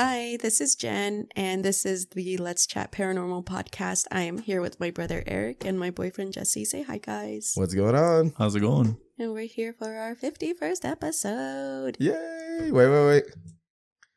Hi, 0.00 0.36
this 0.40 0.60
is 0.60 0.76
Jen, 0.76 1.26
and 1.34 1.64
this 1.64 1.84
is 1.84 2.06
the 2.06 2.36
Let's 2.36 2.68
Chat 2.68 2.92
Paranormal 2.92 3.44
podcast. 3.44 4.04
I 4.12 4.20
am 4.20 4.38
here 4.38 4.60
with 4.60 4.78
my 4.78 4.92
brother 4.92 5.24
Eric 5.26 5.64
and 5.64 5.76
my 5.76 5.90
boyfriend 5.90 6.34
Jesse. 6.34 6.64
Say 6.64 6.82
hi, 6.84 6.98
guys. 6.98 7.50
What's 7.56 7.74
going 7.74 7.96
on? 7.96 8.32
How's 8.38 8.54
it 8.54 8.60
going? 8.60 8.96
And 9.18 9.32
we're 9.32 9.48
here 9.48 9.72
for 9.76 9.92
our 9.96 10.14
51st 10.14 10.84
episode. 10.84 11.96
Yay! 11.98 12.70
Wait, 12.70 12.88
wait, 12.88 13.06
wait. 13.08 13.24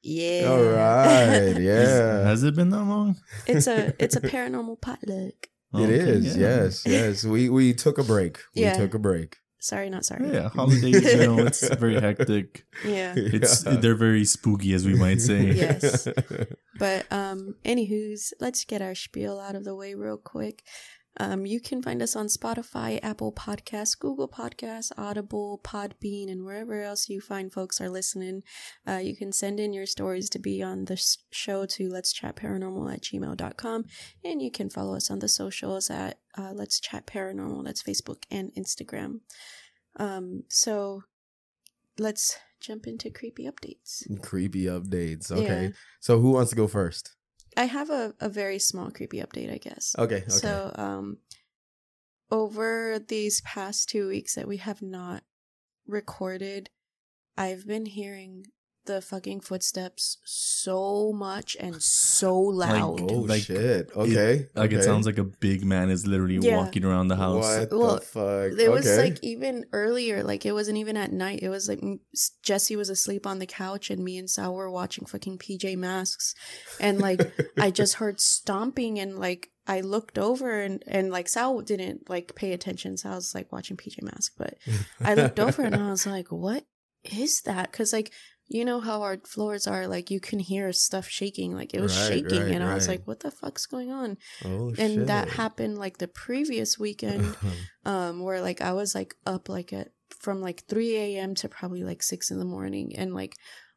Yeah. 0.03 0.49
All 0.49 0.63
right. 0.65 1.33
Is- 1.57 1.57
Yeah. 1.57 2.25
has 2.27 2.43
it 2.43 2.55
been 2.55 2.69
that 2.69 2.83
long? 2.83 3.15
It's 3.47 3.65
a 3.65 3.95
it's 4.03 4.15
a 4.15 4.21
paranormal 4.21 4.81
potluck. 4.81 5.47
It 5.73 5.77
Okay, 5.79 5.93
is. 5.95 6.37
yeah. 6.37 6.47
Yes. 6.63 6.85
Yes. 6.85 7.23
We 7.25 7.49
we 7.49 7.73
took 7.73 7.97
a 7.97 8.03
break. 8.03 8.37
We 8.55 8.61
Yeah. 8.61 8.77
took 8.77 8.93
a 8.93 8.99
break. 8.99 9.37
Sorry, 9.63 9.91
not 9.91 10.03
sorry. 10.05 10.33
Yeah, 10.33 10.49
holidays, 10.49 11.03
you 11.13 11.17
know, 11.17 11.37
it's 11.45 11.61
very 11.75 12.01
hectic. 12.01 12.65
Yeah. 12.83 13.13
It's 13.15 13.63
Yeah. 13.63 13.75
they're 13.75 13.95
very 13.95 14.25
spooky, 14.25 14.73
as 14.73 14.87
we 14.87 14.95
might 14.95 15.21
say. 15.21 15.51
Yes. 15.53 16.07
But 16.79 17.05
um 17.11 17.53
anywho's 17.63 18.33
let's 18.39 18.65
get 18.65 18.81
our 18.81 18.95
spiel 18.95 19.39
out 19.39 19.53
of 19.55 19.63
the 19.63 19.75
way 19.75 19.93
real 19.93 20.17
quick. 20.17 20.63
Um 21.19 21.45
you 21.45 21.59
can 21.59 21.81
find 21.81 22.01
us 22.01 22.15
on 22.15 22.27
Spotify, 22.27 22.99
Apple 23.03 23.31
Podcasts, 23.31 23.97
Google 23.97 24.27
Podcasts, 24.27 24.91
Audible, 24.97 25.59
Podbean, 25.63 26.31
and 26.31 26.43
wherever 26.45 26.81
else 26.81 27.09
you 27.09 27.21
find 27.21 27.51
folks 27.51 27.81
are 27.81 27.89
listening. 27.89 28.43
Uh, 28.87 28.97
you 28.97 29.15
can 29.15 29.31
send 29.31 29.59
in 29.59 29.73
your 29.73 29.85
stories 29.85 30.29
to 30.29 30.39
be 30.39 30.63
on 30.63 30.85
the 30.85 31.01
show 31.31 31.65
to 31.65 31.89
let's 31.89 32.13
chat 32.13 32.35
paranormal 32.35 32.93
at 32.93 33.01
gmail.com 33.01 33.85
and 34.23 34.41
you 34.41 34.51
can 34.51 34.69
follow 34.69 34.95
us 34.95 35.11
on 35.11 35.19
the 35.19 35.27
socials 35.27 35.89
at 35.89 36.19
uh, 36.37 36.51
let's 36.53 36.79
chat 36.79 37.05
paranormal 37.05 37.63
that's 37.63 37.83
facebook 37.83 38.23
and 38.31 38.51
instagram 38.55 39.19
um 39.97 40.43
so 40.49 41.03
let's 41.99 42.37
jump 42.59 42.87
into 42.87 43.09
creepy 43.09 43.45
updates 43.45 44.03
Creepy 44.21 44.65
updates. 44.65 45.31
Okay. 45.31 45.63
Yeah. 45.63 45.69
So 45.99 46.19
who 46.19 46.31
wants 46.31 46.51
to 46.51 46.55
go 46.55 46.67
first? 46.67 47.15
I 47.57 47.65
have 47.65 47.89
a, 47.89 48.13
a 48.19 48.29
very 48.29 48.59
small 48.59 48.91
creepy 48.91 49.19
update, 49.19 49.51
I 49.53 49.57
guess. 49.57 49.95
Okay. 49.97 50.17
Okay. 50.17 50.27
So, 50.27 50.71
um, 50.75 51.17
over 52.29 52.97
these 52.99 53.41
past 53.41 53.89
two 53.89 54.07
weeks 54.07 54.35
that 54.35 54.47
we 54.47 54.57
have 54.57 54.81
not 54.81 55.23
recorded, 55.85 56.69
I've 57.37 57.67
been 57.67 57.85
hearing 57.85 58.45
the 58.85 59.01
fucking 59.01 59.41
footsteps 59.41 60.17
so 60.25 61.11
much 61.13 61.55
and 61.59 61.81
so 61.81 62.37
loud. 62.39 62.99
oh 63.11 63.15
like, 63.21 63.43
shit. 63.43 63.91
Okay. 63.95 64.47
Like 64.55 64.71
it 64.71 64.83
sounds 64.83 65.05
like 65.05 65.17
a 65.17 65.23
big 65.23 65.63
man 65.63 65.89
is 65.89 66.07
literally 66.07 66.37
Yeah. 66.41 66.57
walking 66.57 66.83
around 66.83 67.07
the 67.09 67.15
house. 67.15 67.43
What 67.43 67.71
Well, 67.71 67.95
the 67.95 68.01
fuck? 68.01 68.59
it 68.59 68.69
was 68.71 68.97
like 68.97 69.19
even 69.23 69.65
earlier, 69.71 70.23
like 70.23 70.45
it 70.45 70.53
wasn't 70.53 70.77
even 70.79 70.97
at 70.97 71.11
night. 71.11 71.39
It 71.41 71.49
was 71.49 71.69
like 71.69 71.81
Jesse 72.43 72.75
was 72.75 72.89
asleep 72.89 73.27
on 73.27 73.39
the 73.39 73.45
couch 73.45 73.89
and 73.89 74.03
me 74.03 74.17
and 74.17 74.29
Sal 74.29 74.53
were 74.55 74.71
watching 74.71 75.05
fucking 75.05 75.37
PJ 75.37 75.77
Masks. 75.77 76.33
And 76.79 76.99
like 76.99 77.31
I 77.59 77.69
just 77.81 77.95
heard 77.95 78.19
stomping 78.19 78.99
and 78.99 79.19
like 79.19 79.49
I 79.67 79.81
looked 79.81 80.17
over 80.17 80.59
and 80.59 80.83
and 80.87 81.11
like 81.11 81.29
Sal 81.29 81.61
didn't 81.61 82.09
like 82.09 82.33
pay 82.35 82.51
attention. 82.53 82.97
Sal 82.97 83.15
was 83.15 83.35
like 83.35 83.51
watching 83.51 83.77
PJ 83.77 84.01
Mask, 84.01 84.33
but 84.37 84.57
I 84.99 85.13
looked 85.13 85.39
over 85.39 85.61
and 85.61 85.75
I 85.75 85.91
was 85.91 86.07
like, 86.07 86.31
"What 86.31 86.65
is 87.03 87.41
that?" 87.43 87.71
Because 87.71 87.93
like 87.93 88.11
you 88.53 88.65
know 88.65 88.79
how 88.81 89.01
our 89.01 89.17
floors 89.25 89.65
are, 89.67 89.87
like 89.87 90.11
you 90.11 90.19
can 90.19 90.39
hear 90.39 90.71
stuff 90.73 91.07
shaking. 91.07 91.53
Like 91.55 91.73
it 91.73 91.81
was 91.81 91.91
Right, 91.95 92.09
shaking, 92.09 92.41
right, 92.43 92.53
and 92.55 92.63
I 92.63 92.73
was 92.75 92.87
like, 92.87 93.07
"What 93.07 93.21
the 93.21 93.31
fuck's 93.31 93.65
going 93.65 93.91
on?" 93.91 94.17
oh 94.45 94.73
And 94.77 95.07
that 95.07 95.29
happened 95.29 95.77
like 95.77 95.97
the 95.97 96.07
previous 96.07 96.77
weekend, 96.77 97.37
um, 97.85 98.21
where 98.21 98.41
like 98.41 98.61
I 98.61 98.73
was 98.73 98.93
like 98.93 99.15
up 99.25 99.49
like 99.49 99.71
at 99.73 99.89
from 100.19 100.41
like 100.41 100.63
three 100.67 100.95
a.m. 100.97 101.33
to 101.35 101.49
probably 101.49 101.83
like 101.83 102.03
six 102.03 102.29
in 102.31 102.39
the 102.39 102.45
morning, 102.45 102.95
and 102.95 103.13
like 103.13 103.35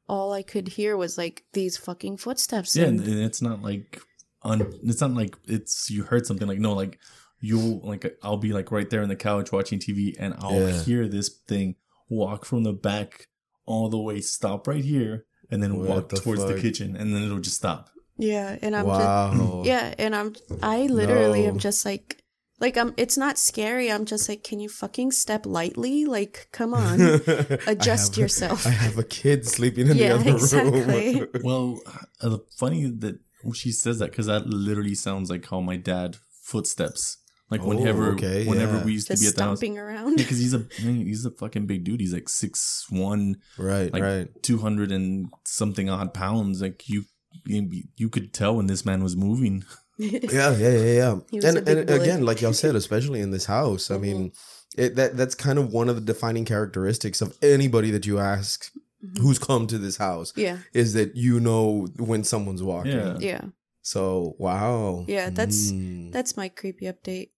all 0.08 0.32
I 0.32 0.42
could 0.42 0.68
hear 0.68 0.96
was 0.96 1.16
like 1.16 1.44
these 1.52 1.76
fucking 1.76 2.18
footsteps. 2.18 2.76
yeah, 2.76 2.84
and- 2.86 3.00
and 3.00 3.20
it's 3.20 3.40
not 3.40 3.62
like 3.62 4.00
un, 4.42 4.60
it's 4.82 5.00
not 5.00 5.12
like 5.12 5.36
it's 5.46 5.88
you 5.90 6.02
heard 6.04 6.26
something 6.26 6.48
like 6.48 6.58
no, 6.58 6.74
like 6.74 6.98
you'll 7.40 7.80
like 7.86 8.04
I'll 8.22 8.36
be 8.48 8.52
like 8.52 8.70
right 8.70 8.88
there 8.90 9.02
on 9.02 9.08
the 9.08 9.16
couch 9.16 9.52
watching 9.52 9.78
TV 9.78 10.14
and 10.18 10.34
I'll 10.38 10.66
Yeah. 10.68 10.82
hear 10.84 11.08
this 11.08 11.28
thing 11.48 11.76
walk 12.08 12.44
from 12.44 12.64
the 12.64 12.72
back 12.72 13.26
all 13.66 13.88
the 13.88 13.98
way, 13.98 14.20
stop 14.20 14.66
right 14.68 14.84
here, 14.84 15.24
and 15.50 15.62
then 15.62 15.76
What 15.78 15.88
walk 15.88 16.08
the 16.10 16.16
towards 16.16 16.44
the 16.44 16.60
kitchen, 16.60 16.96
and 16.96 17.14
then 17.14 17.22
it'll 17.24 17.38
just 17.40 17.56
stop. 17.56 17.90
yeah, 18.18 18.56
and 18.62 18.74
I'm 18.76 18.86
just 18.86 19.00
wow. 19.00 19.62
Yeah, 19.72 19.94
and 19.98 20.14
I'm 20.14 20.34
I 20.62 20.82
literally 20.86 21.46
am 21.46 21.58
just 21.58 21.84
like 21.84 22.22
like 22.60 22.76
I'm 22.76 22.94
it's 22.96 23.16
not 23.18 23.36
scary. 23.38 23.90
I'm 23.90 24.04
just 24.04 24.28
like 24.28 24.44
can 24.44 24.60
you 24.60 24.68
fucking 24.68 25.10
step 25.12 25.44
lightly? 25.46 26.04
Like 26.04 26.48
come 26.52 26.72
on. 26.74 27.00
Adjust 27.66 28.12
I 28.12 28.14
have- 28.14 28.18
yourself. 28.18 28.66
I 28.66 28.70
have 28.70 28.96
a 28.98 29.02
kid 29.04 29.46
sleeping 29.46 29.88
in 29.88 29.96
Yeah, 29.96 30.14
the 30.14 30.14
other 30.20 30.30
exactly. 30.30 31.20
room. 31.20 31.28
Well, 31.42 31.80
uh, 32.20 32.38
funny 32.56 32.86
that 32.86 33.18
she 33.54 33.72
says 33.72 33.98
that 33.98 34.10
because 34.10 34.26
that 34.26 34.46
literally 34.46 34.94
sounds 34.94 35.28
like 35.30 35.44
how 35.50 35.60
my 35.60 35.76
dad 35.76 36.16
footsteps. 36.30 37.18
Like 37.58 37.62
Oh, 37.66 37.68
whenever, 37.68 38.12
okay, 38.12 38.46
whenever 38.46 38.78
yeah. 38.78 38.84
we 38.84 38.92
used 38.92 39.06
to 39.08 39.16
be 39.16 39.26
at 39.26 39.36
the 39.36 39.42
house, 39.44 39.58
stomping 39.58 39.78
around. 39.78 40.16
because 40.22 40.38
he's 40.38 40.54
a 40.54 40.66
he's 40.78 41.24
a 41.24 41.30
fucking 41.30 41.66
big 41.66 41.84
dude. 41.84 42.00
He's 42.00 42.12
like 42.12 42.28
six 42.28 42.86
one, 42.90 43.36
right. 43.58 43.92
like 43.92 44.02
right. 44.02 44.42
two 44.42 44.58
hundred 44.58 44.90
and 44.92 45.28
something 45.44 45.88
odd 45.88 46.12
pounds. 46.14 46.60
Like 46.60 46.88
you, 46.88 47.04
you, 47.46 47.84
you 47.96 48.08
could 48.08 48.32
tell 48.34 48.56
when 48.56 48.66
this 48.66 48.84
man 48.84 49.02
was 49.02 49.16
moving. 49.16 49.64
yeah, 49.98 50.18
yeah, 50.56 50.76
yeah, 50.76 51.14
yeah. 51.30 51.48
And, 51.48 51.68
and 51.68 51.86
boy. 51.86 52.00
again, 52.00 52.24
like 52.24 52.40
y'all 52.42 52.52
said, 52.52 52.74
especially 52.74 53.20
in 53.20 53.30
this 53.30 53.44
house, 53.46 53.92
I 53.92 53.98
mean, 53.98 54.32
it, 54.76 54.96
that 54.96 55.16
that's 55.16 55.36
kind 55.36 55.56
of 55.56 55.72
one 55.72 55.88
of 55.88 55.94
the 55.94 56.00
defining 56.02 56.44
characteristics 56.44 57.20
of 57.20 57.36
anybody 57.42 57.92
that 57.92 58.04
you 58.04 58.18
ask 58.18 58.72
Mhm. 59.04 59.18
who's 59.18 59.38
come 59.38 59.66
to 59.68 59.76
this 59.78 59.98
house 59.98 60.32
yeah, 60.34 60.58
is 60.72 60.94
that 60.94 61.14
you 61.14 61.38
know 61.38 61.86
when 61.98 62.24
someone's 62.24 62.62
walking. 62.62 62.92
Yeah. 62.92 63.18
yeah. 63.20 63.40
So 63.82 64.34
wow. 64.38 65.04
Yeah, 65.06 65.28
that's- 65.30 65.70
Mm. 65.70 66.10
That's 66.10 66.36
my 66.38 66.48
creepy 66.48 66.86
update. 66.86 67.30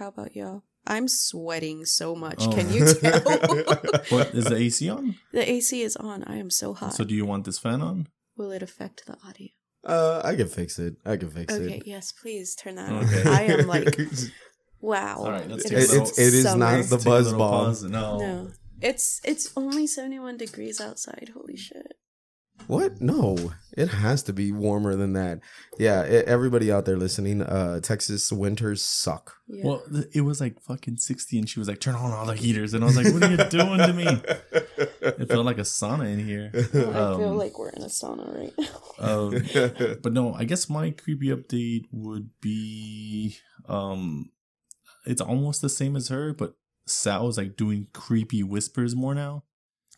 How 0.00 0.08
about 0.08 0.34
y'all? 0.34 0.62
I'm 0.86 1.08
sweating 1.08 1.84
so 1.84 2.16
much. 2.16 2.38
Oh. 2.40 2.52
Can 2.52 2.72
you 2.72 2.86
tell? 2.94 3.20
What 4.08 4.34
is 4.34 4.46
the 4.46 4.56
AC 4.56 4.88
on? 4.88 5.14
the 5.30 5.44
AC 5.52 5.82
is 5.82 5.94
on. 5.96 6.24
I 6.24 6.36
am 6.38 6.48
so 6.48 6.72
hot. 6.72 6.94
So 6.94 7.04
do 7.04 7.14
you 7.14 7.26
want 7.26 7.44
this 7.44 7.58
fan 7.58 7.82
on? 7.82 8.08
Will 8.36 8.50
it 8.50 8.62
affect 8.62 9.04
the 9.06 9.16
audio? 9.28 9.48
uh, 9.84 10.22
I 10.24 10.34
can 10.36 10.48
fix 10.48 10.78
it. 10.78 10.94
I 11.04 11.18
can 11.18 11.28
fix 11.30 11.52
Okay, 11.52 11.76
it. 11.76 11.82
yes, 11.86 12.12
please 12.12 12.54
turn 12.54 12.76
that 12.76 12.90
on. 12.90 13.04
I 13.28 13.42
am 13.42 13.66
like, 13.66 13.94
wow. 14.80 15.16
All 15.18 15.30
right, 15.30 15.46
let's 15.48 15.66
It 15.66 15.68
take 15.68 15.78
It- 15.78 15.82
is 15.84 15.90
a 15.90 15.92
little- 15.92 16.08
it's 16.08 16.18
it 16.18 16.34
is 16.34 16.44
not 16.56 16.84
the 16.86 16.96
take 16.96 17.04
buzz 17.04 17.24
little 17.32 17.38
bomb. 17.38 17.76
No. 17.92 18.18
No. 18.18 18.50
It's 18.80 19.20
it's 19.24 19.52
only 19.56 19.86
71 19.86 20.38
degrees 20.38 20.80
outside. 20.80 21.32
Holy 21.34 21.56
shit. 21.58 21.92
What? 22.66 23.00
No, 23.00 23.52
it 23.76 23.88
has 23.88 24.22
to 24.24 24.32
be 24.32 24.52
warmer 24.52 24.94
than 24.96 25.12
that. 25.14 25.40
Yeah, 25.78 26.04
e- 26.04 26.24
everybody 26.26 26.70
out 26.70 26.84
there 26.84 26.96
listening, 26.96 27.42
uh, 27.42 27.80
Texas 27.80 28.30
winters 28.30 28.82
suck. 28.82 29.36
Yeah. 29.48 29.64
Well, 29.64 29.82
th- 29.92 30.06
it 30.12 30.20
was 30.20 30.40
like 30.40 30.60
fucking 30.60 30.98
60 30.98 31.38
and 31.38 31.48
she 31.48 31.58
was 31.58 31.68
like, 31.68 31.80
turn 31.80 31.94
on 31.94 32.12
all 32.12 32.26
the 32.26 32.34
heaters. 32.34 32.74
And 32.74 32.84
I 32.84 32.86
was 32.86 32.96
like, 32.96 33.12
what 33.12 33.22
are 33.22 33.30
you 33.30 33.36
doing 33.48 33.78
to 33.78 33.92
me? 33.92 34.06
It 35.00 35.28
felt 35.28 35.46
like 35.46 35.58
a 35.58 35.62
sauna 35.62 36.12
in 36.12 36.24
here. 36.24 36.50
I 36.54 36.62
feel 36.62 36.96
um, 36.96 37.38
like 37.38 37.58
we're 37.58 37.70
in 37.70 37.82
a 37.82 37.86
sauna 37.86 38.34
right 38.34 38.54
now. 38.58 38.66
Um, 39.00 39.30
but 40.02 40.12
no, 40.12 40.34
I 40.34 40.44
guess 40.44 40.68
my 40.68 40.90
creepy 40.90 41.28
update 41.28 41.86
would 41.90 42.28
be 42.42 43.38
um 43.66 44.30
it's 45.06 45.22
almost 45.22 45.62
the 45.62 45.70
same 45.70 45.96
as 45.96 46.08
her, 46.08 46.34
but 46.34 46.54
Sal's 46.86 47.38
like 47.38 47.56
doing 47.56 47.86
creepy 47.94 48.42
whispers 48.42 48.94
more 48.94 49.14
now. 49.14 49.44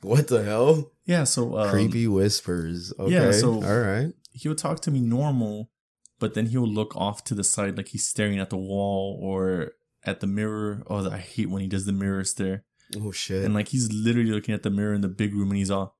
What 0.02 0.28
the 0.28 0.42
hell? 0.42 0.92
Yeah, 1.06 1.24
so 1.24 1.56
um, 1.58 1.70
Creepy 1.70 2.06
whispers. 2.06 2.92
Okay. 2.98 3.12
yeah, 3.12 3.30
so- 3.32 3.62
all 3.62 3.80
right. 3.80 4.12
He'll 4.34 4.54
talk 4.54 4.80
to 4.80 4.90
me 4.90 5.00
normal, 5.00 5.70
but 6.18 6.32
then 6.34 6.46
he'll 6.46 6.66
look 6.66 6.96
off 6.96 7.22
to 7.24 7.34
the 7.34 7.44
side 7.44 7.76
like 7.76 7.88
he's 7.88 8.06
staring 8.06 8.38
at 8.38 8.48
the 8.50 8.56
wall 8.56 9.18
or 9.22 9.72
at 10.04 10.20
the 10.20 10.26
mirror. 10.26 10.82
Oh, 10.88 11.10
I 11.10 11.18
hate 11.18 11.50
when 11.50 11.60
he 11.60 11.68
does 11.68 11.84
the 11.84 11.92
mirror 11.92 12.24
stare. 12.24 12.64
Oh 12.96 13.10
shit. 13.12 13.44
And 13.44 13.52
like 13.54 13.68
he's 13.68 13.92
literally 13.92 14.30
looking 14.30 14.54
at 14.54 14.62
the 14.62 14.70
mirror 14.70 14.94
in 14.94 15.02
the 15.02 15.08
big 15.08 15.34
room 15.34 15.50
and 15.50 15.58
he's 15.58 15.70
all 15.70 15.96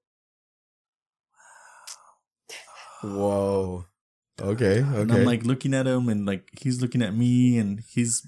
Whoa. 3.02 3.86
Okay. 4.40 4.80
Okay. 4.82 5.00
And 5.00 5.12
I'm 5.12 5.24
like 5.24 5.44
looking 5.44 5.74
at 5.74 5.86
him, 5.86 6.08
and 6.08 6.24
like 6.26 6.48
he's 6.60 6.80
looking 6.80 7.02
at 7.02 7.14
me, 7.14 7.58
and 7.58 7.82
his 7.92 8.22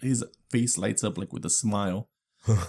his 0.00 0.24
face 0.50 0.76
lights 0.78 1.04
up 1.04 1.16
like 1.18 1.32
with 1.32 1.44
a 1.44 1.50
smile, 1.50 2.08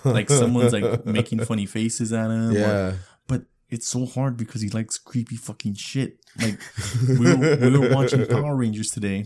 like 0.03 0.29
someone's 0.29 0.73
like 0.73 1.05
making 1.05 1.39
funny 1.45 1.65
faces 1.65 2.13
at 2.13 2.29
him. 2.29 2.49
or- 2.49 2.53
Yeah. 2.53 2.93
but 3.27 3.43
it's 3.69 3.87
so 3.87 4.05
hard 4.05 4.37
because 4.37 4.61
he 4.61 4.69
likes 4.69 4.97
creepy 4.97 5.35
fucking 5.35 5.75
shit. 5.75 6.19
Like 6.41 6.59
we 7.07 7.33
were, 7.35 7.57
we 7.57 7.77
were 7.77 7.89
watching 7.93 8.25
Power 8.27 8.55
Rangers 8.55 8.89
today, 8.91 9.25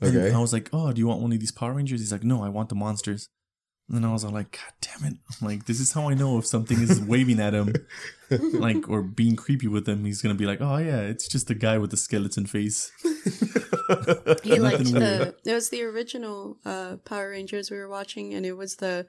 and 0.00 0.16
Okay. 0.16 0.34
I 0.34 0.38
was 0.38 0.52
like, 0.52 0.68
"Oh, 0.72 0.92
do 0.92 0.98
you 0.98 1.06
want 1.06 1.20
one 1.20 1.32
of 1.32 1.40
these 1.40 1.52
Power 1.52 1.74
Rangers?" 1.74 2.00
He's 2.00 2.12
like, 2.12 2.24
"No, 2.24 2.42
I 2.42 2.48
want 2.48 2.68
the 2.70 2.74
monsters." 2.74 3.28
And 3.92 4.06
I 4.06 4.12
was 4.12 4.24
all 4.24 4.30
like, 4.30 4.52
"God 4.52 4.72
damn 4.80 5.12
it!" 5.12 5.18
I'm 5.40 5.48
like, 5.48 5.64
"This 5.66 5.80
is 5.80 5.92
how 5.92 6.08
I 6.08 6.14
know 6.14 6.38
if 6.38 6.46
something 6.46 6.80
is 6.80 7.00
waving 7.00 7.40
at 7.40 7.54
him, 7.54 7.74
like 8.52 8.88
or 8.88 9.02
being 9.02 9.34
creepy 9.36 9.66
with 9.66 9.88
him." 9.88 10.04
He's 10.04 10.22
gonna 10.22 10.34
be 10.36 10.46
like, 10.46 10.60
"Oh 10.60 10.76
yeah, 10.78 11.00
it's 11.00 11.26
just 11.28 11.50
a 11.50 11.54
guy 11.54 11.76
with 11.78 11.92
a 11.92 11.96
skeleton 11.98 12.46
face." 12.46 12.90
He 14.44 14.58
liked 14.58 14.84
the 14.84 15.34
it 15.44 15.52
was 15.54 15.70
the 15.70 15.82
original 15.82 16.56
uh 16.64 16.96
Power 17.04 17.30
Rangers 17.30 17.70
we 17.70 17.76
were 17.78 17.88
watching 17.88 18.32
and 18.34 18.46
it 18.46 18.52
was 18.56 18.76
the 18.76 19.06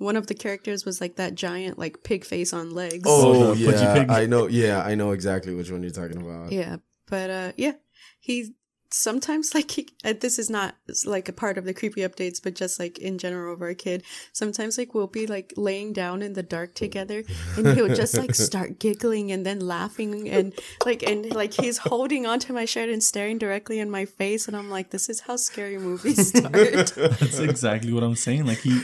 one 0.00 0.16
of 0.16 0.28
the 0.28 0.34
characters 0.34 0.86
was 0.86 0.98
like 0.98 1.16
that 1.16 1.34
giant 1.34 1.78
like 1.78 2.02
pig 2.02 2.24
face 2.24 2.54
on 2.54 2.74
legs. 2.74 3.04
Oh 3.06 3.54
the 3.54 3.66
pudgy 3.66 3.84
yeah, 3.84 3.94
pig. 3.94 4.10
I 4.10 4.24
know. 4.24 4.48
Yeah, 4.48 4.82
I 4.82 4.94
know 4.94 5.10
exactly 5.10 5.54
which 5.54 5.70
one 5.70 5.82
you're 5.82 5.92
talking 5.92 6.20
about. 6.20 6.50
Yeah, 6.50 6.76
but 7.06 7.30
uh, 7.30 7.52
yeah, 7.56 7.74
he 8.18 8.54
sometimes 8.90 9.54
like 9.54 9.92
uh, 10.04 10.14
this 10.18 10.38
is 10.38 10.50
not 10.50 10.74
like 11.04 11.28
a 11.28 11.32
part 11.32 11.58
of 11.58 11.64
the 11.64 11.74
creepy 11.74 12.02
updates, 12.02 12.42
but 12.42 12.54
just 12.54 12.78
like 12.78 12.98
in 12.98 13.18
general 13.18 13.54
of 13.54 13.62
our 13.62 13.74
kid. 13.74 14.02
Sometimes 14.32 14.78
like 14.78 14.94
we'll 14.94 15.06
be 15.06 15.26
like 15.26 15.52
laying 15.56 15.92
down 15.92 16.22
in 16.22 16.34
the 16.34 16.42
dark 16.42 16.74
together, 16.74 17.22
and 17.56 17.68
he'll 17.68 17.94
just 17.94 18.16
like 18.16 18.34
start 18.50 18.78
giggling 18.78 19.32
and 19.32 19.46
then 19.46 19.60
laughing 19.60 20.28
and 20.28 20.54
like 20.84 21.02
and 21.02 21.34
like 21.34 21.54
he's 21.54 21.78
holding 21.78 22.26
onto 22.26 22.52
my 22.52 22.64
shirt 22.64 22.88
and 22.88 23.02
staring 23.02 23.38
directly 23.38 23.78
in 23.78 23.90
my 23.90 24.04
face, 24.04 24.48
and 24.48 24.56
I'm 24.56 24.70
like, 24.70 24.90
this 24.90 25.08
is 25.08 25.20
how 25.20 25.36
scary 25.36 25.78
movies 25.78 26.28
start. 26.36 26.92
That's 26.94 27.38
exactly 27.38 27.92
what 27.92 28.02
I'm 28.02 28.16
saying. 28.16 28.46
Like 28.46 28.58
he, 28.58 28.82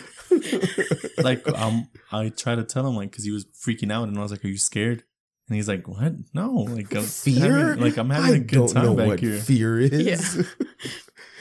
like 1.19 1.47
um, 1.49 1.89
I 2.13 2.29
try 2.31 2.55
to 2.55 2.65
tell 2.65 2.87
him 2.87 2.97
like 2.97 3.11
because 3.11 3.25
he 3.25 3.31
was 3.31 3.45
freaking 3.45 3.93
out, 3.93 4.09
and 4.09 4.19
I 4.19 4.23
was 4.23 4.31
like, 4.31 4.45
"Are 4.45 4.49
you 4.49 4.59
scared?" 4.59 5.05
And 5.49 5.57
he's 5.57 5.69
like, 5.69 5.87
"What? 5.87 6.13
No, 6.35 6.51
like 6.55 6.95
I'm 6.95 7.05
Fear? 7.05 7.57
having- 7.69 7.83
like 7.85 7.97
I'm 7.97 8.11
having 8.11 8.31
I 8.33 8.37
a 8.37 8.39
good 8.41 8.57
don't 8.57 8.73
time 8.73 8.85
know 8.85 8.95
back 8.95 9.07
what 9.09 9.21
here." 9.21 9.39
fear 9.39 9.79
is. 9.81 10.47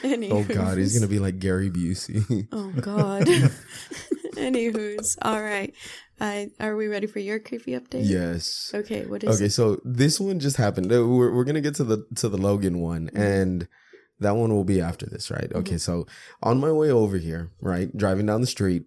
Yeah. 0.04 0.28
Oh 0.30 0.44
god, 0.44 0.78
he's 0.78 0.94
gonna 0.94 1.10
be 1.10 1.18
like 1.18 1.38
Gary 1.40 1.70
Busey. 1.70 2.46
Oh 2.52 2.70
God. 2.80 3.26
Anywho's 4.36 5.16
all 5.22 5.40
right. 5.40 5.74
Uh, 6.20 6.46
are 6.60 6.76
we 6.76 6.86
ready 6.86 7.06
for 7.06 7.18
your 7.18 7.38
creepy 7.38 7.72
update? 7.72 8.08
yes. 8.08 8.70
Okay. 8.74 9.04
What 9.06 9.24
is 9.24 9.36
Okay, 9.40 9.48
so 9.48 9.80
this 9.84 10.20
one 10.20 10.38
just 10.38 10.56
happened. 10.56 10.92
Uh, 10.92 11.06
We're, 11.06 11.34
we're 11.34 11.44
gonna 11.44 11.60
get 11.60 11.74
to 11.76 11.84
the 11.84 12.06
to 12.16 12.28
the 12.28 12.36
Logan 12.36 12.78
one, 12.78 13.06
Mm-hmm. 13.08 13.20
and 13.22 13.68
that 14.20 14.36
one 14.36 14.52
will 14.54 14.64
be 14.64 14.80
after 14.80 15.06
this, 15.06 15.30
right? 15.30 15.50
Okay, 15.54 15.76
so 15.78 16.06
on 16.42 16.58
my 16.60 16.72
way 16.72 16.90
over 16.90 17.18
here, 17.18 17.50
right, 17.60 17.94
driving 17.96 18.26
down 18.26 18.40
the 18.40 18.46
street, 18.46 18.84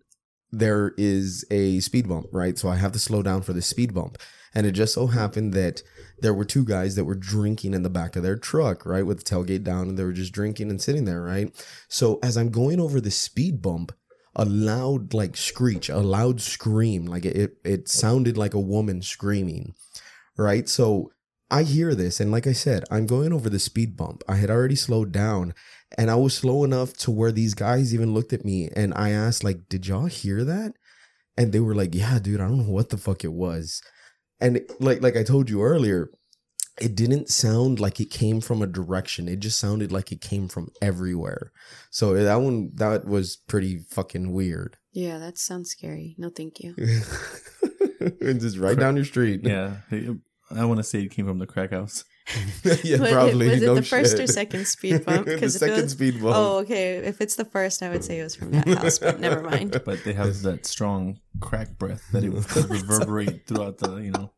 there 0.52 0.94
is 0.98 1.46
a 1.52 1.80
speed 1.82 2.08
bump, 2.08 2.28
right? 2.32 2.58
So 2.58 2.68
I 2.70 2.78
have 2.78 2.94
to 2.94 3.00
slow 3.00 3.22
down 3.22 3.42
for 3.44 3.54
the 3.54 3.62
speed 3.62 3.94
bump, 3.94 4.18
and 4.54 4.66
it 4.66 4.72
just 4.72 4.94
so 4.94 5.08
happened 5.08 5.54
that 5.54 5.84
there 6.20 6.34
were 6.34 6.46
two 6.46 6.66
guys 6.66 6.96
that 6.96 7.06
were 7.06 7.16
drinking 7.16 7.74
in 7.74 7.84
the 7.84 7.90
back 7.90 8.16
of 8.16 8.24
their 8.24 8.38
truck, 8.38 8.86
right, 8.86 9.06
with 9.06 9.24
the 9.24 9.24
tailgate 9.24 9.64
down, 9.64 9.90
and 9.90 9.98
they 9.98 10.04
were 10.04 10.14
just 10.14 10.34
drinking 10.34 10.70
and 10.70 10.82
sitting 10.82 11.06
there, 11.06 11.22
right? 11.22 11.54
So 11.88 12.20
as 12.22 12.38
I'm 12.38 12.50
going 12.50 12.80
over 12.80 13.00
the 13.00 13.12
speed 13.12 13.62
bump, 13.62 13.92
a 14.36 14.46
loud 14.46 15.14
like 15.14 15.36
screech, 15.36 15.90
a 15.90 15.98
loud 15.98 16.42
scream, 16.42 17.06
like 17.06 17.26
it 17.26 17.58
it 17.64 17.90
sounded 17.90 18.38
like 18.38 18.54
a 18.54 18.60
woman 18.60 19.02
screaming, 19.02 19.74
right? 20.38 20.70
So 20.70 21.12
I 21.52 21.64
hear 21.64 21.96
this, 21.96 22.20
and 22.20 22.32
like 22.32 22.46
I 22.46 22.54
said, 22.54 22.84
I'm 22.92 23.08
going 23.08 23.34
over 23.34 23.50
the 23.50 23.60
speed 23.60 23.98
bump. 23.98 24.24
I 24.28 24.36
had 24.36 24.52
already 24.52 24.76
slowed 24.76 25.12
down, 25.12 25.54
and 25.98 26.12
I 26.12 26.16
was 26.16 26.36
slow 26.36 26.64
enough 26.64 26.94
to 26.98 27.12
where 27.12 27.32
these 27.32 27.56
guys 27.56 27.94
even 27.94 28.14
looked 28.14 28.34
at 28.34 28.46
me, 28.46 28.70
and 28.76 28.94
I 28.96 29.10
asked, 29.10 29.44
like, 29.44 29.68
"Did 29.68 29.88
y'all 29.88 30.06
hear 30.06 30.44
that?" 30.44 30.74
And 31.36 31.52
they 31.52 31.60
were 31.60 31.76
like, 31.76 31.96
"Yeah, 31.96 32.20
dude. 32.20 32.40
I 32.40 32.48
don't 32.48 32.60
know 32.60 32.74
what 32.74 32.90
the 32.90 32.98
fuck 32.98 33.24
it 33.24 33.34
was." 33.34 33.82
And 34.42 34.62
like 34.80 35.02
like 35.02 35.18
I 35.18 35.24
told 35.24 35.50
you 35.50 35.62
earlier, 35.62 36.10
it 36.80 36.96
didn't 36.96 37.30
sound 37.30 37.80
like 37.80 38.00
it 38.00 38.10
came 38.10 38.42
from 38.42 38.62
a 38.62 38.68
direction. 38.68 39.28
It 39.28 39.40
just 39.40 39.60
sounded 39.60 39.92
like 39.92 40.12
it 40.12 40.22
came 40.22 40.48
from 40.48 40.70
everywhere. 40.82 41.52
So 41.92 42.14
that 42.14 42.36
one 42.36 42.72
that 42.76 43.06
was 43.06 43.38
pretty 43.48 43.80
fucking 43.90 44.32
weird. 44.32 44.78
Yeah, 44.92 45.18
that 45.18 45.38
sounds 45.38 45.70
scary. 45.70 46.16
No, 46.18 46.30
thank 46.30 46.60
you. 46.60 46.76
and 48.22 48.40
just 48.40 48.58
right 48.58 48.80
down 48.80 48.96
your 48.96 49.06
street. 49.06 49.42
Yeah, 49.44 49.78
I 50.52 50.66
want 50.66 50.80
to 50.80 50.84
say 50.84 51.02
it 51.02 51.12
came 51.12 51.28
from 51.28 51.40
the 51.40 51.48
crack 51.48 51.72
house. 51.72 52.04
yeah, 52.84 52.98
But 52.98 53.10
it- 53.10 53.14
probably. 53.14 53.50
was 53.50 53.62
it 53.62 53.66
no 53.66 53.76
the 53.76 53.82
first 53.84 54.20
or 54.20 54.28
second 54.28 54.68
speed 54.76 55.06
bump? 55.06 55.26
the 55.26 55.38
'Cause 55.38 55.56
if 55.56 55.62
it 55.62 55.66
second 55.68 55.84
was- 55.84 55.92
speed 55.94 56.22
bump. 56.22 56.36
Oh, 56.36 56.58
okay. 56.60 56.98
If 56.98 57.22
it's 57.22 57.36
the 57.36 57.46
first, 57.46 57.82
I 57.84 57.90
would 57.90 58.04
say 58.04 58.20
it 58.20 58.24
was 58.24 58.36
from 58.36 58.52
that 58.52 58.68
house, 58.68 59.00
but 59.00 59.20
never 59.20 59.42
mind. 59.50 59.82
But 59.86 60.04
they 60.04 60.14
have 60.14 60.42
that 60.44 60.66
strong 60.66 61.20
crack 61.40 61.78
breath 61.78 62.04
that 62.12 62.24
it 62.24 62.30
would 62.30 62.46
reverberate 62.70 63.48
throughout 63.48 63.78
the 63.78 63.96
you 63.98 64.12
know 64.12 64.32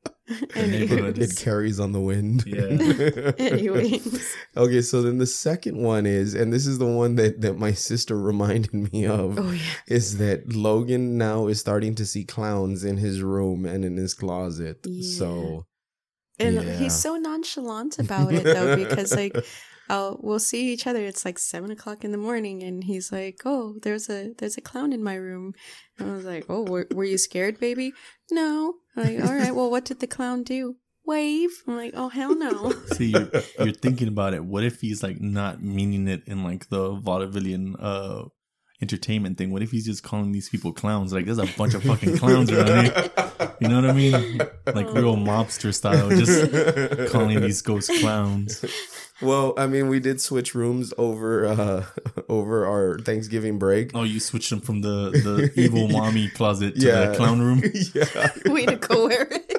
the 0.55 0.67
neighborhood. 0.67 1.17
it 1.17 1.35
carries 1.35 1.79
on 1.79 1.91
the 1.91 1.99
wind. 1.99 2.43
Yeah. 2.45 3.31
Anyways, 3.38 4.35
okay, 4.55 4.81
so 4.81 5.01
then 5.01 5.17
the 5.17 5.25
second 5.25 5.77
one 5.77 6.05
is, 6.05 6.33
and 6.33 6.53
this 6.53 6.65
is 6.67 6.77
the 6.77 6.85
one 6.85 7.15
that 7.15 7.41
that 7.41 7.57
my 7.57 7.73
sister 7.73 8.17
reminded 8.17 8.93
me 8.93 9.05
of, 9.05 9.38
oh 9.39 9.51
yeah, 9.51 9.61
is 9.88 10.17
that 10.19 10.53
Logan 10.53 11.17
now 11.17 11.47
is 11.47 11.59
starting 11.59 11.95
to 11.95 12.05
see 12.05 12.23
clowns 12.23 12.83
in 12.83 12.97
his 12.97 13.21
room 13.21 13.65
and 13.65 13.83
in 13.83 13.97
his 13.97 14.13
closet. 14.13 14.79
Yeah. 14.85 15.17
So 15.17 15.65
and 16.41 16.55
Yeah. 16.55 16.77
he's 16.79 16.95
so 16.95 17.15
nonchalant 17.17 17.99
about 18.05 18.33
it 18.33 18.43
though, 18.43 18.75
because 18.75 19.15
like. 19.15 19.35
I'll, 19.89 20.17
we'll 20.23 20.39
see 20.39 20.71
each 20.71 20.88
other. 20.88 21.03
It's 21.03 21.25
like 21.25 21.38
seven 21.38 21.69
o'clock 21.69 22.05
in 22.05 22.11
the 22.13 22.17
morning, 22.17 22.63
and 22.63 22.81
he's 22.81 23.11
like, 23.11 23.41
"Oh, 23.43 23.75
there's 23.83 24.09
a 24.09 24.31
there's 24.38 24.55
a 24.55 24.61
clown 24.61 24.93
in 24.93 25.03
my 25.03 25.15
room." 25.15 25.53
And 25.99 26.09
I 26.11 26.15
was 26.15 26.23
like, 26.23 26.45
"Oh, 26.47 26.63
were, 26.63 26.88
were 26.93 27.03
you 27.03 27.17
scared, 27.17 27.59
baby?" 27.59 27.91
No. 28.31 28.75
I'm 28.95 29.03
like, 29.03 29.19
all 29.29 29.35
right. 29.35 29.53
Well, 29.53 29.69
what 29.69 29.83
did 29.83 29.99
the 29.99 30.07
clown 30.07 30.43
do? 30.43 30.77
Wave. 31.05 31.49
I'm 31.67 31.75
like, 31.75 31.93
"Oh, 31.93 32.07
hell 32.07 32.33
no." 32.38 32.71
See, 32.93 33.07
you're, 33.07 33.29
you're 33.59 33.73
thinking 33.73 34.07
about 34.07 34.33
it. 34.33 34.45
What 34.45 34.63
if 34.63 34.79
he's 34.79 35.03
like 35.03 35.19
not 35.19 35.61
meaning 35.61 36.07
it 36.07 36.23
in 36.25 36.41
like 36.45 36.69
the 36.69 36.95
vaudevillian 36.95 37.75
uh 37.77 38.29
entertainment 38.81 39.37
thing? 39.37 39.51
What 39.51 39.61
if 39.61 39.71
he's 39.71 39.85
just 39.85 40.03
calling 40.03 40.31
these 40.31 40.49
people 40.49 40.71
clowns? 40.73 41.13
Like, 41.13 41.25
there's 41.25 41.37
a 41.37 41.47
bunch 41.57 41.73
of 41.73 41.83
fucking 41.83 42.17
clowns 42.17 42.51
around 42.51 42.85
here. 42.85 43.11
You 43.59 43.67
know 43.67 43.75
what 43.81 43.89
I 43.89 43.93
mean? 43.93 44.37
Like 44.65 44.91
real 44.93 45.15
mobster 45.17 45.73
style, 45.73 46.09
just 46.09 47.11
calling 47.11 47.39
these 47.41 47.61
ghosts 47.61 47.99
clowns. 47.99 48.65
Well, 49.21 49.53
I 49.55 49.67
mean, 49.67 49.87
we 49.87 49.99
did 49.99 50.19
switch 50.19 50.55
rooms 50.55 50.93
over 50.97 51.45
uh 51.45 51.85
over 52.29 52.65
our 52.65 52.97
Thanksgiving 52.99 53.59
break. 53.59 53.91
Oh, 53.93 54.01
you 54.01 54.19
switched 54.19 54.49
them 54.49 54.61
from 54.61 54.81
the 54.81 55.11
the 55.11 55.51
evil 55.61 55.87
mommy 55.89 56.27
closet 56.29 56.73
to 56.75 56.81
Yeah. 56.87 57.05
the 57.07 57.15
clown 57.17 57.39
room. 57.39 57.61
yeah. 57.93 58.51
Way 58.51 58.65
to 58.65 58.77
go, 58.77 59.07
Eric. 59.07 59.50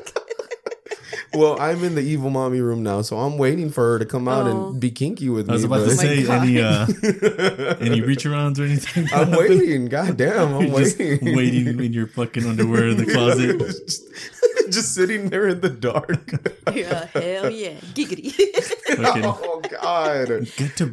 Well, 1.35 1.59
I'm 1.61 1.83
in 1.83 1.95
the 1.95 2.03
evil 2.03 2.29
mommy 2.31 2.61
room 2.61 2.83
now, 2.83 3.01
so 3.03 3.19
I'm 3.19 3.39
waiting 3.39 3.71
for 3.71 3.93
her 3.93 3.99
to 3.99 4.05
come 4.05 4.29
out 4.29 4.47
Oh. 4.47 4.69
and 4.71 4.81
be 4.81 4.91
kinky 4.91 5.29
with 5.31 5.47
me. 5.47 5.53
I 5.53 5.55
was 5.55 5.63
me. 5.63 5.67
about 5.67 5.79
to 5.79 5.87
but- 5.87 5.97
my 5.97 6.03
say 6.03 6.23
God. 6.25 6.43
any 6.43 6.61
uh 6.61 6.87
any 7.81 8.01
reach 8.03 8.25
arounds 8.25 8.59
or 8.59 8.65
anything. 8.65 9.09
I'm 9.13 9.31
waiting. 9.39 9.87
God 9.87 10.17
damn, 10.19 10.55
I'm 10.55 10.67
You're 10.67 10.81
just 10.81 10.99
waiting. 10.99 11.35
waiting 11.37 11.67
in 11.85 11.93
your 11.93 12.07
fucking 12.07 12.45
underwear 12.47 12.89
in 12.89 12.97
the 12.99 13.07
closet. 13.07 13.59
just, 13.87 14.05
just 14.71 14.95
sitting 14.95 15.31
there 15.31 15.49
in 15.49 15.61
the 15.61 15.71
dark. 15.71 16.31
Yeah, 16.75 17.07
hell 17.15 17.51
yeah. 17.51 17.75
Giggity. 17.95 18.33
Fucking 18.97 19.25
oh 19.25 19.63
God. 19.81 20.29
get 20.57 20.77
to 20.77 20.87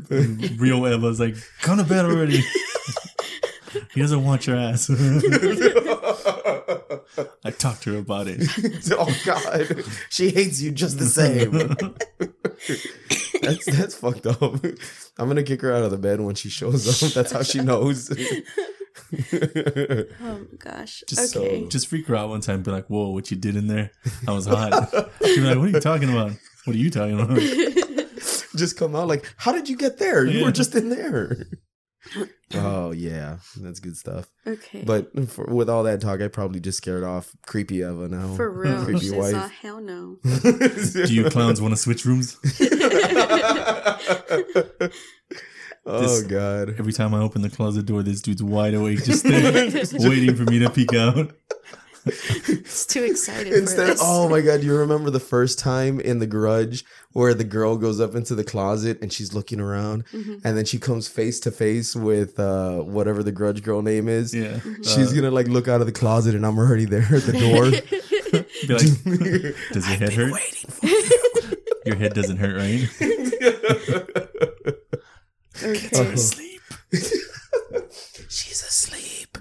real 0.58 0.86
Eva's 0.86 1.20
like, 1.20 1.36
come 1.62 1.78
to 1.78 1.84
bed 1.84 2.06
already. 2.06 2.42
he 3.94 4.02
doesn't 4.02 4.24
want 4.24 4.48
your 4.48 4.56
ass. 4.58 4.90
I 7.46 7.52
talked 7.52 7.84
to 7.84 7.94
her 7.94 8.00
about 8.00 8.28
it. 8.28 8.42
oh 8.92 9.22
God. 9.26 9.84
She 10.10 10.30
hates 10.30 10.62
you 10.62 10.72
just 10.72 11.00
the 11.00 11.06
same. 11.06 11.52
that's 13.42 13.66
that's 13.66 13.96
fucked 13.96 14.26
up. 14.28 14.42
I'm 14.42 15.28
gonna 15.28 15.44
kick 15.44 15.62
her 15.62 15.74
out 15.74 15.84
of 15.84 15.92
the 15.92 15.98
bed 15.98 16.22
when 16.22 16.36
she 16.36 16.50
shows 16.50 16.88
up. 17.04 17.12
That's 17.14 17.32
how 17.32 17.44
she 17.44 17.62
knows. 17.62 18.10
oh 20.22 20.46
gosh. 20.58 21.04
Just 21.08 21.36
okay. 21.36 21.66
just 21.68 21.88
freak 21.88 22.08
her 22.08 22.16
out 22.16 22.30
one 22.30 22.42
time. 22.42 22.64
Be 22.64 22.72
like, 22.72 22.88
whoa, 22.88 23.10
what 23.10 23.32
you 23.32 23.38
did 23.38 23.56
in 23.56 23.68
there? 23.68 23.92
I 24.28 24.32
was 24.32 24.46
hot. 24.46 24.90
She'd 25.26 25.36
be 25.36 25.42
like, 25.42 25.58
what 25.58 25.68
are 25.68 25.72
you 25.72 25.80
talking 25.80 26.10
about? 26.10 26.32
What 26.66 26.76
are 26.76 26.80
you 26.80 26.90
talking 26.90 27.20
about? 27.20 27.40
just 28.56 28.78
come 28.78 28.96
out 28.96 29.08
like, 29.08 29.26
how 29.38 29.52
did 29.52 29.70
you 29.70 29.78
get 29.78 29.98
there? 30.00 30.26
You 30.26 30.40
Yeah. 30.40 30.46
were 30.46 30.52
just 30.52 30.76
in 30.76 30.90
there. 30.90 31.48
oh 32.56 32.92
yeah, 32.92 33.38
that's 33.60 33.80
good 33.80 33.98
stuff. 33.98 34.30
okay. 34.48 34.84
But 34.86 35.30
for, 35.30 35.46
with 35.46 35.70
all 35.70 35.84
that 35.84 36.02
talk, 36.02 36.22
I 36.22 36.28
probably 36.28 36.60
just 36.60 36.78
scared 36.78 37.04
off 37.04 37.32
creepy 37.46 37.78
Eva 37.80 38.08
now. 38.08 38.36
for 38.36 38.50
real, 38.62 38.84
creepy 38.84 39.00
she's 39.02 39.14
wife. 39.14 39.34
not 39.34 39.52
hell 39.52 39.82
no. 39.82 40.18
Do 40.24 41.14
you 41.14 41.30
clowns 41.30 41.62
want 41.62 41.74
to 41.74 41.78
switch 41.78 42.06
rooms? 42.06 42.38
oh 45.86 46.02
This- 46.02 46.22
god. 46.24 46.76
Every 46.80 46.94
time 46.94 47.14
I 47.14 47.20
open 47.20 47.42
the 47.42 47.50
closet 47.50 47.86
door, 47.86 48.04
this 48.04 48.22
dude's 48.22 48.44
wide 48.44 48.74
awake, 48.74 49.04
just 49.04 49.24
there, 49.24 49.54
waiting 50.10 50.36
for 50.36 50.44
me 50.44 50.60
to 50.60 50.70
peek 50.70 50.94
out. 50.94 51.32
It's 52.52 52.86
too 52.86 53.04
excited 53.04 53.52
for 53.54 53.60
Instead, 53.60 53.88
this. 53.88 54.00
oh 54.02 54.30
my 54.30 54.42
god, 54.42 54.62
you 54.64 54.76
remember 54.76 55.10
the 55.10 55.20
first 55.20 55.60
time 55.60 56.00
in 56.00 56.20
The 56.20 56.28
Grudge 56.28 56.84
where 57.14 57.34
the 57.34 57.44
girl 57.44 57.78
goes 57.78 58.00
up 58.00 58.16
into 58.16 58.36
the 58.36 58.44
closet 58.44 59.00
and 59.02 59.12
she's 59.12 59.34
looking 59.34 59.60
around, 59.60 60.06
Mhm. 60.14 60.42
and 60.44 60.58
then 60.58 60.66
she 60.66 60.78
comes 60.80 61.08
face 61.08 61.40
to 61.42 61.52
face 61.52 61.96
with 61.96 62.40
uh, 62.40 62.78
whatever 62.80 63.24
the 63.24 63.32
Grudge 63.32 63.64
girl 63.64 63.82
name 63.82 64.08
is. 64.08 64.34
Yeah. 64.34 64.60
She's 64.84 65.12
Uh, 65.12 65.16
gonna 65.16 65.32
like 65.32 65.48
look 65.48 65.68
out 65.68 65.82
of 65.82 65.88
the 65.88 65.94
closet, 65.94 66.36
and 66.36 66.46
I'm 66.46 66.58
already 66.58 66.86
there 66.86 67.08
at 67.12 67.24
the 67.24 67.34
door. 67.34 67.72
be 68.68 68.74
like, 68.74 69.56
does 69.74 69.88
your 69.90 69.98
head 69.98 70.14
hurt? 70.14 70.32
waiting 70.32 70.70
for 70.70 70.88
Your 71.86 71.96
head 71.96 72.14
doesn't 72.14 72.38
hurt, 72.38 72.56
right? 72.58 72.90
okay. 75.64 76.14
asleep. 76.14 76.62
She's 78.30 78.62
asleep. 78.62 79.38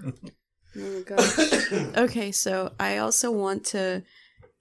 Oh 0.80 1.02
gosh. 1.06 1.72
okay, 1.96 2.32
so 2.32 2.72
I 2.78 2.98
also 2.98 3.30
want 3.30 3.64
to. 3.66 4.02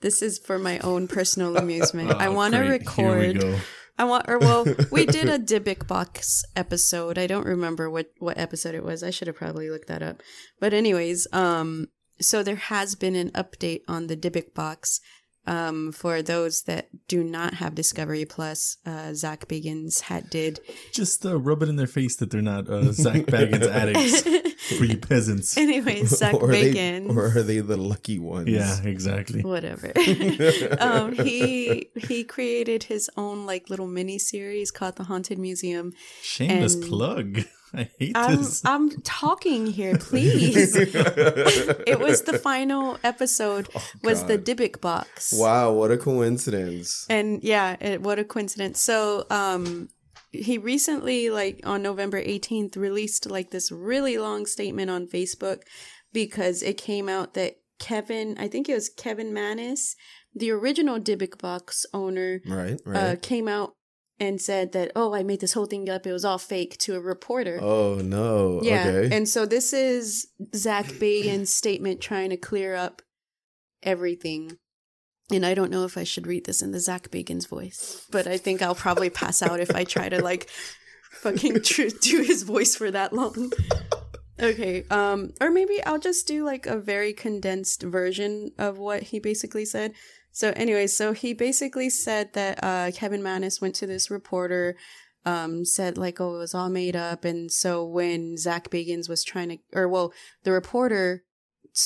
This 0.01 0.21
is 0.21 0.37
for 0.37 0.59
my 0.59 0.77
own 0.79 1.07
personal 1.07 1.57
amusement. 1.57 2.11
I 2.17 2.27
Oh, 2.27 2.33
want 2.33 2.53
to 2.53 2.59
great. 2.59 2.87
Here 2.89 3.17
we 3.17 3.27
record. 3.27 3.59
I 3.99 4.03
want, 4.03 4.29
or 4.29 4.37
well, 4.37 4.63
we 4.91 5.05
did 5.17 5.27
a 5.27 5.39
Dybbuk 5.39 5.87
box 5.87 6.43
episode. 6.55 7.17
I 7.17 7.25
don't 7.25 7.47
remember 7.47 7.89
what 7.89 8.11
what 8.19 8.37
episode 8.37 8.75
it 8.75 8.83
was. 8.83 9.01
I 9.03 9.09
should 9.09 9.27
have 9.27 9.37
probably 9.37 9.69
looked 9.71 9.87
that 9.87 10.03
up. 10.03 10.21
But 10.59 10.73
anyways, 10.73 11.27
um, 11.33 11.87
so 12.21 12.43
there 12.43 12.55
has 12.57 12.93
been 12.95 13.15
an 13.15 13.31
update 13.31 13.81
on 13.87 14.05
the 14.07 14.15
Dybbuk 14.17 14.53
box. 14.53 14.99
Um, 15.47 15.93
for 15.93 16.21
those 16.21 16.63
that 16.63 16.89
do 17.07 17.23
not 17.23 17.53
have 17.55 17.73
Discovery 17.73 18.25
Plus, 18.25 18.75
uh, 18.85 19.13
Zach 19.13 19.47
Bagans 19.47 20.01
had 20.01 20.29
did. 20.29 20.59
Just 20.91 21.25
uh, 21.25 21.39
rub 21.39 21.63
it 21.63 21.69
in 21.69 21.77
their 21.77 21.87
face 21.87 22.17
that 22.17 22.31
they're 22.31 22.41
not 22.41 22.67
uh, 22.69 22.91
Zach 22.91 23.21
Bagans 23.27 23.65
addicts 23.71 24.23
for 24.77 24.85
you 24.85 24.97
peasants. 25.09 25.57
Anyway, 25.57 26.03
Zach 26.05 26.33
or, 26.41 26.49
are 26.49 26.53
they, 26.53 26.99
or 27.07 27.37
are 27.37 27.43
they 27.43 27.59
the 27.59 27.77
lucky 27.77 28.19
ones? 28.19 28.49
Yeah, 28.49 28.81
exactly. 28.83 29.41
whatever. 29.43 29.91
um, 30.79 31.13
he 31.13 31.89
he 31.95 32.23
created 32.23 32.83
his 32.83 33.09
own 33.17 33.45
like 33.45 33.69
little 33.69 33.87
mini 33.87 34.19
series 34.19 34.71
called 34.71 34.95
the 34.95 35.03
Haunted 35.05 35.37
Museum. 35.39 35.93
Shameless 36.21 36.75
And- 36.75 36.83
plug. 36.83 37.39
I 37.73 37.89
hate 37.99 38.15
I'm 38.15 38.37
this. 38.37 38.63
I'm 38.63 38.89
talking 39.01 39.67
here, 39.67 39.97
please. 39.97 40.73
it 40.73 41.99
was 41.99 42.21
the 42.21 42.39
final 42.39 42.97
episode. 43.03 43.67
was 44.01 44.23
the 44.23 44.37
God. 44.37 44.45
Dybbuk 44.57 44.79
box. 44.79 45.33
Wow, 45.35 45.73
what 45.73 45.91
a 45.91 45.97
coincidence. 45.97 47.05
And 47.09 47.43
yeah, 47.43 47.75
it, 47.81 48.01
what 48.01 48.19
a 48.19 48.23
coincidence. 48.23 48.79
So, 48.79 49.25
um, 49.29 49.89
he 50.31 50.57
recently, 50.57 51.29
like 51.29 51.61
on 51.63 51.81
November 51.81 52.21
18th, 52.21 52.75
released 52.75 53.29
like 53.29 53.51
this 53.51 53.71
really 53.71 54.17
long 54.17 54.45
statement 54.45 54.89
on 54.89 55.07
Facebook 55.07 55.61
because 56.13 56.61
it 56.63 56.77
came 56.77 57.07
out 57.09 57.33
that 57.33 57.55
Kevin, 57.79 58.35
I 58.39 58.47
think 58.47 58.67
it 58.69 58.73
was 58.73 58.89
Kevin 58.89 59.33
Mannis, 59.33 59.95
the 60.33 60.51
original 60.51 60.99
Dybbuk 60.99 61.39
box 61.39 61.85
owner, 61.93 62.41
Right, 62.45 62.79
uh, 62.87 63.15
came 63.21 63.47
out 63.47 63.73
and 64.19 64.41
said 64.41 64.71
that, 64.71 64.91
oh, 64.95 65.13
I 65.13 65.21
made 65.21 65.41
this 65.41 65.53
whole 65.53 65.67
thing 65.67 65.87
up. 65.89 66.07
It 66.07 66.11
was 66.11 66.25
all 66.25 66.39
fake 66.39 66.77
to 66.79 66.95
a 66.95 66.99
reporter. 66.99 67.59
oh 67.61 67.95
no. 67.95 68.59
Yeah. 68.63 68.87
Okay. 68.87 69.15
And 69.15 69.29
so 69.29 69.45
this 69.45 69.73
is 69.73 70.27
Zach 70.55 70.85
Bagan's 70.85 71.53
statement 71.53 72.01
trying 72.01 72.31
to 72.31 72.37
clear 72.37 72.75
up 72.75 73.01
everything. 73.83 74.57
And 75.31 75.45
I 75.45 75.53
don't 75.53 75.71
know 75.71 75.83
if 75.83 75.97
I 75.97 76.05
should 76.05 76.25
read 76.25 76.45
this 76.45 76.61
in 76.61 76.71
the 76.71 76.79
Zach 76.79 77.09
Bagan's 77.09 77.47
voice, 77.47 78.05
but 78.11 78.27
I 78.27 78.37
think 78.37 78.61
I'll 78.61 78.75
probably 78.75 79.09
pass 79.09 79.41
out 79.41 79.59
if 79.59 79.75
I 79.75 79.83
try 79.83 80.07
to 80.07 80.21
like 80.21 80.49
fucking 81.11 81.63
tr- 81.63 81.89
do 82.01 82.21
his 82.21 82.43
voice 82.43 82.75
for 82.75 82.89
that 82.91 83.11
long. 83.11 83.51
Okay. 84.39 84.85
Um 84.89 85.33
or 85.41 85.51
maybe 85.51 85.83
I'll 85.83 85.99
just 85.99 86.27
do 86.27 86.45
like 86.45 86.65
a 86.65 86.77
very 86.77 87.11
condensed 87.11 87.83
version 87.83 88.51
of 88.57 88.77
what 88.77 89.03
he 89.03 89.19
basically 89.19 89.65
said. 89.65 89.93
So 90.31 90.53
anyway, 90.55 90.87
so 90.87 91.13
he 91.13 91.33
basically 91.33 91.89
said 91.89 92.33
that 92.33 92.63
uh 92.63 92.91
Kevin 92.91 93.23
Mannis 93.23 93.59
went 93.59 93.75
to 93.75 93.87
this 93.87 94.09
reporter 94.09 94.77
um 95.25 95.65
said 95.65 95.97
like 95.97 96.21
oh 96.21 96.35
it 96.35 96.39
was 96.39 96.55
all 96.55 96.69
made 96.69 96.95
up 96.95 97.25
and 97.25 97.51
so 97.51 97.83
when 97.83 98.37
Zach 98.37 98.69
Bagans 98.69 99.09
was 99.09 99.25
trying 99.25 99.49
to 99.49 99.57
or 99.73 99.89
well 99.89 100.13
the 100.43 100.53
reporter 100.53 101.23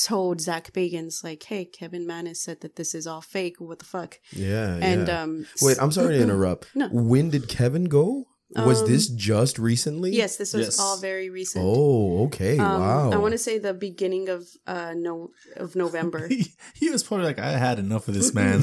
told 0.04 0.40
Zach 0.40 0.72
Bagans 0.72 1.22
like 1.22 1.42
hey 1.42 1.64
Kevin 1.66 2.06
Mannis 2.06 2.42
said 2.42 2.60
that 2.62 2.76
this 2.76 2.94
is 2.94 3.06
all 3.06 3.20
fake 3.20 3.56
what 3.58 3.78
the 3.78 3.84
fuck 3.84 4.18
yeah. 4.32 4.78
and 4.80 5.06
yeah. 5.08 5.22
um 5.22 5.46
Wait, 5.60 5.76
I'm 5.80 5.92
sorry 5.92 6.14
to 6.16 6.22
interrupt. 6.22 6.68
No. 6.74 6.88
When 6.88 7.30
did 7.30 7.48
Kevin 7.48 7.84
go? 7.84 8.24
Was 8.54 8.82
Um, 8.82 8.88
this 8.88 9.08
just 9.08 9.58
recently? 9.58 10.10
yes 10.12 10.36
this 10.36 10.52
was 10.52 10.66
Yes. 10.66 10.78
all 10.80 10.98
very 10.98 11.30
recent 11.30 11.64
Oh, 11.66 12.24
okay. 12.26 12.58
um, 12.58 12.80
wow. 12.80 13.10
I 13.10 13.16
want 13.16 13.32
to 13.32 13.38
say 13.38 13.58
the 13.58 13.72
beginning 13.74 14.28
of 14.28 14.46
uh 14.66 14.92
no 14.96 15.30
of 15.56 15.74
November 15.76 16.28
He, 16.28 16.52
he 16.74 16.90
was 16.90 17.02
probably 17.02 17.26
like, 17.26 17.38
I 17.38 17.52
had 17.52 17.78
enough 17.78 18.08
of 18.08 18.14
this 18.14 18.32
man. 18.40 18.62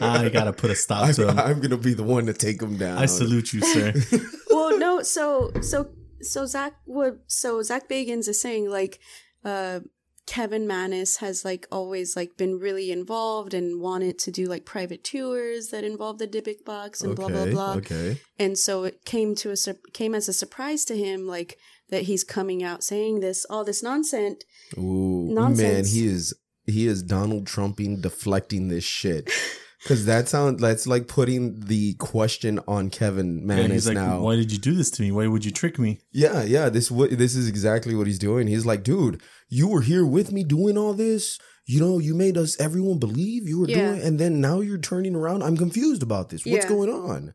I 0.00 0.30
gotta 0.32 0.52
put 0.52 0.70
a 0.70 0.76
stop 0.76 1.06
I'm, 1.08 1.14
to 1.14 1.28
him. 1.28 1.38
I'm 1.38 1.60
gonna 1.60 1.76
be 1.76 1.94
the 1.94 2.02
one 2.02 2.26
to 2.26 2.32
take 2.32 2.60
him 2.62 2.76
down. 2.76 2.98
I 2.98 3.06
salute 3.06 3.52
you, 3.52 3.60
sir. 3.60 3.92
well 4.50 4.78
no 4.78 5.02
so 5.02 5.52
so 5.60 5.90
so 6.20 6.46
zach 6.46 6.74
would 6.86 7.18
so 7.26 7.62
zach 7.62 7.88
bagans 7.88 8.28
is 8.28 8.40
saying 8.40 8.68
like 8.70 8.98
uh 9.44 9.80
kevin 10.26 10.66
mannis 10.66 11.16
has 11.16 11.44
like 11.44 11.66
always 11.72 12.14
like 12.16 12.36
been 12.36 12.58
really 12.58 12.92
involved 12.92 13.52
and 13.54 13.80
wanted 13.80 14.18
to 14.18 14.30
do 14.30 14.46
like 14.46 14.64
private 14.64 15.02
tours 15.02 15.68
that 15.68 15.84
involve 15.84 16.18
the 16.18 16.28
Dybbuk 16.28 16.64
box 16.64 17.02
and 17.02 17.16
blah 17.16 17.28
blah 17.28 17.46
blah 17.46 17.74
Okay. 17.74 18.20
and 18.38 18.56
so 18.56 18.84
it 18.84 19.04
came 19.04 19.34
to 19.36 19.50
a 19.52 19.90
came 19.92 20.14
as 20.14 20.28
a 20.28 20.32
surprise 20.32 20.84
to 20.86 20.96
him 20.96 21.26
like 21.26 21.58
that 21.90 22.02
he's 22.04 22.24
coming 22.24 22.62
out 22.62 22.82
saying 22.84 23.20
this 23.20 23.44
all 23.50 23.64
this 23.64 23.82
nonsense 23.82 24.44
Ooh, 24.78 25.28
man, 25.34 25.84
he 25.84 26.06
is 26.06 26.34
he 26.66 26.86
is 26.86 27.02
Donald 27.02 27.46
Trumping 27.48 28.00
deflecting 28.00 28.68
this 28.68 28.84
shit. 28.84 29.28
Cause 29.84 30.04
that 30.04 30.28
sounds 30.28 30.60
that's 30.60 30.86
like 30.86 31.08
putting 31.08 31.58
the 31.60 31.94
question 31.94 32.60
on 32.68 32.88
Kevin 32.88 33.38
And 33.38 33.46
Mannis 33.46 33.72
he's 33.72 33.86
like, 33.88 33.94
now. 33.96 34.20
Why 34.20 34.36
did 34.36 34.52
you 34.52 34.58
do 34.58 34.74
this 34.74 34.92
to 34.92 35.02
me? 35.02 35.10
Why 35.10 35.26
would 35.26 35.44
you 35.44 35.50
trick 35.50 35.76
me? 35.78 36.00
Yeah, 36.12 36.44
yeah. 36.44 36.68
This 36.68 36.88
what 36.90 37.10
this 37.18 37.34
is 37.34 37.48
exactly 37.48 37.96
what 37.96 38.06
he's 38.06 38.18
doing. 38.20 38.46
He's 38.46 38.64
like, 38.64 38.84
dude, 38.84 39.20
you 39.48 39.66
were 39.66 39.80
here 39.80 40.06
with 40.06 40.30
me 40.30 40.44
doing 40.44 40.78
all 40.78 40.94
this. 40.94 41.38
You 41.66 41.80
know, 41.80 41.98
you 41.98 42.14
made 42.14 42.36
us 42.36 42.58
everyone 42.60 42.98
believe 42.98 43.48
you 43.48 43.58
were 43.60 43.68
Yeah. 43.68 43.90
doing, 43.92 44.02
and 44.02 44.20
then 44.20 44.40
now 44.40 44.60
you're 44.60 44.78
turning 44.78 45.16
around. 45.16 45.42
I'm 45.42 45.56
confused 45.56 46.02
about 46.02 46.28
this. 46.28 46.46
What's 46.46 46.64
Yeah. 46.64 46.68
going 46.68 46.90
on? 46.90 47.34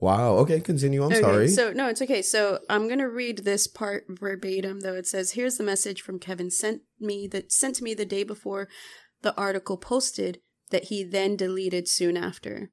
Wow. 0.00 0.36
Okay, 0.38 0.60
continue. 0.60 1.02
I'm 1.02 1.12
okay, 1.12 1.20
sorry. 1.20 1.48
So 1.48 1.72
no, 1.72 1.88
it's 1.88 2.02
okay. 2.02 2.20
So 2.22 2.60
I'm 2.68 2.86
gonna 2.88 3.08
read 3.08 3.38
this 3.38 3.66
part 3.66 4.04
verbatim, 4.08 4.80
though. 4.80 4.94
It 4.94 5.06
says, 5.06 5.32
"Here's 5.32 5.56
the 5.56 5.64
message 5.64 6.02
from 6.02 6.18
Kevin 6.18 6.50
sent 6.50 6.82
me 7.00 7.26
that 7.28 7.50
sent 7.50 7.76
to 7.76 7.84
me 7.84 7.94
the 7.94 8.04
day 8.04 8.24
before 8.24 8.68
the 9.22 9.34
article 9.36 9.76
posted 9.76 10.40
that 10.68 10.84
he 10.84 11.04
then 11.04 11.36
deleted 11.36 11.88
soon 11.88 12.16
after. 12.16 12.70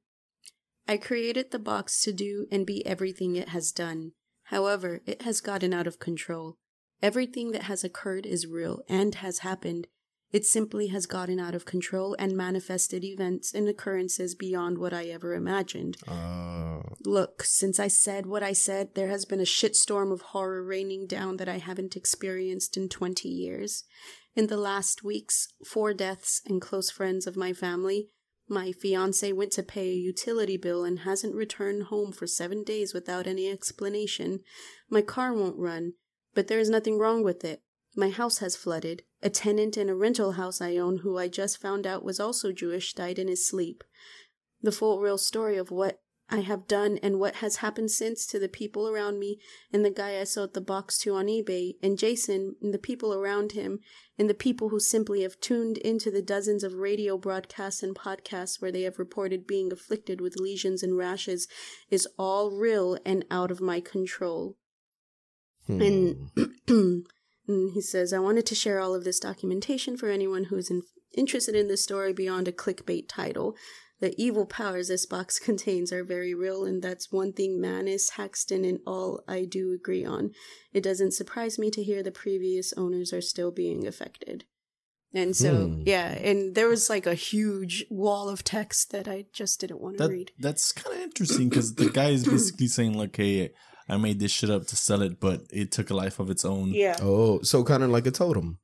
I 0.88 0.96
created 0.96 1.50
the 1.50 1.58
box 1.58 2.00
to 2.02 2.12
do 2.12 2.46
and 2.50 2.64
be 2.64 2.86
everything 2.86 3.36
it 3.36 3.48
has 3.48 3.72
done. 3.72 4.12
However, 4.44 5.00
it 5.06 5.22
has 5.22 5.40
gotten 5.40 5.74
out 5.74 5.86
of 5.86 5.98
control. 5.98 6.58
Everything 7.02 7.50
that 7.50 7.64
has 7.64 7.82
occurred 7.82 8.24
is 8.24 8.46
real 8.46 8.82
and 8.88 9.16
has 9.16 9.40
happened. 9.40 9.88
It 10.32 10.44
simply 10.44 10.88
has 10.88 11.06
gotten 11.06 11.38
out 11.38 11.54
of 11.54 11.64
control 11.64 12.16
and 12.18 12.36
manifested 12.36 13.04
events 13.04 13.54
and 13.54 13.68
occurrences 13.68 14.34
beyond 14.34 14.78
what 14.78 14.92
I 14.92 15.04
ever 15.04 15.34
imagined. 15.34 15.96
Uh, 16.06 16.80
Look, 17.04 17.44
since 17.44 17.78
I 17.78 17.88
said 17.88 18.26
what 18.26 18.42
I 18.42 18.52
said, 18.52 18.94
there 18.94 19.08
has 19.08 19.24
been 19.24 19.40
a 19.40 19.44
shitstorm 19.44 20.12
of 20.12 20.20
horror 20.20 20.64
raining 20.64 21.06
down 21.06 21.36
that 21.36 21.48
I 21.48 21.58
haven't 21.58 21.96
experienced 21.96 22.76
in 22.76 22.88
20 22.88 23.28
years. 23.28 23.84
In 24.34 24.48
the 24.48 24.56
last 24.56 25.04
weeks, 25.04 25.48
four 25.64 25.94
deaths 25.94 26.42
and 26.46 26.60
close 26.60 26.90
friends 26.90 27.26
of 27.26 27.36
my 27.36 27.52
family. 27.52 28.10
My 28.48 28.72
fiance 28.72 29.32
went 29.32 29.52
to 29.52 29.62
pay 29.62 29.90
a 29.90 29.94
utility 29.94 30.56
bill 30.56 30.84
and 30.84 31.00
hasn't 31.00 31.34
returned 31.34 31.84
home 31.84 32.12
for 32.12 32.26
seven 32.26 32.62
days 32.62 32.92
without 32.92 33.26
any 33.26 33.48
explanation. 33.50 34.40
My 34.90 35.02
car 35.02 35.32
won't 35.32 35.58
run, 35.58 35.94
but 36.34 36.48
there 36.48 36.60
is 36.60 36.70
nothing 36.70 36.98
wrong 36.98 37.24
with 37.24 37.44
it. 37.44 37.62
My 37.96 38.10
house 38.10 38.38
has 38.38 38.54
flooded. 38.54 39.02
A 39.22 39.30
tenant 39.30 39.76
in 39.76 39.88
a 39.88 39.94
rental 39.94 40.32
house 40.32 40.60
I 40.60 40.76
own, 40.76 40.98
who 40.98 41.16
I 41.16 41.28
just 41.28 41.60
found 41.60 41.86
out 41.86 42.04
was 42.04 42.20
also 42.20 42.52
Jewish, 42.52 42.92
died 42.92 43.18
in 43.18 43.28
his 43.28 43.46
sleep. 43.46 43.82
The 44.62 44.72
full 44.72 45.00
real 45.00 45.18
story 45.18 45.56
of 45.56 45.70
what 45.70 46.00
I 46.28 46.40
have 46.40 46.66
done 46.66 46.98
and 47.02 47.20
what 47.20 47.36
has 47.36 47.56
happened 47.56 47.92
since 47.92 48.26
to 48.26 48.38
the 48.38 48.48
people 48.48 48.88
around 48.88 49.20
me 49.20 49.38
and 49.72 49.84
the 49.84 49.90
guy 49.90 50.18
I 50.20 50.24
sold 50.24 50.54
the 50.54 50.60
box 50.60 50.98
to 50.98 51.14
on 51.14 51.26
eBay 51.26 51.74
and 51.82 51.96
Jason 51.96 52.56
and 52.60 52.74
the 52.74 52.78
people 52.78 53.14
around 53.14 53.52
him 53.52 53.78
and 54.18 54.28
the 54.28 54.34
people 54.34 54.70
who 54.70 54.80
simply 54.80 55.22
have 55.22 55.38
tuned 55.40 55.78
into 55.78 56.10
the 56.10 56.22
dozens 56.22 56.64
of 56.64 56.74
radio 56.74 57.16
broadcasts 57.16 57.82
and 57.82 57.94
podcasts 57.94 58.60
where 58.60 58.72
they 58.72 58.82
have 58.82 58.98
reported 58.98 59.46
being 59.46 59.72
afflicted 59.72 60.20
with 60.20 60.40
lesions 60.40 60.82
and 60.82 60.96
rashes 60.96 61.46
is 61.90 62.08
all 62.18 62.50
real 62.50 62.98
and 63.06 63.24
out 63.30 63.52
of 63.52 63.60
my 63.60 63.78
control. 63.78 64.56
hmm. 65.66 65.80
And, 65.80 67.06
and 67.48 67.72
he 67.72 67.80
says, 67.80 68.12
I 68.12 68.18
wanted 68.18 68.46
to 68.46 68.54
share 68.54 68.80
all 68.80 68.94
of 68.94 69.04
this 69.04 69.20
documentation 69.20 69.96
for 69.96 70.08
anyone 70.08 70.44
who 70.44 70.56
is 70.56 70.70
in, 70.70 70.82
interested 71.16 71.54
in 71.54 71.68
this 71.68 71.82
story 71.82 72.12
beyond 72.12 72.48
a 72.48 72.52
clickbait 72.52 73.08
title. 73.08 73.54
The 74.00 74.14
evil 74.22 74.44
powers 74.44 74.88
this 74.88 75.06
box 75.06 75.38
contains 75.48 75.92
are 75.92 76.04
very 76.04 76.34
real, 76.34 76.64
and 76.64 76.82
that's 76.82 77.10
one 77.12 77.32
thing 77.32 77.60
Mannis, 77.60 78.10
Haxton, 78.10 78.64
and 78.64 78.80
all 78.86 79.22
I 79.26 79.44
do 79.44 79.72
agree 79.72 80.04
on. 80.04 80.32
It 80.72 80.82
doesn't 80.82 81.12
surprise 81.14 81.58
me 81.58 81.70
to 81.70 81.82
hear 81.82 82.02
the 82.02 82.10
previous 82.12 82.72
owners 82.76 83.12
are 83.12 83.22
still 83.22 83.50
being 83.50 83.86
affected. 83.86 84.44
And 85.14 85.34
so, 85.34 85.68
Hmm. 85.68 85.82
yeah, 85.86 86.08
and 86.12 86.54
there 86.54 86.68
was 86.68 86.90
like 86.90 87.06
a 87.06 87.14
huge 87.14 87.86
wall 87.88 88.28
of 88.28 88.44
text 88.44 88.90
that 88.90 89.08
I 89.08 89.26
just 89.32 89.60
didn't 89.60 89.80
want 89.80 89.96
to 89.96 90.02
That, 90.04 90.10
read. 90.10 90.32
that's 90.38 90.72
kind 90.72 90.94
of 90.96 91.02
interesting 91.04 91.48
because 91.48 91.74
the 91.76 91.88
guy 91.88 92.10
is 92.10 92.24
basically 92.26 92.66
saying, 92.66 92.92
like, 92.98 93.16
hey, 93.16 93.54
I 93.88 93.96
made 93.96 94.18
this 94.18 94.32
shit 94.32 94.50
up 94.50 94.66
to 94.68 94.76
sell 94.76 95.02
it, 95.02 95.20
but 95.20 95.42
it 95.50 95.70
took 95.72 95.90
a 95.90 95.94
life 95.94 96.18
of 96.18 96.30
its 96.30 96.44
own. 96.44 96.70
Yeah. 96.72 96.96
oh, 97.00 97.40
so 97.42 97.62
kind 97.62 97.82
of 97.82 97.90
like 97.90 98.06
a 98.06 98.10
totem, 98.10 98.58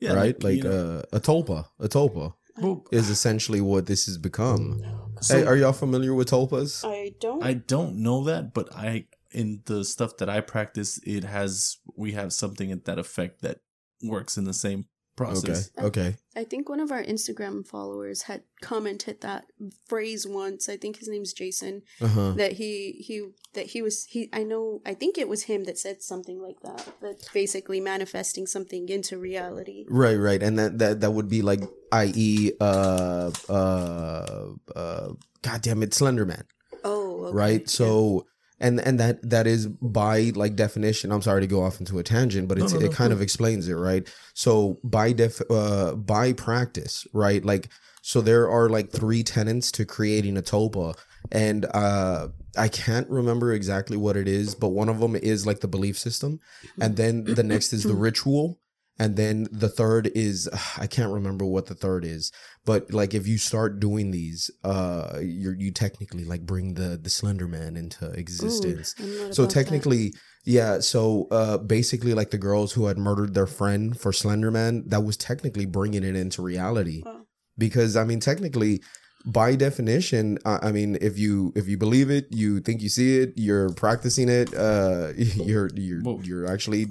Yeah, 0.00 0.14
right? 0.14 0.42
Like, 0.42 0.56
you 0.56 0.62
know, 0.64 0.98
uh, 0.98 1.16
a 1.16 1.20
tulpa. 1.20 1.66
A 1.78 1.88
tulpa 1.88 2.34
well, 2.56 2.84
is 2.90 3.10
essentially 3.10 3.60
what 3.60 3.86
this 3.86 4.06
has 4.06 4.18
become. 4.18 4.80
so 5.20 5.38
hey, 5.38 5.46
are 5.46 5.56
y'all 5.56 5.72
familiar 5.72 6.14
with 6.14 6.30
tulpas? 6.30 6.84
I 6.84 7.12
don't. 7.20 7.42
I 7.42 7.54
don't 7.54 7.96
know 7.96 8.24
that, 8.24 8.54
but 8.54 8.74
I 8.74 9.06
in 9.30 9.60
the 9.66 9.84
stuff 9.84 10.16
that 10.18 10.28
I 10.28 10.40
practice, 10.40 10.98
it 11.04 11.24
has 11.24 11.78
we 11.96 12.12
have 12.12 12.32
something 12.32 12.72
at 12.72 12.84
that 12.86 12.98
effect 12.98 13.42
that 13.42 13.60
works 14.02 14.38
in 14.38 14.44
the 14.44 14.54
same 14.54 14.86
process. 15.18 15.70
Okay. 15.76 15.86
Okay. 15.86 16.16
I 16.36 16.44
think 16.44 16.68
one 16.68 16.78
of 16.80 16.92
our 16.92 17.02
Instagram 17.02 17.66
followers 17.66 18.22
had 18.22 18.42
commented 18.62 19.20
that 19.20 19.46
phrase 19.86 20.26
once. 20.26 20.68
I 20.68 20.76
think 20.76 20.98
his 20.98 21.08
name's 21.08 21.32
Jason. 21.32 21.82
Uh 22.00 22.06
huh. 22.06 22.32
That 22.36 22.52
he 22.52 22.92
he 23.06 23.28
that 23.54 23.66
he 23.66 23.82
was 23.82 24.04
he. 24.08 24.30
I 24.32 24.44
know. 24.44 24.80
I 24.86 24.94
think 24.94 25.18
it 25.18 25.28
was 25.28 25.42
him 25.44 25.64
that 25.64 25.78
said 25.78 26.02
something 26.02 26.40
like 26.40 26.60
that. 26.62 26.86
That's 27.02 27.28
basically 27.30 27.80
manifesting 27.80 28.46
something 28.46 28.88
into 28.88 29.18
reality. 29.18 29.84
Right, 29.88 30.16
right, 30.16 30.42
and 30.42 30.58
that 30.58 30.78
that 30.78 31.00
that 31.00 31.10
would 31.10 31.28
be 31.28 31.42
like, 31.42 31.62
i.e., 31.92 32.52
uh, 32.60 33.30
uh, 33.48 34.52
uh, 34.74 35.08
God 35.42 35.62
damn 35.62 35.82
it, 35.82 35.90
Slenderman. 35.90 36.44
Oh, 36.84 37.26
okay. 37.26 37.36
right? 37.36 37.60
Yeah. 37.60 38.20
And 38.60 38.80
and 38.80 38.98
that 38.98 39.28
that 39.30 39.46
is 39.46 39.68
by 39.68 40.32
like 40.34 40.56
definition. 40.56 41.12
I'm 41.12 41.22
sorry 41.22 41.42
to 41.42 41.46
go 41.46 41.62
off 41.62 41.78
into 41.78 41.98
a 41.98 42.02
tangent, 42.02 42.48
but 42.48 42.58
No, 42.58 42.64
it's, 42.64 42.72
no, 42.74 42.80
it 42.80 42.90
no, 42.90 42.90
kind 42.90 43.10
no. 43.10 43.16
of 43.16 43.22
explains 43.22 43.68
it, 43.68 43.74
right? 43.74 44.06
So 44.34 44.78
by 44.82 45.12
def, 45.12 45.40
uh, 45.48 45.94
by 45.94 46.32
practice, 46.32 47.06
right? 47.12 47.44
Like, 47.44 47.68
so 48.02 48.20
there 48.20 48.50
are 48.50 48.68
like 48.68 48.90
three 48.90 49.22
tenets 49.22 49.70
to 49.72 49.84
creating 49.84 50.36
a 50.36 50.42
tulpa, 50.42 50.96
and 51.30 51.66
uh, 51.66 52.28
I 52.56 52.68
can't 52.68 53.08
remember 53.08 53.52
exactly 53.52 53.96
what 53.96 54.16
it 54.16 54.26
is, 54.26 54.54
but 54.56 54.70
one 54.70 54.88
of 54.88 54.98
them 54.98 55.14
is 55.14 55.46
like 55.46 55.60
the 55.60 55.68
belief 55.68 55.96
system, 55.96 56.40
and 56.80 56.96
then 56.96 57.24
the 57.24 57.42
next 57.44 57.72
is 57.72 57.84
the 57.84 57.94
ritual. 57.94 58.58
And 58.98 59.16
then 59.16 59.46
the 59.52 59.68
third 59.68 60.10
is 60.14 60.48
I 60.76 60.86
can't 60.88 61.12
remember 61.12 61.44
what 61.46 61.66
the 61.66 61.74
third 61.74 62.04
is, 62.04 62.32
but 62.64 62.92
like 62.92 63.14
if 63.14 63.28
you 63.28 63.38
start 63.38 63.78
doing 63.78 64.10
these, 64.10 64.50
uh, 64.64 65.18
you 65.20 65.54
you 65.56 65.70
technically 65.70 66.24
like 66.24 66.42
bring 66.42 66.74
the 66.74 66.98
the 67.00 67.10
Slender 67.10 67.46
Man 67.46 67.76
into 67.76 68.10
existence. 68.10 68.94
I'm 68.98 69.32
So 69.32 69.44
about 69.44 69.48
that. 69.48 69.50
technically, 69.50 70.12
yeah. 70.44 70.80
So 70.80 71.28
uh, 71.30 71.58
basically, 71.58 72.12
like 72.12 72.30
the 72.30 72.38
girls 72.38 72.72
who 72.72 72.86
had 72.86 72.98
murdered 72.98 73.34
their 73.34 73.46
friend 73.46 73.98
for 73.98 74.12
Slender 74.12 74.50
Man, 74.50 74.82
that 74.88 75.04
was 75.04 75.16
technically 75.16 75.66
bringing 75.66 76.02
it 76.02 76.16
into 76.16 76.42
reality. 76.42 77.02
Wow. 77.06 77.22
Because 77.56 77.96
I 77.96 78.04
mean, 78.04 78.18
technically, 78.20 78.82
by 79.26 79.54
definition, 79.56 80.38
I, 80.44 80.68
I 80.68 80.72
mean, 80.72 80.98
if 81.00 81.18
you 81.18 81.52
if 81.54 81.68
you 81.68 81.78
believe 81.78 82.10
it, 82.10 82.26
you 82.30 82.60
think 82.60 82.82
you 82.82 82.88
see 82.88 83.18
it, 83.18 83.32
you're 83.36 83.72
practicing 83.74 84.28
it, 84.28 84.52
uh, 84.54 85.12
you're 85.16 85.70
you're 85.74 86.02
you're 86.22 86.46
actually 86.46 86.86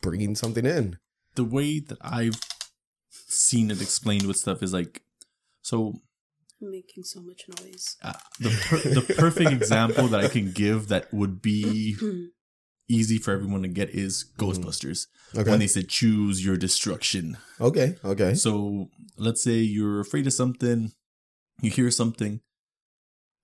bringing 0.00 0.34
something 0.34 0.66
in. 0.66 0.98
The 1.34 1.44
way 1.44 1.78
that 1.80 1.98
I've 2.00 2.40
seen 3.10 3.70
it 3.70 3.80
explained 3.80 4.26
with 4.26 4.36
stuff 4.36 4.62
is 4.62 4.72
like, 4.72 5.02
so 5.62 6.00
I'm 6.60 6.70
making 6.72 7.04
so 7.04 7.20
much 7.20 7.42
noise. 7.60 7.96
uh, 8.02 8.12
the 8.38 8.50
per- 8.68 8.90
the 8.90 9.14
perfect 9.14 9.50
example 9.52 10.08
that 10.08 10.20
I 10.20 10.28
can 10.28 10.50
give 10.52 10.88
that 10.88 11.12
would 11.12 11.40
be 11.40 11.96
easy 12.88 13.18
for 13.18 13.30
everyone 13.32 13.62
to 13.62 13.68
get 13.68 13.90
is 13.90 14.24
Ghostbusters 14.38 15.06
Okay. 15.36 15.48
when 15.50 15.60
they 15.60 15.66
said 15.68 15.88
choose 15.88 16.44
your 16.44 16.56
destruction. 16.56 17.38
okay. 17.60 17.96
Okay. 18.04 18.34
So 18.34 18.88
let's 19.16 19.42
say 19.42 19.58
you're 19.58 20.00
afraid 20.00 20.26
of 20.26 20.32
something, 20.32 20.92
you 21.62 21.70
hear 21.70 21.90
something. 21.90 22.40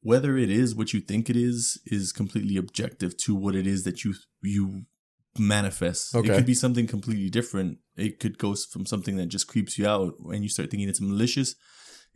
Whether 0.02 0.36
it 0.36 0.50
is 0.50 0.74
what 0.74 0.92
you 0.92 1.00
think 1.00 1.28
it 1.30 1.36
is 1.36 1.80
is 1.86 2.12
completely 2.12 2.56
objective 2.56 3.16
to 3.18 3.34
what 3.34 3.54
it 3.56 3.66
is 3.66 3.84
that 3.84 4.04
you 4.04 4.14
you 4.42 4.82
manifest. 5.38 6.14
It 6.14 6.24
could 6.36 6.46
be 6.46 6.54
something 6.54 6.86
completely 6.86 7.30
different. 7.30 7.78
It 7.96 8.20
could 8.20 8.38
go 8.38 8.54
from 8.54 8.86
something 8.86 9.16
that 9.16 9.26
just 9.26 9.46
creeps 9.46 9.78
you 9.78 9.86
out 9.86 10.14
and 10.18 10.42
you 10.42 10.48
start 10.48 10.70
thinking 10.70 10.88
it's 10.88 11.00
malicious. 11.00 11.54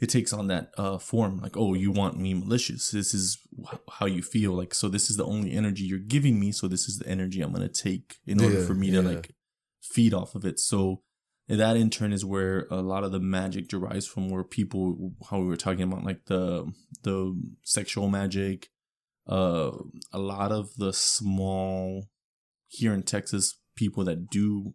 It 0.00 0.08
takes 0.08 0.32
on 0.32 0.46
that 0.46 0.70
uh, 0.78 0.96
form, 0.98 1.40
like, 1.40 1.56
oh, 1.58 1.74
you 1.74 1.90
want 1.90 2.18
me 2.18 2.32
malicious. 2.32 2.90
This 2.90 3.12
is 3.12 3.36
wh- 3.62 3.74
how 3.98 4.06
you 4.06 4.22
feel. 4.22 4.52
Like, 4.52 4.72
so 4.72 4.88
this 4.88 5.10
is 5.10 5.16
the 5.18 5.26
only 5.26 5.52
energy 5.52 5.84
you're 5.84 5.98
giving 5.98 6.40
me. 6.40 6.52
So 6.52 6.68
this 6.68 6.88
is 6.88 6.98
the 6.98 7.06
energy 7.06 7.42
I'm 7.42 7.52
going 7.52 7.68
to 7.68 7.82
take 7.82 8.16
in 8.26 8.40
order 8.42 8.60
Yeah, 8.60 8.66
for 8.66 8.72
me 8.74 8.88
yeah. 8.88 9.02
to 9.02 9.08
like 9.08 9.34
feed 9.82 10.14
off 10.14 10.34
of 10.34 10.46
it. 10.46 10.58
So 10.58 11.02
that 11.48 11.76
in 11.76 11.90
turn 11.90 12.12
is 12.12 12.24
where 12.24 12.66
a 12.70 12.80
lot 12.80 13.04
of 13.04 13.12
the 13.12 13.20
magic 13.20 13.68
derives 13.68 14.06
from 14.06 14.28
where 14.30 14.44
people 14.44 15.12
how 15.30 15.40
we 15.40 15.46
were 15.48 15.56
talking 15.56 15.82
about 15.82 16.04
like 16.04 16.26
the 16.26 16.72
the 17.02 17.38
sexual 17.64 18.08
magic 18.08 18.68
uh 19.28 19.72
a 20.12 20.18
lot 20.18 20.52
of 20.52 20.70
the 20.76 20.92
small 20.92 22.04
here 22.78 22.92
in 22.94 23.02
texas 23.02 23.44
people 23.76 24.02
that 24.04 24.28
do 24.30 24.74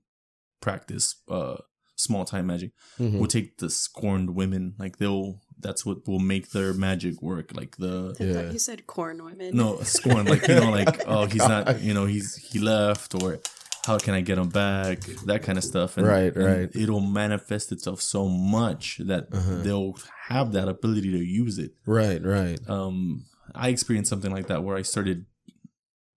practice 0.61 1.21
uh 1.29 1.55
small 1.97 2.25
time 2.25 2.45
magic 2.47 2.71
Mhm. 2.99 3.19
will 3.19 3.27
take 3.27 3.57
the 3.59 3.69
scorned 3.69 4.35
women 4.35 4.73
like 4.77 4.97
they'll 4.97 5.39
that's 5.59 5.85
what 5.85 6.05
will 6.07 6.19
make 6.19 6.51
their 6.51 6.73
magic 6.73 7.21
work 7.21 7.47
like 7.55 7.77
the 7.77 8.13
I 8.19 8.23
Yeah. 8.23 8.51
you 8.51 8.59
said 8.59 8.85
corn 8.85 9.23
women. 9.23 9.55
no 9.55 9.79
scorn 9.83 10.25
like 10.25 10.45
you 10.47 10.55
know 10.55 10.71
like 10.81 11.07
oh 11.07 11.25
he's 11.25 11.47
not 11.53 11.81
you 11.81 11.93
know 11.93 12.05
he's 12.05 12.35
he 12.35 12.59
left 12.59 13.15
or 13.21 13.39
how 13.85 13.97
can 13.97 14.13
i 14.13 14.21
get 14.29 14.37
him 14.37 14.49
back 14.49 14.99
that 15.29 15.41
kind 15.43 15.57
of 15.57 15.63
stuff 15.63 15.95
Right, 15.97 16.35
and 16.35 16.45
right. 16.45 16.69
it'll 16.75 16.99
manifest 17.21 17.71
itself 17.71 18.01
so 18.01 18.27
much 18.27 18.83
that 19.11 19.23
Uh-huh. 19.31 19.61
they'll 19.65 19.95
have 20.27 20.51
that 20.57 20.67
ability 20.67 21.11
to 21.11 21.23
use 21.43 21.55
it 21.65 21.71
Right. 21.85 22.21
Right. 22.37 22.59
um 22.67 23.25
i 23.53 23.69
experienced 23.69 24.09
something 24.09 24.31
like 24.37 24.47
that 24.47 24.63
where 24.65 24.75
i 24.75 24.81
started 24.81 25.25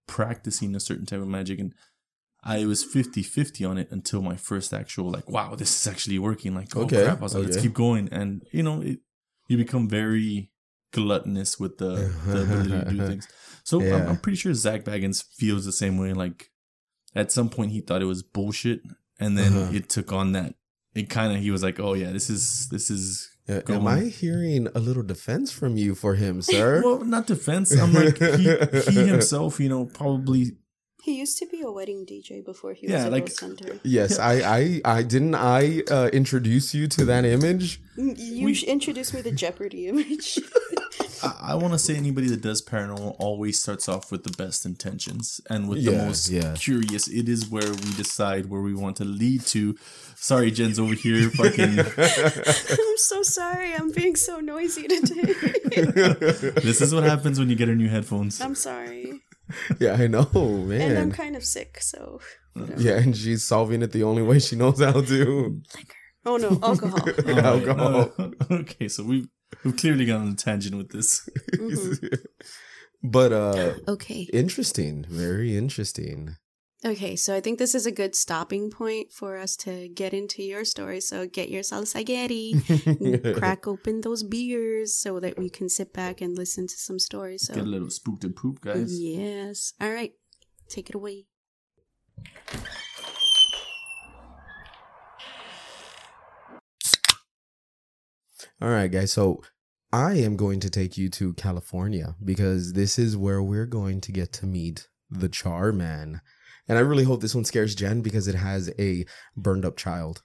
practicing 0.08 0.74
a 0.74 0.80
certain 0.80 1.06
type 1.06 1.20
of 1.20 1.28
magic 1.28 1.58
and 1.60 1.72
I 2.42 2.64
was 2.66 2.84
50-50 2.84 3.68
on 3.68 3.78
it 3.78 3.88
until 3.90 4.22
my 4.22 4.36
first 4.36 4.72
actual 4.72 5.10
like 5.10 5.28
wow 5.28 5.54
this 5.54 5.70
is 5.80 5.86
actually 5.92 6.18
working. 6.18 6.54
Like 6.54 6.74
oh 6.76 6.82
Okay, 6.82 7.04
crap. 7.04 7.18
I 7.18 7.22
was 7.22 7.34
like 7.34 7.44
let's 7.44 7.56
keep 7.62 7.74
going. 7.74 8.08
And 8.10 8.42
you 8.52 8.62
know 8.62 8.80
it 8.80 8.98
you 9.48 9.56
become 9.56 9.88
very 9.88 10.50
gluttonous 10.92 11.58
with 11.60 11.78
the, 11.78 12.12
the 12.26 12.42
ability 12.42 12.70
to 12.70 12.84
do 12.90 13.06
things. 13.10 13.28
So 13.64 13.80
I'm, 13.80 14.08
I'm 14.10 14.16
pretty 14.18 14.36
sure 14.38 14.52
Zach 14.54 14.84
Bagans 14.84 15.22
feels 15.36 15.64
the 15.64 15.72
same 15.72 15.98
way. 15.98 16.12
Like 16.12 16.50
at 17.14 17.32
some 17.32 17.48
point 17.50 17.72
he 17.72 17.80
thought 17.80 18.02
it 18.02 18.06
was 18.06 18.22
bullshit 18.22 18.80
and 19.18 19.36
then 19.36 19.52
Uh-huh. 19.52 19.72
it 19.76 19.88
took 19.88 20.12
on 20.12 20.32
that. 20.32 20.54
It 20.94 21.10
kind 21.10 21.32
of 21.34 21.40
he 21.42 21.50
was 21.50 21.62
like 21.62 21.78
oh 21.80 21.94
yeah 21.94 22.10
this 22.12 22.30
is 22.30 22.68
this 22.70 22.90
is 22.90 23.28
Uh, 23.48 23.62
Am. 23.68 23.86
I 23.86 24.00
hearing 24.22 24.68
a 24.74 24.78
little 24.78 25.02
defense 25.02 25.50
from 25.50 25.76
you 25.76 25.94
for 25.94 26.14
him, 26.14 26.42
sir? 26.52 26.82
well 26.84 27.00
not 27.04 27.26
defense 27.26 27.72
I'm 27.82 27.92
like 27.94 28.18
he, 28.18 28.44
he 28.92 29.06
himself 29.14 29.58
you 29.60 29.68
know 29.70 29.86
probably 29.86 30.42
He 31.02 31.12
used 31.24 31.38
to 31.38 31.46
be 31.46 31.60
a 31.62 31.70
wedding 31.70 32.04
DJ 32.10 32.44
before 32.44 32.72
he 32.74 32.84
Yeah, 32.88 32.96
was 32.96 33.04
a 33.04 33.10
like- 33.16 33.26
ghost 33.26 33.40
hunter. 33.40 33.72
yes, 33.82 34.18
I, 34.18 34.34
I, 34.58 34.60
I 34.98 34.98
didn't. 35.12 35.34
I 35.34 35.82
uh, 35.96 36.08
introduce 36.12 36.74
you 36.74 36.84
to 36.96 37.04
that 37.10 37.24
image. 37.24 37.80
Mm, 37.96 38.14
You 38.18 38.44
We- 38.46 38.66
introduced 38.76 39.14
me 39.14 39.22
to 39.22 39.32
Jeopardy 39.32 39.86
image. 39.92 40.26
I, 41.22 41.52
I 41.52 41.54
want 41.54 41.72
to 41.72 41.78
say 41.78 41.96
anybody 41.96 42.28
that 42.28 42.42
does 42.42 42.62
paranormal 42.62 43.16
always 43.18 43.60
starts 43.60 43.88
off 43.88 44.10
with 44.10 44.24
the 44.24 44.30
best 44.30 44.64
intentions 44.64 45.40
and 45.48 45.68
with 45.68 45.84
the 45.84 45.92
most 45.92 46.28
yeah. 46.28 46.54
curious. 46.56 47.08
It 47.08 47.28
is 47.28 47.48
where 47.48 47.70
we 47.70 47.92
decide 47.94 48.46
where 48.46 48.60
we 48.60 48.74
want 48.74 48.96
to 48.96 49.04
lead 49.04 49.42
to. 49.46 49.76
Sorry, 50.16 50.50
Jen's 50.50 50.78
over 50.78 50.94
here 50.94 51.30
fucking. 51.30 51.78
I'm 51.80 52.96
so 52.96 53.22
sorry. 53.22 53.74
I'm 53.74 53.90
being 53.92 54.16
so 54.16 54.40
noisy 54.40 54.88
today. 54.88 55.34
this 56.62 56.80
is 56.80 56.94
what 56.94 57.04
happens 57.04 57.38
when 57.38 57.48
you 57.48 57.56
get 57.56 57.68
her 57.68 57.76
new 57.76 57.88
headphones. 57.88 58.40
I'm 58.40 58.54
sorry. 58.54 59.20
yeah, 59.78 59.94
I 59.94 60.06
know, 60.06 60.28
man. 60.34 60.90
And 60.90 60.98
I'm 60.98 61.12
kind 61.12 61.36
of 61.36 61.44
sick, 61.44 61.80
so. 61.80 62.20
Yeah, 62.76 62.98
and 62.98 63.16
she's 63.16 63.44
solving 63.44 63.82
it 63.82 63.92
the 63.92 64.02
only 64.02 64.22
way 64.22 64.38
she 64.40 64.56
knows 64.56 64.80
how 64.80 65.00
to. 65.00 65.62
Oh 66.28 66.36
no, 66.36 66.58
alcohol. 66.62 67.00
All 67.26 67.34
right, 67.34 67.44
Alcohol. 67.44 68.12
uh, 68.18 68.28
okay, 68.50 68.88
so 68.88 69.02
we've 69.02 69.28
we've 69.64 69.76
clearly 69.76 70.06
gone 70.06 70.22
on 70.22 70.28
a 70.28 70.34
tangent 70.34 70.76
with 70.76 70.90
this. 70.90 71.28
but 73.02 73.32
uh, 73.32 73.74
Okay. 73.86 74.28
interesting, 74.32 75.04
very 75.08 75.56
interesting. 75.56 76.36
Okay, 76.84 77.16
so 77.16 77.34
I 77.34 77.40
think 77.40 77.58
this 77.58 77.74
is 77.74 77.86
a 77.86 77.90
good 77.90 78.14
stopping 78.14 78.70
point 78.70 79.10
for 79.10 79.36
us 79.36 79.56
to 79.56 79.88
get 79.88 80.14
into 80.14 80.44
your 80.44 80.64
story. 80.64 81.00
So 81.00 81.26
get 81.26 81.48
your 81.48 81.64
spaghetti, 81.64 82.54
crack 83.34 83.66
open 83.66 84.02
those 84.02 84.22
beers 84.22 84.94
so 84.94 85.18
that 85.18 85.36
we 85.36 85.50
can 85.50 85.68
sit 85.68 85.92
back 85.92 86.20
and 86.20 86.38
listen 86.38 86.68
to 86.68 86.76
some 86.76 87.00
stories. 87.00 87.46
So 87.46 87.54
Get 87.54 87.64
a 87.64 87.66
little 87.66 87.90
spooked 87.90 88.22
and 88.22 88.36
poop, 88.36 88.60
guys. 88.60 89.00
Yes. 89.00 89.72
All 89.80 89.90
right. 89.90 90.12
Take 90.68 90.88
it 90.88 90.94
away. 90.94 91.26
All 98.60 98.70
right, 98.70 98.90
guys. 98.90 99.12
So 99.12 99.42
I 99.92 100.14
am 100.14 100.36
going 100.36 100.58
to 100.60 100.70
take 100.70 100.98
you 100.98 101.08
to 101.10 101.32
California 101.34 102.16
because 102.24 102.72
this 102.72 102.98
is 102.98 103.16
where 103.16 103.40
we're 103.42 103.66
going 103.66 104.00
to 104.02 104.12
get 104.12 104.32
to 104.34 104.46
meet 104.46 104.88
the 105.08 105.28
Char 105.28 105.70
Man. 105.72 106.20
And 106.66 106.76
I 106.76 106.80
really 106.80 107.04
hope 107.04 107.20
this 107.20 107.36
one 107.36 107.44
scares 107.44 107.76
Jen 107.76 108.00
because 108.00 108.26
it 108.26 108.34
has 108.34 108.70
a 108.78 109.06
burned 109.36 109.64
up 109.64 109.76
child. 109.76 110.22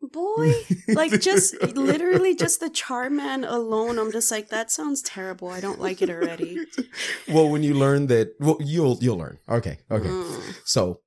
Boy, 0.00 0.54
like 0.88 1.20
just 1.20 1.60
literally 1.76 2.34
just 2.34 2.60
the 2.60 2.70
Charman 2.70 3.44
alone, 3.44 3.98
I'm 3.98 4.10
just 4.10 4.30
like 4.30 4.48
that 4.48 4.70
sounds 4.70 5.00
terrible. 5.02 5.48
I 5.48 5.60
don't 5.60 5.80
like 5.80 6.02
it 6.02 6.10
already. 6.10 6.58
Well, 7.28 7.48
when 7.48 7.62
you 7.62 7.74
learn 7.74 8.08
that, 8.08 8.34
well, 8.40 8.58
you'll 8.60 8.98
you'll 9.00 9.16
learn. 9.16 9.38
Okay, 9.48 9.78
okay. 9.90 10.08
Mm. 10.08 10.56
So 10.64 11.00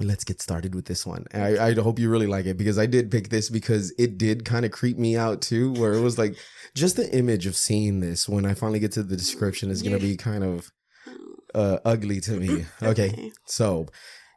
let's 0.00 0.24
get 0.24 0.40
started 0.40 0.74
with 0.74 0.84
this 0.86 1.04
one. 1.06 1.24
I, 1.34 1.58
I 1.58 1.74
hope 1.74 1.98
you 1.98 2.08
really 2.10 2.26
like 2.26 2.46
it 2.46 2.56
because 2.56 2.78
I 2.78 2.86
did 2.86 3.10
pick 3.10 3.28
this 3.30 3.50
because 3.50 3.92
it 3.98 4.18
did 4.18 4.44
kind 4.44 4.64
of 4.64 4.70
creep 4.70 4.98
me 4.98 5.16
out 5.16 5.40
too, 5.42 5.72
where 5.72 5.92
it 5.94 6.00
was 6.00 6.18
like 6.18 6.36
just 6.74 6.96
the 6.96 7.12
image 7.16 7.46
of 7.46 7.56
seeing 7.56 8.00
this 8.00 8.28
when 8.28 8.44
I 8.44 8.54
finally 8.54 8.78
get 8.78 8.92
to 8.92 9.02
the 9.02 9.16
description 9.16 9.70
is 9.70 9.82
going 9.82 9.98
to 9.98 10.00
be 10.04 10.16
kind 10.16 10.44
of 10.44 10.70
uh, 11.54 11.78
ugly 11.84 12.20
to 12.22 12.32
me. 12.32 12.66
Okay. 12.82 13.32
So 13.46 13.86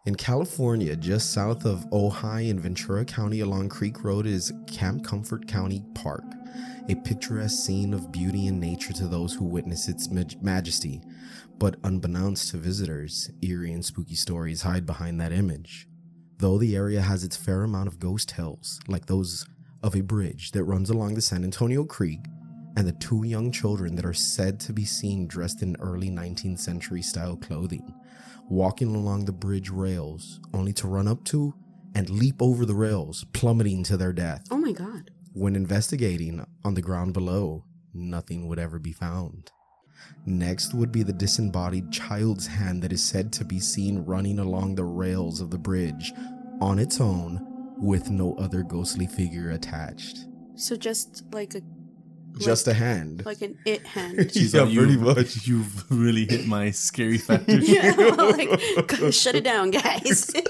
In 0.06 0.16
California, 0.16 0.96
just 0.96 1.32
south 1.32 1.64
of 1.66 1.86
Ojai 1.92 2.50
in 2.50 2.60
Ventura 2.60 3.06
County 3.06 3.42
along 3.42 3.70
Creek 3.70 4.04
Road 4.04 4.26
is 4.26 4.52
Camp 4.68 5.06
Comfort 5.06 5.48
County 5.48 5.84
Park, 5.94 6.24
a 6.90 6.96
picturesque 6.96 7.64
scene 7.64 7.94
of 7.94 8.12
beauty 8.12 8.48
and 8.48 8.60
nature 8.60 8.94
to 8.94 9.08
those 9.08 9.34
who 9.34 9.46
witness 9.46 9.88
its 9.88 10.10
maj- 10.10 10.38
majesty. 10.42 11.02
But 11.62 11.76
unbeknownst 11.84 12.50
to 12.50 12.58
visitors, 12.58 13.30
eerie 13.44 13.72
and 13.72 13.86
spooky 13.86 14.16
stories 14.16 14.64
hide 14.64 14.84
behind 14.88 15.22
that 15.22 15.32
image. 15.32 15.88
Though 16.40 16.58
the 16.58 16.76
area 16.76 17.02
has 17.02 17.24
its 17.24 17.38
fair 17.38 17.62
amount 17.62 17.88
of 17.88 18.00
ghost 18.00 18.30
tales, 18.30 18.80
like 18.88 19.06
those 19.06 19.46
of 19.84 19.96
a 19.96 20.02
bridge 20.02 20.54
that 20.54 20.64
runs 20.64 20.90
along 20.90 21.14
the 21.14 21.22
San 21.22 21.44
Antonio 21.44 21.84
Creek, 21.84 22.22
and 22.76 22.88
the 22.88 22.94
two 22.94 23.28
young 23.28 23.52
children 23.52 23.94
that 23.94 24.08
are 24.08 24.12
said 24.12 24.60
to 24.62 24.74
be 24.74 24.86
seen 24.86 25.28
dressed 25.28 25.62
in 25.62 25.76
early 25.80 26.10
19th 26.10 26.58
century 26.58 27.04
style 27.04 27.38
clothing, 27.38 27.94
walking 28.50 28.96
along 28.96 29.26
the 29.26 29.32
bridge 29.32 29.70
rails, 29.70 30.40
only 30.56 30.74
to 30.74 30.88
run 30.88 31.08
up 31.08 31.24
to 31.26 31.54
and 31.94 32.10
leap 32.10 32.42
over 32.42 32.66
the 32.66 32.74
rails, 32.74 33.24
plummeting 33.34 33.84
to 33.84 33.98
their 33.98 34.14
death. 34.14 34.48
Oh 34.50 34.58
my 34.58 34.72
god. 34.72 35.12
When 35.34 35.56
investigating 35.56 36.44
on 36.64 36.74
the 36.74 36.82
ground 36.82 37.14
below, 37.14 37.66
nothing 37.94 38.48
would 38.48 38.58
ever 38.58 38.80
be 38.80 38.94
found. 38.94 39.52
Next 40.26 40.74
would 40.74 40.92
be 40.92 41.02
the 41.04 41.14
disembodied 41.14 41.92
child's 41.92 42.46
hand 42.48 42.84
that 42.84 42.94
is 42.94 43.04
said 43.04 43.34
to 43.34 43.46
be 43.46 43.60
seen 43.60 44.00
running 44.06 44.38
along 44.40 44.76
the 44.76 44.84
rails 44.84 45.42
of 45.42 45.50
the 45.50 45.58
bridge 45.58 46.14
on 46.60 46.78
its 46.78 47.02
own 47.02 47.48
with 47.78 48.10
no 48.12 48.36
other 48.36 48.62
ghostly 48.62 49.08
figure 49.08 49.50
attached. 49.50 50.26
So 50.56 50.76
just 50.76 51.24
like 51.34 51.56
a 51.56 51.62
Just 52.40 52.68
a 52.68 52.74
hand. 52.74 53.24
like 53.26 53.42
an 53.42 53.58
it 53.66 53.84
hand. 53.96 54.32
She's 54.32 54.54
Yeah, 54.54 54.62
like, 54.64 54.78
pretty 54.78 54.98
much. 54.98 55.48
You've 55.48 55.90
really 55.92 56.26
hit 56.26 56.46
my 56.46 56.70
scary 56.70 57.18
factor. 57.18 57.58
yeah, 57.60 57.92
like 57.96 58.92
shut 59.12 59.34
it 59.36 59.44
down, 59.44 59.72
guys. 59.72 60.30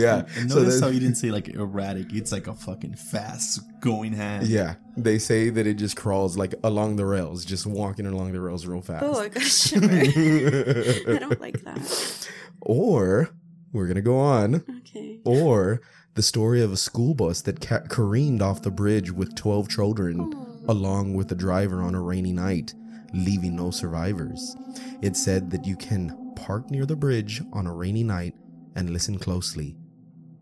yeah. 0.00 0.24
And 0.36 0.50
So 0.50 0.58
notice 0.58 0.74
then- 0.74 0.82
how 0.82 0.88
you 0.88 1.00
didn't 1.00 1.16
say 1.16 1.30
like 1.30 1.48
erratic. 1.48 2.12
It's 2.12 2.32
like 2.32 2.46
a 2.46 2.54
fucking 2.54 2.94
fast 2.94 3.60
going 3.80 4.12
hand. 4.12 4.46
yeah. 4.46 4.74
They 4.96 5.18
say 5.18 5.50
that 5.50 5.66
it 5.66 5.74
just 5.74 5.96
crawls 5.96 6.36
like 6.36 6.54
along 6.64 6.96
the 6.96 7.04
rails, 7.06 7.44
just 7.44 7.66
walking 7.66 8.06
along 8.06 8.32
the 8.32 8.40
rails 8.40 8.66
real 8.66 8.80
fast. 8.82 9.04
oh, 9.04 9.20
I 9.20 9.28
got 9.28 9.42
shiver. 9.42 9.86
I 11.14 11.18
don't 11.18 11.40
like 11.40 11.60
that. 11.64 12.28
or 12.62 13.30
we're 13.72 13.86
gonna 13.86 14.00
go 14.02 14.18
on. 14.18 14.64
Okay. 14.80 15.20
Or 15.24 15.80
the 16.14 16.22
story 16.22 16.62
of 16.62 16.72
a 16.72 16.76
school 16.76 17.14
bus 17.14 17.42
that 17.42 17.60
ca- 17.60 17.86
careened 17.88 18.40
off 18.40 18.62
the 18.62 18.70
bridge 18.70 19.10
with 19.10 19.34
12 19.34 19.68
children, 19.68 20.32
oh. 20.34 20.72
along 20.72 21.12
with 21.14 21.28
the 21.28 21.34
driver 21.34 21.82
on 21.82 21.94
a 21.94 22.00
rainy 22.00 22.32
night, 22.32 22.72
leaving 23.12 23.54
no 23.56 23.70
survivors. 23.70 24.56
It 25.02 25.14
said 25.16 25.50
that 25.50 25.66
you 25.66 25.76
can 25.76 26.32
park 26.34 26.70
near 26.70 26.86
the 26.86 26.96
bridge 26.96 27.42
on 27.52 27.66
a 27.66 27.74
rainy 27.74 28.02
night 28.02 28.34
and 28.76 28.88
listen 28.90 29.18
closely, 29.18 29.76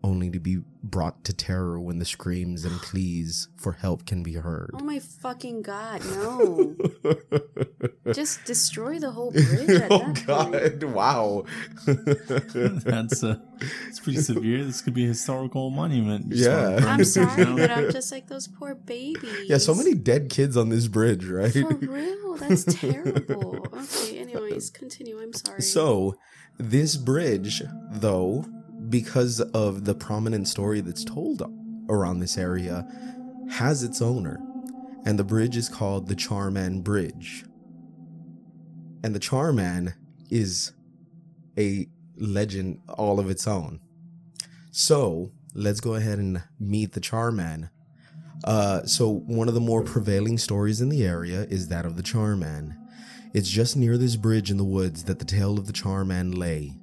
only 0.05 0.29
to 0.29 0.39
be 0.39 0.59
brought 0.83 1.23
to 1.23 1.33
terror 1.33 1.79
when 1.79 1.97
the 1.97 2.05
screams 2.05 2.63
and 2.63 2.79
pleas 2.79 3.47
for 3.57 3.71
help 3.73 4.05
can 4.05 4.21
be 4.21 4.33
heard. 4.33 4.69
Oh 4.75 4.83
my 4.83 4.99
fucking 4.99 5.63
god, 5.63 6.05
no. 6.05 6.75
Just 8.13 8.45
destroy 8.45 8.99
the 8.99 9.09
whole 9.09 9.31
bridge 9.31 9.67
at 9.67 9.87
oh 9.91 9.97
that 9.97 10.05
point. 10.05 10.27
god, 10.27 10.83
wow. 10.83 11.43
That's 11.87 13.23
uh, 13.23 13.37
it's 13.87 13.99
pretty 13.99 14.19
severe. 14.19 14.63
This 14.63 14.81
could 14.81 14.93
be 14.93 15.05
a 15.05 15.07
historical 15.07 15.71
monument. 15.71 16.27
Yeah. 16.29 16.77
I'm 16.87 17.03
sorry, 17.03 17.45
but 17.45 17.71
I'm 17.71 17.91
just 17.91 18.11
like 18.11 18.27
those 18.27 18.47
poor 18.47 18.75
babies. 18.75 19.49
yeah, 19.49 19.57
so 19.57 19.73
many 19.73 19.95
dead 19.95 20.29
kids 20.29 20.55
on 20.55 20.69
this 20.69 20.87
bridge, 20.87 21.25
right? 21.25 21.51
For 21.51 21.73
real, 21.73 22.35
that's 22.35 22.63
terrible. 22.63 23.65
Okay, 23.73 24.19
anyways, 24.19 24.69
continue. 24.69 25.19
I'm 25.19 25.33
sorry. 25.33 25.63
So, 25.63 26.15
this 26.59 26.95
bridge, 26.95 27.63
though, 27.91 28.45
because 28.89 29.41
of 29.41 29.85
the 29.85 29.95
prominent 29.95 30.47
story 30.47 30.81
that's 30.81 31.03
told 31.03 31.43
around 31.89 32.19
this 32.19 32.37
area, 32.37 32.87
has 33.49 33.83
its 33.83 34.01
owner. 34.01 34.39
And 35.05 35.19
the 35.19 35.23
bridge 35.23 35.55
is 35.55 35.69
called 35.69 36.07
the 36.07 36.15
Charman 36.15 36.81
Bridge. 36.81 37.45
And 39.03 39.13
the 39.13 39.19
Charman 39.19 39.93
is 40.31 40.71
a 41.57 41.87
legend 42.17 42.81
all 42.89 43.19
of 43.19 43.29
its 43.29 43.47
own. 43.47 43.79
So, 44.71 45.31
let's 45.53 45.79
go 45.79 45.93
ahead 45.93 46.17
and 46.17 46.43
meet 46.59 46.93
the 46.93 46.99
Charman. 46.99 47.69
Uh, 48.43 48.83
so, 48.85 49.09
one 49.09 49.47
of 49.47 49.53
the 49.53 49.61
more 49.61 49.83
prevailing 49.83 50.37
stories 50.37 50.81
in 50.81 50.89
the 50.89 51.05
area 51.05 51.43
is 51.43 51.67
that 51.67 51.85
of 51.85 51.97
the 51.97 52.03
Charman. 52.03 52.75
It's 53.33 53.49
just 53.49 53.77
near 53.77 53.97
this 53.97 54.15
bridge 54.15 54.49
in 54.49 54.57
the 54.57 54.63
woods 54.63 55.03
that 55.05 55.19
the 55.19 55.25
tale 55.25 55.57
of 55.57 55.67
the 55.67 55.73
Charman 55.73 56.31
lay. 56.31 56.77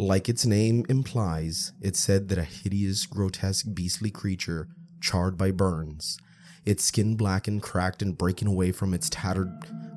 Like 0.00 0.28
its 0.28 0.46
name 0.46 0.86
implies, 0.88 1.72
it's 1.80 1.98
said 1.98 2.28
that 2.28 2.38
a 2.38 2.44
hideous, 2.44 3.04
grotesque, 3.04 3.66
beastly 3.74 4.12
creature, 4.12 4.68
charred 5.00 5.36
by 5.36 5.50
burns, 5.50 6.18
its 6.64 6.84
skin 6.84 7.16
blackened, 7.16 7.62
cracked, 7.62 8.00
and 8.00 8.16
breaking 8.16 8.46
away 8.46 8.70
from 8.70 8.94
its 8.94 9.10
tattered 9.10 9.52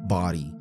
body, 0.08 0.52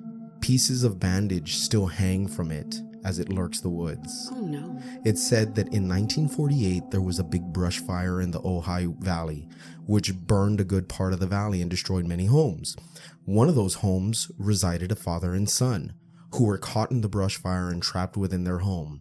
pieces 0.42 0.84
of 0.84 1.00
bandage 1.00 1.54
still 1.56 1.86
hang 1.86 2.28
from 2.28 2.50
it 2.50 2.82
as 3.02 3.18
it 3.18 3.30
lurks 3.30 3.62
the 3.62 3.70
woods. 3.70 4.28
Oh 4.30 4.42
no. 4.42 4.78
It's 5.06 5.26
said 5.26 5.54
that 5.54 5.68
in 5.68 5.88
1948 5.88 6.90
there 6.90 7.00
was 7.00 7.18
a 7.18 7.24
big 7.24 7.50
brush 7.50 7.78
fire 7.78 8.20
in 8.20 8.32
the 8.32 8.40
Ojai 8.40 8.94
Valley, 9.02 9.48
which 9.86 10.14
burned 10.14 10.60
a 10.60 10.64
good 10.64 10.86
part 10.86 11.14
of 11.14 11.18
the 11.18 11.26
valley 11.26 11.62
and 11.62 11.70
destroyed 11.70 12.06
many 12.06 12.26
homes. 12.26 12.76
One 13.24 13.48
of 13.48 13.54
those 13.54 13.76
homes 13.76 14.30
resided 14.36 14.92
a 14.92 14.96
father 14.96 15.32
and 15.32 15.48
son, 15.48 15.94
who 16.34 16.44
were 16.44 16.58
caught 16.58 16.90
in 16.90 17.00
the 17.00 17.08
brush 17.08 17.38
fire 17.38 17.70
and 17.70 17.82
trapped 17.82 18.18
within 18.18 18.44
their 18.44 18.58
home. 18.58 19.00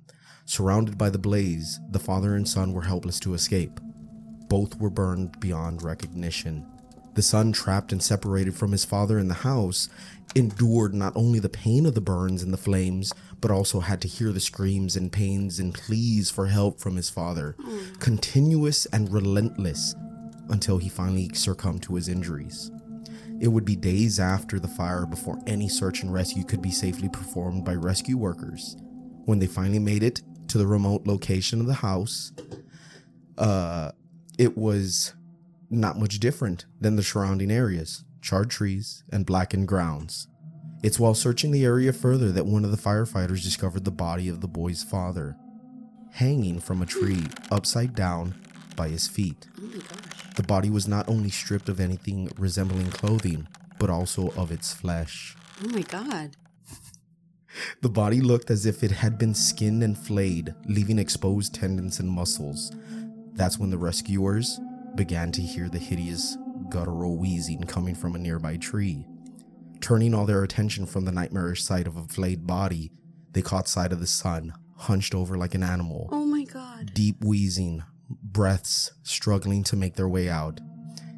Surrounded 0.49 0.97
by 0.97 1.12
the 1.12 1.19
blaze, 1.19 1.79
the 1.91 1.99
father 1.99 2.33
and 2.33 2.49
son 2.49 2.73
were 2.73 2.81
helpless 2.81 3.19
to 3.19 3.35
escape. 3.35 3.79
Both 4.47 4.79
were 4.79 4.89
burned 4.89 5.39
beyond 5.39 5.83
recognition. 5.83 6.65
The 7.13 7.21
son, 7.21 7.51
trapped 7.51 7.91
and 7.91 8.01
separated 8.01 8.55
from 8.55 8.71
his 8.71 8.83
father 8.83 9.19
in 9.19 9.27
the 9.27 9.35
house, 9.35 9.89
endured 10.33 10.95
not 10.95 11.15
only 11.15 11.38
the 11.38 11.49
pain 11.49 11.85
of 11.85 11.93
the 11.93 12.01
burns 12.01 12.41
and 12.41 12.51
the 12.51 12.57
flames, 12.57 13.13
but 13.39 13.51
also 13.51 13.79
had 13.79 14.01
to 14.01 14.07
hear 14.07 14.31
the 14.31 14.39
screams 14.39 14.95
and 14.95 15.12
pains 15.12 15.59
and 15.59 15.71
pleas 15.71 16.31
for 16.31 16.47
help 16.47 16.79
from 16.79 16.95
his 16.95 17.12
father, 17.12 17.55
hmm. 17.62 17.93
continuous 17.99 18.88
and 18.88 19.13
relentless, 19.13 19.93
until 20.49 20.79
he 20.79 20.89
finally 20.89 21.29
succumbed 21.31 21.83
to 21.83 21.93
his 21.93 22.09
injuries. 22.09 22.71
It 23.39 23.49
would 23.49 23.65
be 23.65 23.75
days 23.75 24.19
after 24.19 24.59
the 24.59 24.67
fire 24.67 25.05
before 25.05 25.39
any 25.45 25.69
search 25.69 26.01
and 26.01 26.12
rescue 26.12 26.43
could 26.43 26.63
be 26.63 26.71
safely 26.71 27.07
performed 27.07 27.65
by 27.65 27.75
rescue 27.75 28.17
workers. 28.17 28.77
When 29.25 29.38
they 29.38 29.45
finally 29.45 29.77
made 29.77 30.01
it 30.01 30.23
to 30.49 30.57
the 30.57 30.67
remote 30.67 31.07
location 31.07 31.59
of 31.59 31.67
the 31.67 31.75
house, 31.75 32.31
uh, 33.38 33.91
it 34.38 34.57
was 34.57 35.13
not 35.69 35.97
much 35.97 36.19
different 36.19 36.65
than 36.79 36.95
the 36.95 37.03
surrounding 37.03 37.51
areas 37.51 38.03
charred 38.21 38.49
trees 38.49 39.03
and 39.12 39.25
blackened 39.25 39.67
grounds. 39.67 40.27
It's 40.83 40.99
while 40.99 41.13
searching 41.13 41.51
the 41.51 41.65
area 41.65 41.93
further 41.93 42.31
that 42.31 42.45
one 42.45 42.65
of 42.65 42.71
the 42.71 42.77
firefighters 42.77 43.43
discovered 43.43 43.85
the 43.85 43.91
body 43.91 44.29
of 44.29 44.41
the 44.41 44.47
boy's 44.47 44.83
father, 44.83 45.35
hanging 46.12 46.59
from 46.59 46.81
a 46.81 46.85
tree 46.85 47.25
upside 47.51 47.95
down 47.95 48.35
by 48.75 48.88
his 48.89 49.07
feet. 49.07 49.47
Oh. 49.62 49.81
The 50.35 50.43
body 50.43 50.69
was 50.69 50.88
not 50.88 51.09
only 51.09 51.29
stripped 51.29 51.69
of 51.69 51.79
anything 51.79 52.31
resembling 52.38 52.91
clothing, 52.91 53.47
but 53.77 53.89
also 53.89 54.29
of 54.31 54.51
its 54.51 54.73
flesh. 54.73 55.35
Oh 55.63 55.67
my 55.67 55.81
god. 55.81 56.38
The 57.82 57.89
body 57.89 58.22
looked 58.22 58.50
as 58.52 58.65
if 58.65 58.84
it 58.84 58.91
had 58.91 59.17
been 59.17 59.34
skinned 59.34 59.84
and 59.84 59.98
flayed, 59.98 60.54
leaving 60.65 61.00
exposed 61.00 61.54
tendons 61.54 62.00
and 62.00 62.10
muscles. 62.10 62.72
That's 63.34 63.58
when 63.58 63.69
the 63.69 63.78
rescuers 63.78 64.60
began 64.95 65.32
to 65.34 65.41
hear 65.41 65.69
the 65.69 65.80
hideous 65.80 66.38
guttural 66.69 67.17
wheezing 67.17 67.63
coming 67.63 67.95
from 67.95 68.15
a 68.15 68.19
nearby 68.19 68.58
tree. 68.58 69.06
Turning 69.82 70.13
all 70.13 70.26
their 70.26 70.43
attention 70.43 70.86
from 70.86 71.06
the 71.06 71.12
nightmarish 71.12 71.63
sight 71.63 71.88
of 71.88 71.95
a 71.95 72.04
flayed 72.04 72.45
body, 72.45 72.91
they 73.32 73.41
caught 73.41 73.67
sight 73.67 73.93
of 73.93 74.00
the 74.00 74.08
son, 74.08 74.54
hunched 74.78 75.15
over 75.15 75.38
like 75.38 75.56
an 75.56 75.63
animal, 75.63 76.10
Oh 76.12 76.26
my 76.26 76.43
god. 76.43 76.91
deep 76.93 77.24
wheezing, 77.24 77.84
breaths 78.10 78.91
struggling 79.04 79.63
to 79.63 79.76
make 79.76 79.95
their 79.95 80.10
way 80.10 80.30
out. 80.30 80.60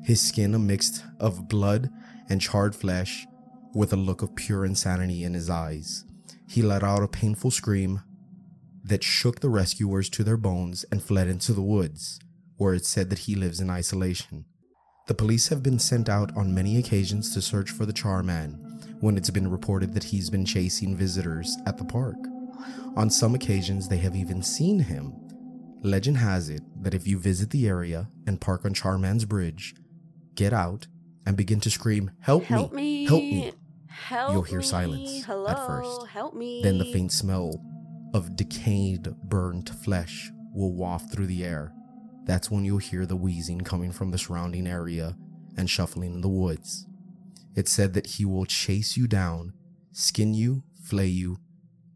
His 0.03 0.21
skin 0.21 0.53
a 0.53 0.59
mix 0.59 1.01
of 1.19 1.47
blood 1.47 1.89
and 2.29 2.39
charred 2.41 2.75
flesh, 2.75 3.25
with 3.73 3.93
a 3.93 3.97
look 3.97 4.21
of 4.21 4.35
pure 4.35 4.65
insanity 4.65 5.23
in 5.23 5.33
his 5.33 5.49
eyes. 5.49 6.05
He 6.51 6.61
let 6.61 6.83
out 6.83 7.01
a 7.01 7.07
painful 7.07 7.49
scream 7.49 8.01
that 8.83 9.05
shook 9.05 9.39
the 9.39 9.47
rescuers 9.47 10.09
to 10.09 10.21
their 10.21 10.35
bones 10.35 10.83
and 10.91 11.01
fled 11.01 11.29
into 11.29 11.53
the 11.53 11.61
woods, 11.61 12.19
where 12.57 12.73
it's 12.73 12.89
said 12.89 13.09
that 13.09 13.19
he 13.19 13.35
lives 13.35 13.61
in 13.61 13.69
isolation. 13.69 14.43
The 15.07 15.13
police 15.13 15.47
have 15.47 15.63
been 15.63 15.79
sent 15.79 16.09
out 16.09 16.35
on 16.35 16.53
many 16.53 16.77
occasions 16.77 17.33
to 17.33 17.41
search 17.41 17.71
for 17.71 17.85
the 17.85 17.93
charman 17.93 18.55
when 18.99 19.15
it's 19.15 19.29
been 19.29 19.49
reported 19.49 19.93
that 19.93 20.03
he's 20.03 20.29
been 20.29 20.43
chasing 20.43 20.93
visitors 20.93 21.55
at 21.65 21.77
the 21.77 21.85
park. 21.85 22.17
On 22.97 23.09
some 23.09 23.33
occasions, 23.33 23.87
they 23.87 23.99
have 23.99 24.17
even 24.17 24.43
seen 24.43 24.79
him. 24.79 25.13
Legend 25.83 26.17
has 26.17 26.49
it 26.49 26.63
that 26.83 26.93
if 26.93 27.07
you 27.07 27.17
visit 27.17 27.51
the 27.51 27.65
area 27.65 28.09
and 28.27 28.41
park 28.41 28.65
on 28.65 28.73
Charman's 28.73 29.23
Bridge, 29.23 29.73
get 30.35 30.51
out 30.51 30.87
and 31.25 31.37
begin 31.37 31.61
to 31.61 31.69
scream, 31.69 32.11
Help, 32.19 32.43
Help 32.43 32.73
me. 32.73 33.05
Help 33.05 33.21
me! 33.21 33.53
Help 33.91 34.31
You'll 34.31 34.41
hear 34.43 34.59
me. 34.59 34.65
silence 34.65 35.29
at 35.29 35.67
first. 35.67 36.07
Help 36.07 36.33
me. 36.33 36.61
Then 36.63 36.77
the 36.77 36.85
faint 36.85 37.11
smell 37.11 37.61
of 38.13 38.35
decayed, 38.35 39.13
burnt 39.23 39.69
flesh 39.69 40.31
will 40.53 40.73
waft 40.73 41.11
through 41.13 41.27
the 41.27 41.43
air. 41.43 41.73
That's 42.25 42.51
when 42.51 42.65
you'll 42.65 42.77
hear 42.77 43.05
the 43.05 43.15
wheezing 43.15 43.61
coming 43.61 43.91
from 43.91 44.11
the 44.11 44.17
surrounding 44.17 44.67
area 44.67 45.15
and 45.57 45.69
shuffling 45.69 46.13
in 46.15 46.21
the 46.21 46.29
woods. 46.29 46.87
It's 47.55 47.71
said 47.71 47.93
that 47.93 48.07
he 48.07 48.25
will 48.25 48.45
chase 48.45 48.95
you 48.95 49.07
down, 49.07 49.53
skin 49.91 50.33
you, 50.33 50.63
flay 50.83 51.07
you, 51.07 51.39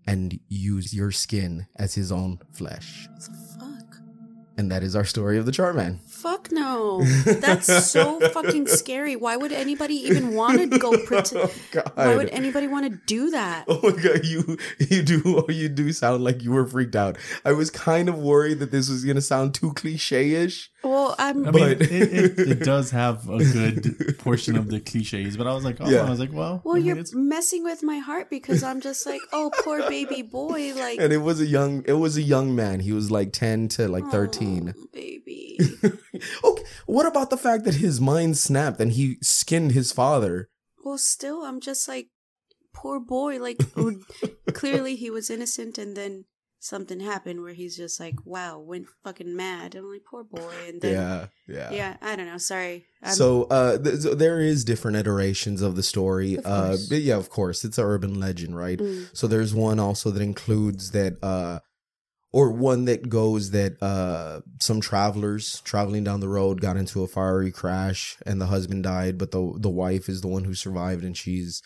and 0.08 0.39
use 0.49 0.93
your 0.93 1.12
skin 1.12 1.67
as 1.77 1.95
his 1.95 2.12
own 2.12 2.39
flesh. 2.53 3.08
What 4.55 4.63
the 4.63 4.63
fuck? 4.63 4.65
And 4.65 4.71
that 4.71 4.83
is 4.83 4.95
our 4.95 5.05
story 5.05 5.37
of 5.37 5.45
the 5.45 5.51
Charman. 5.51 5.99
Fuck 6.07 6.51
no. 6.51 7.03
That's 7.25 7.91
so 7.91 8.19
fucking 8.33 8.67
scary. 8.67 9.15
Why 9.15 9.37
would 9.37 9.51
anybody 9.51 9.95
even 9.95 10.33
want 10.33 10.71
to 10.71 10.79
go 10.79 10.93
oh, 10.93 11.05
pretend? 11.05 11.51
God. 11.71 11.91
Why 11.95 12.15
would 12.15 12.29
anybody 12.29 12.67
want 12.67 12.91
to 12.91 12.99
do 13.05 13.31
that? 13.31 13.65
Oh 13.67 13.79
my 13.83 14.01
god, 14.01 14.25
you 14.25 14.57
you 14.79 15.03
do 15.03 15.45
you 15.49 15.69
do 15.69 15.91
sound 15.91 16.23
like 16.23 16.43
you 16.43 16.51
were 16.51 16.65
freaked 16.65 16.95
out. 16.95 17.17
I 17.43 17.51
was 17.53 17.69
kind 17.69 18.09
of 18.09 18.17
worried 18.17 18.59
that 18.59 18.71
this 18.71 18.89
was 18.89 19.05
gonna 19.05 19.21
sound 19.21 19.53
too 19.53 19.73
cliche-ish. 19.73 20.71
Well, 20.85 21.15
I'm 21.17 21.47
I 21.47 21.51
mean, 21.51 21.77
But- 21.77 21.81
it, 21.81 21.91
it, 21.91 22.39
it 22.39 22.59
does 22.63 22.91
have 22.91 23.27
a 23.27 23.39
good 23.43 24.15
portion 24.19 24.55
of 24.55 24.69
the 24.69 24.79
cliches, 24.79 25.35
but 25.35 25.47
I 25.47 25.53
was 25.53 25.63
like, 25.65 25.77
oh, 25.79 25.89
Yeah. 25.89 26.03
I 26.05 26.09
was 26.09 26.19
like, 26.19 26.31
well, 26.31 26.61
well, 26.63 26.75
I 26.75 26.77
mean, 26.77 26.85
you're 26.85 26.97
it's- 26.97 27.13
messing 27.13 27.63
with 27.63 27.81
my 27.81 27.97
heart 27.97 28.29
because 28.29 28.61
I'm 28.63 28.81
just 28.81 29.05
like, 29.05 29.21
oh, 29.33 29.49
poor 29.63 29.79
baby 29.89 30.21
boy. 30.21 30.73
Like, 30.75 30.99
And 30.99 31.11
it 31.11 31.17
was 31.17 31.41
a 31.41 31.45
young 31.45 31.83
it 31.87 31.93
was 31.93 32.17
a 32.17 32.21
young 32.21 32.55
man. 32.55 32.79
He 32.81 32.91
was 32.93 33.09
like 33.09 33.33
10 33.33 33.67
to 33.69 33.87
like 33.87 34.05
13. 34.11 34.73
"Oh, 34.77 34.85
baby. 34.93 35.57
okay, 36.43 36.63
what 36.85 37.05
about 37.05 37.29
the 37.31 37.37
fact 37.37 37.63
that 37.65 37.75
his 37.75 37.99
mind 37.99 38.37
snapped 38.37 38.79
and 38.79 38.91
he 38.91 39.17
skinned 39.21 39.71
his 39.71 39.91
father? 39.91 40.49
Well, 40.83 40.97
still, 40.99 41.43
I'm 41.43 41.59
just 41.59 41.87
like, 41.87 42.09
poor 42.73 42.99
boy. 42.99 43.39
Like, 43.39 43.57
oh, 43.75 43.95
clearly 44.53 44.95
he 44.95 45.09
was 45.09 45.29
innocent, 45.31 45.77
and 45.79 45.95
then 45.97 46.25
something 46.65 46.99
happened 46.99 47.41
where 47.41 47.54
he's 47.54 47.78
just 47.78 47.99
like, 47.99 48.15
wow, 48.25 48.60
went 48.60 48.88
fucking 49.04 49.36
mad. 49.36 49.75
I'm 49.75 49.91
like, 49.91 50.04
poor 50.04 50.23
boy. 50.23 50.51
And 50.67 50.82
then, 50.82 50.93
yeah, 50.93 51.28
yeah. 51.47 51.71
yeah, 51.71 51.97
I 52.01 52.15
don't 52.15 52.25
know. 52.25 52.39
Sorry. 52.39 52.86
I'm, 53.04 53.13
So 53.13 53.43
uh 53.43 53.78
th- 53.78 53.99
so 53.99 54.15
there 54.15 54.39
is 54.39 54.65
different 54.65 54.97
iterations 54.97 55.62
of 55.62 55.75
the 55.75 55.84
story. 55.84 56.36
Of 56.36 56.45
uh 56.45 56.78
but 56.89 57.01
yeah, 57.01 57.17
of 57.17 57.30
course. 57.30 57.63
It's 57.63 57.78
an 57.78 57.86
urban 57.86 58.19
legend, 58.19 58.58
right? 58.58 58.80
Mm. 58.80 59.10
So 59.13 59.28
there's 59.28 59.54
one 59.54 59.80
also 59.80 60.10
that 60.10 60.21
includes 60.21 60.91
that 60.91 61.23
uh 61.23 61.60
or 62.34 62.51
one 62.51 62.86
that 62.86 63.10
goes 63.10 63.51
that 63.51 63.82
uh 63.82 64.41
some 64.60 64.82
travelers 64.82 65.62
traveling 65.62 66.04
down 66.04 66.19
the 66.19 66.28
road 66.30 66.62
got 66.62 66.78
into 66.78 67.04
a 67.04 67.08
fiery 67.08 67.51
crash 67.51 68.17
and 68.25 68.41
the 68.41 68.47
husband 68.47 68.84
died, 68.84 69.19
but 69.19 69.30
the 69.32 69.54
the 69.58 69.69
wife 69.69 70.10
is 70.10 70.21
the 70.21 70.28
one 70.28 70.45
who 70.45 70.56
survived 70.56 71.04
and 71.04 71.15
she's 71.15 71.62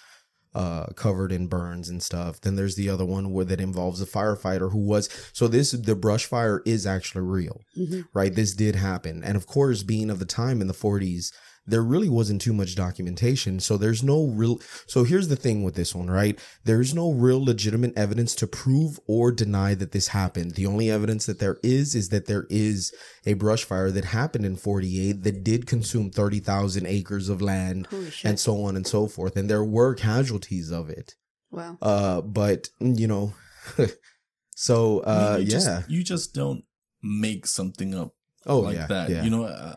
uh 0.56 0.88
covered 0.96 1.32
in 1.32 1.46
burns 1.48 1.90
and 1.90 2.02
stuff. 2.02 2.42
Then 2.42 2.56
there's 2.56 2.76
the 2.76 2.90
other 2.90 3.06
one 3.06 3.32
where 3.32 3.46
that 3.46 3.62
involves 3.62 4.02
a 4.02 4.06
firefighter 4.06 4.72
who 4.72 4.80
was 4.80 5.08
so 5.34 5.48
this 5.48 5.72
the 5.72 5.96
brush 5.96 6.26
fire 6.26 6.62
is 6.66 6.88
actually 6.88 7.22
real 7.22 7.62
Mhm. 7.78 8.06
right? 8.14 8.34
This 8.34 8.54
did 8.56 8.76
happen. 8.76 9.24
And 9.24 9.36
of 9.38 9.46
course, 9.46 9.84
being 9.84 10.10
of 10.10 10.18
the 10.20 10.26
time 10.26 10.60
in 10.62 10.68
the 10.68 10.74
40s, 10.74 11.32
there 11.69 11.84
really 11.84 12.10
wasn't 12.10 12.41
too 12.41 12.53
much 12.53 12.75
documentation. 12.75 13.60
So 13.60 13.77
there's 13.77 14.03
no 14.03 14.27
real. 14.27 14.60
So 14.88 15.03
here's 15.03 15.27
the 15.27 15.36
thing 15.36 15.63
with 15.63 15.75
this 15.75 15.93
one, 15.95 16.10
right? 16.10 16.39
There's 16.63 16.93
no 16.93 17.12
real 17.12 17.43
legitimate 17.43 17.97
evidence 17.97 18.36
to 18.36 18.47
prove 18.47 18.99
or 19.08 19.32
deny 19.32 19.75
that 19.75 19.91
this 19.91 20.10
happened. 20.10 20.55
The 20.55 20.65
only 20.65 20.89
evidence 20.89 21.25
that 21.25 21.39
there 21.39 21.58
is 21.63 21.95
is 21.95 22.10
that 22.10 22.25
there 22.25 22.47
is 22.49 22.93
a 23.25 23.34
brush 23.34 23.63
fire 23.63 23.91
that 23.91 24.05
happened 24.05 24.45
in 24.45 24.55
48 24.55 25.23
that 25.23 25.43
did 25.43 25.67
consume 25.67 26.10
30,000 26.10 26.86
acres 26.86 27.29
of 27.29 27.41
land 27.41 27.88
and 28.23 28.39
so 28.39 28.63
on 28.63 28.75
and 28.75 28.88
so 28.88 29.08
forth. 29.08 29.36
And 29.36 29.49
there 29.49 29.63
were 29.63 29.93
casualties 29.95 30.71
of 30.71 30.89
it. 30.89 31.15
wow. 31.51 31.77
Uh, 31.82 32.21
but, 32.21 32.69
you 32.79 33.08
know, 33.08 33.34
so, 34.55 35.03
I 35.05 35.08
mean, 35.08 35.23
uh, 35.23 35.38
you 35.38 35.43
yeah. 35.43 35.49
just, 35.51 35.89
you 35.89 36.03
just 36.03 36.34
don't 36.34 36.63
make 37.01 37.45
something 37.45 37.95
up 37.95 38.13
oh, 38.45 38.60
like 38.60 38.75
yeah. 38.75 38.88
that. 38.88 39.10
Yeah. 39.10 39.23
You 39.23 39.29
know, 39.29 39.43
uh, 39.43 39.75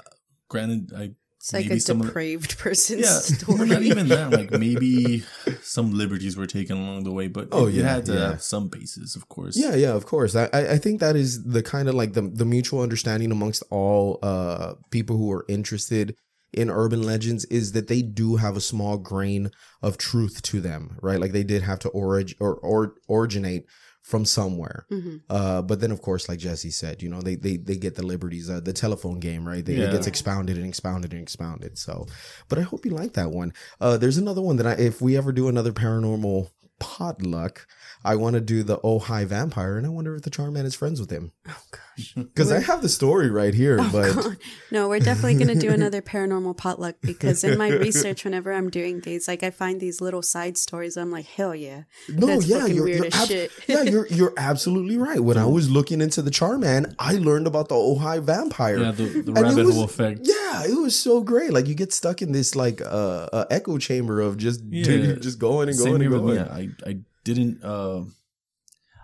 granted, 0.49 0.93
I 0.97 1.13
It's 1.43 1.53
like 1.53 1.65
maybe 1.65 1.79
a 1.79 1.81
some 1.81 2.01
of 2.01 2.07
depraved 2.07 2.57
person's 2.67 3.01
yeah, 3.03 3.19
story. 3.37 3.69
not 3.69 3.83
even 3.83 4.07
that. 4.09 4.31
Like 4.31 4.53
maybe 4.53 5.25
some 5.61 5.93
liberties 5.93 6.37
were 6.37 6.47
taken 6.47 6.77
along 6.77 7.03
the 7.03 7.11
way, 7.11 7.27
but 7.27 7.49
Oh, 7.51 7.67
it, 7.67 7.71
it 7.75 7.79
yeah, 7.79 7.89
had 7.95 8.07
to 8.07 8.15
yeah. 8.15 8.31
have 8.31 8.43
some 8.43 8.69
basis, 8.69 9.17
of 9.17 9.29
course. 9.29 9.57
Yeah, 9.57 9.75
yeah, 9.75 9.93
of 9.93 10.07
course. 10.07 10.37
I, 10.37 10.49
I 10.53 10.61
I 10.75 10.79
think 10.79 11.01
that 11.01 11.17
is 11.17 11.43
the 11.43 11.63
kind 11.63 11.89
of 11.89 11.97
like 11.97 12.13
the 12.13 12.23
the 12.23 12.45
mutual 12.45 12.81
understanding 12.81 13.33
amongst 13.33 13.65
all 13.71 14.21
uh 14.23 14.75
people 14.91 15.17
who 15.17 15.33
are 15.33 15.45
interested 15.49 16.15
in 16.53 16.71
urban 16.71 17.03
legends 17.03 17.45
is 17.47 17.73
that 17.73 17.89
they 17.89 18.03
do 18.03 18.37
have 18.37 18.57
a 18.57 18.61
small 18.61 18.97
grain 18.99 19.51
of 19.81 19.97
truth 19.99 20.43
to 20.43 20.61
them, 20.61 20.97
right? 21.03 21.19
Like 21.19 21.33
they 21.33 21.43
did 21.45 21.63
have 21.63 21.81
to 21.81 21.89
orig 21.89 22.37
or, 22.39 22.55
or 22.57 22.95
originate 23.11 23.65
from 24.03 24.25
somewhere. 24.25 24.85
Mhm. 24.91 25.21
Uh, 25.31 25.63
but 25.63 25.81
then 25.81 25.91
of 25.93 26.03
course, 26.03 26.29
like 26.29 26.39
Jesse 26.41 26.71
said, 26.71 27.03
you 27.03 27.09
know, 27.09 27.23
they 27.23 27.37
they 27.37 27.57
they 27.57 27.77
get 27.77 27.95
the 27.95 28.05
liberties, 28.05 28.51
uh, 28.51 28.61
the 28.61 28.73
telephone 28.73 29.21
game, 29.21 29.47
right? 29.47 29.65
They, 29.65 29.75
It 29.89 29.93
gets 29.93 30.07
expounded 30.09 30.57
and 30.59 30.67
expounded 30.67 31.13
and 31.13 31.23
expounded. 31.23 31.79
So, 31.79 32.07
but 32.49 32.59
I 32.59 32.63
hope 32.63 32.85
you 32.85 32.91
like 32.93 33.13
that 33.15 33.31
one. 33.31 33.53
Uh, 33.81 33.97
there's 33.97 34.19
another 34.19 34.43
one 34.43 34.57
that 34.57 34.67
I, 34.67 34.73
if 34.73 35.01
we 35.01 35.17
ever 35.17 35.33
do 35.33 35.49
another 35.49 35.73
paranormal 35.73 36.51
potluck, 36.81 37.67
I 38.05 38.17
want 38.17 38.35
to 38.35 38.41
do 38.41 38.63
the 38.63 38.79
Oh 38.83 38.99
Hi 38.99 39.25
Vampire, 39.25 39.77
and 39.77 39.87
I 39.87 39.91
wonder 39.91 40.15
if 40.17 40.23
the 40.23 40.31
Charman 40.31 40.67
is 40.67 40.75
friends 40.75 41.01
with 41.01 41.11
him 41.11 41.33
Oh 41.49 41.63
gosh. 41.71 42.13
because 42.17 42.51
I 42.51 42.61
have 42.61 42.83
the 42.83 42.89
story 42.89 43.31
right 43.31 43.53
here. 43.55 43.79
Oh, 43.81 43.89
but 43.93 44.15
God. 44.15 44.37
No, 44.71 44.89
we're 44.89 44.99
definitely 45.01 45.35
going 45.35 45.49
to 45.59 45.67
do 45.67 45.71
another 45.75 46.01
paranormal 46.03 46.57
potluck 46.57 46.97
because 47.03 47.45
in 47.45 47.59
my 47.59 47.69
research, 47.69 48.25
whenever 48.25 48.53
I'm 48.53 48.71
doing 48.71 49.01
these, 49.01 49.29
like 49.29 49.43
I 49.43 49.51
find 49.51 49.81
these 49.81 50.01
little 50.01 50.23
side 50.23 50.57
stories. 50.59 50.97
I'm 50.97 51.11
like, 51.11 51.27
hell 51.27 51.55
yeah. 51.55 51.83
no, 52.09 52.27
That's 52.29 52.47
yeah, 52.47 52.67
you're, 52.67 52.85
weird 52.85 52.97
you're 52.99 53.07
as 53.07 53.15
ab- 53.15 53.29
shit. 53.29 53.51
yeah, 53.67 53.83
you're 53.83 54.07
you're 54.11 54.33
absolutely 54.37 54.97
right. 54.97 55.21
When 55.21 55.37
I 55.37 55.45
was 55.47 55.71
looking 55.71 56.01
into 56.01 56.23
the 56.23 56.31
Charman, 56.31 56.95
I 56.99 57.15
learned 57.15 57.47
about 57.47 57.69
the 57.69 57.75
Oh 57.77 57.97
Hi 57.97 58.19
Vampire. 58.19 58.79
Yeah, 58.79 58.91
the, 58.93 59.05
the 59.23 59.33
rabbit 59.33 59.65
was- 59.67 59.75
hole 59.75 59.85
effect. 59.85 60.21
Yeah, 60.23 60.65
it 60.65 60.79
was 60.81 60.99
so 60.99 61.21
great. 61.23 61.53
Like 61.53 61.67
you 61.67 61.75
get 61.75 61.93
stuck 61.93 62.23
in 62.23 62.33
this 62.33 62.57
like 62.57 62.81
uh, 62.81 63.29
uh 63.33 63.45
echo 63.51 63.79
chamber 63.79 64.21
of 64.21 64.39
just 64.39 64.63
Yeah. 64.71 64.85
dude, 64.85 65.23
just 65.23 65.39
going 65.39 65.69
and 65.69 65.77
Same 65.77 65.85
going 65.99 66.03
and 66.03 66.13
here 66.13 66.21
with 66.21 66.37
going. 66.39 66.65
me. 66.65 66.73
I, 66.87 66.91
I 66.91 66.99
didn't. 67.25 67.63
Uh, 67.63 68.05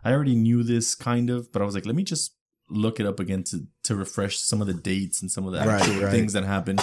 I 0.04 0.12
already 0.12 0.34
knew 0.36 0.62
this 0.62 0.94
kind 0.94 1.28
of, 1.30 1.52
but 1.52 1.62
I 1.62 1.64
was 1.64 1.74
like, 1.74 1.86
let 1.86 1.94
me 1.96 2.04
just 2.04 2.34
look 2.70 3.00
it 3.00 3.06
up 3.06 3.18
again 3.18 3.42
to 3.44 3.66
to 3.84 3.94
refresh 3.96 4.38
some 4.38 4.60
of 4.60 4.66
the 4.66 4.74
dates 4.74 5.22
and 5.22 5.30
some 5.30 5.46
of 5.46 5.52
the 5.52 5.60
actual 5.60 6.02
right. 6.02 6.10
things 6.10 6.32
that 6.34 6.44
happened. 6.44 6.80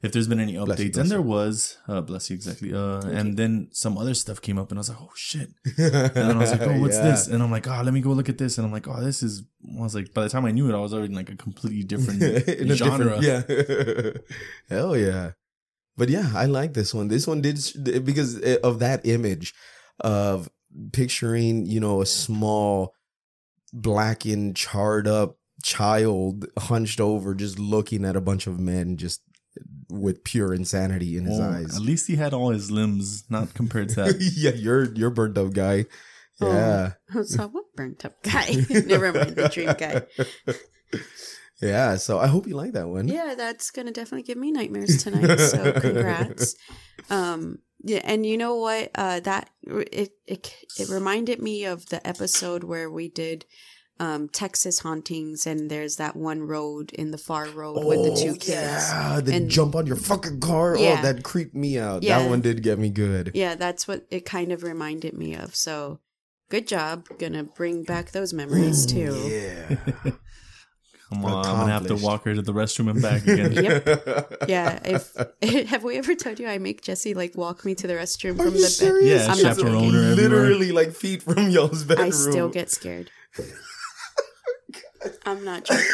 If 0.00 0.12
there's 0.12 0.28
been 0.28 0.38
any 0.38 0.54
updates, 0.54 0.66
Bless 0.66 0.78
you, 0.80 0.90
bless 0.92 1.02
and 1.02 1.10
there 1.10 1.18
you. 1.18 1.24
was, 1.24 1.76
uh, 1.88 2.00
bless 2.02 2.30
you 2.30 2.34
exactly. 2.36 2.72
Uh, 2.72 3.00
and 3.00 3.36
then 3.36 3.68
some 3.72 3.98
other 3.98 4.14
stuff 4.14 4.40
came 4.40 4.56
up, 4.56 4.70
and 4.70 4.78
I 4.78 4.80
was 4.80 4.88
like, 4.90 4.98
oh 5.00 5.10
shit. 5.16 5.48
And 5.76 5.92
then 6.14 6.36
I 6.36 6.38
was 6.38 6.52
like, 6.52 6.60
oh, 6.62 6.78
what's 6.80 6.96
Yeah. 6.96 7.02
this? 7.10 7.26
And 7.26 7.42
I'm 7.42 7.50
like, 7.50 7.66
oh, 7.66 7.82
let 7.82 7.92
me 7.92 8.00
go 8.00 8.10
look 8.12 8.28
at 8.28 8.38
this. 8.38 8.58
And 8.58 8.64
I'm 8.64 8.72
like, 8.72 8.86
oh, 8.86 9.00
this 9.02 9.24
is. 9.24 9.42
I 9.76 9.82
was 9.82 9.96
like, 9.96 10.14
by 10.14 10.22
the 10.22 10.28
time 10.28 10.44
I 10.44 10.52
knew 10.52 10.70
it, 10.70 10.74
I 10.76 10.78
was 10.78 10.94
already 10.94 11.08
in 11.08 11.16
like 11.16 11.30
a 11.30 11.34
completely 11.36 11.82
different 11.82 12.20
genre. 12.76 13.20
different 13.20 13.24
yeah 13.24 14.12
hell 14.68 14.96
yeah 14.96 15.32
but 15.96 16.08
yeah 16.08 16.30
i 16.36 16.44
like 16.46 16.74
this 16.74 16.94
one 16.94 17.08
this 17.08 17.26
one 17.26 17.40
did 17.40 17.58
because 18.04 18.38
of 18.62 18.78
that 18.78 19.04
image 19.04 19.52
of 19.98 20.48
picturing 20.92 21.66
you 21.66 21.80
know 21.80 22.00
a 22.00 22.06
small 22.06 22.94
blackened 23.72 24.56
charred 24.56 25.06
up 25.08 25.36
child 25.62 26.46
hunched 26.58 27.00
over 27.00 27.34
just 27.34 27.58
looking 27.58 28.04
at 28.04 28.14
a 28.16 28.20
bunch 28.20 28.46
of 28.46 28.60
men 28.60 28.96
just 28.96 29.22
with 29.90 30.22
pure 30.22 30.54
insanity 30.54 31.16
in 31.16 31.24
his 31.24 31.38
Well, 31.38 31.52
eyes 31.54 31.74
At 31.76 31.82
least 31.82 32.06
he 32.06 32.14
had 32.16 32.32
all 32.32 32.50
his 32.50 32.70
limbs, 32.70 33.24
not 33.28 33.54
compared 33.54 33.88
to 33.90 33.94
that. 34.04 34.20
yeah 34.36 34.52
you're 34.52 34.84
you're 34.94 35.10
burnt 35.10 35.36
up 35.36 35.52
guy 35.52 35.86
Oh. 36.40 36.46
yeah 36.52 36.92
So 37.24 37.48
what 37.48 37.64
burnt 37.74 38.04
up 38.04 38.22
guy? 38.22 38.46
Never 38.86 39.12
mind 39.12 39.34
the 39.34 39.48
dream 39.48 39.74
guy. 39.76 40.06
yeah 41.60 41.96
so 41.96 42.20
i 42.20 42.28
hope 42.28 42.46
you 42.46 42.54
like 42.54 42.72
that 42.74 42.86
one 42.88 43.08
Yeah, 43.08 43.34
that's 43.36 43.72
gonna 43.72 43.90
definitely 43.90 44.22
give 44.22 44.38
me 44.38 44.52
nightmares 44.52 45.02
tonight. 45.02 45.36
So 45.40 45.72
congrats. 45.72 46.54
Um, 47.10 47.58
yeah, 47.82 48.00
and 48.04 48.24
you 48.26 48.36
know 48.36 48.56
what? 48.56 48.90
Uh, 48.94 49.20
that 49.20 49.50
it 49.66 50.12
it 50.26 50.54
it 50.78 50.88
reminded 50.88 51.40
me 51.40 51.64
of 51.64 51.86
the 51.86 52.06
episode 52.06 52.64
where 52.64 52.90
we 52.90 53.08
did 53.08 53.44
um 54.00 54.28
Texas 54.28 54.80
hauntings, 54.80 55.46
and 55.46 55.70
there's 55.70 55.96
that 55.96 56.14
one 56.16 56.42
road 56.42 56.92
in 56.92 57.10
the 57.10 57.18
far 57.18 57.46
road 57.48 57.84
with 57.84 58.04
the 58.04 58.14
two 58.20 58.32
kids. 58.34 58.46
Yeah, 58.90 59.20
the 59.22 59.34
And- 59.34 59.50
jump 59.50 59.74
on 59.74 59.86
your 59.86 59.96
fucking 59.96 60.40
car. 60.40 60.76
Yeah. 60.76 60.96
Oh, 60.98 61.02
that 61.02 61.22
creeped 61.24 61.54
me 61.54 61.78
out. 61.78 62.02
Yeah. 62.02 62.20
That 62.20 62.28
one 62.30 62.40
did 62.40 62.62
get 62.62 62.78
me 62.78 62.90
good. 62.90 63.32
Yeah, 63.34 63.54
that's 63.56 63.88
what 63.88 64.06
it 64.10 64.24
kind 64.24 64.52
of 64.52 64.62
reminded 64.62 65.14
me 65.14 65.34
of. 65.34 65.54
So 65.56 65.98
good 66.48 66.66
job. 66.68 67.06
Gonna 67.18 67.42
bring 67.44 67.82
back 67.82 68.12
those 68.12 68.32
memories 68.32 68.86
too. 68.86 69.14
Yeah. 69.28 70.12
Come 71.08 71.24
on, 71.24 71.46
I'm 71.46 71.56
gonna 71.56 71.72
have 71.72 71.86
to 71.86 71.96
walk 71.96 72.24
her 72.24 72.34
to 72.34 72.42
the 72.42 72.52
restroom 72.52 72.90
and 72.90 73.00
back 73.00 73.26
again. 73.26 73.52
Yep. 73.52 74.34
Yeah, 74.48 74.78
if 74.84 75.14
have 75.68 75.82
we 75.84 75.96
ever 75.96 76.14
told 76.14 76.38
you 76.38 76.46
I 76.46 76.58
make 76.58 76.82
Jesse 76.82 77.14
like 77.14 77.36
walk 77.36 77.64
me 77.64 77.74
to 77.76 77.86
the 77.86 77.94
restroom 77.94 78.34
Are 78.38 78.44
from 78.44 78.54
you 78.54 78.60
the 78.62 78.68
serious? 78.68 79.26
Yeah, 79.26 79.32
I'm 79.32 79.42
not 79.42 79.56
chaperone 79.56 79.84
joking. 79.84 79.92
her 79.92 80.10
everywhere. 80.12 80.28
Literally 80.28 80.72
like 80.72 80.92
feet 80.92 81.22
from 81.22 81.48
y'all's 81.50 81.84
bed? 81.84 81.96
bedroom. 81.98 82.06
I 82.08 82.30
still 82.30 82.48
get 82.48 82.70
scared. 82.70 83.10
I'm 85.24 85.44
not 85.44 85.64
joking. 85.64 85.84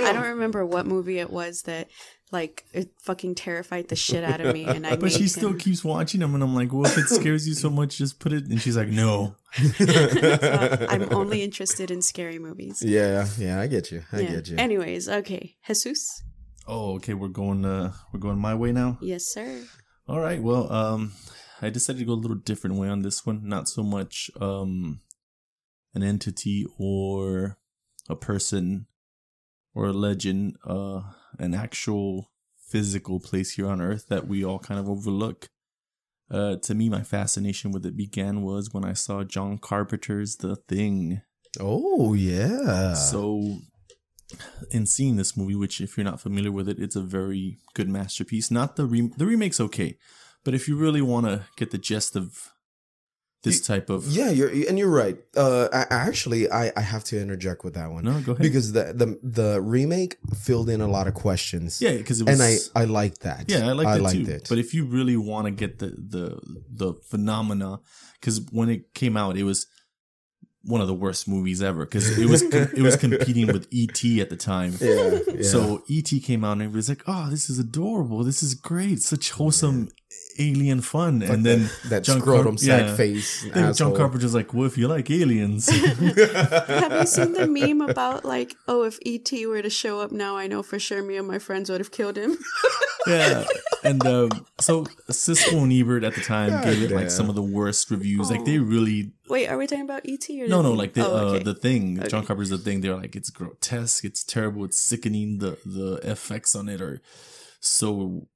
I 0.00 0.12
don't 0.12 0.28
remember 0.28 0.64
what 0.66 0.86
movie 0.86 1.18
it 1.18 1.30
was 1.30 1.62
that 1.62 1.88
like 2.32 2.64
it 2.72 2.90
fucking 3.02 3.34
terrified 3.34 3.88
the 3.88 3.96
shit 3.96 4.22
out 4.24 4.40
of 4.40 4.54
me, 4.54 4.64
and 4.64 4.86
I. 4.86 4.96
But 5.00 5.12
she 5.12 5.26
still 5.28 5.50
him- 5.50 5.58
keeps 5.58 5.82
watching 5.84 6.20
them, 6.20 6.34
and 6.34 6.42
I'm 6.42 6.54
like, 6.54 6.72
well, 6.72 6.86
if 6.86 6.96
it 6.98 7.08
scares 7.08 7.46
you 7.48 7.54
so 7.54 7.70
much, 7.80 7.96
just 7.98 8.18
put 8.20 8.32
it. 8.32 8.44
And 8.46 8.60
she's 8.60 8.76
like, 8.76 8.88
no. 8.88 9.36
So 9.78 10.86
I'm 10.88 11.12
only 11.12 11.42
interested 11.42 11.90
in 11.90 12.02
scary 12.02 12.38
movies. 12.38 12.82
yeah, 12.86 13.26
yeah, 13.38 13.60
I 13.60 13.66
get 13.66 13.90
you. 13.90 14.02
I 14.12 14.20
Yeah. 14.20 14.30
get 14.30 14.48
you. 14.48 14.56
Anyways, 14.58 15.08
okay, 15.08 15.56
Jesus. 15.66 16.22
Oh, 16.68 16.94
okay, 16.96 17.14
we're 17.14 17.28
going. 17.28 17.64
Uh, 17.64 17.92
we're 18.12 18.20
going 18.20 18.38
my 18.38 18.54
way 18.54 18.70
now. 18.72 18.98
Yes, 19.00 19.24
sir. 19.26 19.62
All 20.08 20.20
right. 20.20 20.40
Well, 20.40 20.70
um, 20.72 21.12
I 21.60 21.70
decided 21.70 21.98
to 22.00 22.04
go 22.04 22.12
a 22.12 22.22
little 22.22 22.36
different 22.36 22.76
way 22.76 22.88
on 22.88 23.02
this 23.02 23.26
one. 23.26 23.48
Not 23.48 23.68
so 23.68 23.82
much 23.82 24.30
um, 24.40 25.00
an 25.94 26.02
entity 26.04 26.64
or 26.78 27.58
a 28.08 28.14
person 28.16 28.86
or 29.74 29.86
a 29.86 29.92
legend, 29.92 30.56
uh, 30.64 31.00
an 31.38 31.54
actual 31.54 32.30
physical 32.68 33.20
place 33.20 33.52
here 33.52 33.68
on 33.68 33.80
Earth 33.80 34.06
that 34.08 34.26
we 34.26 34.44
all 34.44 34.58
kind 34.58 34.78
of 34.78 34.88
overlook. 34.88 35.48
Uh, 36.30 36.56
to 36.56 36.74
me, 36.74 36.88
my 36.88 37.02
fascination 37.02 37.72
with 37.72 37.84
it 37.84 37.96
began 37.96 38.42
was 38.42 38.72
when 38.72 38.84
I 38.84 38.92
saw 38.92 39.24
John 39.24 39.58
Carpenter's 39.58 40.36
The 40.36 40.56
Thing. 40.56 41.22
oh 41.58 42.14
yeah. 42.14 42.94
So, 42.94 43.58
in 44.70 44.86
seeing 44.86 45.16
this 45.16 45.36
movie, 45.36 45.56
which 45.56 45.80
if 45.80 45.96
you're 45.96 46.04
not 46.04 46.20
familiar 46.20 46.52
with 46.52 46.68
it, 46.68 46.78
it's 46.78 46.94
a 46.94 47.02
very 47.02 47.58
good 47.74 47.88
masterpiece. 47.88 48.50
Not 48.50 48.76
the 48.76 48.86
re- 48.86 49.10
the 49.16 49.26
remake's 49.26 49.58
okay, 49.60 49.98
but 50.44 50.54
if 50.54 50.68
you 50.68 50.76
really 50.76 51.02
want 51.02 51.26
to 51.26 51.46
get 51.56 51.72
the 51.72 51.78
gist 51.78 52.14
of 52.14 52.52
this 53.42 53.60
type 53.66 53.88
of 53.88 54.06
yeah, 54.06 54.30
you're 54.30 54.50
and 54.68 54.78
you're 54.78 54.90
right. 54.90 55.16
Uh, 55.36 55.68
I, 55.72 55.86
actually, 55.88 56.50
I, 56.50 56.72
I 56.76 56.80
have 56.82 57.04
to 57.04 57.20
interject 57.20 57.64
with 57.64 57.74
that 57.74 57.90
one 57.90 58.04
no, 58.04 58.20
go 58.20 58.32
ahead. 58.32 58.42
because 58.42 58.72
the 58.72 58.92
the 58.92 59.18
the 59.22 59.60
remake 59.62 60.18
filled 60.36 60.68
in 60.68 60.80
a 60.80 60.88
lot 60.88 61.06
of 61.06 61.14
questions. 61.14 61.80
yeah, 61.80 61.96
because 61.96 62.20
it 62.20 62.26
was 62.26 62.38
and 62.38 62.70
I 62.76 62.82
I 62.82 62.84
liked 62.84 63.20
that. 63.22 63.46
yeah, 63.48 63.66
I 63.68 63.72
liked 63.72 63.88
I 63.88 63.96
it 63.96 64.02
liked 64.02 64.26
too. 64.26 64.30
it. 64.32 64.46
But 64.48 64.58
if 64.58 64.74
you 64.74 64.84
really 64.84 65.16
want 65.16 65.46
to 65.46 65.50
get 65.50 65.78
the 65.78 65.86
the 65.86 66.38
the 66.70 66.94
phenomena, 67.04 67.80
because 68.20 68.40
when 68.52 68.68
it 68.68 68.92
came 68.92 69.16
out, 69.16 69.36
it 69.38 69.44
was 69.44 69.66
one 70.62 70.82
of 70.82 70.86
the 70.86 70.94
worst 70.94 71.26
movies 71.26 71.62
ever 71.62 71.86
because 71.86 72.18
it 72.18 72.26
was 72.26 72.42
it 72.42 72.82
was 72.82 72.96
competing 72.96 73.46
with 73.46 73.66
ET 73.72 74.04
at 74.20 74.28
the 74.28 74.36
time. 74.36 74.74
yeah, 74.80 75.18
yeah. 75.34 75.42
So 75.42 75.82
ET 75.90 76.10
came 76.22 76.44
out 76.44 76.52
and 76.52 76.62
everybody's 76.62 76.90
like, 76.90 77.04
"Oh, 77.06 77.28
this 77.30 77.48
is 77.48 77.58
adorable. 77.58 78.22
This 78.22 78.42
is 78.42 78.54
great. 78.54 79.00
Such 79.00 79.30
wholesome 79.30 79.88
alien 80.38 80.80
fun." 80.80 81.20
Like 81.20 81.30
and 81.30 81.44
then 81.44 81.62
that, 81.64 81.90
that 81.90 82.04
John 82.04 82.20
scrotum 82.20 82.56
Carp- 82.56 82.58
sack 82.58 82.82
yeah. 82.82 82.96
face. 82.96 83.42
then 83.42 83.52
John 83.52 83.64
asshole. 83.70 83.96
Carpenter's 83.96 84.34
like, 84.34 84.52
"Well, 84.54 84.66
if 84.66 84.76
you 84.78 84.88
like 84.88 85.10
aliens, 85.10 85.68
Have 85.68 86.00
you 86.92 87.06
seen 87.06 87.32
the 87.32 87.46
meme 87.50 87.80
about 87.88 88.24
like, 88.24 88.54
oh, 88.68 88.84
if 88.84 88.98
ET 89.04 89.30
were 89.46 89.62
to 89.62 89.70
show 89.70 90.00
up 90.00 90.12
now, 90.12 90.36
I 90.36 90.46
know 90.46 90.62
for 90.62 90.78
sure 90.78 91.02
me 91.02 91.16
and 91.16 91.26
my 91.26 91.38
friends 91.38 91.70
would 91.70 91.80
have 91.80 91.90
killed 91.90 92.16
him. 92.16 92.38
yeah." 93.06 93.44
And 93.82 94.04
um, 94.06 94.28
so 94.60 94.84
Siskel 95.08 95.62
and 95.62 95.72
Ebert 95.72 96.04
at 96.04 96.14
the 96.14 96.20
time 96.20 96.50
God 96.50 96.64
gave 96.64 96.82
it 96.82 96.90
like 96.90 97.04
damn. 97.04 97.10
some 97.10 97.28
of 97.30 97.34
the 97.34 97.42
worst 97.42 97.90
reviews. 97.90 98.30
Like 98.30 98.44
they 98.44 98.58
really 98.58 99.12
Wait, 99.26 99.48
are 99.48 99.56
we 99.56 99.66
talking 99.66 99.84
about 99.84 100.02
ET 100.06 100.28
or 100.28 100.48
no 100.48 100.60
no 100.60 100.72
like 100.72 100.92
the 100.92 101.06
Oh, 101.06 101.36
uh, 101.36 101.38
the 101.38 101.54
thing. 101.54 101.96
John 101.96 102.04
Okay. 102.20 102.26
Carpenter's 102.26 102.50
the 102.50 102.58
thing. 102.58 102.82
They're 102.82 102.94
like, 102.96 103.16
it's 103.16 103.30
grotesque. 103.30 104.04
It's 104.04 104.22
terrible. 104.22 104.64
It's 104.66 104.78
sickening. 104.78 105.38
The 105.38 105.56
the 105.64 105.94
effects 106.02 106.54
on 106.54 106.68
it 106.68 106.82
are 106.82 107.00
so 107.60 108.26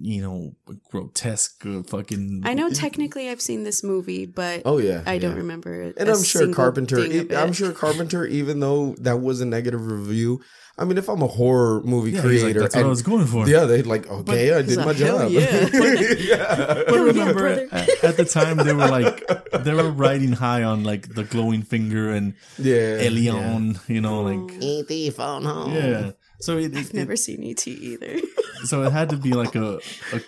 you 0.00 0.22
know 0.22 0.52
grotesque. 0.90 1.64
Uh, 1.66 1.82
fucking. 1.82 2.42
I 2.44 2.54
know 2.54 2.70
technically 2.84 3.28
I've 3.28 3.40
seen 3.40 3.64
this 3.64 3.82
movie, 3.82 4.26
but 4.26 4.62
Oh 4.64 4.78
yeah, 4.78 5.02
I 5.06 5.18
don't 5.18 5.36
remember. 5.36 5.74
it. 5.82 5.96
And 5.98 6.08
i'm 6.08 6.22
sure 6.22 6.52
Carpenter. 6.52 6.96
thing 7.06 7.30
of 7.32 7.32
I'm 7.32 7.52
sure 7.52 7.72
Carpenter, 7.84 8.24
even 8.26 8.60
though 8.60 8.94
that 9.00 9.20
was 9.20 9.40
a 9.40 9.46
negative 9.46 9.86
review. 9.90 10.40
I 10.80 10.84
mean, 10.84 10.96
if 10.96 11.08
I'm 11.08 11.22
a 11.22 11.26
horror 11.26 11.82
movie 11.82 12.12
Yeah, 12.12 12.22
he's 12.22 12.34
like, 12.34 12.40
creator, 12.52 12.60
that's 12.60 12.76
what 12.76 12.84
I 12.84 12.88
was 12.88 13.02
going 13.02 13.26
for. 13.26 13.48
yeah, 13.48 13.64
they'd 13.64 13.84
like, 13.84 14.08
okay, 14.08 14.52
I 14.54 14.62
did 14.62 14.78
my 14.78 14.84
like, 14.84 14.96
hell 14.98 15.18
job. 15.28 15.32
yeah. 15.32 15.68
yeah. 16.16 16.84
But 16.86 17.00
remember, 17.00 17.48
at, 17.48 18.04
at 18.04 18.16
the 18.16 18.24
time 18.24 18.58
they 18.58 18.72
were 18.72 18.86
like 18.86 19.26
they 19.64 19.74
were 19.74 19.90
riding 19.90 20.30
high 20.30 20.62
on 20.62 20.84
like 20.84 21.12
the 21.16 21.24
glowing 21.24 21.62
finger 21.62 22.10
and 22.12 22.34
yeah, 22.58 23.02
Elion, 23.02 23.80
you 23.88 24.00
know, 24.00 24.22
like 24.22 24.62
E.T. 24.62 25.10
phone 25.10 25.42
home. 25.44 25.74
yeah. 25.74 26.12
So 26.40 26.56
it, 26.58 26.76
it, 26.76 26.94
Never 26.94 27.12
it 27.12 27.18
seen 27.18 27.42
ET 27.44 27.66
either. 27.66 28.20
so 28.64 28.82
it 28.84 28.92
had 28.92 29.10
to 29.10 29.16
be 29.16 29.32
like 29.32 29.54
a, 29.54 29.80
a 30.12 30.20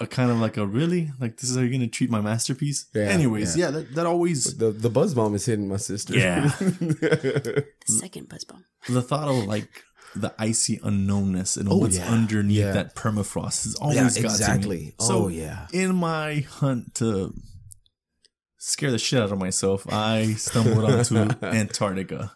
a 0.00 0.06
kind 0.06 0.30
of 0.30 0.38
like 0.38 0.56
a 0.56 0.66
really 0.66 1.10
like 1.20 1.36
this 1.38 1.50
is 1.50 1.56
how 1.56 1.62
you're 1.62 1.72
gonna 1.72 1.88
treat 1.88 2.10
my 2.10 2.20
masterpiece. 2.20 2.86
Yeah, 2.94 3.02
Anyways, 3.04 3.56
yeah. 3.56 3.66
yeah, 3.66 3.70
that, 3.72 3.94
that 3.94 4.06
always 4.06 4.56
The 4.56 4.70
the 4.70 4.90
buzz 4.90 5.14
bomb 5.14 5.34
is 5.34 5.46
hitting 5.46 5.68
my 5.68 5.76
sister. 5.76 6.16
Yeah. 6.16 6.48
Second 7.86 8.28
buzz 8.28 8.44
bomb. 8.44 8.64
the 8.88 9.02
thought 9.02 9.28
of 9.28 9.44
like 9.46 9.84
the 10.14 10.34
icy 10.38 10.78
unknownness 10.78 11.56
and 11.56 11.68
Oh, 11.70 11.76
what's 11.76 11.98
yeah, 11.98 12.10
underneath 12.10 12.58
yeah. 12.58 12.72
that 12.72 12.94
permafrost 12.94 13.64
has 13.64 13.74
always 13.76 14.16
yeah, 14.16 14.22
got 14.22 14.60
to 14.60 14.68
me. 14.68 14.94
So 15.00 15.24
oh 15.24 15.28
yeah. 15.28 15.66
in 15.72 15.94
my 15.94 16.40
hunt 16.40 16.94
to 16.96 17.34
scare 18.58 18.90
the 18.90 18.98
shit 18.98 19.20
out 19.20 19.32
of 19.32 19.38
myself, 19.38 19.86
I 19.92 20.34
stumbled 20.34 20.84
onto 20.84 21.34
Antarctica, 21.46 22.32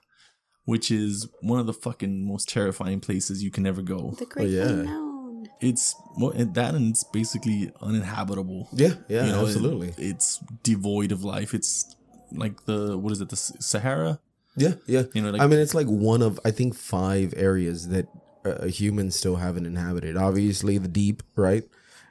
which 0.64 0.90
is 0.90 1.28
one 1.40 1.58
of 1.58 1.66
the 1.66 1.72
fucking 1.72 2.26
most 2.26 2.48
terrifying 2.48 3.00
places 3.00 3.42
you 3.42 3.50
can 3.50 3.66
ever 3.66 3.82
go. 3.82 4.14
The 4.18 4.26
great 4.26 4.50
yeah. 4.50 4.68
unknown. 4.68 5.48
It's 5.60 5.94
well, 6.16 6.30
and 6.30 6.54
that 6.54 6.74
and 6.74 6.90
it's 6.90 7.04
basically 7.04 7.72
uninhabitable. 7.80 8.68
Yeah, 8.72 8.94
yeah, 9.08 9.26
You 9.26 9.32
know, 9.32 9.42
absolutely. 9.42 9.88
it- 9.88 9.94
it's 9.98 10.38
devoid 10.62 11.12
of 11.12 11.24
life. 11.24 11.54
It's 11.54 11.96
like 12.32 12.64
the 12.64 12.96
what 12.96 13.12
is 13.12 13.20
it, 13.20 13.28
the 13.28 13.36
Sahara? 13.36 14.20
yeah, 14.56 14.74
yeah. 14.86 15.04
You 15.14 15.22
know, 15.22 15.30
like 15.30 15.40
I 15.40 15.46
mean, 15.46 15.58
it's 15.58 15.74
like 15.74 15.86
one 15.86 16.22
of 16.22 16.38
I 16.44 16.50
think 16.50 16.74
five 16.74 17.34
areas 17.36 17.88
that 17.88 18.06
uh, 18.44 18.66
humans 18.66 19.16
still 19.16 19.36
haven't 19.36 19.66
inhabited. 19.66 20.16
Obviously, 20.16 20.78
the 20.78 20.88
deep, 20.88 21.22
right? 21.36 21.64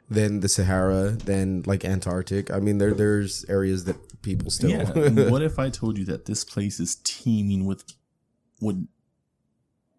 Then 0.09 0.41
the 0.41 0.49
Sahara, 0.49 1.11
then 1.11 1.63
like 1.65 1.85
Antarctic. 1.85 2.51
I 2.51 2.59
mean, 2.59 2.79
there 2.79 2.93
there's 2.93 3.45
areas 3.47 3.85
that 3.85 4.21
people 4.21 4.51
still. 4.51 4.71
Yeah. 4.71 4.85
what 5.29 5.41
if 5.41 5.57
I 5.59 5.69
told 5.69 5.97
you 5.97 6.05
that 6.05 6.25
this 6.25 6.43
place 6.43 6.79
is 6.79 6.97
teeming 7.03 7.65
with 7.65 7.83
what 8.62 8.76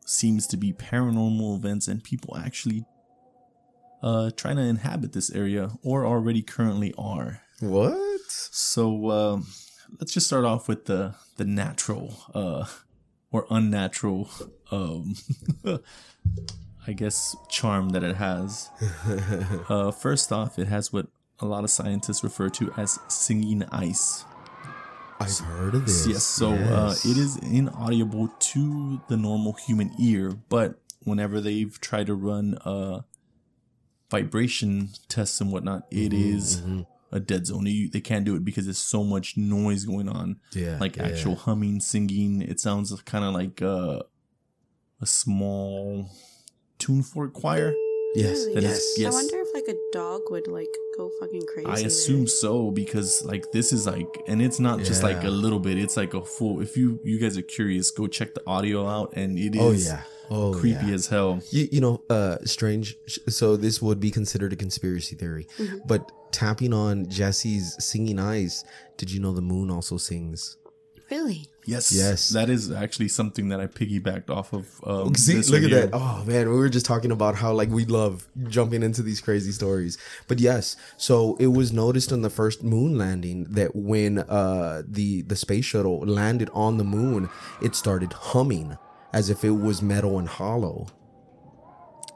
seems 0.07 0.47
to 0.47 0.57
be 0.57 0.73
paranormal 0.73 1.57
events 1.57 1.89
and 1.89 2.03
people 2.03 2.37
actually 2.37 2.85
uh 4.03 4.31
trying 4.37 4.57
to 4.57 4.63
inhabit 4.63 5.13
this 5.13 5.31
area 5.31 5.71
or 5.83 6.07
already 6.07 6.43
currently 6.43 6.95
are. 6.97 7.43
what? 7.61 8.21
So 8.29 9.11
um 9.11 9.47
let's 10.01 10.13
just 10.13 10.27
start 10.27 10.45
off 10.45 10.69
with 10.69 10.87
the 10.87 11.15
the 11.37 11.45
natural 11.45 12.17
uh 12.35 12.67
or 13.31 13.47
unnatural 13.51 14.31
um 14.71 15.15
I 16.87 16.93
guess 16.95 17.37
charm 17.49 17.91
that 17.91 18.03
it 18.03 18.17
has. 18.17 18.71
Uh 19.69 19.91
first 19.91 20.33
off, 20.33 20.59
it 20.59 20.69
has 20.69 20.93
what 20.93 21.07
a 21.39 21.47
lot 21.47 21.65
of 21.65 21.71
scientists 21.71 22.23
refer 22.25 22.49
to 22.51 22.73
as 22.77 22.99
singing 23.09 23.65
ice. 23.71 24.25
I've 25.23 25.47
heard 25.47 25.75
of 25.75 25.87
this. 25.87 26.07
Yes, 26.07 26.25
so 26.25 26.55
Yes. 26.55 27.05
Uh, 27.05 27.11
it 27.11 27.17
is 27.19 27.37
inaudible 27.39 28.29
to 28.39 29.01
the 29.09 29.17
normal 29.17 29.53
human 29.55 29.93
ear, 30.01 30.33
but 30.49 30.81
whenever 31.05 31.41
they've 31.41 31.79
tried 31.81 32.07
to 32.07 32.15
run 32.15 32.57
uh, 32.65 33.01
vibration 34.11 34.91
tests 35.09 35.41
and 35.41 35.51
whatnot, 35.53 35.87
it 35.91 36.13
Mm-hmm, 36.13 36.35
is 36.37 36.63
a 37.11 37.21
dead 37.21 37.47
zone. 37.47 37.67
You, 37.67 37.89
they 37.91 38.01
can't 38.01 38.25
do 38.25 38.35
it 38.37 38.45
because 38.45 38.65
there's 38.67 38.79
so 38.79 39.05
much 39.05 39.37
noise 39.37 39.85
going 39.85 40.09
on, 40.09 40.37
Yeah, 40.53 40.79
like 40.81 40.97
yeah. 40.97 41.05
actual 41.05 41.37
humming, 41.37 41.81
singing. 41.81 42.43
It 42.43 42.61
sounds 42.61 42.93
kind 43.03 43.25
of 43.25 43.35
like 43.35 43.61
uh, 43.63 44.03
a 45.01 45.07
small 45.07 46.09
tune 46.79 47.03
fork 47.03 47.33
choir. 47.33 47.75
Yes, 48.15 48.47
Really? 48.47 48.55
That 48.61 48.63
yes, 48.97 48.99
I 49.07 49.11
wonder 49.11 49.39
if 49.41 49.55
like 49.55 49.69
a 49.69 49.77
dog 49.93 50.31
would 50.31 50.47
like 50.49 50.75
go 50.97 51.11
fucking 51.21 51.47
crazy. 51.47 51.69
I 51.69 51.77
there. 51.77 51.87
assume 51.87 52.27
so 52.27 52.71
because 52.71 53.25
like 53.25 53.51
this 53.53 53.73
is 53.73 53.87
like, 53.87 54.23
and 54.27 54.43
it's 54.43 54.61
not 54.61 54.81
just 54.81 55.03
like 55.03 55.25
a 55.25 55.31
little 55.31 55.59
bit. 55.61 55.79
It's 55.79 55.97
like 55.97 56.15
a 56.15 56.23
full. 56.23 56.61
If 56.61 56.77
you 56.77 57.01
you 57.03 57.19
guys 57.19 57.39
are 57.39 57.43
curious, 57.43 57.91
go 57.91 58.07
check 58.07 58.35
the 58.35 58.43
audio 58.47 58.87
out, 58.87 59.15
and 59.17 59.39
it 59.39 59.55
is 59.55 59.61
Oh 59.63 59.73
yeah. 59.95 60.03
Oh 60.31 60.53
creepy 60.55 60.87
yeah. 60.87 60.95
as 60.95 61.07
hell. 61.09 61.41
You, 61.51 61.69
you 61.73 61.81
know, 61.81 62.03
uh, 62.09 62.39
strange. 62.45 62.97
So 63.29 63.57
this 63.57 63.83
would 63.83 64.01
be 64.01 64.11
considered 64.11 64.53
a 64.53 64.57
conspiracy 64.57 65.15
theory, 65.17 65.47
Mm-hmm. 65.59 65.79
but 65.87 66.11
tapping 66.33 66.73
on 66.73 67.09
Jesse's 67.09 67.77
singing 67.79 68.19
eyes. 68.19 68.65
Did 68.97 69.11
you 69.11 69.21
know 69.21 69.33
the 69.33 69.43
moon 69.43 69.71
also 69.71 69.97
sings? 69.99 70.57
Really? 71.13 71.47
Yes, 71.67 71.93
Yes. 71.93 72.31
that 72.31 72.49
is 72.49 72.73
actually 72.73 73.09
something 73.09 73.49
that 73.51 73.61
I 73.61 73.67
piggybacked 73.67 74.31
off 74.31 74.53
of. 74.55 74.67
Um, 74.85 75.15
See, 75.15 75.35
this 75.35 75.51
look 75.51 75.63
one 75.63 75.73
at 75.73 75.91
that. 75.91 75.97
Oh 75.97 76.25
man, 76.27 76.49
we 76.49 76.57
were 76.57 76.71
just 76.71 76.87
talking 76.87 77.13
about 77.13 77.35
how 77.37 77.53
like 77.53 77.69
we 77.69 77.85
love 77.85 78.27
jumping 78.49 78.83
into 78.83 79.03
these 79.03 79.21
crazy 79.21 79.53
stories. 79.53 79.99
But 80.27 80.41
yes, 80.41 80.75
so 80.97 81.37
it 81.39 81.49
was 81.49 81.71
noticed 81.71 82.13
on 82.13 82.23
the 82.23 82.31
first 82.31 82.65
moon 82.65 82.97
landing 82.97 83.45
that 83.51 83.77
when 83.77 84.21
uh 84.21 84.83
the 84.89 85.21
the 85.23 85.37
space 85.37 85.67
shuttle 85.67 85.99
landed 86.01 86.49
on 86.55 86.79
the 86.79 86.85
moon, 86.85 87.29
it 87.61 87.77
started 87.77 88.13
humming 88.13 88.79
as 89.13 89.29
if 89.29 89.45
it 89.45 89.51
was 89.67 89.83
metal 89.83 90.19
and 90.19 90.29
hollow. 90.29 90.87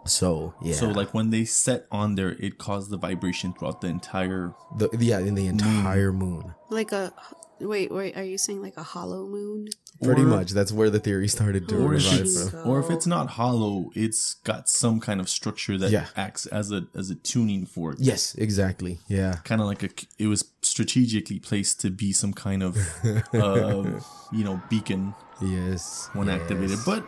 So 0.06 0.54
yeah. 0.62 0.74
So 0.74 0.88
like 0.88 1.12
when 1.14 1.30
they 1.30 1.44
set 1.44 1.86
on 1.90 2.14
there, 2.14 2.30
it 2.38 2.58
caused 2.58 2.90
the 2.90 2.96
vibration 2.96 3.52
throughout 3.52 3.80
the 3.80 3.88
entire. 3.88 4.54
the 4.76 4.88
yeah 4.98 5.18
in 5.18 5.34
the 5.34 5.46
entire 5.46 6.12
moon. 6.12 6.54
Like 6.70 6.92
a 6.92 7.12
wait, 7.60 7.90
wait. 7.92 8.16
Are 8.16 8.24
you 8.24 8.38
saying 8.38 8.62
like 8.62 8.76
a 8.76 8.82
hollow 8.82 9.26
moon? 9.26 9.68
Pretty 10.02 10.22
or- 10.22 10.26
much. 10.26 10.50
That's 10.50 10.72
where 10.72 10.90
the 10.90 11.00
theory 11.00 11.26
started 11.26 11.68
to 11.70 11.76
Or 11.76 11.94
if, 11.94 12.04
revive 12.04 12.20
it's, 12.20 12.50
from. 12.50 12.68
or 12.68 12.80
if 12.80 12.90
it's 12.90 13.06
not 13.06 13.28
hollow, 13.30 13.90
it's 13.94 14.34
got 14.44 14.68
some 14.68 15.00
kind 15.00 15.20
of 15.20 15.28
structure 15.28 15.78
that 15.78 15.90
Yeah. 15.90 16.06
acts 16.16 16.44
as 16.46 16.70
a 16.70 16.86
as 16.94 17.08
a 17.08 17.14
tuning 17.14 17.64
fork. 17.64 17.96
Yes, 17.98 18.34
exactly. 18.34 18.98
Yeah. 19.08 19.36
Kind 19.44 19.62
of 19.62 19.66
like 19.68 19.82
a, 19.82 19.88
it 20.18 20.26
was 20.26 20.44
strategically 20.60 21.38
placed 21.38 21.80
to 21.80 21.90
be 21.90 22.12
some 22.12 22.34
kind 22.34 22.62
of, 22.62 22.76
uh, 23.32 24.00
you 24.32 24.44
know, 24.44 24.60
beacon 24.68 25.14
Yes. 25.40 26.10
when 26.12 26.26
yes. 26.28 26.40
activated. 26.42 26.78
But 26.84 27.02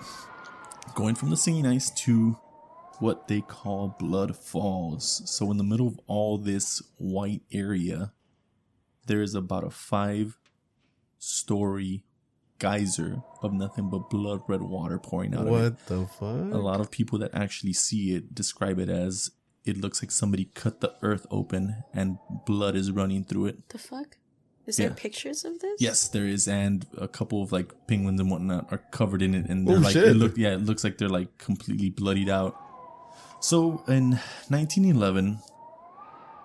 going 0.94 1.14
from 1.14 1.28
the 1.28 1.36
singing 1.36 1.66
ice 1.66 1.90
to 1.90 2.38
what 3.00 3.28
they 3.28 3.40
call 3.40 3.96
blood 3.98 4.36
falls. 4.36 5.22
So 5.30 5.50
in 5.50 5.56
the 5.56 5.64
middle 5.64 5.86
of 5.86 6.00
all 6.06 6.38
this 6.38 6.82
white 6.96 7.42
area, 7.52 8.12
there 9.06 9.22
is 9.22 9.34
about 9.34 9.64
a 9.64 9.70
five 9.70 10.38
story 11.18 12.04
geyser 12.58 13.22
of 13.42 13.52
nothing 13.52 13.88
but 13.88 14.10
blood 14.10 14.40
red 14.48 14.62
water 14.62 14.98
pouring 14.98 15.34
out 15.34 15.42
of 15.42 15.48
it. 15.48 15.50
What 15.50 15.86
the 15.86 16.06
fuck? 16.06 16.52
A 16.52 16.58
lot 16.58 16.80
of 16.80 16.90
people 16.90 17.18
that 17.20 17.30
actually 17.34 17.72
see 17.72 18.14
it 18.14 18.34
describe 18.34 18.78
it 18.78 18.88
as 18.88 19.30
it 19.64 19.76
looks 19.80 20.02
like 20.02 20.10
somebody 20.10 20.46
cut 20.54 20.80
the 20.80 20.94
earth 21.02 21.26
open 21.30 21.84
and 21.94 22.18
blood 22.46 22.74
is 22.74 22.90
running 22.90 23.24
through 23.24 23.46
it. 23.46 23.68
The 23.68 23.78
fuck? 23.78 24.16
Is 24.66 24.76
there 24.76 24.88
Yeah. 24.88 24.94
pictures 24.96 25.44
of 25.44 25.60
this? 25.60 25.80
Yes, 25.80 26.08
there 26.08 26.26
is, 26.26 26.46
and 26.46 26.86
a 26.98 27.08
couple 27.08 27.42
of 27.42 27.52
like 27.52 27.72
penguins 27.86 28.20
and 28.20 28.30
whatnot 28.30 28.70
are 28.72 28.78
covered 28.90 29.22
in 29.22 29.34
it, 29.34 29.46
and 29.48 29.66
they're 29.66 29.76
Oh, 29.76 29.80
like, 29.80 29.92
shit. 29.94 30.08
it 30.08 30.14
look, 30.14 30.36
yeah, 30.36 30.52
it 30.54 30.62
looks 30.64 30.84
like 30.84 30.98
they're 30.98 31.08
like 31.08 31.38
completely 31.38 31.88
bloodied 31.90 32.28
out. 32.28 32.54
So 33.40 33.82
in 33.88 34.18
1911, 34.48 35.38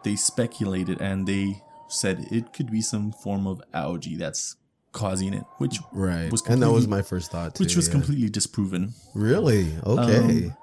they 0.03 0.15
speculated 0.15 1.01
and 1.01 1.27
they 1.27 1.61
said 1.87 2.27
it 2.31 2.53
could 2.53 2.71
be 2.71 2.81
some 2.81 3.11
form 3.11 3.47
of 3.47 3.61
algae 3.73 4.15
that's 4.15 4.55
causing 4.91 5.33
it, 5.33 5.43
which 5.57 5.79
Right. 5.91 6.31
was 6.31 6.45
and 6.47 6.61
that 6.61 6.71
was 6.71 6.87
my 6.87 7.01
first 7.01 7.31
thought 7.31 7.55
too. 7.55 7.63
which 7.63 7.75
was 7.75 7.87
yeah. 7.87 7.93
completely 7.93 8.29
disproven. 8.29 8.93
Really? 9.15 9.75
Okay. 9.85 10.47
Um, 10.47 10.57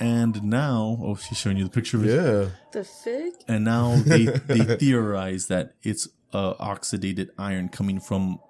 And 0.00 0.42
now, 0.42 0.98
oh, 1.00 1.14
she's 1.14 1.38
showing 1.38 1.56
you 1.58 1.64
the 1.64 1.70
picture 1.70 1.96
of 1.98 2.04
it. 2.06 2.10
yeah. 2.14 2.48
The 2.72 2.82
fig? 2.82 3.34
And 3.46 3.64
now 3.64 3.96
they, 4.04 4.24
they 4.24 4.76
theorize 4.78 5.46
that 5.46 5.74
it's 5.84 6.08
uh, 6.32 6.54
oxidated 6.54 7.28
iron 7.38 7.68
coming 7.68 8.00
from 8.00 8.40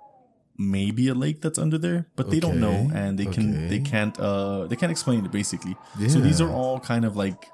maybe 0.58 1.08
a 1.08 1.14
lake 1.14 1.40
that's 1.40 1.58
under 1.58 1.78
there, 1.78 2.06
but 2.16 2.30
they 2.30 2.40
don't 2.40 2.60
know, 2.60 2.90
and 2.94 3.18
they 3.18 3.26
can 3.26 3.68
they 3.68 3.80
can't 3.80 4.18
uh 4.18 4.66
they 4.66 4.76
can't 4.76 4.92
explain 4.92 5.24
it 5.24 5.32
basically. 5.32 5.76
So 6.08 6.20
these 6.20 6.40
are 6.40 6.50
all 6.50 6.80
kind 6.80 7.04
of 7.04 7.16
like 7.16 7.48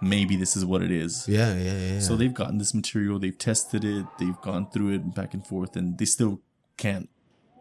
maybe 0.00 0.36
this 0.36 0.56
is 0.56 0.64
what 0.64 0.82
it 0.82 0.90
is. 0.90 1.26
Yeah, 1.28 1.54
yeah, 1.54 1.72
yeah. 1.72 1.92
yeah. 1.94 2.00
So 2.00 2.16
they've 2.16 2.34
gotten 2.34 2.58
this 2.58 2.74
material, 2.74 3.18
they've 3.18 3.36
tested 3.36 3.84
it, 3.84 4.06
they've 4.18 4.40
gone 4.42 4.70
through 4.70 4.94
it 4.94 5.14
back 5.14 5.34
and 5.34 5.46
forth, 5.46 5.76
and 5.76 5.98
they 5.98 6.04
still 6.04 6.40
can't 6.76 7.08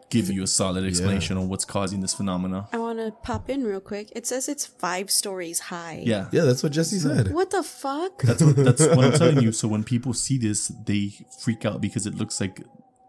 give 0.09 0.29
you 0.29 0.43
a 0.43 0.47
solid 0.47 0.85
explanation 0.85 1.37
on 1.37 1.49
what's 1.49 1.65
causing 1.65 2.01
this 2.01 2.13
phenomena. 2.13 2.67
I 2.71 2.77
want 2.77 2.99
to 2.99 3.11
pop 3.11 3.49
in 3.49 3.63
real 3.63 3.81
quick. 3.81 4.11
It 4.15 4.27
says 4.27 4.47
it's 4.47 4.65
five 4.65 5.09
stories 5.09 5.59
high. 5.59 6.03
Yeah. 6.05 6.27
yeah, 6.31 6.43
that's 6.43 6.61
what 6.63 6.71
Jesse 6.71 6.99
said. 6.99 7.33
What 7.33 7.51
the 7.51 7.63
fuck? 7.63 8.21
That's 8.21 8.41
what 8.41 8.55
that's 8.55 8.85
what 8.87 9.05
I'm 9.05 9.11
telling 9.23 9.41
you. 9.41 9.51
So 9.51 9.67
when 9.67 9.83
people 9.83 10.13
see 10.13 10.37
this, 10.37 10.67
they 10.85 11.13
freak 11.39 11.65
out 11.65 11.81
because 11.81 12.05
it 12.05 12.15
looks 12.15 12.39
like 12.39 12.61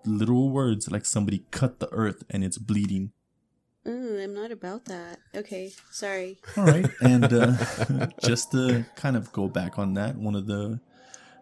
literal 0.06 0.50
words, 0.50 0.90
like 0.90 1.04
somebody 1.04 1.44
cut 1.50 1.80
the 1.80 1.92
earth 1.92 2.24
and 2.30 2.44
it's 2.44 2.58
bleeding. 2.58 3.12
Mm, 3.86 4.24
I'm 4.24 4.34
not 4.34 4.50
about 4.50 4.86
that. 4.86 5.18
Okay, 5.34 5.72
sorry. 5.90 6.38
All 6.56 6.64
right, 6.64 6.86
and 7.00 7.32
uh, 7.32 8.06
just 8.22 8.50
to 8.52 8.84
kind 8.96 9.16
of 9.16 9.32
go 9.32 9.48
back 9.48 9.78
on 9.78 9.94
that, 9.94 10.16
one 10.16 10.34
of 10.34 10.46
the 10.46 10.80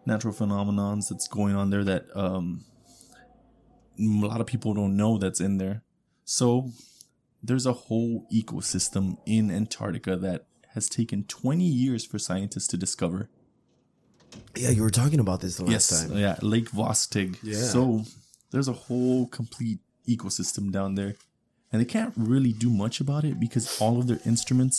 natural 0.05 0.33
phenomenons 0.33 1.09
that's 1.09 1.27
going 1.27 1.55
on 1.55 1.71
there 1.71 1.83
that 1.83 2.05
um, 2.15 2.63
a 3.99 4.03
lot 4.03 4.41
of 4.41 4.47
people 4.47 4.73
don't 4.73 4.95
know 4.95 5.17
that's 5.17 5.39
in 5.39 5.57
there. 5.57 5.81
So 6.23 6.71
there's 7.41 7.65
a 7.65 7.73
whole 7.73 8.27
ecosystem 8.31 9.17
in 9.25 9.49
Antarctica 9.49 10.15
that 10.17 10.45
has 10.73 10.89
taken 10.89 11.23
20 11.23 11.63
years 11.63 12.05
for 12.05 12.19
scientists 12.19 12.67
to 12.67 12.77
discover. 12.77 13.29
Yeah, 14.55 14.69
you 14.69 14.83
were 14.83 14.89
talking 14.89 15.19
about 15.19 15.41
this 15.41 15.57
the 15.57 15.63
last 15.63 15.91
yes, 15.91 16.07
time. 16.07 16.17
yeah, 16.17 16.35
Lake 16.41 16.69
Vostok. 16.69 17.37
Yeah. 17.41 17.57
So 17.57 18.03
there's 18.55 18.71
a 18.77 18.79
whole 18.87 19.27
complete 19.39 19.79
ecosystem 20.07 20.71
down 20.77 20.95
there, 20.95 21.13
and 21.71 21.77
they 21.81 21.85
can't 21.97 22.13
really 22.15 22.53
do 22.65 22.69
much 22.83 22.95
about 23.05 23.23
it 23.29 23.35
because 23.45 23.65
all 23.81 23.95
of 23.99 24.07
their 24.07 24.19
instruments 24.25 24.77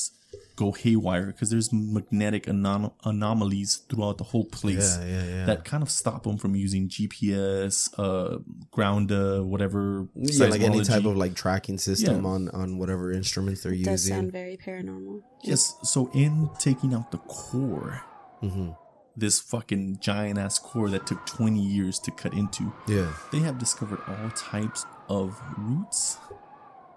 go 0.57 0.73
haywire 0.73 1.27
because 1.27 1.51
there's 1.51 1.71
magnetic 1.73 2.45
anom- 2.47 2.93
anomalies 3.05 3.71
throughout 3.89 4.17
the 4.17 4.25
whole 4.33 4.47
place 4.59 4.97
Yeah, 4.97 5.05
yeah, 5.15 5.25
yeah. 5.35 5.45
that 5.51 5.61
kind 5.71 5.83
of 5.83 5.91
stop 5.91 6.23
them 6.27 6.39
from 6.39 6.53
using 6.57 6.89
GPS, 6.89 7.75
uh, 7.99 8.39
ground, 8.77 9.13
uh, 9.13 9.41
whatever. 9.53 10.09
yeah, 10.15 10.47
like 10.55 10.63
any 10.63 10.83
type 10.93 11.05
of 11.05 11.15
like 11.25 11.35
tracking 11.35 11.77
system 11.79 12.17
Yeah. 12.25 12.31
on 12.35 12.49
on 12.61 12.79
whatever 12.81 13.13
instruments 13.13 13.59
they're 13.63 13.73
Does 13.73 13.87
using. 14.09 14.15
sound 14.15 14.33
very 14.33 14.57
paranormal. 14.57 15.17
Yes. 15.51 15.75
So 15.93 16.11
in 16.15 16.49
taking 16.59 16.91
out 16.97 17.11
the 17.15 17.19
core, 17.19 18.01
hmm 18.41 18.71
this 19.17 19.41
fucking 19.41 19.99
giant 20.01 20.39
ass 20.39 20.59
core 20.59 20.91
that 20.91 21.07
took 21.07 21.25
20 21.27 21.59
years 21.61 21.99
to 22.01 22.11
cut 22.11 22.33
into, 22.35 22.73
Yeah. 22.87 23.13
they 23.33 23.39
have 23.41 23.59
discovered 23.59 24.01
all 24.07 24.31
types 24.31 24.85
of 25.09 25.41
roots, 25.57 26.19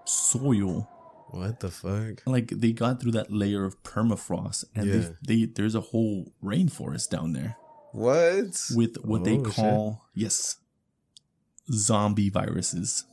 soil. 0.04 0.88
What 1.30 1.60
the 1.60 1.70
fuck? 1.70 2.22
Like 2.26 2.48
they 2.48 2.72
got 2.72 3.00
through 3.00 3.12
that 3.12 3.32
layer 3.32 3.64
of 3.64 3.80
permafrost, 3.84 4.64
and 4.74 4.86
Yeah. 4.86 4.92
they, 5.22 5.44
they 5.44 5.44
there's 5.46 5.74
a 5.76 5.80
whole 5.80 6.32
rainforest 6.42 7.08
down 7.08 7.32
there 7.32 7.56
What? 7.92 8.60
with 8.74 8.96
what 9.04 9.22
they 9.24 9.38
Oh, 9.38 9.44
shit. 9.44 9.54
call 9.54 10.02
yes, 10.14 10.56
zombie 11.72 12.30
viruses. 12.30 13.04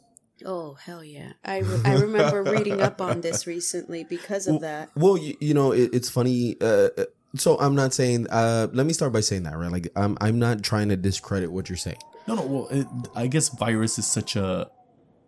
Oh 0.45 0.76
hell 0.76 1.03
yeah! 1.03 1.34
I, 1.43 1.60
re- 1.60 1.82
I 1.84 1.93
remember 1.95 2.43
reading 2.43 2.80
up 2.82 3.01
on 3.01 3.22
this 3.22 3.47
recently 3.55 4.03
because 4.03 4.47
of 4.47 4.62
that. 4.62 4.89
Well, 4.95 5.18
you, 5.18 5.36
you 5.39 5.53
know, 5.55 5.72
it, 5.72 5.89
it's 5.93 6.10
funny. 6.10 6.58
Uh, 6.62 6.89
uh, 6.97 7.05
so 7.38 7.58
I'm 7.60 7.76
not 7.76 7.94
saying. 7.94 8.28
Uh, 8.30 8.68
let 8.74 8.86
me 8.86 8.94
start 8.94 9.14
by 9.14 9.22
saying 9.22 9.44
that, 9.44 9.58
right? 9.58 9.72
Like, 9.72 9.88
I'm 9.96 10.18
I'm 10.22 10.40
not 10.40 10.64
trying 10.64 10.90
to 10.90 10.98
discredit 10.98 11.52
what 11.52 11.70
you're 11.70 11.78
saying. 11.78 11.98
No, 12.28 12.36
no. 12.36 12.46
Well, 12.46 12.68
it, 12.70 12.88
I 13.16 13.28
guess 13.28 13.50
virus 13.50 13.98
is 14.00 14.06
such 14.08 14.36
a 14.36 14.70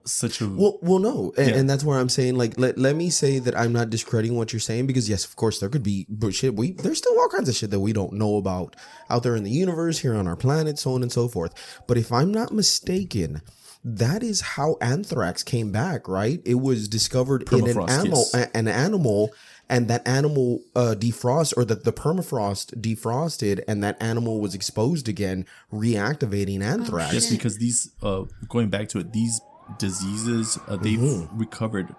such 0.06 0.42
a 0.42 0.48
Well, 0.48 0.80
well, 0.82 1.00
no, 1.00 1.34
and, 1.38 1.48
Yeah. 1.50 1.56
and 1.58 1.70
that's 1.70 1.84
where 1.84 2.00
I'm 2.00 2.10
saying, 2.10 2.36
like, 2.36 2.58
let, 2.58 2.78
let 2.80 2.96
me 2.96 3.10
say 3.10 3.38
that 3.40 3.56
I'm 3.56 3.72
not 3.72 3.90
discrediting 3.92 4.36
what 4.38 4.52
you're 4.52 4.60
saying 4.60 4.88
because 4.88 5.08
yes, 5.08 5.24
of 5.24 5.36
course, 5.36 5.60
there 5.60 5.70
could 5.70 5.84
be 5.84 6.08
but 6.10 6.34
shit. 6.34 6.56
We 6.56 6.72
there's 6.72 6.98
still 6.98 7.18
all 7.20 7.30
kinds 7.30 7.48
of 7.50 7.56
shit 7.56 7.70
that 7.72 7.80
we 7.80 7.94
don't 7.94 8.14
know 8.14 8.38
about 8.38 8.76
out 9.10 9.24
there 9.24 9.36
in 9.36 9.44
the 9.44 9.52
universe, 9.52 10.00
here 10.00 10.16
on 10.16 10.28
our 10.28 10.36
planet, 10.36 10.80
so 10.80 10.94
on 10.94 11.04
and 11.04 11.12
so 11.12 11.28
forth. 11.28 11.54
But 11.88 11.98
if 11.98 12.12
I'm 12.12 12.32
not 12.32 12.52
mistaken, 12.54 13.42
that 13.84 14.24
is 14.24 14.42
how 14.42 14.78
anthrax 14.82 15.44
came 15.44 15.72
back, 15.72 16.08
right? 16.08 16.42
It 16.44 16.56
was 16.56 16.88
discovered 16.88 17.52
in 17.54 17.68
an 17.68 17.90
animal, 17.90 18.26
yes. 18.34 18.36
a- 18.36 18.58
an 18.58 18.68
animal, 18.68 19.32
and 19.70 19.88
that 19.88 20.08
animal 20.08 20.62
uh, 20.76 20.96
defrost 20.98 21.54
or 21.56 21.64
that 21.66 21.84
the 21.84 21.94
permafrost 21.94 22.74
defrosted, 22.82 23.62
and 23.68 23.84
that 23.84 24.02
animal 24.02 24.40
was 24.42 24.56
exposed 24.56 25.08
again, 25.08 25.46
reactivating 25.72 26.62
anthrax. 26.62 27.12
just 27.14 27.30
because 27.32 27.58
these 27.58 27.92
uh 28.02 28.24
going 28.48 28.70
back 28.70 28.88
to 28.90 29.00
it 29.00 29.14
these 29.14 29.40
diseases 29.78 30.58
uh, 30.68 30.76
they've 30.78 31.00
Mm-hmm. 31.00 31.38
recovered 31.38 31.94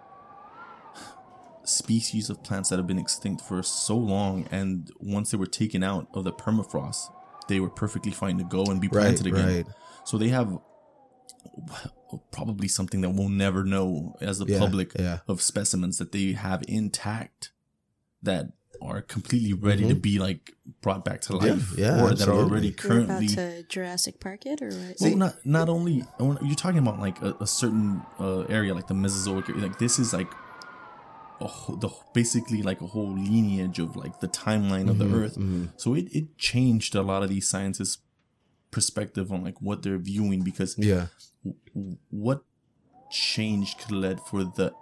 species 1.65 2.29
of 2.31 2.43
plants 2.43 2.71
that 2.71 2.79
have 2.79 2.87
been 2.87 2.99
extinct 2.99 3.43
for 3.43 3.63
so 3.63 3.97
long 3.97 4.47
and 4.51 4.91
once 4.99 5.31
they 5.31 5.37
were 5.37 5.47
taken 5.47 5.85
out 5.85 6.09
of 6.15 6.25
the 6.25 6.33
permafrost 6.33 7.13
they 7.49 7.61
were 7.61 7.71
perfectly 7.71 8.11
fine 8.11 8.39
to 8.39 8.45
go 8.45 8.65
and 8.65 8.81
be 8.81 8.89
Right, 8.89 9.03
planted 9.03 9.27
again 9.29 9.47
right. 9.47 9.67
so 10.05 10.19
they 10.19 10.29
have 10.29 10.59
probably 12.33 12.67
something 12.67 13.03
that 13.03 13.11
we'll 13.11 13.29
never 13.29 13.63
know 13.65 14.17
as 14.21 14.39
the 14.39 14.47
Yeah, 14.47 14.59
public 14.59 14.93
yeah. 14.99 15.19
of 15.29 15.41
specimens 15.41 15.99
that 15.99 16.11
they 16.13 16.33
have 16.33 16.63
intact 16.67 17.53
that 18.23 18.53
are 18.83 19.03
completely 19.03 19.53
ready 19.53 19.87
to 19.87 19.95
be 19.95 20.19
like 20.19 20.55
brought 20.81 21.05
back 21.05 21.21
to 21.21 21.33
Mm-hmm. 21.35 21.47
Yeah, 21.47 21.53
life 21.55 21.75
yeah, 21.77 22.03
or 22.03 22.09
that 22.15 22.29
are 22.29 22.33
absolutely. 22.33 22.43
already 22.45 22.67
You're 22.69 22.75
about 22.75 23.07
currently 23.07 23.29
to 23.29 23.63
Jurassic 23.69 24.21
Park 24.21 24.47
it 24.47 24.63
or 24.63 24.71
what? 24.71 25.01
well, 25.01 25.17
not 25.17 25.35
not 25.45 25.69
only 25.69 26.05
you're 26.19 26.55
talking 26.57 26.79
about 26.79 26.99
like 26.99 27.21
a, 27.23 27.35
a 27.41 27.47
certain 27.47 28.03
uh, 28.19 28.41
area, 28.49 28.75
like 28.75 28.87
the 28.87 28.95
Mesozoic 28.95 29.49
area. 29.51 29.63
Like 29.63 29.79
this 29.79 29.99
is 29.99 30.13
like 30.13 30.33
a 31.41 31.47
whole, 31.47 31.77
the 31.77 31.89
basically 32.15 32.63
like 32.63 32.81
a 32.81 32.87
whole 32.87 33.13
lineage 33.13 33.79
of 33.79 33.97
like 33.97 34.21
the 34.21 34.29
timeline 34.29 34.89
of 34.91 34.97
Mm-hmm, 34.97 35.13
the 35.13 35.19
Earth. 35.19 35.39
So 35.77 35.95
it 35.95 36.07
it 36.15 36.37
changed 36.39 36.95
a 36.95 37.03
lot 37.03 37.23
of 37.23 37.29
these 37.29 37.47
scientists' 37.49 37.99
perspective 38.71 39.31
on 39.33 39.43
like 39.45 39.61
what 39.61 39.83
they're 39.83 39.99
viewing 39.99 40.43
because 40.43 40.77
Yeah. 40.79 41.07
w- 41.75 41.99
what 42.11 42.45
change 43.11 43.77
could 43.79 43.93
led 43.93 44.21
for 44.21 44.45
the 44.45 44.73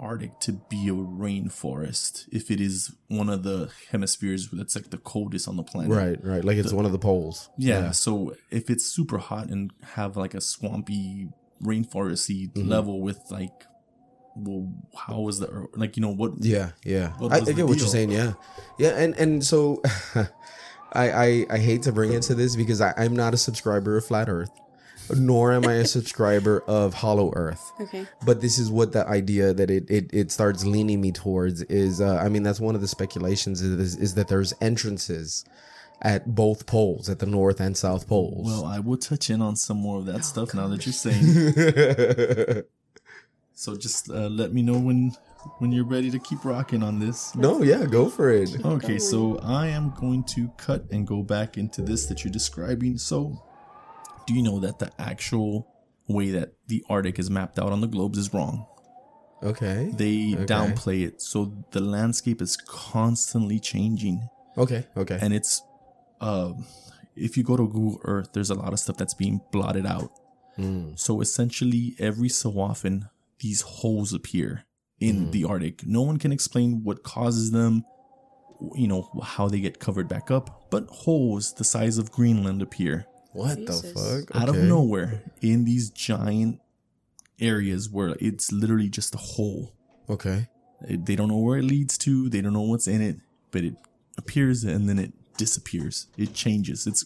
Arctic 0.00 0.40
to 0.40 0.52
be 0.70 0.88
a 0.88 0.92
rainforest 0.92 2.24
if 2.32 2.50
it 2.50 2.60
is 2.60 2.94
one 3.08 3.28
of 3.28 3.42
the 3.42 3.70
hemispheres 3.90 4.48
that's 4.50 4.74
like 4.74 4.90
the 4.90 4.98
coldest 4.98 5.46
on 5.46 5.56
the 5.56 5.62
planet. 5.62 5.90
Right, 5.90 6.18
right. 6.24 6.44
Like 6.44 6.56
it's 6.56 6.72
one 6.72 6.86
of 6.86 6.92
the 6.92 6.98
poles. 6.98 7.50
Yeah, 7.58 7.90
So 7.90 8.34
if 8.50 8.70
it's 8.70 8.84
super 8.84 9.18
hot 9.18 9.48
and 9.48 9.72
have 9.94 10.16
like 10.16 10.34
a 10.34 10.40
swampy 10.40 11.28
rainforesty 11.62 12.50
Mm-hmm. 12.52 12.68
level 12.68 13.00
with 13.02 13.20
like 13.30 13.52
well, 14.36 14.72
how 14.96 15.20
was 15.20 15.40
the 15.40 15.66
like 15.74 15.96
you 15.96 16.02
know 16.02 16.14
what? 16.14 16.32
Yeah, 16.38 16.70
yeah. 16.84 17.10
What 17.18 17.32
I, 17.32 17.40
the 17.40 17.52
get 17.52 17.66
what 17.66 17.78
you're 17.78 17.86
saying. 17.88 18.10
Yeah, 18.10 18.32
yeah, 18.78 18.90
and 18.90 19.14
and 19.16 19.44
so 19.44 19.82
I, 20.14 21.10
I 21.10 21.46
I 21.50 21.58
hate 21.58 21.82
to 21.82 21.92
bring 21.92 22.12
into 22.12 22.34
this 22.34 22.56
because 22.56 22.80
I, 22.80 22.94
I'm 22.96 23.14
not 23.14 23.34
a 23.34 23.36
subscriber 23.36 23.96
of 23.96 24.04
Flat 24.06 24.28
Earth, 24.28 24.50
nor 25.16 25.52
am 25.52 25.66
I 25.66 25.74
a 25.74 25.84
subscriber 25.84 26.60
of 26.66 26.94
Hollow 26.94 27.32
Earth. 27.34 27.72
Okay. 27.80 28.06
But 28.24 28.40
this 28.40 28.58
is 28.58 28.70
what 28.70 28.92
the 28.92 29.06
idea 29.06 29.52
that 29.52 29.70
it 29.70 29.90
it, 29.90 30.10
it 30.12 30.30
starts 30.32 30.64
leaning 30.64 31.00
me 31.00 31.12
towards 31.12 31.62
is. 31.62 32.00
Uh, 32.00 32.16
I 32.16 32.28
mean, 32.28 32.42
that's 32.42 32.60
one 32.60 32.74
of 32.74 32.80
the 32.80 32.88
speculations 32.88 33.62
is, 33.62 33.96
is 33.96 34.14
that 34.14 34.28
there's 34.28 34.54
entrances 34.60 35.44
at 36.02 36.34
both 36.34 36.66
poles, 36.66 37.10
at 37.10 37.18
the 37.18 37.26
north 37.26 37.60
and 37.60 37.76
south 37.76 38.08
poles. 38.08 38.46
Well, 38.46 38.64
I 38.64 38.78
will 38.78 38.96
touch 38.96 39.28
in 39.28 39.42
on 39.42 39.56
some 39.56 39.76
more 39.76 39.98
of 39.98 40.06
that 40.06 40.24
stuff 40.24 40.54
now 40.54 40.66
that 40.68 40.86
you're 40.86 40.92
saying. 40.94 42.64
So 43.60 43.76
just 43.76 44.08
uh, 44.08 44.28
let 44.28 44.54
me 44.54 44.62
know 44.62 44.78
when 44.78 45.12
when 45.58 45.70
you're 45.70 45.84
ready 45.84 46.10
to 46.12 46.18
keep 46.18 46.46
rocking 46.46 46.82
on 46.82 46.98
this. 46.98 47.36
no, 47.36 47.62
yeah, 47.62 47.84
go 47.84 48.08
for 48.08 48.30
it. 48.30 48.64
Okay, 48.64 48.98
so 48.98 49.38
I 49.42 49.66
am 49.66 49.92
going 50.00 50.24
to 50.34 50.48
cut 50.56 50.90
and 50.90 51.06
go 51.06 51.22
back 51.22 51.58
into 51.58 51.82
this 51.82 52.06
that 52.06 52.24
you're 52.24 52.32
describing. 52.32 52.96
So, 52.96 53.42
do 54.26 54.34
you 54.34 54.42
know 54.42 54.60
that 54.60 54.78
the 54.78 54.90
actual 55.00 55.66
way 56.08 56.30
that 56.30 56.52
the 56.68 56.84
Arctic 56.88 57.18
is 57.18 57.30
mapped 57.30 57.58
out 57.58 57.72
on 57.72 57.80
the 57.80 57.86
globes 57.86 58.18
is 58.18 58.32
wrong? 58.34 58.66
Okay. 59.42 59.90
They 59.94 60.34
Okay. 60.34 60.44
downplay 60.46 61.06
it. 61.06 61.22
So 61.22 61.52
the 61.70 61.80
landscape 61.80 62.42
is 62.42 62.56
constantly 62.56 63.58
changing. 63.58 64.28
Okay. 64.56 64.86
Okay. 64.96 65.18
And 65.20 65.32
it's 65.32 65.62
uh 66.20 66.52
if 67.16 67.36
you 67.36 67.42
go 67.42 67.56
to 67.56 67.66
Google 67.66 68.00
Earth, 68.04 68.30
there's 68.32 68.50
a 68.50 68.54
lot 68.54 68.72
of 68.72 68.78
stuff 68.78 68.96
that's 68.96 69.14
being 69.14 69.40
blotted 69.50 69.86
out. 69.86 70.10
Mm. 70.58 70.98
So 70.98 71.20
essentially 71.20 71.94
every 71.98 72.28
so 72.28 72.50
often 72.60 73.08
these 73.40 73.62
holes 73.62 74.12
appear 74.12 74.64
in 75.00 75.30
the 75.30 75.44
Arctic. 75.44 75.86
No 75.86 76.02
one 76.02 76.18
can 76.18 76.30
explain 76.32 76.84
what 76.84 77.02
causes 77.02 77.52
them, 77.52 77.84
you 78.74 78.86
know, 78.86 79.08
how 79.22 79.48
they 79.48 79.60
get 79.60 79.78
covered 79.80 80.08
back 80.08 80.30
up, 80.30 80.70
but 80.70 80.86
holes 80.88 81.54
the 81.54 81.64
size 81.64 81.96
of 81.96 82.12
Greenland 82.12 82.60
appear 82.60 83.06
What 83.32 83.58
Jesus. 83.58 83.80
the 83.82 84.24
fuck? 84.26 84.36
out 84.42 84.48
of 84.48 84.56
nowhere 84.56 85.22
in 85.40 85.64
these 85.64 85.90
giant 85.90 86.60
areas 87.40 87.88
where 87.88 88.16
it's 88.20 88.52
literally 88.52 88.88
just 88.88 89.14
a 89.14 89.18
hole. 89.18 89.72
Okay. 90.08 90.48
It- 90.88 91.06
They 91.06 91.16
don't 91.16 91.28
know 91.28 91.38
where 91.38 91.58
it 91.58 91.64
leads 91.64 91.96
to, 91.98 92.28
they 92.28 92.40
don't 92.40 92.52
know 92.52 92.62
what's 92.62 92.88
in 92.88 93.00
it, 93.00 93.16
but 93.50 93.64
it 93.64 93.74
appears 94.18 94.64
and 94.64 94.88
then 94.88 94.98
it 94.98 95.12
disappears. 95.36 96.06
It 96.16 96.34
changes. 96.34 96.86
It's 96.86 97.04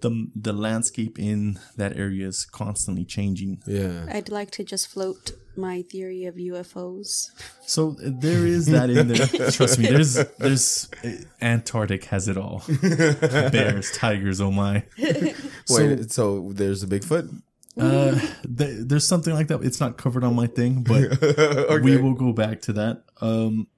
the 0.00 0.28
the 0.34 0.52
landscape 0.52 1.18
in 1.18 1.58
that 1.76 1.96
area 1.96 2.26
is 2.26 2.44
constantly 2.44 3.04
changing. 3.04 3.62
Yeah. 3.66 4.06
I'd 4.10 4.28
like 4.28 4.50
to 4.52 4.64
just 4.64 4.88
float 4.88 5.32
my 5.56 5.82
theory 5.82 6.24
of 6.24 6.36
UFOs. 6.36 7.30
So 7.62 7.96
uh, 8.04 8.10
there 8.10 8.46
is 8.46 8.66
that 8.66 8.90
in 8.90 9.08
there. 9.08 9.26
Trust 9.50 9.78
me, 9.78 9.88
there's 9.88 10.14
there's 10.38 10.90
uh, 11.04 11.10
Antarctic 11.40 12.04
has 12.06 12.28
it 12.28 12.36
all. 12.36 12.62
Bears, 12.82 13.92
tigers, 13.92 14.40
oh 14.40 14.50
my. 14.50 14.84
Wait, 14.98 16.10
so, 16.10 16.50
there's 16.52 16.82
a 16.82 16.86
Bigfoot? 16.86 17.42
Uh, 17.78 18.18
th- 18.42 18.86
there's 18.88 19.06
something 19.06 19.32
like 19.32 19.48
that. 19.48 19.62
It's 19.62 19.80
not 19.80 19.96
covered 19.96 20.24
on 20.24 20.34
my 20.34 20.46
thing, 20.46 20.82
but 20.82 21.82
we 21.82 21.96
will 21.96 22.14
go 22.14 22.32
back 22.32 22.60
to 22.62 22.72
that. 22.74 23.04
Um, 23.20 23.68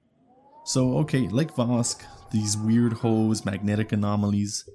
so 0.65 0.97
okay, 0.99 1.27
Lake 1.27 1.53
Vosk, 1.53 2.03
these 2.31 2.57
weird 2.57 2.93
holes, 2.93 3.45
magnetic 3.45 3.91
anomalies, 3.91 4.67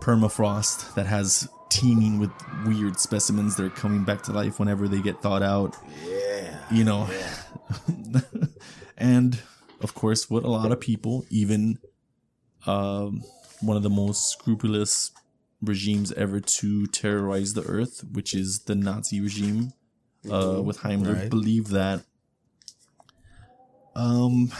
permafrost 0.00 0.94
that 0.94 1.06
has 1.06 1.48
teeming 1.70 2.18
with 2.18 2.30
weird 2.66 2.98
specimens 2.98 3.56
that 3.56 3.64
are 3.66 3.70
coming 3.70 4.04
back 4.04 4.22
to 4.22 4.32
life 4.32 4.58
whenever 4.58 4.88
they 4.88 5.00
get 5.00 5.20
thawed 5.20 5.42
out. 5.42 5.76
Yeah. 6.06 6.58
You 6.70 6.84
know, 6.84 7.08
and 8.96 9.40
of 9.80 9.94
course, 9.94 10.30
what 10.30 10.44
a 10.44 10.48
lot 10.48 10.72
of 10.72 10.80
people, 10.80 11.24
even 11.30 11.78
um, 12.66 13.22
one 13.60 13.76
of 13.76 13.82
the 13.82 13.90
most 13.90 14.30
scrupulous 14.30 15.10
regimes 15.62 16.12
ever 16.12 16.40
to 16.40 16.86
terrorize 16.86 17.54
the 17.54 17.62
earth, 17.64 18.04
which 18.12 18.34
is 18.34 18.60
the 18.60 18.74
Nazi 18.74 19.20
regime 19.20 19.72
uh, 20.30 20.60
with 20.62 20.78
Heimler, 20.80 21.14
Right. 21.14 21.30
believe 21.30 21.68
that 21.68 22.02
um, 23.94 24.52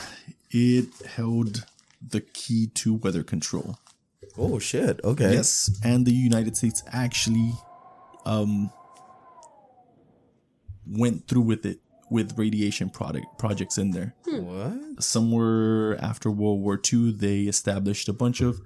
it 0.50 0.88
held 1.06 1.64
the 2.06 2.20
key 2.20 2.68
to 2.74 2.94
weather 2.94 3.22
control. 3.22 3.78
Oh 4.38 4.58
shit. 4.58 5.00
Okay. 5.02 5.32
Yes, 5.32 5.70
and 5.82 6.06
the 6.06 6.12
United 6.12 6.56
States 6.56 6.82
actually 6.92 7.52
um, 8.24 8.70
went 10.86 11.26
through 11.26 11.42
with 11.42 11.66
it 11.66 11.80
with 12.10 12.38
radiation 12.38 12.88
product 12.88 13.26
projects 13.38 13.76
in 13.78 13.90
there. 13.90 14.14
What? 14.24 15.02
Somewhere 15.02 16.02
after 16.02 16.30
World 16.30 16.60
War 16.60 16.80
II, 16.92 17.12
they 17.12 17.40
established 17.42 18.08
a 18.08 18.12
bunch 18.12 18.40
of 18.40 18.60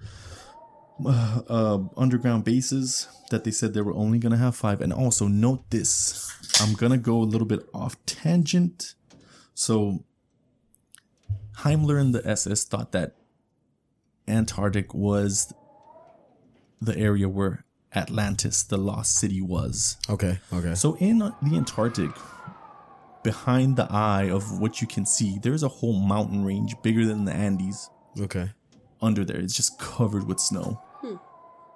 uh, 1.04 1.40
uh, 1.48 1.78
underground 1.96 2.44
bases 2.44 3.08
that 3.30 3.44
they 3.44 3.50
said 3.50 3.74
they 3.74 3.80
were 3.80 3.94
only 3.94 4.18
going 4.18 4.32
to 4.32 4.38
have 4.38 4.54
five. 4.54 4.80
And 4.80 4.92
also, 4.92 5.26
note 5.26 5.70
this 5.70 6.30
I'm 6.60 6.74
going 6.74 6.92
to 6.92 6.98
go 6.98 7.16
a 7.16 7.24
little 7.24 7.46
bit 7.46 7.68
off 7.74 7.96
tangent. 8.06 8.94
So, 9.54 10.04
Heimler 11.58 12.00
and 12.00 12.14
the 12.14 12.26
SS 12.26 12.64
thought 12.64 12.92
that 12.92 13.16
Antarctic 14.28 14.94
was 14.94 15.52
the 16.84 16.96
area 16.98 17.28
where 17.28 17.64
Atlantis, 17.94 18.62
the 18.62 18.76
lost 18.78 19.14
city, 19.16 19.40
was. 19.40 19.96
Okay. 20.08 20.38
Okay. 20.52 20.74
So 20.74 20.96
in 20.98 21.18
the 21.18 21.32
Antarctic, 21.54 22.10
behind 23.22 23.76
the 23.76 23.86
eye 23.90 24.28
of 24.30 24.58
what 24.60 24.80
you 24.80 24.86
can 24.86 25.06
see, 25.06 25.38
there's 25.42 25.62
a 25.62 25.68
whole 25.68 25.92
mountain 25.98 26.44
range 26.44 26.74
bigger 26.82 27.04
than 27.06 27.24
the 27.24 27.32
Andes 27.32 27.88
Okay. 28.20 28.50
under 29.00 29.24
there. 29.24 29.38
It's 29.38 29.54
just 29.54 29.78
covered 29.78 30.26
with 30.26 30.40
snow. 30.40 30.80
Hmm. 31.00 31.16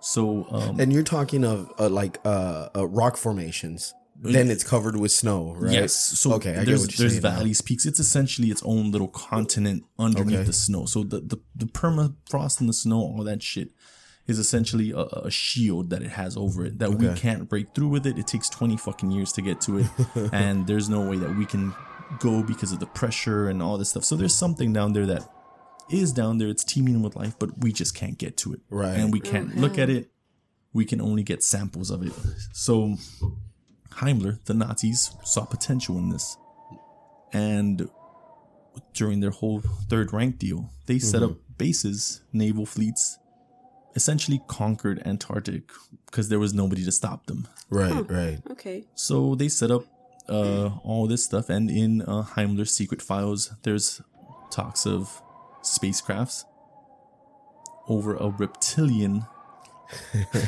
So 0.01 0.47
um, 0.51 0.81
And 0.81 0.93
you're 0.93 1.03
talking 1.03 1.45
of 1.45 1.71
uh, 1.79 1.89
like 1.89 2.19
uh, 2.25 2.69
uh, 2.77 2.87
rock 2.87 3.17
formations. 3.17 3.95
Then 4.19 4.51
it's 4.51 4.65
covered 4.65 4.97
with 4.97 5.13
snow, 5.13 5.53
right? 5.59 5.75
yes, 5.75 5.93
so 5.93 6.33
okay, 6.35 6.53
I 6.53 6.55
get 6.61 6.65
there's 6.67 6.81
what 6.81 6.99
you're 6.99 7.05
there's 7.11 7.21
saying 7.21 7.35
now. 7.35 7.37
valleys, 7.37 7.61
peaks. 7.61 7.85
It's 7.85 8.01
essentially 8.01 8.49
its 8.49 8.63
own 8.63 8.91
little 8.91 9.09
continent 9.09 9.85
underneath 9.99 10.37
Okay. 10.39 10.45
the 10.45 10.55
snow. 10.55 10.87
So 10.87 11.03
the, 11.05 11.21
the 11.21 11.37
the 11.55 11.67
permafrost 11.67 12.61
and 12.61 12.67
the 12.67 12.73
snow, 12.73 12.97
all 12.97 13.23
that 13.25 13.43
shit, 13.43 13.73
is 14.27 14.39
essentially 14.39 14.91
a, 14.91 14.99
a 14.99 15.31
shield 15.31 15.91
that 15.91 16.03
it 16.03 16.11
has 16.11 16.37
over 16.37 16.65
it 16.65 16.79
that 16.79 16.95
we 16.95 17.09
can't 17.15 17.49
break 17.49 17.75
through 17.75 17.89
with 17.89 18.07
it. 18.07 18.19
It 18.19 18.27
takes 18.27 18.49
20 18.49 18.77
fucking 18.77 19.11
years 19.11 19.33
to 19.33 19.43
get 19.43 19.61
to 19.63 19.79
it, 19.79 19.87
and 20.33 20.67
there's 20.67 20.89
no 20.89 21.09
way 21.09 21.17
that 21.17 21.37
we 21.37 21.47
can 21.47 21.75
go 22.19 22.43
because 22.43 22.73
of 22.73 22.81
the 22.81 22.87
pressure 22.87 23.49
and 23.49 23.63
all 23.63 23.79
this 23.79 23.91
stuff. 23.91 24.05
So 24.05 24.17
there's 24.17 24.35
something 24.35 24.73
down 24.73 24.93
there 24.93 25.07
that 25.07 25.29
is 25.91 26.13
down 26.13 26.39
there. 26.39 26.49
It's 26.49 26.65
teeming 26.65 27.03
with 27.03 27.17
life, 27.17 27.39
but 27.39 27.59
we 27.59 27.73
just 27.73 27.95
can't 27.95 28.19
get 28.19 28.37
to 28.39 28.53
it, 28.55 28.61
Right. 28.71 28.99
And 28.99 29.13
we 29.13 29.21
can't 29.21 29.57
look 29.57 29.79
at 29.79 29.91
it. 29.91 30.11
We 30.73 30.85
can 30.85 31.01
only 31.01 31.23
get 31.23 31.43
samples 31.43 31.91
of 31.91 32.07
it. 32.07 32.13
So 32.53 32.97
Heimler, 33.93 34.45
the 34.45 34.55
Nazis, 34.55 35.11
saw 35.25 35.45
potential 35.45 35.97
in 35.99 36.11
this. 36.11 36.37
And 37.33 37.89
during 38.93 39.21
their 39.21 39.31
whole 39.31 39.61
Third 39.89 40.13
Reich 40.13 40.39
deal, 40.39 40.71
they 40.87 40.99
set 40.99 41.23
up 41.23 41.31
mm-hmm. 41.31 41.53
bases, 41.57 42.23
naval 42.33 42.67
fleets, 42.67 43.19
essentially 43.97 44.43
conquered 44.47 45.03
Antarctic 45.05 45.73
because 46.05 46.29
there 46.29 46.39
was 46.39 46.55
nobody 46.55 46.85
to 46.85 46.93
stop 46.93 47.27
them. 47.27 47.49
Right, 47.71 48.09
right. 48.09 48.39
Okay. 48.51 48.85
So 48.95 49.35
they 49.35 49.49
set 49.49 49.71
up 49.71 49.85
uh, 50.29 50.71
all 50.85 51.07
this 51.07 51.25
stuff, 51.25 51.49
and 51.49 51.71
in 51.71 52.03
uh, 52.03 52.23
Heimler's 52.23 52.73
secret 52.73 53.03
files, 53.03 53.53
there's 53.63 54.03
talks 54.51 54.87
of 54.87 55.23
spacecrafts 55.63 56.45
over 57.89 58.15
a 58.15 58.29
reptilian. 58.29 59.27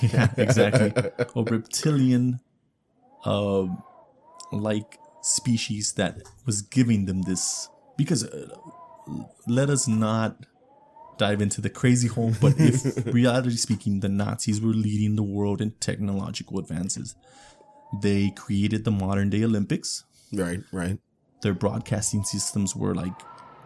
yeah, 0.02 0.28
exactly. 0.36 0.92
A 1.34 1.42
reptilian, 1.42 2.40
uh, 3.24 3.66
like 4.52 4.98
species 5.22 5.92
that 5.94 6.22
was 6.44 6.62
giving 6.62 7.06
them 7.06 7.22
this. 7.22 7.68
Because 7.96 8.24
uh, 8.24 8.54
let 9.46 9.70
us 9.70 9.88
not 9.88 10.46
dive 11.18 11.40
into 11.42 11.60
the 11.60 11.70
crazy 11.70 12.08
hole, 12.08 12.32
but 12.40 12.54
if 12.58 13.04
reality 13.12 13.56
speaking, 13.56 14.00
the 14.00 14.08
Nazis 14.08 14.60
were 14.60 14.72
leading 14.72 15.16
the 15.16 15.22
world 15.22 15.60
in 15.60 15.72
technological 15.72 16.58
advances. 16.58 17.14
They 18.02 18.30
created 18.30 18.84
the 18.84 18.90
modern 18.90 19.30
day 19.30 19.44
Olympics. 19.44 20.04
Right, 20.32 20.60
right. 20.72 20.98
Their 21.42 21.54
broadcasting 21.54 22.24
systems 22.24 22.74
were 22.76 22.94
like 22.94 23.12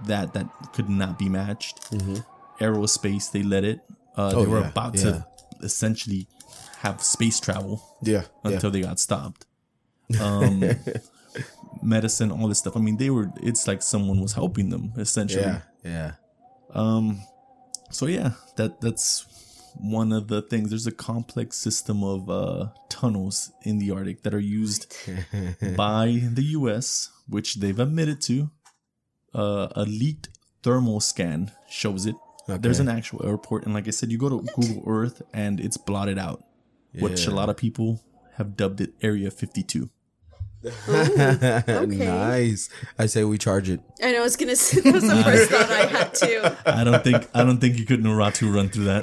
that 0.07 0.33
that 0.35 0.47
could 0.73 0.89
not 0.89 1.19
be 1.19 1.29
matched. 1.29 1.81
Aerospace, 2.61 3.31
they 3.31 3.43
let 3.43 3.65
it. 3.65 3.81
Uh, 4.17 4.31
Mm-hmm. 4.31 4.37
Oh, 4.39 4.45
they 4.45 4.51
were 4.51 4.61
yeah, 4.61 4.69
about 4.69 4.95
yeah. 4.97 5.03
to 5.03 5.27
essentially 5.63 6.27
have 6.79 7.03
space 7.03 7.41
travel 7.41 7.83
Yeah. 8.03 8.23
yeah. 8.45 8.51
until 8.53 8.71
they 8.71 8.83
got 8.83 8.99
stopped. 9.01 9.47
Um, 10.21 10.63
medicine, 11.83 12.31
all 12.31 12.49
this 12.49 12.59
stuff. 12.59 12.77
I 12.77 12.81
mean, 12.81 12.99
they 12.99 13.09
were. 13.09 13.31
It's 13.43 13.67
like 13.67 13.81
someone 13.83 14.21
was 14.21 14.35
helping 14.35 14.69
them 14.69 14.93
essentially. 14.99 15.43
Yeah, 15.43 15.61
yeah. 15.83 16.13
Um, 16.75 17.23
so 17.93 18.07
yeah, 18.07 18.33
that 18.57 18.81
that's 18.81 19.27
one 19.77 20.13
of 20.13 20.29
the 20.29 20.43
things. 20.43 20.71
There's 20.71 20.87
a 20.87 20.93
complex 20.93 21.57
system 21.57 22.03
of 22.03 22.29
uh, 22.29 22.69
tunnels 22.89 23.53
in 23.63 23.79
the 23.79 23.91
Arctic 23.91 24.23
that 24.23 24.35
are 24.35 24.41
used 24.41 24.95
by 25.77 26.21
the 26.33 26.43
US, 26.59 27.11
which 27.29 27.57
they've 27.57 27.79
admitted 27.79 28.21
to. 28.23 28.51
Uh, 29.35 29.69
a 29.75 29.85
leaked 29.85 30.29
thermal 30.63 31.01
scan 31.01 31.53
shows 31.69 32.05
it. 32.07 32.17
There's 32.47 32.81
an 32.81 32.89
actual 32.89 33.25
airport, 33.25 33.65
and 33.65 33.73
like 33.73 33.87
I 33.87 33.93
said, 33.93 34.11
you 34.11 34.19
go 34.19 34.29
to 34.29 34.43
Google 34.57 34.83
Earth 34.87 35.23
and 35.33 35.59
it's 35.61 35.77
blotted 35.79 36.19
out, 36.19 36.45
which 36.99 37.27
a 37.27 37.31
lot 37.31 37.49
of 37.49 37.57
people 37.57 38.03
have 38.35 38.57
dubbed 38.57 38.81
it 38.81 38.93
Area 39.01 39.31
52. 39.31 39.89
Nice. 41.87 42.69
I 42.99 43.07
say 43.07 43.25
we 43.25 43.39
charge 43.39 43.69
it. 43.69 43.81
I 44.03 44.13
know 44.13 44.21
I 44.21 44.23
was 44.23 44.37
gonna 44.37 44.57
say 44.57 44.81
that 44.85 44.95
was 44.95 45.03
the 45.07 45.23
first 45.25 45.51
thought 45.51 45.71
I 45.71 45.87
had 45.87 46.15
too. 46.15 46.43
I 46.67 46.85
don't 46.85 47.03
think 47.03 47.29
I 47.35 47.45
don't 47.45 47.59
think 47.59 47.79
you 47.79 47.85
could 47.85 48.01
Naruto 48.03 48.53
run 48.55 48.69
through 48.69 48.85
that. 48.85 49.03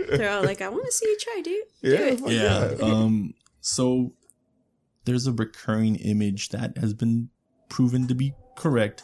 They're 0.10 0.30
all 0.30 0.42
like, 0.42 0.60
I 0.60 0.68
want 0.68 0.84
to 0.84 0.92
see 0.92 1.06
you 1.06 1.18
try, 1.18 1.40
dude. 1.42 1.64
Yeah. 1.82 2.14
Do 2.14 2.26
it. 2.26 2.32
yeah. 2.32 2.86
Um. 2.86 3.34
So 3.60 4.12
there's 5.04 5.26
a 5.26 5.32
recurring 5.32 5.96
image 5.96 6.50
that 6.50 6.76
has 6.78 6.92
been 6.94 7.30
proven 7.68 8.06
to 8.08 8.14
be 8.14 8.34
correct 8.56 9.02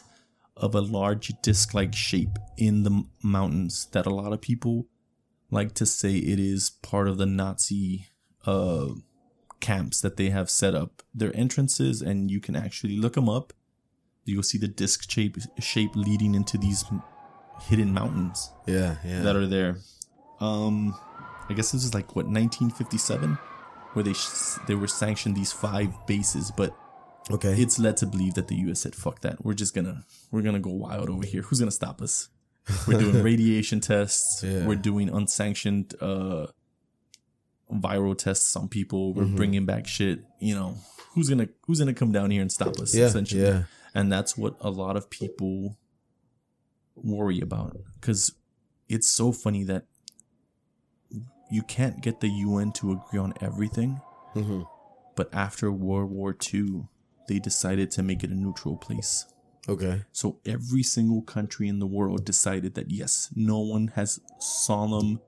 of 0.55 0.73
a 0.75 0.81
large 0.81 1.31
disc-like 1.41 1.93
shape 1.93 2.37
in 2.57 2.83
the 2.83 3.03
mountains 3.23 3.87
that 3.91 4.05
a 4.05 4.09
lot 4.13 4.33
of 4.33 4.41
people 4.41 4.87
like 5.51 5.73
to 5.75 5.85
say 5.85 6.15
it 6.17 6.39
is 6.39 6.69
part 6.69 7.07
of 7.07 7.17
the 7.17 7.25
Nazi 7.25 8.07
uh 8.45 8.87
camps 9.59 10.01
that 10.01 10.17
they 10.17 10.29
have 10.29 10.49
set 10.49 10.73
up 10.75 11.01
their 11.13 11.35
entrances 11.35 12.01
and 12.01 12.29
you 12.31 12.39
can 12.39 12.55
actually 12.55 12.95
look 12.97 13.13
them 13.13 13.27
up 13.29 13.53
you'll 14.25 14.43
see 14.43 14.57
the 14.57 14.67
disc 14.67 15.09
shape 15.09 15.37
shape 15.59 15.95
leading 15.95 16.35
into 16.35 16.57
these 16.57 16.83
hidden 17.61 17.93
mountains 17.93 18.51
Yeah, 18.65 18.97
yeah. 19.05 19.21
that 19.21 19.35
are 19.35 19.47
there. 19.47 19.77
Um, 20.39 20.93
I 21.49 21.53
guess 21.53 21.71
this 21.71 21.83
is 21.83 21.93
like 21.93 22.15
what 22.15 22.25
1957, 22.25 23.35
where 23.93 24.03
they 24.03 24.13
sh- 24.13 24.59
they 24.67 24.75
were 24.75 24.87
sanctioned 24.87 25.35
these 25.35 25.51
five 25.51 25.89
bases, 26.05 26.51
but 26.51 26.75
okay. 27.31 27.53
it's 27.53 27.79
led 27.79 27.97
to 27.97 28.05
believe 28.05 28.33
that 28.35 28.47
the 28.49 28.55
U.S. 28.67 28.81
said, 28.81 28.93
"Fuck 28.95 29.21
that, 29.21 29.43
we're 29.43 29.53
just 29.55 29.73
gonna 29.73 30.03
we're 30.29 30.41
gonna 30.43 30.59
go 30.59 30.71
wild 30.71 31.09
over 31.09 31.25
here. 31.25 31.41
Who's 31.41 31.59
gonna 31.59 31.71
stop 31.71 32.01
us? 32.01 32.29
We're 32.87 32.99
doing 32.99 33.23
radiation 33.31 33.79
tests. 33.79 34.43
Yeah. 34.43 34.67
We're 34.67 34.75
doing 34.75 35.09
unsanctioned 35.09 35.95
uh 36.01 36.47
viral 37.71 38.17
tests 38.17 38.55
on 38.55 38.67
people. 38.69 39.13
We're 39.13 39.23
Mm-hmm. 39.23 39.35
bringing 39.35 39.65
back 39.65 39.87
shit. 39.87 40.19
You 40.39 40.55
know, 40.55 40.77
who's 41.13 41.29
gonna 41.29 41.49
who's 41.65 41.79
gonna 41.79 41.93
come 41.93 42.11
down 42.11 42.31
here 42.31 42.41
and 42.41 42.51
stop 42.51 42.79
us? 42.79 42.95
yeah, 42.95 43.05
essentially, 43.05 43.41
yeah. 43.41 43.63
and 43.93 44.11
that's 44.11 44.37
what 44.37 44.55
a 44.61 44.69
lot 44.69 44.95
of 44.97 45.09
people 45.09 45.77
worry 46.95 47.39
about 47.39 47.77
because 47.99 48.33
it's 48.89 49.07
so 49.07 49.31
funny 49.31 49.63
that 49.65 49.85
you 51.49 51.61
can't 51.63 52.01
get 52.01 52.19
the 52.19 52.27
UN 52.29 52.71
to 52.73 52.91
agree 52.91 53.19
on 53.19 53.33
everything, 53.41 54.01
hmm 54.33 54.61
but 55.15 55.33
after 55.33 55.71
World 55.71 56.11
War 56.11 56.35
II, 56.53 56.83
they 57.27 57.39
decided 57.39 57.89
to 57.91 58.03
make 58.03 58.23
it 58.23 58.29
a 58.29 58.35
neutral 58.35 58.77
place. 58.77 59.25
Okay. 59.67 60.03
So 60.11 60.39
every 60.45 60.83
single 60.83 61.23
country 61.23 61.67
in 61.67 61.79
the 61.79 61.87
world 61.87 62.23
decided 62.23 62.75
that 62.75 62.91
yes, 62.91 63.29
no 63.35 63.59
one 63.59 63.87
has 63.95 64.19
solemn 64.39 65.19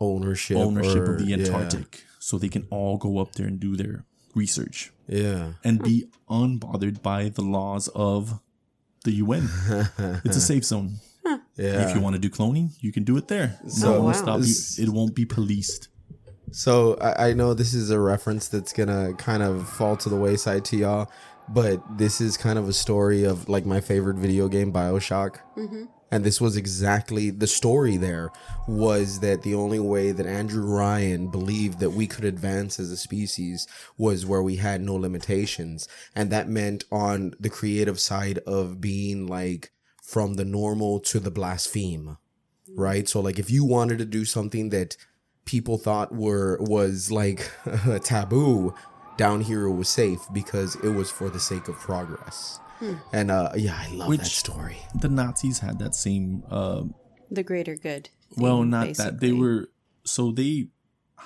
Ownership. 0.00 0.56
ownership 0.56 1.02
or- 1.02 1.12
of 1.14 1.18
the 1.18 1.24
yeah. 1.26 1.36
Antarctic, 1.36 2.04
so 2.18 2.38
they 2.38 2.48
can 2.48 2.66
all 2.70 2.96
go 2.98 3.18
up 3.18 3.32
there 3.32 3.46
and 3.46 3.58
do 3.60 3.76
their 3.76 4.04
research 4.34 4.92
Yeah. 5.08 5.52
and 5.64 5.82
be 5.82 6.06
unbothered 6.28 7.02
by 7.02 7.28
the 7.28 7.42
laws 7.42 7.88
of 7.94 8.40
the 9.04 9.12
UN. 9.12 9.48
It's 10.24 10.36
a 10.36 10.40
safe 10.40 10.64
zone. 10.64 11.00
Yeah. 11.56 11.88
If 11.88 11.94
you 11.94 12.00
want 12.00 12.14
to 12.14 12.20
do 12.20 12.30
cloning, 12.30 12.70
you 12.80 12.92
can 12.92 13.04
do 13.04 13.16
it 13.16 13.28
there. 13.28 13.58
So- 13.66 13.86
no 13.86 13.90
one 13.92 14.00
will 14.00 14.06
wow. 14.06 14.12
stop 14.12 14.40
you. 14.42 14.84
It 14.84 14.90
won't 14.90 15.14
be 15.14 15.24
policed. 15.24 15.88
So 16.52 16.96
I, 17.00 17.28
I 17.28 17.32
know 17.34 17.52
this 17.52 17.74
is 17.74 17.90
a 17.90 18.00
reference 18.00 18.48
that's 18.48 18.72
gonna 18.72 19.12
kind 19.14 19.42
of 19.42 19.68
fall 19.68 19.96
to 19.98 20.08
the 20.08 20.16
wayside 20.16 20.64
to 20.66 20.76
y'all, 20.76 21.10
but 21.48 21.82
this 21.98 22.20
is 22.20 22.36
kind 22.38 22.58
of 22.58 22.68
a 22.68 22.72
story 22.72 23.24
of 23.24 23.48
like 23.48 23.66
my 23.66 23.80
favorite 23.80 24.16
video 24.16 24.48
game, 24.48 24.72
Bioshock. 24.72 25.36
Mm-hmm. 25.56 25.84
And 26.10 26.24
this 26.24 26.40
was 26.40 26.56
exactly 26.56 27.30
the 27.30 27.46
story 27.46 27.96
there 27.96 28.30
was 28.66 29.20
that 29.20 29.42
the 29.42 29.54
only 29.54 29.78
way 29.78 30.10
that 30.12 30.26
Andrew 30.26 30.64
Ryan 30.64 31.28
believed 31.28 31.80
that 31.80 31.90
we 31.90 32.06
could 32.06 32.24
advance 32.24 32.80
as 32.80 32.90
a 32.90 32.96
species 32.96 33.66
was 33.98 34.24
where 34.24 34.42
we 34.42 34.56
had 34.56 34.80
no 34.80 34.94
limitations. 34.94 35.86
And 36.14 36.30
that 36.30 36.48
meant 36.48 36.84
on 36.90 37.34
the 37.38 37.50
creative 37.50 38.00
side 38.00 38.38
of 38.46 38.80
being 38.80 39.26
like 39.26 39.70
from 40.02 40.34
the 40.34 40.44
normal 40.44 41.00
to 41.00 41.20
the 41.20 41.30
blaspheme 41.30 42.16
right 42.74 43.08
so 43.08 43.20
like 43.20 43.38
if 43.38 43.50
you 43.50 43.64
wanted 43.64 43.98
to 43.98 44.04
do 44.04 44.24
something 44.24 44.70
that 44.70 44.96
people 45.44 45.78
thought 45.78 46.14
were 46.14 46.58
was 46.60 47.10
like 47.10 47.50
a 47.86 47.98
taboo 47.98 48.74
down 49.16 49.40
here 49.40 49.64
it 49.64 49.74
was 49.74 49.88
safe 49.88 50.20
because 50.32 50.76
it 50.76 50.90
was 50.90 51.10
for 51.10 51.28
the 51.28 51.40
sake 51.40 51.68
of 51.68 51.74
progress 51.76 52.60
and 53.12 53.30
uh 53.30 53.50
yeah 53.56 53.76
i 53.78 53.88
love 53.88 53.98
that 53.98 54.08
Which- 54.08 54.36
story 54.44 54.78
The 54.94 55.08
Nazis 55.08 55.58
had 55.60 55.78
that 55.80 55.94
same. 55.94 56.42
Uh, 56.50 56.84
The 57.30 57.42
greater 57.42 57.76
good. 57.76 58.08
well, 58.36 58.60
thing, 58.60 58.70
not 58.70 58.94
that 58.96 59.20
they 59.20 59.32
were. 59.32 59.68
So 60.04 60.32
they 60.32 60.68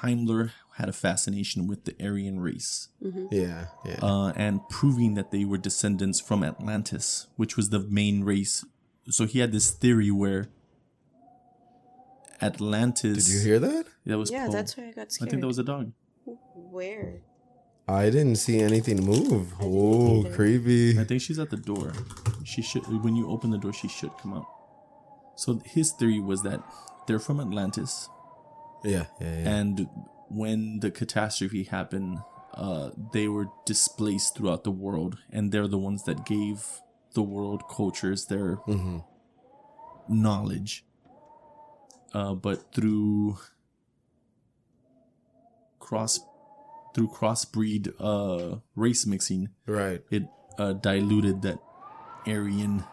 Heimler 0.03 0.51
had 0.79 0.89
a 0.89 0.93
fascination 0.93 1.67
with 1.69 1.85
the 1.85 1.95
Aryan 2.03 2.41
race, 2.41 2.89
yeah 3.31 3.67
yeah 3.85 3.99
uh, 4.03 4.33
and 4.35 4.61
proving 4.69 5.15
that 5.15 5.31
they 5.31 5.45
were 5.45 5.59
descendants 5.59 6.19
from 6.21 6.43
Atlantis, 6.43 7.27
which 7.37 7.57
was 7.57 7.69
the 7.71 7.81
main 7.81 8.25
race. 8.25 8.65
So 9.11 9.27
he 9.27 9.39
had 9.41 9.53
this 9.53 9.71
theory 9.71 10.11
where 10.11 10.49
Atlantis. 12.41 13.27
did 13.27 13.35
you 13.35 13.41
hear 13.41 13.59
that 13.61 13.87
That 14.07 14.19
was 14.19 14.31
Yeah, 14.31 14.47
Poe. 14.47 14.53
that's 14.53 14.77
why 14.77 14.89
I 14.89 14.93
got 14.93 15.13
scared. 15.13 15.29
I 15.29 15.31
think 15.31 15.41
that 15.43 15.47
was 15.47 15.59
a 15.59 15.65
dog. 15.65 15.93
Where? 16.55 17.21
I 17.89 18.05
didn't 18.11 18.37
see 18.37 18.61
anything 18.61 19.05
move 19.05 19.53
oh 19.61 20.25
creepy 20.35 20.99
I 20.99 21.05
think 21.05 21.21
she's 21.23 21.39
at 21.39 21.51
the 21.51 21.57
door. 21.57 21.93
She 22.45 22.63
should 22.63 22.85
when 23.03 23.17
you 23.17 23.29
open 23.31 23.51
the 23.51 23.59
door, 23.59 23.73
she 23.73 23.89
should 23.89 24.17
come 24.19 24.35
out. 24.35 24.47
So 25.37 25.61
his 25.65 25.93
theory 25.93 26.21
was 26.21 26.43
that 26.43 26.61
they're 27.07 27.19
from 27.19 27.41
Atlantis, 27.41 28.09
yeah 28.85 29.07
yeah 29.21 29.39
yeah 29.43 29.49
and 29.57 29.89
when 30.29 30.81
the 30.81 30.91
catastrophe 30.91 31.65
happened, 31.65 32.19
uh, 32.55 32.91
they 33.13 33.29
were 33.29 33.49
displaced 33.67 34.37
throughout 34.37 34.65
the 34.65 34.71
world, 34.71 35.19
and 35.31 35.53
they're 35.53 35.69
the 35.69 35.79
ones 35.79 36.05
that 36.05 36.25
gave 36.25 36.81
the 37.15 37.23
world 37.23 37.63
cultures 37.69 38.27
their 38.27 38.57
hmm 38.67 38.99
knowledge. 40.09 40.85
Uh, 42.13 42.35
but 42.35 42.73
through 42.75 43.39
cross 45.79 46.21
through 46.95 47.09
crossbreed 47.09 47.93
uh, 48.01 48.59
race 48.77 49.07
mixing, 49.07 49.49
right 49.67 50.03
it 50.11 50.25
uh, 50.59 50.73
diluted 50.75 51.43
that 51.43 51.59
Aryan 52.27 52.85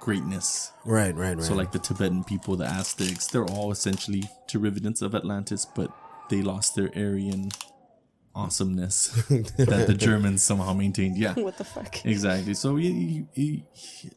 greatness. 0.00 0.72
right 0.84 1.14
right 1.16 1.36
right 1.36 1.42
So, 1.44 1.54
like 1.54 1.72
the 1.72 1.78
Tibetan 1.78 2.24
people, 2.24 2.56
the 2.56 2.66
Aztecs, 2.66 3.26
they're 3.28 3.44
all 3.46 3.70
essentially 3.72 4.24
derivatives 4.46 5.02
of 5.02 5.14
Atlantis, 5.14 5.64
but 5.66 5.90
they 6.30 6.42
lost 6.42 6.76
their 6.76 6.90
Aryan 6.94 7.50
awesomeness 8.34 9.08
that 9.28 9.84
the 9.86 9.94
Germans 9.94 10.42
somehow 10.42 10.72
maintained. 10.72 11.16
Yeah, 11.16 11.34
What 11.34 11.56
the 11.58 11.64
fuck? 11.64 12.04
exactly. 12.04 12.54
So, 12.54 12.74
y- 12.74 12.82
y- 12.82 13.26
y- 13.36 14.10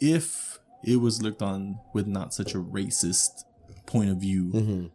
if 0.00 0.58
it 0.84 0.96
was 0.96 1.22
looked 1.22 1.42
on 1.42 1.78
with 1.94 2.06
not 2.06 2.34
such 2.34 2.54
a 2.54 2.58
racist 2.58 3.44
point 3.86 4.10
of 4.10 4.16
view, 4.16 4.50
Mhm. 4.52 4.90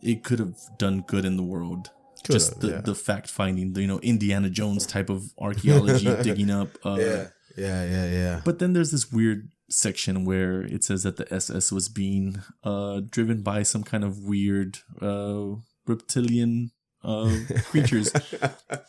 it 0.00 0.24
could 0.24 0.38
have 0.38 0.56
done 0.78 1.02
good 1.02 1.24
in 1.24 1.36
the 1.36 1.42
world. 1.42 1.90
Could 2.26 2.32
Just 2.32 2.54
have, 2.54 2.60
the, 2.60 2.68
yeah. 2.68 2.80
the 2.80 2.94
fact 2.94 3.30
finding, 3.30 3.72
the, 3.72 3.82
you 3.82 3.86
know, 3.86 4.00
Indiana 4.00 4.50
Jones 4.50 4.84
type 4.86 5.08
of 5.08 5.32
archaeology, 5.38 6.14
digging 6.22 6.50
up. 6.50 6.68
Uh, 6.84 6.96
yeah 6.98 7.26
yeah 7.56 7.84
yeah 7.84 8.10
yeah 8.10 8.40
But 8.44 8.58
then 8.58 8.74
there's 8.74 8.90
this 8.90 9.10
weird 9.10 9.48
section 9.70 10.24
where 10.24 10.60
it 10.60 10.84
says 10.84 11.02
that 11.04 11.16
the 11.16 11.32
SS 11.32 11.72
was 11.72 11.88
being 11.88 12.42
uh, 12.62 13.00
driven 13.08 13.42
by 13.42 13.62
some 13.62 13.82
kind 13.82 14.04
of 14.04 14.18
weird 14.24 14.78
uh, 15.00 15.56
reptilian 15.86 16.72
uh, 17.02 17.34
creatures. 17.64 18.12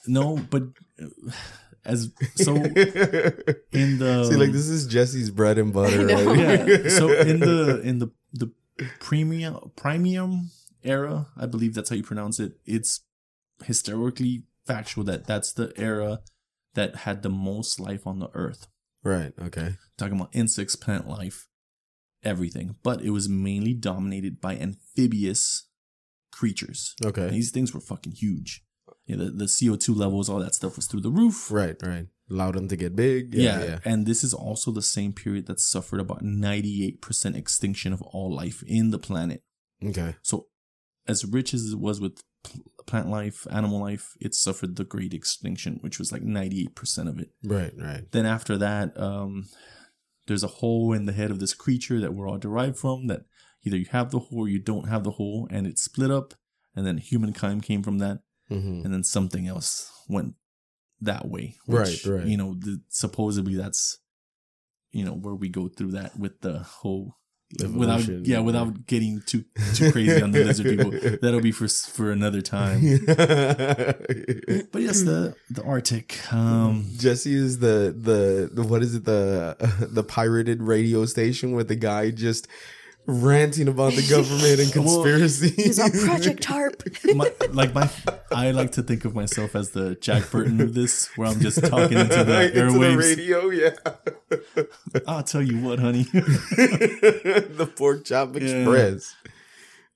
no, 0.07 0.38
but 0.49 0.63
uh, 1.01 1.31
as 1.85 2.11
so 2.35 2.55
in 2.55 3.99
the 3.99 4.27
See, 4.29 4.35
like 4.35 4.51
this 4.51 4.67
is 4.67 4.88
Jesse's 4.88 5.31
bread 5.31 5.57
and 5.57 5.71
butter. 5.71 6.05
Right? 6.05 6.38
yeah. 6.38 6.89
So 6.89 7.11
in 7.11 7.39
the 7.39 7.81
in 7.83 7.99
the 7.99 8.11
the 8.33 8.51
Permian 8.99 9.71
Permian 9.75 10.49
era, 10.83 11.27
I 11.38 11.45
believe 11.45 11.73
that's 11.73 11.89
how 11.89 11.95
you 11.95 12.03
pronounce 12.03 12.39
it. 12.39 12.53
It's 12.65 13.01
historically 13.65 14.43
factual 14.65 15.03
that 15.05 15.25
that's 15.27 15.53
the 15.53 15.71
era 15.77 16.19
that 16.73 16.95
had 16.97 17.23
the 17.23 17.29
most 17.29 17.79
life 17.79 18.05
on 18.05 18.19
the 18.19 18.29
earth. 18.33 18.67
right. 19.03 19.33
Okay. 19.41 19.75
Talking 19.97 20.15
about 20.19 20.29
insects, 20.35 20.75
plant 20.75 21.07
life, 21.07 21.47
everything. 22.23 22.75
But 22.83 23.01
it 23.01 23.09
was 23.11 23.27
mainly 23.29 23.73
dominated 23.73 24.39
by 24.39 24.55
amphibious 24.57 25.67
creatures. 26.31 26.93
Okay. 27.03 27.29
These 27.29 27.51
things 27.51 27.73
were 27.73 27.79
fucking 27.79 28.13
huge. 28.13 28.63
Yeah, 29.05 29.15
the, 29.15 29.25
the 29.31 29.45
CO2 29.45 29.95
levels, 29.95 30.29
all 30.29 30.39
that 30.39 30.53
stuff 30.53 30.75
was 30.75 30.85
through 30.85 31.01
the 31.01 31.09
roof. 31.09 31.49
Right. 31.49 31.75
Right. 31.81 32.07
Allowed 32.29 32.55
them 32.55 32.67
to 32.67 32.75
get 32.75 32.95
big. 32.95 33.33
Yeah, 33.33 33.59
Yeah. 33.59 33.65
Yeah. 33.65 33.79
and 33.85 34.05
this 34.05 34.23
is 34.23 34.33
also 34.33 34.69
the 34.71 34.81
same 34.81 35.13
period 35.13 35.47
that 35.47 35.59
suffered 35.61 35.99
about 36.01 36.23
98% 36.23 37.35
extinction 37.35 37.93
of 37.93 38.01
all 38.01 38.33
life 38.35 38.61
in 38.67 38.91
the 38.91 38.99
planet. 38.99 39.41
Okay. 39.83 40.15
So 40.21 40.47
as 41.07 41.23
rich 41.25 41.53
as 41.53 41.71
it 41.71 41.79
was 41.79 42.01
with 42.01 42.21
plant 42.88 43.09
life, 43.09 43.45
animal 43.51 43.79
life, 43.79 44.15
it 44.19 44.33
suffered 44.33 44.75
the 44.75 44.83
great 44.83 45.13
extinction, 45.13 45.77
which 45.81 45.99
was 45.99 46.11
like 46.11 46.23
98% 46.23 47.07
of 47.07 47.19
it. 47.19 47.29
Right, 47.43 47.73
right. 47.77 48.11
Then 48.11 48.25
after 48.25 48.57
that, 48.57 48.99
um, 48.99 49.45
there's 50.25 50.43
a 50.43 50.47
hole 50.47 50.93
in 50.93 51.05
the 51.05 51.13
head 51.13 51.29
of 51.29 51.39
this 51.39 51.53
creature 51.53 51.99
that 51.99 52.13
we're 52.13 52.27
all 52.27 52.38
derived 52.38 52.77
from 52.77 53.07
that 53.07 53.21
either 53.63 53.77
you 53.77 53.85
have 53.91 54.11
the 54.11 54.19
hole 54.19 54.39
or 54.39 54.47
you 54.47 54.59
don't 54.59 54.88
have 54.88 55.03
the 55.03 55.11
hole, 55.11 55.47
and 55.51 55.67
it 55.67 55.77
split 55.77 56.09
up, 56.09 56.33
and 56.75 56.85
then 56.88 56.97
humankind 56.97 57.63
came 57.63 57.83
from 57.83 57.99
that, 57.99 58.19
hmm 58.47 58.81
and 58.83 58.93
then 58.93 59.03
something 59.03 59.47
else 59.47 59.91
went 60.07 60.35
that 61.01 61.27
way. 61.27 61.55
Right, 61.67 61.99
right. 62.05 62.25
You 62.25 62.38
know, 62.38 62.55
the, 62.57 62.81
supposedly 62.89 63.55
that's, 63.55 63.99
you 64.91 65.03
know, 65.03 65.13
where 65.13 65.35
we 65.35 65.49
go 65.49 65.67
through 65.67 65.91
that 65.91 66.17
with 66.17 66.41
the 66.41 66.59
whole. 66.59 67.17
Without 67.73 68.05
yeah, 68.27 68.39
without 68.39 68.87
getting 68.87 69.21
too 69.25 69.45
too 69.73 69.89
crazy 69.93 70.21
on 70.21 70.31
the 70.31 70.43
lizard 70.43 70.65
people, 70.77 70.91
that'll 71.21 71.39
be 71.39 71.53
for 71.53 71.69
for 71.69 72.11
another 72.11 72.41
time. 72.41 72.81
But 74.71 74.81
yes, 74.81 75.01
the 75.03 75.33
the 75.49 75.63
Arctic. 75.63 76.33
Um, 76.33 76.89
Jesse 76.97 77.33
is 77.33 77.59
the, 77.59 77.95
the 77.97 78.49
the 78.51 78.63
what 78.63 78.81
is 78.81 78.95
it 78.95 79.05
the 79.05 79.55
the 79.89 80.03
pirated 80.03 80.61
radio 80.61 81.05
station 81.05 81.53
with 81.53 81.69
the 81.69 81.75
guy 81.75 82.11
just 82.11 82.47
ranting 83.07 83.67
about 83.67 83.93
the 83.93 84.05
government 84.09 84.59
and 84.59 84.71
conspiracy. 84.79 85.49
He's 85.49 85.79
on 85.79 85.91
Project 85.91 86.43
Harp. 86.45 86.83
my, 87.15 87.31
like 87.51 87.73
my, 87.73 87.89
I 88.31 88.51
like 88.51 88.73
to 88.73 88.83
think 88.83 89.05
of 89.05 89.15
myself 89.15 89.55
as 89.55 89.71
the 89.71 89.95
Jack 89.95 90.29
Burton 90.29 90.59
of 90.61 90.73
this, 90.73 91.09
where 91.15 91.27
I'm 91.29 91.39
just 91.39 91.63
talking 91.65 91.97
into 91.97 92.23
the 92.23 92.41
Into 92.53 92.53
the 92.53 92.59
airwaves. 92.59 92.97
radio, 93.17 93.49
yeah. 93.49 95.01
I'll 95.07 95.23
tell 95.23 95.41
you 95.41 95.61
what, 95.61 95.79
honey. 95.79 96.03
the 96.03 97.71
pork 97.75 98.05
chop 98.05 98.35
express. 98.35 99.15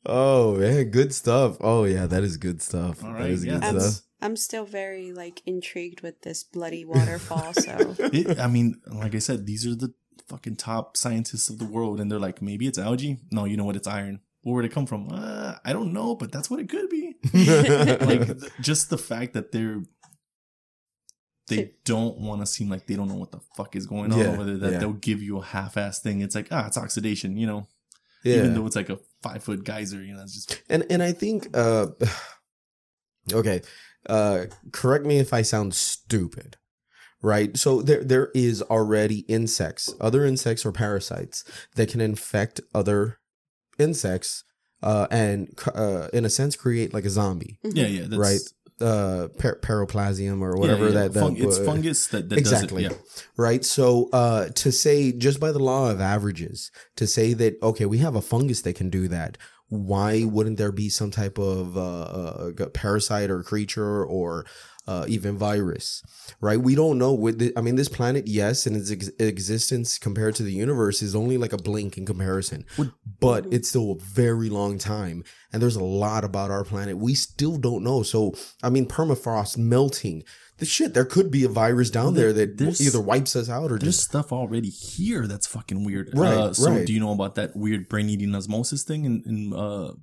Oh 0.06 0.56
man, 0.56 0.86
good 0.90 1.14
stuff. 1.14 1.58
Oh 1.62 1.84
yeah, 1.84 2.08
that 2.08 2.24
is 2.24 2.38
good 2.38 2.62
stuff. 2.62 3.04
All 3.04 3.12
That 3.14 3.20
right, 3.20 3.30
is 3.30 3.46
yeah, 3.46 3.54
good 3.56 3.64
I'm, 3.64 3.80
stuff. 3.80 4.02
I'm 4.24 4.36
still 4.36 4.66
very 4.66 5.12
like 5.12 5.42
intrigued 5.46 6.02
with 6.02 6.22
this 6.22 6.44
bloody 6.44 6.86
waterfall. 6.86 7.54
So 7.54 7.96
It, 8.00 8.40
I 8.40 8.48
mean, 8.48 8.82
like 8.88 9.14
I 9.16 9.20
said, 9.20 9.46
these 9.46 9.66
are 9.68 9.76
the 9.76 9.94
fucking 10.28 10.56
top 10.56 10.98
scientists 10.98 11.50
of 11.50 11.60
the 11.60 11.66
world, 11.66 12.00
and 12.00 12.12
they're 12.12 12.20
like, 12.20 12.42
maybe 12.42 12.68
it's 12.68 12.78
algae. 12.78 13.20
No, 13.32 13.46
you 13.46 13.58
know 13.58 13.66
what? 13.66 13.76
It's 13.76 13.88
iron. 13.88 14.22
Where 14.44 14.56
would 14.56 14.66
it 14.66 14.72
come 14.72 14.88
from? 14.88 15.10
Uh, 15.12 15.56
I 15.64 15.74
don't 15.74 15.94
know, 15.94 16.16
but 16.16 16.32
that's 16.32 16.50
what 16.50 16.60
it 16.60 16.70
could 16.70 16.90
be. 16.90 17.16
like 17.34 18.26
th- 18.26 18.52
just 18.60 18.90
the 18.90 18.98
fact 18.98 19.34
that 19.34 19.52
they're 19.52 19.82
they 21.48 21.74
don't 21.84 22.18
want 22.18 22.42
to 22.42 22.48
seem 22.48 22.70
like 22.70 22.88
they 22.88 22.96
don't 22.96 23.10
know 23.10 23.16
what 23.16 23.32
the 23.32 23.42
fuck 23.58 23.76
is 23.76 23.86
going 23.86 24.14
on 24.14 24.20
Yeah, 24.20 24.28
over 24.28 24.44
there. 24.46 24.58
That 24.58 24.72
yeah. 24.74 24.80
they'll 24.80 24.94
give 24.94 25.22
you 25.22 25.40
a 25.40 25.44
half-ass 25.44 26.00
thing. 26.00 26.22
It's 26.22 26.34
like 26.34 26.48
ah, 26.50 26.68
it's 26.68 26.78
oxidation. 26.78 27.38
You 27.38 27.48
know, 27.48 27.68
yeah. 28.24 28.38
even 28.38 28.54
though 28.54 28.66
it's 28.66 28.76
like 28.76 28.90
a 28.90 29.00
five-foot 29.22 29.64
geyser. 29.64 30.02
You 30.02 30.16
know, 30.16 30.24
it's 30.24 30.34
just 30.34 30.62
and 30.70 30.86
and 30.90 31.04
I 31.04 31.12
think 31.12 31.50
uh 31.56 31.88
okay 33.34 33.62
uh 34.08 34.46
correct 34.72 35.06
me 35.06 35.20
if 35.20 35.34
I 35.34 35.42
sound 35.44 35.76
stupid 35.76 36.58
right 37.22 37.56
so 37.58 37.82
there 37.82 38.04
there 38.04 38.32
is 38.34 38.62
already 38.64 39.20
insects 39.28 39.94
other 40.02 40.26
insects 40.26 40.66
or 40.66 40.72
parasites 40.72 41.44
that 41.76 41.90
can 41.90 42.02
infect 42.02 42.62
other 42.74 43.20
insects 43.80 44.44
uh 44.84 45.08
and 45.12 45.58
uh 45.76 46.08
in 46.14 46.26
a 46.26 46.30
sense 46.30 46.56
create 46.56 46.94
like 46.94 47.06
a 47.06 47.10
zombie 47.10 47.60
yeah, 47.64 47.88
yeah. 47.88 48.06
That's, 48.08 48.18
Right. 48.18 48.42
uh 48.88 49.28
par- 49.38 49.60
paroplasmium 49.62 50.42
or 50.42 50.56
yeah, 50.56 50.60
whatever 50.62 50.86
yeah, 50.88 50.94
that, 50.94 51.14
that 51.14 51.20
Fung- 51.20 51.38
it's 51.38 51.60
uh, 51.60 51.64
fungus 51.64 52.08
that, 52.08 52.30
that 52.30 52.38
exactly 52.40 52.84
does 52.84 52.94
it. 52.94 52.98
Yeah. 52.98 53.22
right 53.38 53.64
so 53.64 54.10
uh 54.12 54.50
to 54.56 54.72
say 54.72 55.12
just 55.12 55.40
by 55.40 55.52
the 55.52 55.60
law 55.60 55.92
of 55.92 56.02
averages 56.02 56.72
to 56.96 57.06
say 57.06 57.34
that 57.34 57.62
okay 57.62 57.86
we 57.86 58.00
have 58.00 58.16
a 58.16 58.22
fungus 58.22 58.62
that 58.64 58.76
can 58.76 58.90
do 58.90 59.08
that 59.08 59.38
why 59.68 60.24
wouldn't 60.26 60.58
there 60.58 60.72
be 60.72 60.90
some 60.90 61.12
type 61.12 61.38
of 61.38 61.78
uh, 61.78 62.02
uh 62.62 62.70
parasite 62.74 63.30
or 63.30 63.42
creature 63.42 64.04
or 64.04 64.46
uh, 64.88 65.06
even 65.08 65.38
virus 65.38 66.02
right 66.42 66.60
we 66.60 66.74
don't 66.76 66.98
know 66.98 67.14
with 67.14 67.38
the, 67.40 67.54
i 67.56 67.62
mean 67.62 67.76
this 67.76 67.88
planet 67.88 68.28
yes 68.28 68.66
and 68.66 68.76
its 68.76 68.92
ex- 68.92 69.12
existence 69.20 69.98
compared 70.00 70.34
to 70.36 70.44
the 70.44 70.52
universe 70.52 71.02
is 71.04 71.16
only 71.16 71.38
like 71.38 71.54
a 71.54 71.58
blink 71.58 71.98
in 71.98 72.06
comparison 72.06 72.66
but 73.20 73.46
it's 73.54 73.70
still 73.70 73.92
a 73.92 74.00
very 74.04 74.50
long 74.50 74.78
time 74.80 75.24
and 75.54 75.62
there's 75.62 75.76
a 75.76 75.84
lot 75.84 76.24
about 76.24 76.50
our 76.50 76.64
planet 76.64 76.98
we 76.98 77.14
still 77.14 77.58
don't 77.58 77.84
know 77.84 78.02
so 78.04 78.34
i 78.64 78.70
mean 78.70 78.88
permafrost 78.88 79.58
melting 79.58 80.24
the 80.58 80.66
shit 80.66 80.94
there 80.94 81.06
could 81.06 81.30
be 81.32 81.44
a 81.44 81.50
virus 81.50 81.90
down 81.90 82.14
there 82.16 82.34
there- 82.34 82.46
that 82.48 82.82
either 82.82 83.02
wipes 83.02 83.36
us 83.36 83.50
out 83.50 83.72
or 83.72 83.78
There's 83.80 83.96
just 83.98 84.10
stuff 84.10 84.32
already 84.32 84.70
here 84.70 85.26
that's 85.26 85.48
fucking 85.48 85.84
weird. 85.84 86.12
Right, 86.14 86.34
Uh, 86.38 86.54
so 86.54 86.70
right. 86.72 86.86
do 86.86 86.94
you 86.94 87.00
know 87.00 87.12
about 87.14 87.34
that 87.36 87.56
weird 87.56 87.90
brain 87.90 88.10
eating 88.10 88.36
osmosis 88.36 88.84
thing 88.84 89.06
in, 89.06 89.24
in 89.26 89.54
uh, 89.54 89.94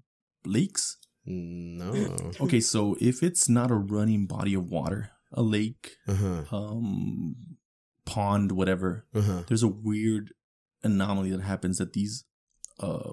lakes? 0.44 0.96
No 1.28 2.30
Okay, 2.40 2.60
so 2.60 2.96
if 3.00 3.22
it's 3.22 3.48
not 3.48 3.70
a 3.70 3.74
running 3.74 4.26
body 4.26 4.54
of 4.54 4.70
water, 4.70 5.10
a 5.32 5.42
lake, 5.42 5.96
uh-huh 6.06 6.44
um, 6.50 7.34
pond, 8.04 8.52
whatever, 8.52 9.06
uh-huh 9.14 9.42
there's 9.46 9.62
a 9.62 9.68
weird 9.68 10.32
anomaly 10.82 11.30
that 11.30 11.42
happens 11.42 11.78
that 11.78 11.92
these 11.92 12.24
uh, 12.80 13.12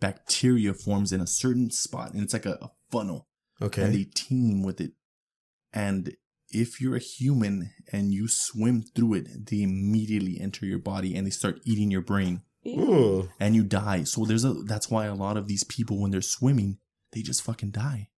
bacteria 0.00 0.74
forms 0.74 1.12
in 1.12 1.20
a 1.20 1.26
certain 1.26 1.70
spot, 1.70 2.12
and 2.12 2.22
it's 2.22 2.32
like 2.32 2.46
a, 2.46 2.58
a 2.62 2.70
funnel, 2.90 3.28
and 3.60 3.66
okay 3.68 3.90
they 3.90 4.04
team 4.04 4.62
with 4.62 4.80
it. 4.80 4.92
And 5.72 6.16
if 6.50 6.80
you're 6.80 6.96
a 6.96 7.00
human 7.00 7.70
and 7.92 8.12
you 8.12 8.28
swim 8.28 8.82
through 8.94 9.14
it, 9.14 9.46
they 9.50 9.62
immediately 9.62 10.38
enter 10.40 10.64
your 10.64 10.78
body 10.78 11.14
and 11.14 11.26
they 11.26 11.30
start 11.30 11.60
eating 11.64 11.90
your 11.90 12.00
brain. 12.02 12.42
Ooh. 12.66 13.30
and 13.40 13.54
you 13.54 13.62
die. 13.62 14.04
So 14.04 14.24
there's 14.24 14.44
a 14.44 14.52
that's 14.52 14.90
why 14.90 15.06
a 15.06 15.14
lot 15.14 15.36
of 15.36 15.46
these 15.46 15.64
people 15.64 16.00
when 16.00 16.10
they're 16.10 16.20
swimming, 16.20 16.78
they 17.12 17.22
just 17.22 17.42
fucking 17.42 17.70
die. 17.70 18.08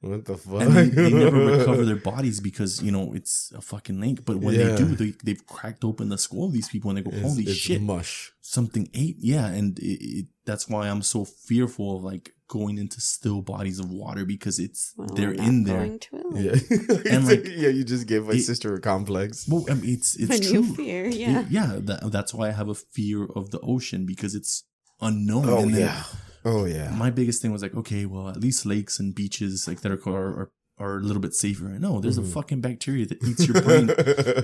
what 0.00 0.24
the 0.26 0.36
fuck 0.36 0.60
And 0.62 0.72
they, 0.76 0.88
they 0.88 1.10
never 1.12 1.38
recover 1.56 1.84
their 1.84 1.96
bodies 2.12 2.40
because, 2.40 2.82
you 2.82 2.92
know, 2.92 3.12
it's 3.14 3.52
a 3.56 3.60
fucking 3.60 3.98
lake. 4.00 4.24
But 4.24 4.36
when 4.36 4.54
Yeah. 4.54 4.68
they 4.70 4.76
do, 4.76 4.86
they 4.96 5.10
they've 5.24 5.46
cracked 5.46 5.82
open 5.84 6.08
the 6.10 6.18
skull 6.18 6.46
of 6.46 6.52
these 6.52 6.68
people 6.68 6.90
and 6.90 6.98
they 6.98 7.02
go, 7.02 7.10
It's- 7.16 7.22
Holy 7.30 7.44
it's 7.44 7.54
shit, 7.66 7.80
mush 7.82 8.32
something 8.40 8.88
ate. 8.94 9.16
Yeah, 9.20 9.46
and 9.46 9.78
it, 9.78 9.98
it, 10.18 10.26
that's 10.44 10.68
why 10.68 10.88
I'm 10.90 11.02
so 11.02 11.24
fearful 11.24 11.96
of 11.96 12.04
like 12.12 12.32
going 12.46 12.76
into 12.76 13.00
still 13.00 13.40
bodies 13.40 13.78
of 13.80 13.88
water 13.90 14.24
because 14.26 14.58
it's 14.58 14.92
Well, 14.98 15.08
they're 15.16 15.32
in 15.32 15.64
there. 15.64 15.86
Going 15.86 15.98
to 15.98 16.10
yeah 16.34 17.12
And, 17.14 17.26
like, 17.30 17.44
yeah 17.46 17.70
you 17.70 17.84
just 17.84 18.06
gave 18.06 18.26
my 18.26 18.34
it- 18.34 18.42
sister 18.42 18.74
a 18.74 18.80
complex 18.80 19.48
Well, 19.48 19.64
I 19.70 19.74
mean, 19.74 19.94
it's 19.94 20.14
it's 20.16 20.28
When 20.28 20.42
true. 20.42 20.52
you 20.64 20.74
fear, 20.74 21.06
yeah. 21.06 21.40
It- 21.40 21.50
yeah, 21.50 21.78
that, 21.88 22.12
that's 22.12 22.32
why 22.34 22.48
I 22.48 22.52
have 22.52 22.68
a 22.68 22.74
fear 22.96 23.24
of 23.24 23.50
the 23.54 23.60
ocean 23.60 24.04
because 24.04 24.34
it's 24.34 24.64
unknown. 25.00 25.48
oh 25.48 25.62
and 25.62 25.72
then 25.74 25.80
yeah 25.88 26.02
oh 26.44 26.64
yeah 26.66 26.90
my 26.96 27.10
biggest 27.10 27.40
thing 27.42 27.52
was 27.52 27.62
like, 27.62 27.74
okay, 27.74 28.06
well, 28.06 28.28
at 28.28 28.36
least 28.40 28.66
lakes 28.66 28.98
and 29.00 29.14
beaches 29.14 29.66
like 29.68 29.80
that 29.82 29.92
are 29.92 30.00
are, 30.08 30.40
are, 30.40 30.50
are 30.78 30.96
a 30.98 31.02
little 31.02 31.22
bit 31.22 31.34
safer. 31.34 31.64
No, 31.78 32.00
there's 32.00 32.18
Mhm. 32.18 32.24
a 32.24 32.32
fucking 32.36 32.60
bacteria 32.60 33.06
that 33.06 33.22
eats 33.22 33.46
your 33.48 33.62
brain. 33.62 33.88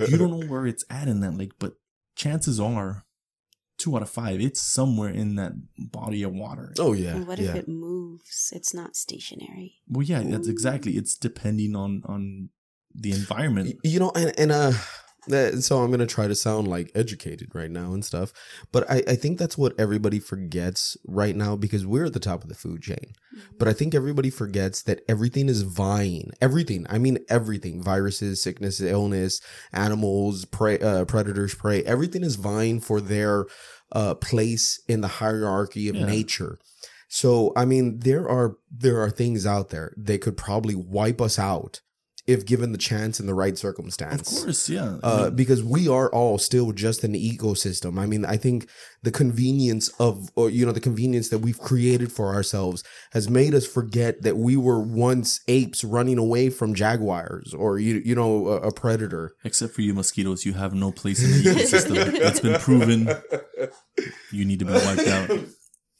you 0.09 0.17
don't 0.17 0.31
know 0.39 0.47
where 0.47 0.65
it's 0.65 0.85
at 0.89 1.07
in 1.07 1.19
that 1.21 1.37
lake, 1.37 1.53
but 1.59 1.73
chances 2.15 2.59
are, 2.59 3.03
two 3.77 3.95
out 3.95 4.01
of 4.01 4.09
five, 4.09 4.39
it's 4.41 4.61
somewhere 4.61 5.09
in 5.09 5.35
that 5.35 5.53
body 5.77 6.23
of 6.23 6.33
water. 6.33 6.73
oh 6.79 6.93
yeah 6.93 7.15
And 7.15 7.27
what 7.27 7.39
yeah. 7.39 7.49
if 7.49 7.55
it 7.55 7.67
moves? 7.67 8.51
It's 8.55 8.73
not 8.73 8.95
stationary. 8.95 9.75
Well, 9.87 10.03
yeah, 10.03 10.21
that's 10.23 10.47
exactly. 10.47 10.93
It's 10.97 11.15
depending 11.17 11.75
on 11.75 12.03
on 12.05 12.49
the 12.93 13.11
environment. 13.11 13.75
You 13.83 13.99
know 13.99 14.11
and, 14.15 14.33
and 14.37 14.51
uh 14.51 14.71
that, 14.71 14.79
so 15.29 15.79
i'm 15.83 15.91
gonna 15.91 16.05
try 16.07 16.27
to 16.27 16.33
sound 16.35 16.67
like 16.67 16.91
educated 16.95 17.49
right 17.53 17.69
now 17.69 17.93
and 17.93 18.03
stuff 18.03 18.33
but 18.71 18.89
I, 18.89 19.03
I 19.07 19.15
think 19.15 19.37
that's 19.37 19.57
what 19.57 19.79
everybody 19.79 20.19
forgets 20.19 20.97
right 21.05 21.35
now 21.35 21.55
because 21.55 21.85
we're 21.85 22.05
at 22.05 22.13
the 22.13 22.19
top 22.19 22.41
of 22.43 22.49
the 22.49 22.55
food 22.55 22.81
chain. 22.81 23.13
But 23.59 23.67
i 23.67 23.73
think 23.73 23.93
everybody 23.93 24.29
forgets 24.29 24.81
that 24.83 25.01
everything 25.07 25.47
is 25.47 25.61
vying 25.61 26.31
everything 26.41 26.85
i 26.89 26.97
mean 26.97 27.19
everything 27.29 27.83
viruses 27.83 28.41
sickness 28.41 28.81
illness 28.81 29.41
animals 29.73 30.45
prey 30.45 30.79
uh, 30.79 31.05
predators 31.05 31.53
prey 31.53 31.83
everything 31.83 32.23
is 32.23 32.35
vying 32.35 32.79
for 32.79 32.99
their 32.99 33.45
uh, 33.91 34.15
place 34.15 34.81
in 34.87 35.01
the 35.01 35.07
hierarchy 35.07 35.89
of 35.89 35.95
Yeah. 35.97 36.05
nature. 36.05 36.57
So 37.09 37.51
i 37.55 37.65
mean 37.65 37.99
there 37.99 38.27
are 38.27 38.55
there 38.71 39.01
are 39.01 39.11
things 39.11 39.45
out 39.45 39.69
there 39.69 39.93
that 39.97 40.21
could 40.21 40.37
probably 40.37 40.75
wipe 40.75 41.21
us 41.21 41.37
out 41.37 41.81
if 42.27 42.45
given 42.45 42.71
the 42.71 42.77
chance 42.77 43.19
and 43.19 43.27
the 43.27 43.33
right 43.33 43.57
circumstance. 43.57 44.31
Of 44.31 44.43
course, 44.43 44.69
yeah. 44.69 44.97
Uh, 45.03 45.29
because 45.29 45.63
we 45.63 45.87
are 45.87 46.09
all 46.09 46.37
still 46.37 46.71
just 46.71 47.03
an 47.03 47.13
ecosystem. 47.13 47.99
I 47.99 48.05
mean, 48.05 48.25
I 48.25 48.37
think 48.37 48.69
the 49.03 49.11
convenience 49.11 49.89
of, 49.99 50.29
or 50.35 50.49
you 50.49 50.65
know, 50.65 50.71
the 50.71 50.79
convenience 50.79 51.29
that 51.29 51.39
we've 51.39 51.59
created 51.59 52.11
for 52.11 52.33
ourselves 52.33 52.83
has 53.13 53.29
made 53.29 53.53
us 53.53 53.65
forget 53.65 54.21
that 54.21 54.37
we 54.37 54.55
were 54.55 54.79
once 54.79 55.41
apes 55.47 55.83
running 55.83 56.17
away 56.17 56.49
from 56.49 56.73
jaguars 56.73 57.53
or 57.53 57.79
you, 57.79 58.01
you 58.05 58.15
know, 58.15 58.47
a, 58.47 58.57
a 58.67 58.71
predator. 58.73 59.33
except 59.43 59.73
for 59.73 59.81
you 59.81 59.93
mosquitoes, 59.93 60.45
you 60.45 60.53
have 60.53 60.73
no 60.73 60.91
place 60.91 61.23
in 61.23 61.31
the 61.31 61.49
ecosystem. 61.49 62.13
it's 62.13 62.39
been 62.39 62.59
proven. 62.59 63.09
You 64.31 64.45
need 64.45 64.59
to 64.59 64.65
be 64.65 64.73
wiped 64.73 65.07
out. 65.07 65.29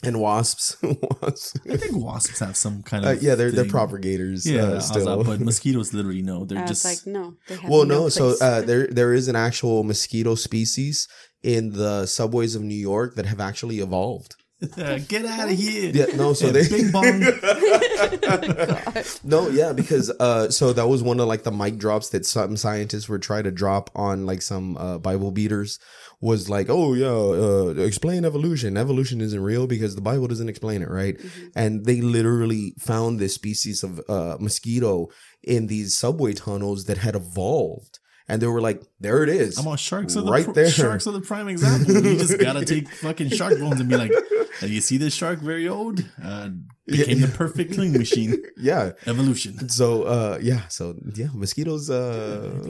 And 0.03 0.19
wasps, 0.19 0.77
wasps. 0.81 1.53
I 1.69 1.77
think 1.77 1.95
wasps 1.95 2.39
have 2.39 2.57
some 2.57 2.81
kind 2.81 3.05
Uh, 3.05 3.09
of 3.11 3.21
yeah, 3.21 3.35
they're 3.35 3.51
they're 3.51 3.65
propagators. 3.65 4.45
Yeah, 4.49 4.63
uh, 4.63 4.79
still. 4.79 5.17
like, 5.17 5.25
but 5.27 5.39
mosquitoes 5.51 5.93
literally 5.93 6.23
no. 6.23 6.43
They're 6.45 6.57
I 6.59 6.65
just 6.65 6.83
was 6.83 7.05
like, 7.05 7.13
no. 7.13 7.35
Well, 7.69 7.85
no, 7.85 8.03
no. 8.05 8.09
So 8.09 8.35
uh, 8.41 8.61
there 8.61 8.87
there 8.99 9.13
is 9.13 9.27
an 9.27 9.35
actual 9.35 9.83
mosquito 9.83 10.33
species 10.35 11.07
in 11.43 11.73
the 11.73 12.05
subways 12.07 12.55
of 12.55 12.61
New 12.63 12.73
York 12.91 13.15
that 13.15 13.25
have 13.27 13.39
actually 13.39 13.79
evolved. 13.79 14.35
Get 15.07 15.25
out 15.25 15.49
of 15.49 15.57
here. 15.57 15.89
Yeah, 15.91 16.15
no, 16.15 16.33
so 16.33 16.45
Yeah, 16.47 16.51
they 16.53 16.67
bing 16.69 16.91
bong. 16.91 17.21
God. 18.21 19.05
No, 19.23 19.49
yeah, 19.49 19.73
because 19.73 20.09
uh 20.19 20.49
so 20.51 20.73
that 20.73 20.87
was 20.87 21.01
one 21.03 21.19
of 21.19 21.27
like 21.27 21.43
the 21.43 21.51
mic 21.51 21.77
drops 21.77 22.09
that 22.09 22.25
some 22.25 22.57
scientists 22.57 23.09
were 23.09 23.19
trying 23.19 23.43
to 23.45 23.51
drop 23.51 23.89
on 23.95 24.25
like 24.25 24.41
some 24.41 24.77
uh 24.77 24.97
Bible 24.99 25.31
beaters 25.31 25.79
was 26.21 26.47
like, 26.49 26.67
"Oh 26.69 26.93
yeah, 26.93 27.07
uh 27.07 27.73
explain 27.83 28.23
evolution. 28.25 28.77
Evolution 28.77 29.19
isn't 29.21 29.41
real 29.41 29.65
because 29.67 29.95
the 29.95 30.01
Bible 30.01 30.27
doesn't 30.27 30.49
explain 30.49 30.81
it, 30.81 30.89
right?" 30.89 31.19
And 31.55 31.85
they 31.85 31.99
literally 32.01 32.75
found 32.79 33.19
this 33.19 33.33
species 33.33 33.83
of 33.83 33.99
uh 34.07 34.37
mosquito 34.39 35.09
in 35.43 35.67
these 35.67 35.95
subway 35.95 36.33
tunnels 36.33 36.85
that 36.85 36.99
had 36.99 37.15
evolved. 37.15 37.99
And 38.27 38.41
they 38.41 38.47
were 38.47 38.61
like, 38.61 38.81
"There 38.99 39.23
it 39.23 39.29
is." 39.29 39.57
I'm 39.57 39.67
on 39.67 39.77
sharks 39.77 40.15
are 40.15 40.21
the 40.21 40.31
Right 40.31 40.45
pr- 40.45 40.53
there. 40.53 40.69
Sharks 40.69 41.07
are 41.07 41.11
the 41.11 41.21
prime 41.21 41.47
example. 41.49 41.93
You 41.95 42.17
just 42.17 42.37
gotta 42.39 42.63
take 42.73 42.87
fucking 42.89 43.29
shark 43.31 43.59
bones 43.59 43.79
and 43.81 43.89
be 43.89 43.97
like, 43.97 44.13
"Uh, 44.61 44.67
you 44.67 44.79
see 44.79 44.97
this 44.97 45.13
shark 45.13 45.39
very 45.39 45.67
old? 45.67 46.05
Uh, 46.23 46.49
became 46.91 47.19
Yeah. 47.19 47.25
the 47.27 47.31
perfect 47.33 47.73
killing 47.73 47.93
machine. 47.93 48.37
yeah. 48.57 48.91
Evolution. 49.07 49.69
So 49.69 50.03
uh 50.03 50.37
yeah, 50.41 50.67
so 50.67 50.95
yeah, 51.15 51.27
mosquitoes 51.33 51.89
uh 51.89 52.61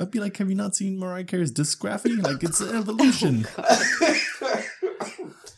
I'd 0.00 0.10
be 0.10 0.20
like, 0.20 0.36
have 0.38 0.48
you 0.48 0.56
not 0.56 0.74
seen 0.76 0.98
Mariah 0.98 1.24
Carey's 1.24 1.52
discography? 1.52 2.22
Like 2.22 2.42
it's 2.42 2.60
an 2.60 2.74
evolution. 2.82 3.46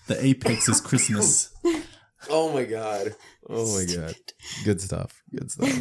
the 0.06 0.16
apex 0.24 0.68
is 0.68 0.80
Christmas. 0.80 1.50
Oh 2.28 2.52
my 2.52 2.64
god. 2.64 3.14
Oh 3.48 3.76
my 3.76 3.84
god. 3.84 4.14
Good 4.64 4.80
stuff. 4.80 5.22
Good 5.34 5.50
stuff. 5.50 5.78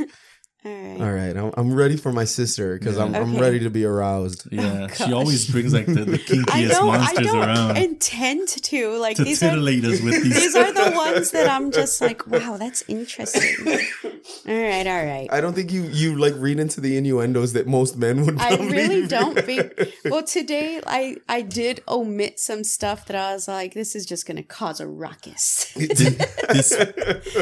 All 0.66 0.72
right. 0.74 0.99
All 0.99 1.14
right, 1.14 1.38
I'm, 1.38 1.53
I'm 1.55 1.74
ready 1.74 1.95
for 1.95 2.12
my 2.12 2.26
sister 2.26 2.78
because 2.78 2.97
I'm, 2.97 3.16
I'm 3.16 3.38
ready 3.38 3.60
to 3.60 3.70
be 3.70 3.86
aroused. 3.86 4.45
Yeah, 4.51 4.88
Oh, 4.91 4.93
she 4.93 5.14
always 5.14 5.49
brings 5.49 5.74
like 5.74 5.86
the, 5.86 6.03
the 6.03 6.14
I 6.51 6.64
kinkiest 6.64 6.70
don't. 6.72 6.89
I 6.89 7.14
don't 7.14 7.38
around 7.38 7.78
intend 7.78 8.49
to. 8.49 8.97
Like 8.97 9.16
to 9.16 9.24
these 9.24 9.41
are 9.41 9.57
us 9.57 10.01
with 10.01 10.22
these. 10.22 10.36
these 10.36 10.55
are 10.57 10.74
the 10.74 10.91
ones 10.97 11.32
that 11.32 11.49
I'm 11.49 11.72
just 11.72 12.01
like, 12.07 12.28
wow, 12.28 12.57
that's 12.57 12.84
interesting. 12.89 13.55
All 13.66 14.53
right, 14.53 14.86
all 14.86 15.05
right. 15.05 15.30
I 15.32 15.39
don't 15.39 15.53
think 15.53 15.72
you 15.72 15.84
you 15.84 16.18
like 16.18 16.34
read 16.36 16.60
into 16.60 16.82
the 16.82 16.97
innuendos 16.97 17.53
that 17.53 17.66
most 17.66 17.95
men 17.95 18.26
would. 18.26 18.38
I 18.38 18.57
really 18.57 19.07
don't 19.07 19.39
think. 19.39 19.72
Well, 20.03 20.24
today 20.24 20.82
I 20.86 21.16
I 21.30 21.41
did 21.41 21.84
omit 21.88 22.38
some 22.38 22.66
stuff 22.66 23.05
that 23.05 23.16
I 23.16 23.34
was 23.34 23.47
like, 23.47 23.74
this 23.74 23.95
is 23.95 24.05
just 24.05 24.26
gonna 24.26 24.43
cause 24.43 24.82
a 24.82 24.88
ruckus. 24.88 25.72
this 25.74 26.70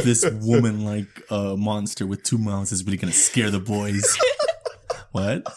this 0.03 0.29
woman 0.43 0.85
like 0.85 1.23
uh, 1.31 1.55
monster 1.55 2.05
with 2.05 2.21
two 2.21 2.37
mouths 2.37 2.71
is 2.71 2.83
really 2.85 3.06
gonna 3.07 3.13
scare 3.15 3.49
the 3.49 3.59
boys. 3.59 4.17
what? 5.11 5.47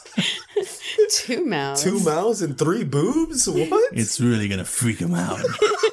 Two 1.11 1.45
mouths. 1.45 1.83
Two 1.83 1.99
mouths 2.01 2.43
and 2.43 2.57
three 2.57 2.85
boobs. 2.85 3.49
What? 3.49 3.93
It's 3.93 4.21
really 4.21 4.49
gonna 4.49 4.65
freak 4.65 4.99
them 4.99 5.15
out. 5.15 5.41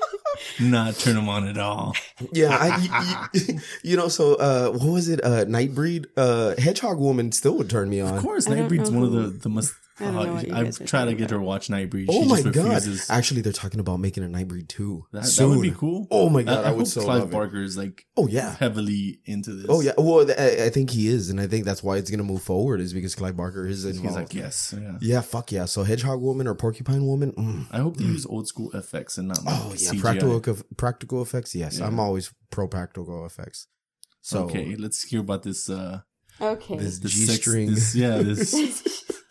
Not 0.60 0.96
turn 0.96 1.16
them 1.16 1.30
on 1.30 1.48
at 1.48 1.58
all. 1.58 1.94
yeah, 2.32 2.50
I, 2.60 3.30
you, 3.34 3.42
you- 3.42 3.60
you 3.84 3.98
know. 3.98 4.08
So, 4.08 4.36
uh, 4.36 4.70
what 4.72 4.92
was 4.92 5.10
it? 5.10 5.24
Uh, 5.24 5.46
Nightbreed. 5.46 6.06
Uh, 6.16 6.56
Hedgehog 6.60 7.00
Woman 7.00 7.32
still 7.32 7.58
would 7.58 7.70
turn 7.70 7.90
me 7.90 8.02
on. 8.02 8.16
Of 8.16 8.24
course, 8.24 8.48
Nightbreed's 8.48 8.92
one 8.92 9.04
of 9.04 9.12
the 9.12 9.28
the 9.30 9.50
most. 9.50 9.74
I 10.00 10.04
don't 10.04 10.14
know 10.16 10.34
what 10.34 10.48
you 10.48 10.54
I've 10.54 10.66
guys 10.66 10.82
are 10.82 10.86
tried 10.86 11.00
to 11.06 11.06
talking 11.12 11.18
get 11.18 11.30
her 11.32 11.38
to 11.38 11.44
watch 11.44 11.70
Nightbreed. 11.70 12.06
Oh 12.08 12.22
she 12.24 12.30
my 12.30 12.42
just 12.42 13.08
god! 13.10 13.16
Actually, 13.18 13.42
they're 13.42 13.52
talking 13.52 13.80
about 13.80 14.00
making 14.00 14.24
a 14.24 14.28
Nightbreed 14.28 14.68
too. 14.68 15.06
That, 15.12 15.24
that 15.24 15.48
would 15.48 15.62
be 15.62 15.72
cool. 15.72 16.08
Oh 16.12 16.30
my 16.30 16.44
god, 16.44 16.66
I, 16.66 16.70
I, 16.70 16.72
would 16.72 16.80
hope 16.82 16.88
so 16.88 17.02
Clive 17.02 17.22
love. 17.22 17.32
Barker 17.32 17.64
is 17.64 17.78
like 17.78 18.06
Oh 18.16 18.28
yeah. 18.28 18.56
heavily 18.58 19.22
into 19.26 19.54
this. 19.54 19.66
Oh 19.70 19.82
yeah. 19.82 19.94
Well, 19.98 20.30
I, 20.38 20.66
I 20.66 20.70
think 20.70 20.92
he 20.92 21.08
is, 21.08 21.30
and 21.32 21.42
I 21.42 21.48
think 21.48 21.66
that's 21.66 21.82
why 21.82 21.98
it's 21.98 22.12
gonna 22.12 22.24
move 22.24 22.44
forward 22.44 22.80
is 22.80 22.94
because 22.94 23.16
Clive 23.16 23.36
Barker 23.36 23.66
is 23.66 23.86
involved. 23.86 24.08
He's 24.08 24.16
like, 24.16 24.34
yes, 24.36 24.76
yeah. 24.80 24.98
Yeah, 25.02 25.22
fuck 25.22 25.52
yeah. 25.52 25.66
So 25.66 25.84
Hedgehog 25.84 26.22
Woman 26.22 26.46
or 26.48 26.54
Porcupine 26.54 27.06
Woman. 27.08 27.32
Mm. 27.32 27.66
I 27.72 27.80
hope 27.80 27.98
they 27.98 28.06
use 28.06 28.26
old 28.28 28.48
school 28.48 28.72
effects 28.74 29.18
and 29.18 29.28
not 29.30 29.44
like 29.44 29.56
Oh 29.58 29.70
yeah, 29.78 29.92
CGI. 29.94 30.02
practical 30.02 30.58
practical 30.78 31.22
effects. 31.24 31.56
Yes, 31.56 31.80
Yeah. 31.80 31.88
I'm 31.88 32.00
always 32.00 32.32
pro 32.52 32.68
practical 32.68 33.26
effects. 33.26 33.68
So 34.22 34.44
okay, 34.44 34.76
let's 34.76 35.04
hear 35.04 35.22
about 35.22 35.42
this. 35.44 35.70
uh 35.70 36.02
Okay. 36.40 36.78
this 36.78 37.00
this 37.00 37.14
G 37.14 37.26
sex- 37.26 37.40
string. 37.42 37.70
this- 37.72 37.96
yeah, 37.96 38.18
this. 38.22 38.54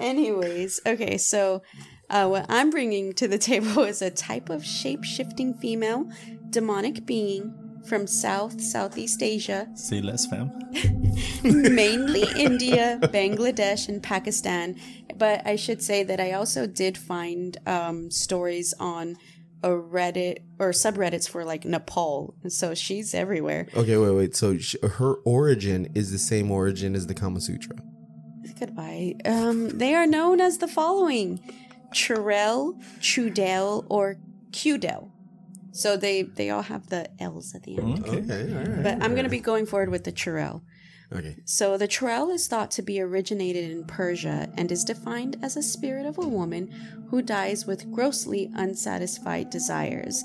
Anyways, 0.00 0.80
okay, 0.86 1.18
so 1.18 1.62
uh, 2.10 2.26
what 2.28 2.46
I'm 2.48 2.70
bringing 2.70 3.12
to 3.14 3.28
the 3.28 3.38
table 3.50 3.82
is 3.82 4.02
a 4.02 4.10
type 4.10 4.48
of 4.50 4.64
shape 4.64 5.04
shifting 5.04 5.54
female 5.54 6.08
demonic 6.50 7.04
being 7.06 7.54
from 7.88 8.06
South 8.06 8.60
Southeast 8.60 9.22
Asia, 9.22 9.68
Say 9.74 10.00
less, 10.02 10.26
fam. 10.26 10.50
mainly 11.42 12.24
India, 12.36 12.98
Bangladesh, 13.02 13.88
and 13.88 14.02
Pakistan. 14.02 14.76
But 15.16 15.46
I 15.46 15.56
should 15.56 15.82
say 15.82 16.02
that 16.04 16.20
I 16.20 16.32
also 16.32 16.66
did 16.66 16.98
find 16.98 17.56
um, 17.66 18.10
stories 18.10 18.74
on 18.78 19.16
a 19.62 19.70
Reddit 19.70 20.38
or 20.58 20.70
subreddits 20.70 21.28
for 21.28 21.44
like 21.44 21.64
Nepal. 21.64 22.34
And 22.42 22.52
so 22.52 22.74
she's 22.74 23.14
everywhere. 23.14 23.66
okay, 23.74 23.96
wait, 23.96 24.10
wait. 24.14 24.36
So 24.36 24.58
sh- 24.58 24.76
her 24.82 25.14
origin 25.24 25.90
is 25.94 26.12
the 26.12 26.18
same 26.18 26.50
origin 26.50 26.94
as 26.94 27.06
the 27.06 27.14
Kama 27.14 27.40
Sutra. 27.40 27.76
Goodbye. 28.58 29.14
Um, 29.24 29.68
they 29.78 29.94
are 29.94 30.06
known 30.06 30.40
as 30.40 30.58
the 30.58 30.68
following: 30.68 31.40
Churel, 31.92 32.74
Chudel, 33.00 33.86
or 33.88 34.16
Qdel. 34.50 35.10
So 35.72 35.96
they 35.96 36.22
they 36.22 36.50
all 36.50 36.62
have 36.62 36.88
the 36.88 37.08
L's 37.20 37.54
at 37.54 37.62
the 37.62 37.78
end. 37.78 38.06
Okay. 38.06 38.18
Okay, 38.18 38.52
all 38.52 38.64
right. 38.64 38.82
But 38.82 39.02
I'm 39.02 39.12
going 39.12 39.24
to 39.24 39.30
be 39.30 39.40
going 39.40 39.66
forward 39.66 39.90
with 39.90 40.04
the 40.04 40.12
Churel. 40.12 40.62
Okay. 41.12 41.36
So 41.44 41.78
the 41.78 41.88
Churel 41.88 42.30
is 42.30 42.46
thought 42.48 42.70
to 42.72 42.82
be 42.82 43.00
originated 43.00 43.70
in 43.70 43.84
Persia 43.84 44.48
and 44.56 44.70
is 44.70 44.84
defined 44.84 45.36
as 45.42 45.56
a 45.56 45.62
spirit 45.62 46.04
of 46.04 46.18
a 46.18 46.28
woman 46.28 46.68
who 47.10 47.22
dies 47.22 47.66
with 47.66 47.90
grossly 47.90 48.50
unsatisfied 48.54 49.50
desires. 49.50 50.24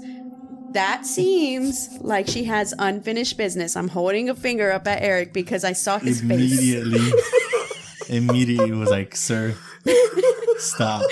That 0.74 1.06
seems 1.06 2.00
like 2.02 2.28
she 2.28 2.46
has 2.46 2.74
unfinished 2.80 3.38
business. 3.38 3.78
I'm 3.78 3.90
holding 3.90 4.28
a 4.30 4.36
finger 4.36 4.72
up 4.72 4.88
at 4.88 5.04
Eric 5.04 5.32
because 5.32 5.64
I 5.64 5.74
saw 5.74 6.00
his 6.00 6.20
face. 6.20 6.32
Immediately, 6.32 7.12
immediately 8.10 8.72
was 8.72 8.90
like, 8.90 9.16
sir, 9.16 9.56
stop. 10.58 11.04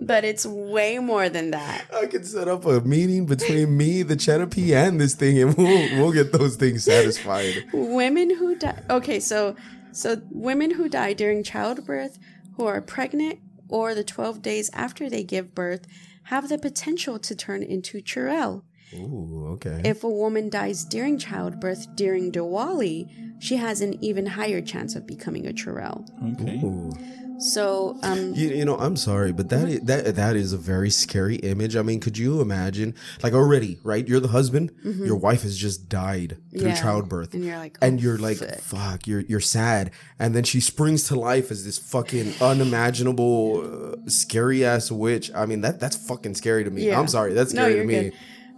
But 0.00 0.24
it's 0.24 0.46
way 0.46 0.98
more 0.98 1.28
than 1.28 1.50
that. 1.52 1.84
I 1.94 2.06
could 2.06 2.26
set 2.26 2.48
up 2.48 2.64
a 2.64 2.80
meeting 2.80 3.26
between 3.26 3.76
me, 3.76 4.02
the 4.02 4.16
Cherokee, 4.16 4.74
and 4.74 5.00
this 5.00 5.14
thing, 5.14 5.38
and 5.40 5.54
we'll 5.56 6.00
we'll 6.00 6.12
get 6.12 6.32
those 6.32 6.56
things 6.56 6.84
satisfied. 6.84 7.64
women 7.72 8.34
who 8.36 8.56
die 8.56 8.82
okay 8.90 9.20
so 9.20 9.54
so 9.92 10.20
women 10.30 10.72
who 10.72 10.88
die 10.88 11.12
during 11.12 11.42
childbirth 11.42 12.18
who 12.56 12.66
are 12.66 12.80
pregnant 12.80 13.38
or 13.68 13.94
the 13.94 14.04
12 14.04 14.42
days 14.42 14.70
after 14.72 15.08
they 15.08 15.22
give 15.22 15.54
birth 15.54 15.86
have 16.24 16.48
the 16.48 16.58
potential 16.58 17.18
to 17.18 17.34
turn 17.34 17.62
into 17.62 18.00
churel 18.00 18.64
Ooh, 18.94 19.46
okay. 19.54 19.80
if 19.84 20.02
a 20.04 20.08
woman 20.08 20.48
dies 20.50 20.84
during 20.84 21.18
childbirth 21.18 21.94
during 21.96 22.32
Diwali, 22.32 23.08
she 23.42 23.56
has 23.56 23.80
an 23.80 24.02
even 24.04 24.26
higher 24.26 24.60
chance 24.60 24.94
of 24.96 25.06
becoming 25.06 25.46
a 25.46 25.52
churel. 25.52 26.04
Okay. 26.34 26.60
Ooh. 26.64 26.92
So, 27.38 27.96
um, 28.02 28.34
You, 28.34 28.48
you 28.50 28.64
know, 28.66 28.76
I'm 28.76 28.96
sorry, 28.96 29.32
but 29.32 29.48
that 29.48 29.66
is, 29.66 29.80
that 29.84 30.14
that 30.16 30.36
is 30.36 30.52
a 30.52 30.58
very 30.58 30.90
scary 30.90 31.36
image. 31.36 31.74
I 31.74 31.80
mean, 31.80 31.98
could 31.98 32.18
you 32.18 32.42
imagine? 32.42 32.94
Like 33.22 33.32
already, 33.32 33.78
right? 33.82 34.06
You're 34.06 34.20
the 34.20 34.28
husband. 34.28 34.72
Your 34.84 35.16
wife 35.16 35.40
has 35.44 35.56
just 35.56 35.88
died 35.88 36.36
through 36.50 36.58
Mm-hmm. 36.60 36.68
Yeah. 36.68 36.74
childbirth, 36.82 37.32
and 37.32 37.42
you're 37.42 37.56
like, 37.56 37.78
and 37.80 37.98
oh, 37.98 38.02
you're 38.02 38.18
like, 38.18 38.36
fuck. 38.36 38.58
fuck. 38.58 39.06
You're 39.06 39.20
you're 39.20 39.40
sad, 39.40 39.90
and 40.18 40.34
then 40.34 40.44
she 40.44 40.60
springs 40.60 41.04
to 41.04 41.18
life 41.18 41.50
as 41.50 41.64
this 41.64 41.78
fucking 41.78 42.34
unimaginable, 42.42 43.94
uh, 44.04 44.10
scary 44.10 44.62
ass 44.64 44.90
witch. 44.90 45.30
I 45.34 45.46
mean, 45.46 45.62
that 45.62 45.80
that's 45.80 45.96
fucking 45.96 46.34
scary 46.34 46.64
to 46.64 46.70
me. 46.70 46.86
Yeah. 46.88 47.00
I'm 47.00 47.08
sorry, 47.08 47.32
that's 47.32 47.54
No, 47.54 47.62
scary 47.62 47.74
you're 47.76 47.82
to 47.84 47.88
me. 47.88 48.10
good. 48.10 48.12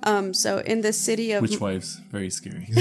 Um, 0.05 0.34
so 0.34 0.59
in 0.59 0.80
the 0.80 0.92
city 0.92 1.32
of 1.32 1.42
Which 1.42 1.61
wives? 1.61 2.00
Very 2.11 2.30
scary. 2.30 2.66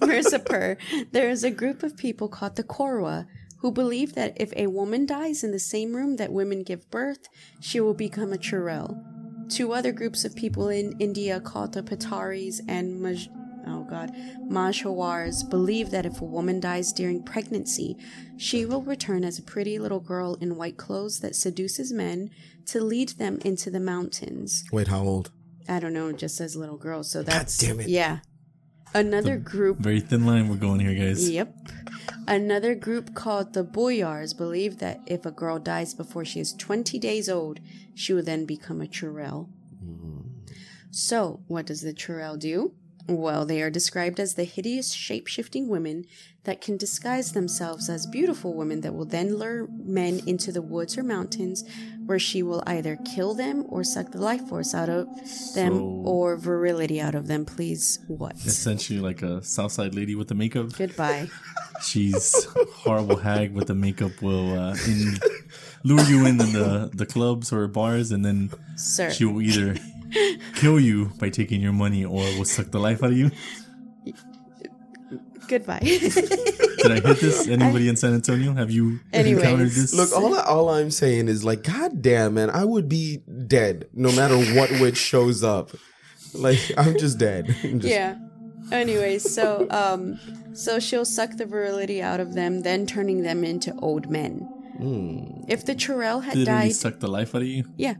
Mirzapur, 0.00 0.76
there 1.12 1.30
is 1.30 1.44
a 1.44 1.50
group 1.50 1.82
of 1.82 1.96
people 1.96 2.28
called 2.28 2.56
the 2.56 2.64
Korwa 2.64 3.26
who 3.58 3.72
believe 3.72 4.14
that 4.14 4.34
if 4.36 4.52
a 4.56 4.66
woman 4.66 5.06
dies 5.06 5.42
in 5.42 5.50
the 5.50 5.58
same 5.58 5.96
room 5.96 6.16
that 6.16 6.32
women 6.32 6.62
give 6.62 6.90
birth, 6.90 7.28
she 7.60 7.80
will 7.80 7.94
become 7.94 8.32
a 8.32 8.38
churel. 8.38 9.02
Two 9.48 9.72
other 9.72 9.90
groups 9.90 10.24
of 10.24 10.36
people 10.36 10.68
in 10.68 10.94
India 10.98 11.40
called 11.40 11.72
the 11.72 11.82
Pataris 11.82 12.60
and 12.68 13.00
Maj- 13.00 13.30
oh 13.66 13.84
god, 13.88 14.12
Majhawars 14.50 15.48
believe 15.48 15.90
that 15.90 16.04
if 16.04 16.20
a 16.20 16.24
woman 16.24 16.60
dies 16.60 16.92
during 16.92 17.22
pregnancy, 17.22 17.96
she 18.36 18.66
will 18.66 18.82
return 18.82 19.24
as 19.24 19.38
a 19.38 19.42
pretty 19.42 19.78
little 19.78 20.00
girl 20.00 20.36
in 20.40 20.56
white 20.56 20.76
clothes 20.76 21.20
that 21.20 21.34
seduces 21.34 21.92
men 21.92 22.30
to 22.66 22.82
lead 22.82 23.10
them 23.10 23.38
into 23.44 23.70
the 23.70 23.80
mountains. 23.80 24.64
Wait, 24.72 24.88
how 24.88 25.02
old? 25.02 25.30
I 25.68 25.80
don't 25.80 25.92
know, 25.92 26.12
just 26.12 26.40
as 26.40 26.56
little 26.56 26.76
girl. 26.76 27.02
So 27.02 27.22
that's 27.22 27.56
damn 27.58 27.80
it. 27.80 27.88
Yeah. 27.88 28.18
Another 28.94 29.36
group 29.36 29.78
Very 29.78 30.00
thin 30.00 30.24
line 30.24 30.48
we're 30.48 30.56
going 30.56 30.78
here, 30.80 30.94
guys. 30.94 31.28
Yep. 31.28 31.52
Another 32.28 32.74
group 32.74 33.14
called 33.14 33.52
the 33.52 33.64
Boyars 33.64 34.32
believe 34.32 34.78
that 34.78 35.00
if 35.06 35.26
a 35.26 35.30
girl 35.30 35.58
dies 35.58 35.94
before 35.94 36.24
she 36.24 36.40
is 36.40 36.52
20 36.54 36.98
days 36.98 37.28
old, 37.28 37.60
she 37.94 38.12
will 38.12 38.22
then 38.22 38.46
become 38.46 38.80
a 38.80 38.86
churel. 38.86 39.50
Mm-hmm. 39.84 40.20
So, 40.90 41.42
what 41.48 41.66
does 41.66 41.80
the 41.80 41.92
churel 41.92 42.36
do? 42.36 42.74
Well, 43.06 43.44
they 43.44 43.60
are 43.60 43.68
described 43.70 44.18
as 44.18 44.34
the 44.34 44.44
hideous 44.44 44.92
shape 44.94 45.26
shifting 45.26 45.68
women 45.68 46.06
that 46.44 46.60
can 46.62 46.76
disguise 46.78 47.32
themselves 47.32 47.88
as 47.90 48.06
beautiful 48.06 48.54
women 48.54 48.80
that 48.82 48.94
will 48.94 49.04
then 49.04 49.36
lure 49.38 49.66
men 49.84 50.20
into 50.26 50.52
the 50.52 50.62
woods 50.62 50.96
or 50.96 51.02
mountains 51.02 51.64
where 52.06 52.18
she 52.18 52.42
will 52.42 52.62
either 52.66 52.96
kill 53.14 53.34
them 53.34 53.64
or 53.68 53.82
suck 53.84 54.10
the 54.12 54.20
life 54.20 54.46
force 54.48 54.74
out 54.74 54.88
of 54.88 55.06
them 55.54 55.74
So- 55.74 56.02
or 56.06 56.36
virility 56.36 56.98
out 57.00 57.14
of 57.14 57.26
them. 57.26 57.44
Please, 57.44 57.98
what? 58.08 58.36
Essentially, 58.36 59.00
like 59.00 59.22
a 59.22 59.42
Southside 59.42 59.94
lady 59.94 60.14
with 60.14 60.28
the 60.28 60.34
makeup. 60.34 60.72
Goodbye. 60.76 61.28
She's 61.82 62.44
horrible 62.72 63.16
hag 63.16 63.52
with 63.52 63.66
the 63.66 63.74
makeup 63.74 64.22
will 64.22 64.58
uh, 64.58 64.76
in, 64.86 65.18
lure 65.82 66.02
you 66.04 66.20
in 66.24 66.40
in 66.40 66.52
the 66.52 66.90
the 66.94 67.04
clubs 67.04 67.52
or 67.52 67.66
bars, 67.68 68.12
and 68.12 68.24
then 68.24 68.50
Sir. 68.76 69.10
she 69.10 69.24
will 69.24 69.42
either 69.42 69.76
kill 70.54 70.78
you 70.80 71.06
by 71.18 71.28
taking 71.28 71.60
your 71.60 71.72
money 71.72 72.04
or 72.04 72.22
will 72.36 72.44
suck 72.44 72.70
the 72.70 72.78
life 72.80 73.02
out 73.02 73.10
of 73.10 73.16
you. 73.18 73.30
Goodbye. 75.48 75.80
Did 75.82 76.90
I 76.90 77.00
hit 77.00 77.18
this? 77.20 77.46
Anybody 77.48 77.88
in 77.88 77.96
San 77.96 78.14
Antonio? 78.14 78.54
Have 78.54 78.70
you 78.70 79.00
Anyways. 79.12 79.42
encountered 79.42 79.70
this? 79.70 79.94
Look, 79.94 80.12
all 80.12 80.38
all 80.38 80.70
I'm 80.70 80.90
saying 80.90 81.28
is 81.28 81.44
like, 81.44 81.62
God 81.64 82.00
damn, 82.00 82.34
man, 82.34 82.50
I 82.50 82.64
would 82.64 82.88
be 82.88 83.18
dead 83.46 83.88
no 83.92 84.10
matter 84.12 84.36
what 84.54 84.70
witch 84.80 84.96
shows 84.96 85.42
up. 85.44 85.70
Like, 86.32 86.58
I'm 86.78 86.98
just 86.98 87.18
dead. 87.18 87.54
I'm 87.62 87.80
just- 87.80 87.92
yeah. 87.92 88.16
Anyways, 88.72 89.34
so 89.34 89.66
um 89.70 90.18
so 90.54 90.78
she'll 90.80 91.04
suck 91.04 91.36
the 91.36 91.44
virility 91.44 92.00
out 92.00 92.20
of 92.20 92.32
them, 92.34 92.62
then 92.62 92.86
turning 92.86 93.22
them 93.22 93.44
into 93.44 93.74
old 93.80 94.10
men. 94.10 94.48
If 95.48 95.66
the 95.66 95.74
Churel 95.74 96.20
had 96.20 96.36
literally 96.36 96.68
died 96.68 96.74
suck 96.74 97.00
the 97.00 97.08
life 97.08 97.34
out 97.34 97.42
of 97.42 97.48
you. 97.48 97.64
Yeah. 97.76 97.94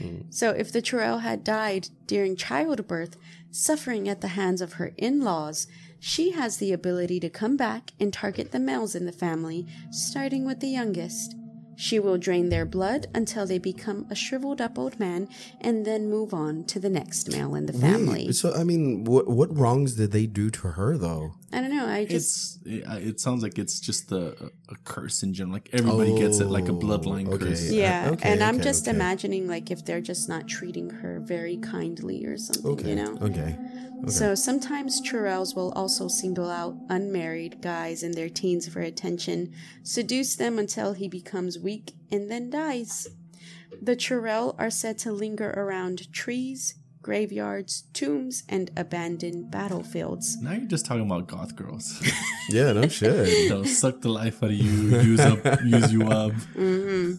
Mm. 0.00 0.32
So 0.32 0.50
if 0.50 0.72
the 0.72 0.82
Churel 0.82 1.18
had 1.18 1.44
died 1.44 1.88
during 2.06 2.36
childbirth, 2.36 3.16
suffering 3.50 4.08
at 4.08 4.20
the 4.20 4.28
hands 4.28 4.60
of 4.60 4.74
her 4.74 4.92
in 4.96 5.22
laws, 5.22 5.66
she 5.98 6.30
has 6.32 6.56
the 6.56 6.72
ability 6.72 7.20
to 7.20 7.28
come 7.28 7.56
back 7.56 7.92
and 8.00 8.12
target 8.12 8.52
the 8.52 8.58
males 8.58 8.94
in 8.94 9.06
the 9.06 9.12
family, 9.12 9.66
starting 9.90 10.44
with 10.46 10.60
the 10.60 10.68
youngest. 10.68 11.36
She 11.80 11.98
will 11.98 12.18
drain 12.18 12.50
their 12.50 12.66
blood 12.66 13.06
until 13.14 13.46
they 13.46 13.58
become 13.58 14.06
a 14.10 14.14
shriveled 14.14 14.60
up 14.60 14.78
old 14.78 15.00
man 15.00 15.30
and 15.62 15.86
then 15.86 16.10
move 16.10 16.34
on 16.34 16.64
to 16.64 16.78
the 16.78 16.90
next 16.90 17.32
male 17.32 17.54
in 17.54 17.64
the 17.64 17.72
family. 17.72 18.26
Wait, 18.26 18.34
so 18.34 18.52
I 18.54 18.64
mean, 18.64 19.04
what 19.04 19.26
what 19.28 19.48
wrongs 19.56 19.94
did 19.94 20.12
they 20.12 20.26
do 20.26 20.50
to 20.50 20.72
her 20.72 20.98
though? 20.98 21.32
I 21.50 21.62
don't 21.62 21.74
know. 21.74 21.86
I 21.86 22.04
just. 22.04 22.58
It's 22.66 22.86
it, 22.86 23.08
it 23.08 23.20
sounds 23.20 23.42
like 23.42 23.58
it's 23.58 23.80
just 23.80 24.12
a, 24.12 24.52
a 24.68 24.76
curse 24.84 25.22
in 25.22 25.32
general. 25.32 25.54
Like 25.54 25.70
everybody 25.72 26.14
gets 26.18 26.38
it 26.40 26.48
like 26.48 26.68
a 26.68 26.72
oh, 26.72 26.78
bloodline 26.78 27.28
Oh, 27.28 27.32
okay. 27.32 27.46
curse. 27.46 27.72
Yeah, 27.72 28.10
okay, 28.12 28.30
and 28.30 28.42
I'm 28.42 28.56
okay, 28.56 28.64
just 28.64 28.86
okay. 28.86 28.94
imagining 28.94 29.48
like 29.48 29.70
if 29.70 29.82
they're 29.86 30.02
just 30.02 30.28
not 30.28 30.46
treating 30.48 30.90
her 30.90 31.18
very 31.20 31.56
kindly 31.56 32.26
or 32.26 32.36
something, 32.36 32.72
Okay. 32.72 32.90
you 32.90 32.96
know? 32.96 33.16
Okay. 33.22 33.56
So 34.06 34.34
sometimes 34.34 35.00
Churels 35.00 35.54
will 35.54 35.72
also 35.72 36.08
single 36.08 36.50
out 36.50 36.76
unmarried 36.88 37.60
guys 37.60 38.02
in 38.02 38.12
their 38.12 38.28
teens 38.28 38.68
for 38.68 38.80
attention, 38.80 39.52
seduce 39.82 40.36
them 40.36 40.58
until 40.58 40.94
he 40.94 41.08
becomes 41.08 41.58
weak, 41.58 41.92
and 42.10 42.30
then 42.30 42.50
dies. 42.50 43.08
The 43.80 43.96
Churel 43.96 44.56
are 44.58 44.70
said 44.70 44.98
to 44.98 45.12
linger 45.12 45.50
around 45.50 46.12
trees, 46.12 46.74
graveyards, 47.02 47.84
tombs, 47.92 48.42
and 48.48 48.70
abandoned 48.76 49.50
battlefields. 49.50 50.40
Now 50.40 50.52
you're 50.52 50.66
just 50.66 50.86
talking 50.86 51.06
about 51.06 51.28
goth 51.28 51.56
girls. 51.56 52.00
Yeah, 52.48 52.72
no 52.72 52.88
shit. 52.88 53.48
They'll 53.48 53.64
suck 53.64 54.00
the 54.00 54.08
life 54.08 54.42
out 54.42 54.50
of 54.50 54.56
you, 54.56 55.00
use 55.02 55.20
up, 55.20 55.44
use 55.62 55.92
you 55.92 56.02
up. 56.08 56.32
Mm-hmm. 56.56 57.12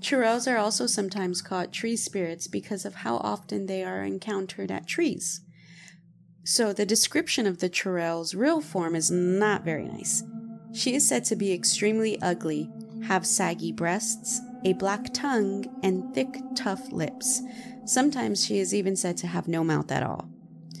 Churels 0.00 0.50
are 0.50 0.56
also 0.56 0.86
sometimes 0.86 1.42
called 1.42 1.74
tree 1.74 1.96
spirits 1.96 2.46
because 2.46 2.86
of 2.86 2.94
how 2.94 3.16
often 3.18 3.66
they 3.66 3.84
are 3.84 4.02
encountered 4.02 4.70
at 4.70 4.86
trees. 4.86 5.42
So 6.46 6.72
the 6.72 6.86
description 6.86 7.44
of 7.44 7.58
the 7.58 7.68
Churel's 7.68 8.32
real 8.32 8.60
form 8.60 8.94
is 8.94 9.10
not 9.10 9.64
very 9.64 9.88
nice. 9.88 10.22
She 10.72 10.94
is 10.94 11.06
said 11.06 11.24
to 11.24 11.34
be 11.34 11.52
extremely 11.52 12.22
ugly, 12.22 12.70
have 13.02 13.26
saggy 13.26 13.72
breasts, 13.72 14.40
a 14.64 14.74
black 14.74 15.12
tongue, 15.12 15.66
and 15.82 16.14
thick, 16.14 16.38
tough 16.54 16.92
lips. 16.92 17.42
Sometimes 17.84 18.46
she 18.46 18.60
is 18.60 18.72
even 18.72 18.94
said 18.94 19.16
to 19.18 19.26
have 19.26 19.48
no 19.48 19.64
mouth 19.64 19.90
at 19.90 20.04
all. 20.04 20.28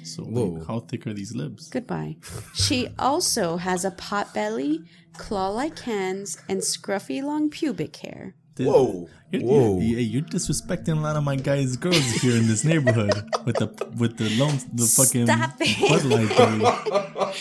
So 0.04 0.22
Whoa. 0.22 0.64
how 0.68 0.80
thick 0.80 1.04
are 1.08 1.12
these 1.12 1.34
lips? 1.34 1.68
Goodbye. 1.68 2.18
She 2.54 2.86
also 2.96 3.56
has 3.56 3.84
a 3.84 3.90
pot 3.90 4.32
belly, 4.32 4.84
claw 5.14 5.48
like 5.48 5.80
hands, 5.80 6.38
and 6.48 6.60
scruffy 6.60 7.24
long 7.24 7.50
pubic 7.50 7.96
hair. 7.96 8.36
This- 8.56 8.66
Whoa. 8.66 9.08
You're, 9.32 9.42
Whoa. 9.42 9.80
You're, 9.80 10.00
you're 10.00 10.22
disrespecting 10.22 10.96
a 10.96 11.00
lot 11.00 11.16
of 11.16 11.24
my 11.24 11.34
guys' 11.36 11.76
girls 11.76 11.98
here 12.22 12.36
in 12.36 12.46
this 12.46 12.64
neighborhood 12.64 13.12
with 13.44 13.56
the 13.56 13.66
with 13.98 14.16
the 14.18 14.30
long 14.38 14.58
the 14.72 14.86
fucking 14.86 15.26
Stop. 15.26 15.58
Bud 15.90 16.04
Light. 16.04 17.34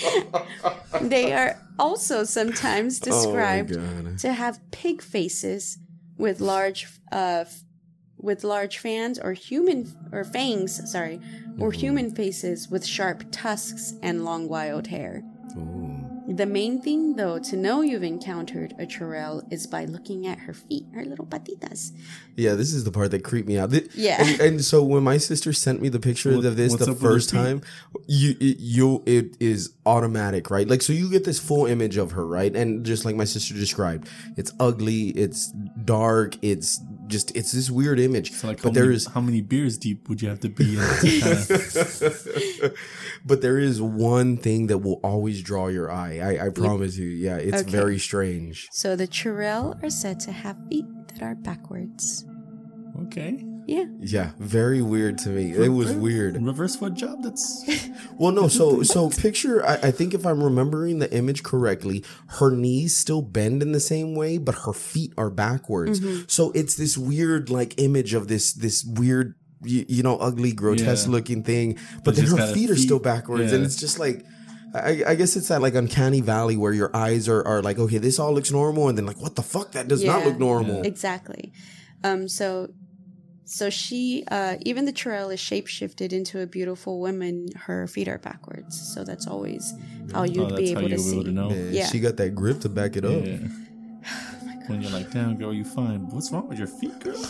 They 1.02 1.34
are 1.34 1.62
also 1.78 2.24
sometimes 2.24 3.00
described 3.00 3.76
Oh 3.78 4.16
to 4.20 4.34
have 4.34 4.60
pig 4.72 5.02
faces 5.02 5.78
with 6.18 6.40
large 6.40 6.88
uh 7.12 7.46
with 8.18 8.44
large 8.44 8.80
fans 8.80 9.20
or 9.20 9.34
human 9.34 9.94
or 10.12 10.24
fangs, 10.24 10.90
sorry, 10.92 11.20
or 11.60 11.70
Mm-hmm. 11.70 11.80
human 11.80 12.16
faces 12.16 12.68
with 12.70 12.84
sharp 12.86 13.24
tusks 13.32 13.94
and 14.02 14.26
long 14.26 14.48
wild 14.50 14.88
hair. 14.88 15.22
Ooh. 15.58 15.95
The 16.28 16.46
main 16.46 16.82
thing 16.82 17.16
though 17.16 17.38
to 17.40 17.56
know 17.56 17.82
you've 17.82 18.04
encountered 18.04 18.74
a 18.80 18.86
churel 18.86 19.44
is 19.52 19.68
by 19.68 19.86
looking 19.86 20.26
at 20.26 20.40
her 20.40 20.54
feet, 20.54 20.86
her 20.94 21.06
little 21.06 21.26
patitas. 21.26 21.92
Yeah, 22.36 22.56
this 22.56 22.74
is 22.74 22.84
the 22.84 22.92
part 22.92 23.12
that 23.12 23.24
creeped 23.24 23.48
me 23.48 23.58
out. 23.58 23.72
Th- 23.72 23.88
Yeah. 23.94 24.18
and, 24.26 24.40
and 24.42 24.66
so 24.66 24.84
when 24.84 25.04
my 25.04 25.18
sister 25.18 25.54
sent 25.54 25.82
me 25.82 25.90
the 25.90 26.00
picture 26.00 26.36
What- 26.36 26.46
of 26.46 26.56
this 26.56 26.74
the 26.76 26.84
up 26.84 26.90
with 26.90 27.02
her 27.02 27.08
first 27.10 27.30
time, 27.30 27.62
you 28.08 28.36
it, 28.40 28.58
you 28.60 29.04
it 29.06 29.38
is 29.40 29.74
automatic, 29.86 30.50
right? 30.50 30.68
Like 30.68 30.82
so 30.82 30.94
you 30.94 31.10
get 31.12 31.26
this 31.26 31.40
full 31.40 31.66
image 31.68 31.98
of 31.98 32.12
her, 32.14 32.26
right? 32.26 32.56
And 32.56 32.86
just 32.86 33.06
like 33.06 33.16
my 33.16 33.26
sister 33.26 33.54
described, 33.54 34.08
it's 34.36 34.52
ugly, 34.60 35.10
it's 35.10 35.52
dark, 35.84 36.38
it's 36.42 36.80
just 37.08 37.36
it's 37.36 37.52
this 37.52 37.70
weird 37.70 38.00
image. 38.00 38.32
So 38.32 38.48
like, 38.48 38.62
but 38.62 38.70
how 38.70 38.74
there 38.74 38.84
many, 38.86 38.96
is 38.96 39.06
how 39.08 39.22
many 39.22 39.42
beers 39.42 39.78
deep 39.78 40.08
would 40.10 40.22
you 40.22 40.30
have 40.30 40.40
to 40.42 40.50
be 40.50 40.76
in? 40.76 40.82
To 40.82 42.74
but 43.26 43.42
there 43.42 43.58
is 43.60 43.82
one 43.82 44.38
thing 44.38 44.68
that 44.68 44.80
will 44.80 45.00
always 45.04 45.42
draw 45.42 45.68
your 45.68 45.92
eye. 45.92 46.20
I, 46.20 46.48
I 46.48 46.50
promise 46.50 46.98
you. 46.98 47.08
Yeah, 47.08 47.38
it's 47.38 47.62
Okay. 47.62 47.72
very 47.72 48.00
strange. 48.00 48.68
So 48.72 48.96
the 48.96 49.08
churel 49.08 49.76
are 49.84 49.90
said 49.90 50.20
to 50.22 50.32
have 50.32 50.58
feet 50.70 50.86
that 51.10 51.22
are 51.24 51.36
backwards. 51.36 52.26
okay, 53.04 53.44
Yeah. 53.68 53.86
Yeah, 54.00 54.32
very 54.38 54.82
weird 54.82 55.18
to 55.20 55.30
me. 55.30 55.52
It 55.54 55.70
was 55.70 55.92
weird. 55.94 56.42
reverse 56.42 56.76
foot 56.76 56.94
job. 56.94 57.24
That's 57.24 57.64
Well, 58.18 58.32
no. 58.32 58.48
So, 58.48 58.84
so 58.84 59.10
picture. 59.10 59.66
I, 59.66 59.74
I 59.76 59.92
think 59.92 60.14
if 60.14 60.26
I'm 60.26 60.44
remembering 60.44 61.00
the 61.00 61.12
image 61.14 61.42
correctly, 61.44 62.04
her 62.28 62.52
knees 62.52 62.96
still 62.96 63.22
bend 63.24 63.62
in 63.64 63.72
the 63.72 63.80
same 63.80 64.14
way, 64.16 64.38
but 64.38 64.56
her 64.66 64.74
feet 64.74 65.14
are 65.18 65.30
backwards. 65.32 66.00
Mm-hmm. 66.00 66.24
So 66.28 66.52
it's 66.52 66.76
this 66.76 66.98
weird, 66.98 67.50
like, 67.50 67.74
image 67.82 68.14
of 68.14 68.28
this 68.28 68.54
this 68.54 68.84
weird, 68.86 69.34
you, 69.64 69.84
you 69.88 70.04
know, 70.04 70.18
ugly, 70.18 70.52
grotesque 70.54 71.08
Yeah. 71.08 71.12
looking 71.14 71.44
thing. 71.44 71.74
But, 71.96 72.04
But 72.04 72.16
then 72.18 72.26
her 72.28 72.38
got 72.38 72.54
feet 72.54 72.70
are 72.70 72.76
still 72.76 73.00
feet- 73.00 73.04
backwards, 73.04 73.52
and 73.52 73.66
it's 73.66 73.76
just 73.78 74.00
like. 74.00 74.24
I, 74.74 75.04
I 75.08 75.16
guess 75.16 75.38
it's 75.38 75.48
that 75.48 75.62
like 75.62 75.74
uncanny 75.74 76.20
valley 76.20 76.58
where 76.58 76.74
your 76.74 76.94
eyes 76.94 77.30
are, 77.30 77.42
are 77.48 77.62
like, 77.62 77.80
okay, 77.80 77.98
this 77.98 78.20
all 78.20 78.34
looks 78.34 78.52
normal, 78.52 78.90
and 78.90 78.98
then 78.98 79.06
like, 79.06 79.22
what 79.22 79.38
the 79.38 79.42
fuck? 79.42 79.72
That 79.72 79.88
does 79.88 80.04
not 80.04 80.26
look 80.26 80.38
normal. 80.38 80.82
Exactly. 80.82 81.54
Um, 82.04 82.28
so, 82.28 82.74
so 83.46 83.70
she, 83.70 84.24
uh, 84.30 84.58
even 84.62 84.86
the 84.86 84.92
churel 84.92 85.30
is 85.30 85.40
shapeshifted 85.40 86.12
into 86.12 86.42
a 86.42 86.48
beautiful 86.48 87.00
woman. 87.00 87.50
Her 87.56 87.88
feet 87.88 88.08
are 88.08 88.18
backwards, 88.18 88.94
so 88.94 89.04
that's 89.04 89.28
always 89.28 89.74
how 90.12 90.24
you'd 90.24 90.52
oh, 90.52 90.56
be 90.56 90.74
that's 90.74 90.74
how 90.74 90.80
able 90.80 90.90
to 90.90 90.96
be 90.96 91.02
see. 91.02 91.14
able 91.14 91.24
to 91.26 91.32
know. 91.32 91.50
Man, 91.50 91.74
Yeah. 91.74 91.88
She 91.88 92.00
got 92.00 92.18
that 92.18 92.36
grip 92.36 92.60
to 92.62 92.70
back 92.70 92.96
it 92.98 93.06
up. 93.06 93.24
Yeah. 93.24 93.38
when 94.68 94.82
you're 94.82 94.92
like, 94.92 95.12
damn 95.12 95.38
girl, 95.38 95.54
you 95.54 95.64
fine. 95.64 96.10
What's 96.10 96.32
wrong 96.32 96.48
with 96.50 96.58
your 96.58 96.68
feet, 96.68 97.00
girl? 97.00 97.18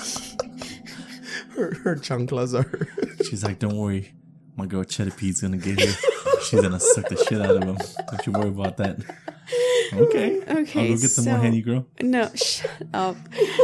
Her, 1.55 1.73
her 1.73 1.95
chanclas 1.95 2.53
are. 2.53 3.23
She's 3.23 3.43
like, 3.43 3.59
don't 3.59 3.77
worry, 3.77 4.13
my 4.57 4.65
girl 4.65 4.83
Cheddar 4.83 5.11
Pete's 5.11 5.41
gonna 5.41 5.57
get 5.57 5.79
here. 5.79 5.93
She's 6.43 6.61
gonna 6.61 6.79
suck 6.79 7.07
the 7.09 7.17
shit 7.17 7.41
out 7.41 7.55
of 7.55 7.63
him. 7.63 7.77
Don't 8.09 8.25
you 8.25 8.31
worry 8.33 8.49
about 8.49 8.77
that. 8.77 8.97
Okay. 9.93 10.41
Okay, 10.41 10.81
I'll 10.81 10.95
go 10.95 11.01
get 11.01 11.09
some 11.09 11.25
more 11.25 11.51
so- 11.51 11.61
girl. 11.61 11.85
No, 12.01 12.29
shut 12.35 12.71
up. 12.93 13.17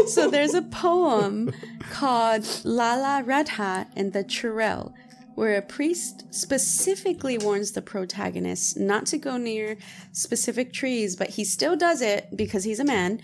So 0.07 0.30
there's 0.30 0.53
a 0.53 0.61
poem 0.61 1.51
called 1.91 2.47
Lala 2.63 3.24
Radha 3.24 3.88
and 3.95 4.13
the 4.13 4.24
Churel, 4.24 4.93
where 5.36 5.55
a 5.57 5.61
priest 5.61 6.26
specifically 6.34 7.38
warns 7.38 7.72
the 7.72 7.82
protagonist 7.82 8.78
not 8.78 9.05
to 9.07 9.17
go 9.17 9.38
near 9.38 9.78
specific 10.11 10.74
trees, 10.74 11.15
but 11.15 11.30
he 11.32 11.43
still 11.43 11.76
does 11.76 12.01
it 12.01 12.36
because 12.36 12.63
he's 12.63 12.80
a 12.80 12.86
man. 12.86 13.22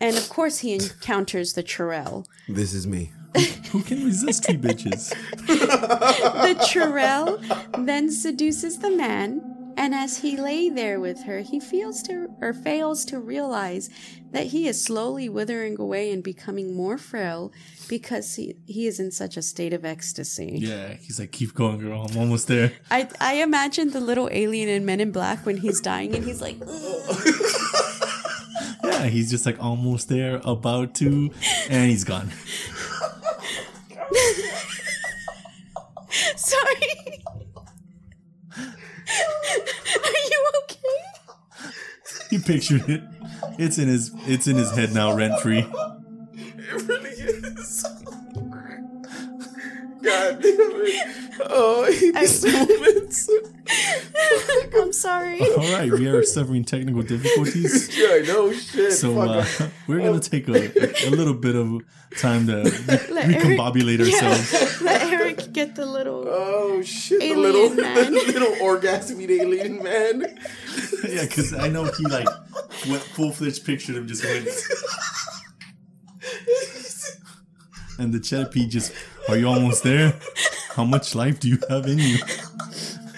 And 0.00 0.16
of 0.16 0.28
course, 0.28 0.58
he 0.60 0.74
encounters 0.74 1.54
the 1.54 1.62
Churel. 1.62 2.26
this 2.48 2.72
is 2.72 2.86
me. 2.86 3.10
Who 3.72 3.82
can 3.82 4.04
resist 4.04 4.44
tree 4.44 4.56
bitches? 4.56 5.12
The 5.48 6.66
Churel 6.70 7.38
then 7.84 8.10
seduces 8.10 8.78
the 8.78 8.90
man, 8.90 9.47
And 9.78 9.94
as 9.94 10.18
he 10.18 10.36
lay 10.36 10.68
there 10.68 10.98
with 10.98 11.22
her, 11.22 11.38
he 11.38 11.60
feels 11.60 12.02
to 12.02 12.28
or 12.40 12.52
fails 12.52 13.04
to 13.06 13.20
realize 13.20 13.88
that 14.32 14.46
he 14.46 14.66
is 14.66 14.82
slowly 14.82 15.28
withering 15.28 15.80
away 15.80 16.10
and 16.10 16.20
becoming 16.20 16.76
more 16.76 16.98
frail 16.98 17.52
because 17.88 18.34
he, 18.34 18.56
he 18.66 18.88
is 18.88 18.98
in 18.98 19.12
such 19.12 19.36
a 19.36 19.42
state 19.42 19.72
of 19.72 19.84
ecstasy. 19.84 20.58
Yeah, 20.60 20.94
he's 20.94 21.20
like, 21.20 21.30
keep 21.30 21.54
going, 21.54 21.78
girl. 21.78 22.08
I'm 22.10 22.18
almost 22.18 22.48
there. 22.48 22.72
I 22.90 23.08
I 23.20 23.34
imagine 23.34 23.90
the 23.90 24.00
little 24.00 24.28
alien 24.32 24.68
in 24.68 24.84
Men 24.84 24.98
in 24.98 25.12
Black 25.12 25.46
when 25.46 25.58
he's 25.58 25.80
dying 25.80 26.12
and 26.12 26.24
he's 26.24 26.40
like, 26.40 26.56
Yeah, 28.82 29.06
he's 29.06 29.30
just 29.30 29.46
like 29.46 29.62
almost 29.62 30.08
there, 30.08 30.40
about 30.44 30.96
to, 30.96 31.30
and 31.70 31.88
he's 31.88 32.02
gone. 32.02 32.32
sorry. 36.36 37.22
Are 40.04 40.18
you 40.30 40.50
okay? 40.62 41.02
He 42.30 42.38
pictured 42.38 42.88
it. 42.88 43.02
It's 43.58 43.78
in 43.78 43.88
his 43.88 44.12
it's 44.26 44.46
in 44.46 44.56
his 44.56 44.70
head 44.72 44.92
now, 44.92 45.14
rent 45.14 45.40
free. 45.40 45.66
It 46.32 46.88
really 46.88 47.10
is. 47.10 47.84
God 50.02 50.42
damn 50.42 50.42
it. 50.42 51.40
Oh, 51.50 51.84
I 51.84 51.92
hate 51.92 52.14
these 52.14 52.44
moments. 52.44 53.30
I'm 54.76 54.92
sorry. 54.92 55.40
All 55.40 55.72
right, 55.72 55.90
we 55.90 56.06
are 56.08 56.22
suffering 56.22 56.64
technical 56.64 57.02
difficulties. 57.02 57.88
Yeah, 57.98 58.08
I 58.14 58.20
know 58.26 58.52
shit. 58.52 58.92
So 58.92 59.18
uh, 59.20 59.44
we're 59.86 59.98
gonna 60.00 60.20
take 60.20 60.48
a, 60.48 60.52
a 61.08 61.10
little 61.10 61.34
bit 61.34 61.56
of 61.56 61.82
time 62.18 62.46
to 62.46 62.62
Let 62.62 63.28
Eric- 63.30 63.58
recombobulate 63.58 64.00
ourselves. 64.00 64.80
Let 64.82 65.02
Eric 65.12 65.52
get 65.52 65.74
the 65.74 65.84
little. 65.86 66.24
Oh 66.28 66.80
shit! 66.82 67.20
Alien 67.22 67.42
the 67.42 67.48
little, 67.48 67.74
man. 67.74 68.12
the 68.12 68.32
little 68.32 68.52
orgasmic 68.56 69.28
alien 69.30 69.82
man. 69.82 70.38
yeah, 71.08 71.22
because 71.22 71.52
I 71.54 71.68
know 71.68 71.84
he 71.84 72.04
like 72.06 72.28
went 72.88 73.02
full 73.02 73.32
fledged 73.32 73.64
pictured 73.66 73.96
him 73.96 74.06
just 74.06 74.24
went. 74.24 74.48
And 77.98 78.14
the 78.14 78.18
Chetapy 78.20 78.68
just, 78.68 78.92
are 79.28 79.36
you 79.36 79.46
almost 79.48 79.82
there? 79.84 80.14
How 80.74 80.84
much 80.84 81.14
life 81.14 81.40
do 81.40 81.48
you 81.48 81.58
have 81.68 81.86
in 81.86 81.98
you? 81.98 82.18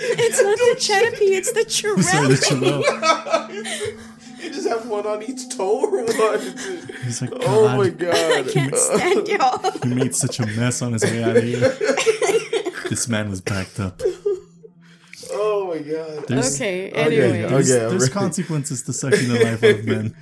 It's 0.02 0.42
not 0.42 0.56
the 0.58 0.76
Chetapy, 0.78 1.30
it's 1.36 1.52
the 1.52 1.64
Sorry, 2.02 2.28
the 2.28 2.36
Chirel. 2.36 2.82
Chirel. 2.82 4.06
You 4.40 4.48
just 4.48 4.68
have 4.70 4.88
one 4.88 5.06
on 5.06 5.22
each 5.22 5.54
toe 5.54 5.80
or 5.84 6.02
what? 6.02 6.40
He's 7.04 7.20
like, 7.20 7.30
Oh 7.42 7.66
God, 7.66 7.76
my 7.76 7.84
I 7.84 7.88
god. 7.90 8.48
can't 8.50 8.74
stand 8.74 9.28
y'all. 9.28 9.70
he 9.82 9.94
made 9.94 10.14
such 10.14 10.40
a 10.40 10.46
mess 10.46 10.80
on 10.80 10.94
his 10.94 11.04
way 11.04 11.22
out 11.22 11.36
of 11.36 11.42
here. 11.44 11.68
this 12.88 13.06
man 13.06 13.28
was 13.28 13.42
backed 13.42 13.78
up. 13.78 14.00
Oh 15.32 15.66
my 15.74 15.78
god. 15.80 16.26
There's, 16.26 16.56
Okay, 16.56 16.90
Okay, 16.90 17.00
anyways. 17.02 17.50
there's, 17.50 17.70
okay, 17.70 17.88
there's 17.90 18.02
ready. 18.04 18.12
consequences 18.14 18.82
to 18.84 18.94
sucking 18.94 19.28
the 19.28 19.44
life 19.44 19.62
out 19.62 19.70
of 19.80 19.84
men. 19.84 20.16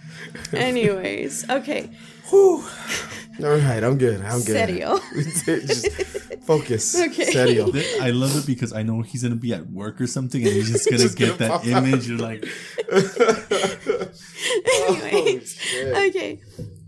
Anyways, 0.53 1.49
okay. 1.49 1.89
Whew. 2.31 2.65
All 3.41 3.51
right, 3.57 3.83
I'm 3.85 3.99
good. 3.99 4.21
I'm 4.23 4.39
good. 4.43 4.57
Serio. 4.69 4.99
just 5.15 5.87
focus. 6.43 6.99
Okay. 7.09 7.25
Serio. 7.31 7.71
I 8.01 8.11
love 8.11 8.37
it 8.37 8.47
because 8.47 8.73
I 8.73 8.83
know 8.83 9.01
he's 9.03 9.23
gonna 9.23 9.37
be 9.37 9.53
at 9.55 9.71
work 9.71 10.01
or 10.01 10.07
something, 10.07 10.43
and 10.45 10.53
he's 10.53 10.71
just 10.71 10.87
gonna 10.91 11.03
Just 11.03 11.17
get 11.17 11.39
gonna 11.39 11.39
that 11.39 11.51
pop 11.51 11.61
out. 11.61 11.85
image. 11.85 12.09
You're 12.09 12.19
like, 12.19 12.45
Anyways, 14.75 15.57
oh, 15.57 15.63
shit. 15.63 15.97
okay. 16.11 16.41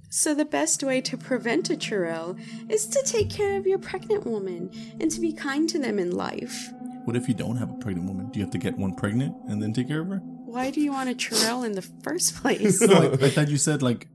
So 0.09 0.35
the 0.35 0.45
best 0.45 0.83
way 0.83 1.01
to 1.03 1.17
prevent 1.17 1.71
a 1.71 1.77
Chirel 1.77 2.37
is 2.69 2.87
to 2.89 3.03
take 3.05 3.31
care 3.31 3.57
of 3.57 3.67
your 3.67 3.79
pregnant 3.79 4.27
woman 4.27 4.71
and 4.99 5.09
to 5.11 5.21
be 5.21 5.33
kind 5.33 5.69
to 5.69 5.79
them 5.79 5.99
in 6.01 6.11
life. 6.11 6.69
what 7.05 7.15
if 7.17 7.29
you 7.29 7.35
don't 7.35 7.57
have 7.57 7.71
a 7.71 7.75
pregnant 7.75 8.09
woman? 8.09 8.29
Do 8.31 8.41
you 8.41 8.45
have 8.45 8.53
to 8.53 8.59
get 8.59 8.77
one 8.77 8.95
pregnant 8.95 9.37
and 9.49 9.63
then 9.63 9.73
take 9.73 9.87
care 9.89 10.01
of 10.01 10.09
her? 10.09 10.19
Why 10.19 10.71
do 10.73 10.81
you 10.81 10.91
want 10.93 11.11
a 11.11 11.15
Chirel 11.15 11.63
in 11.63 11.73
the 11.73 11.83
first 12.03 12.35
place? 12.37 12.81
No, 12.81 12.95
I, 13.03 13.13
I 13.13 13.31
thought 13.31 13.49
you 13.49 13.57
said 13.57 13.83
like 13.83 14.09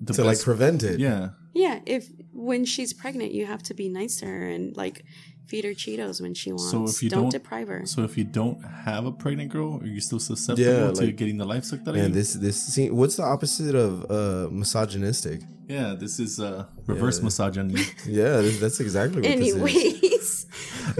the 0.00 0.14
to 0.14 0.24
like 0.24 0.40
prevent 0.40 0.82
it. 0.84 0.98
yeah. 1.00 1.30
Yeah, 1.54 1.80
if 1.86 2.08
when 2.32 2.64
she's 2.64 2.92
pregnant, 2.92 3.32
you 3.32 3.46
have 3.46 3.62
to 3.64 3.74
be 3.74 3.88
nice 3.88 4.16
to 4.20 4.26
her 4.26 4.48
and 4.48 4.76
like 4.76 5.04
feed 5.46 5.64
her 5.64 5.72
Cheetos 5.72 6.20
when 6.20 6.34
she 6.34 6.50
wants. 6.52 6.70
So 6.70 6.84
if 6.84 7.02
you 7.02 7.10
don't, 7.10 7.22
don't- 7.24 7.30
deprive 7.32 7.68
her. 7.68 7.84
So 7.84 8.02
if 8.04 8.16
you 8.16 8.24
don't 8.24 8.62
have 8.62 9.04
a 9.06 9.12
pregnant 9.12 9.50
girl, 9.50 9.80
are 9.82 9.86
you 9.86 10.00
still 10.00 10.20
susceptible 10.20 10.70
Yeah, 10.70 10.90
to 10.92 11.00
like- 11.06 11.16
getting 11.16 11.36
the 11.38 11.44
life 11.44 11.64
sucked 11.64 11.82
out 11.88 11.94
of 11.94 11.96
Man, 11.96 12.08
you? 12.08 12.14
this 12.14 12.34
this 12.34 12.62
scene, 12.62 12.94
what's 12.96 13.16
the 13.16 13.24
opposite 13.24 13.74
of 13.74 14.10
uh 14.10 14.48
misogynistic? 14.50 15.42
yeah, 15.68 15.94
this 15.98 16.18
is 16.18 16.38
uh, 16.38 16.66
reverse 16.86 17.22
massage 17.22 17.56
on 17.56 17.70
you. 17.70 17.82
Yeah, 18.06 18.42
this, 18.42 18.58
that's 18.60 18.80
exactly 18.80 19.22
what 19.22 19.38
this 19.38 19.48
is. 19.48 19.54
Anyways, 19.54 20.46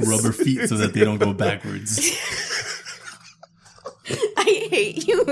Rubber 0.09 0.33
feet 0.33 0.67
so 0.69 0.77
that 0.79 0.95
they 0.95 1.05
don't 1.05 1.19
go 1.19 1.33
backwards. 1.47 1.99
I 4.53 4.69
hate 4.69 5.07
you. 5.09 5.23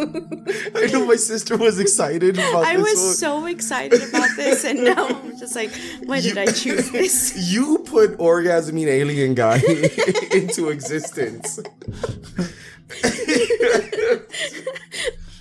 I 0.75 0.87
know 0.93 1.05
my 1.07 1.17
sister 1.17 1.57
was 1.57 1.79
excited 1.79 2.35
about 2.39 2.65
I 2.65 2.77
this 2.77 2.91
was 2.93 3.01
one. 3.05 3.15
so 3.15 3.47
excited 3.47 4.03
about 4.09 4.29
this, 4.37 4.65
and 4.65 4.85
now 4.85 5.07
I'm 5.09 5.39
just 5.39 5.55
like, 5.55 5.71
why 6.05 6.21
did 6.21 6.39
I 6.39 6.47
choose 6.47 6.91
this? 6.91 7.37
You 7.53 7.79
put 7.79 8.17
orgasming 8.19 8.87
alien 8.87 9.35
guy 9.35 9.59
into 10.33 10.69
existence. 10.69 11.59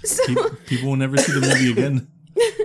So, 0.04 0.26
Pe- 0.28 0.56
People 0.66 0.90
will 0.90 0.96
never 0.96 1.18
see 1.18 1.34
the 1.34 1.42
movie 1.42 1.72
again. 1.72 2.08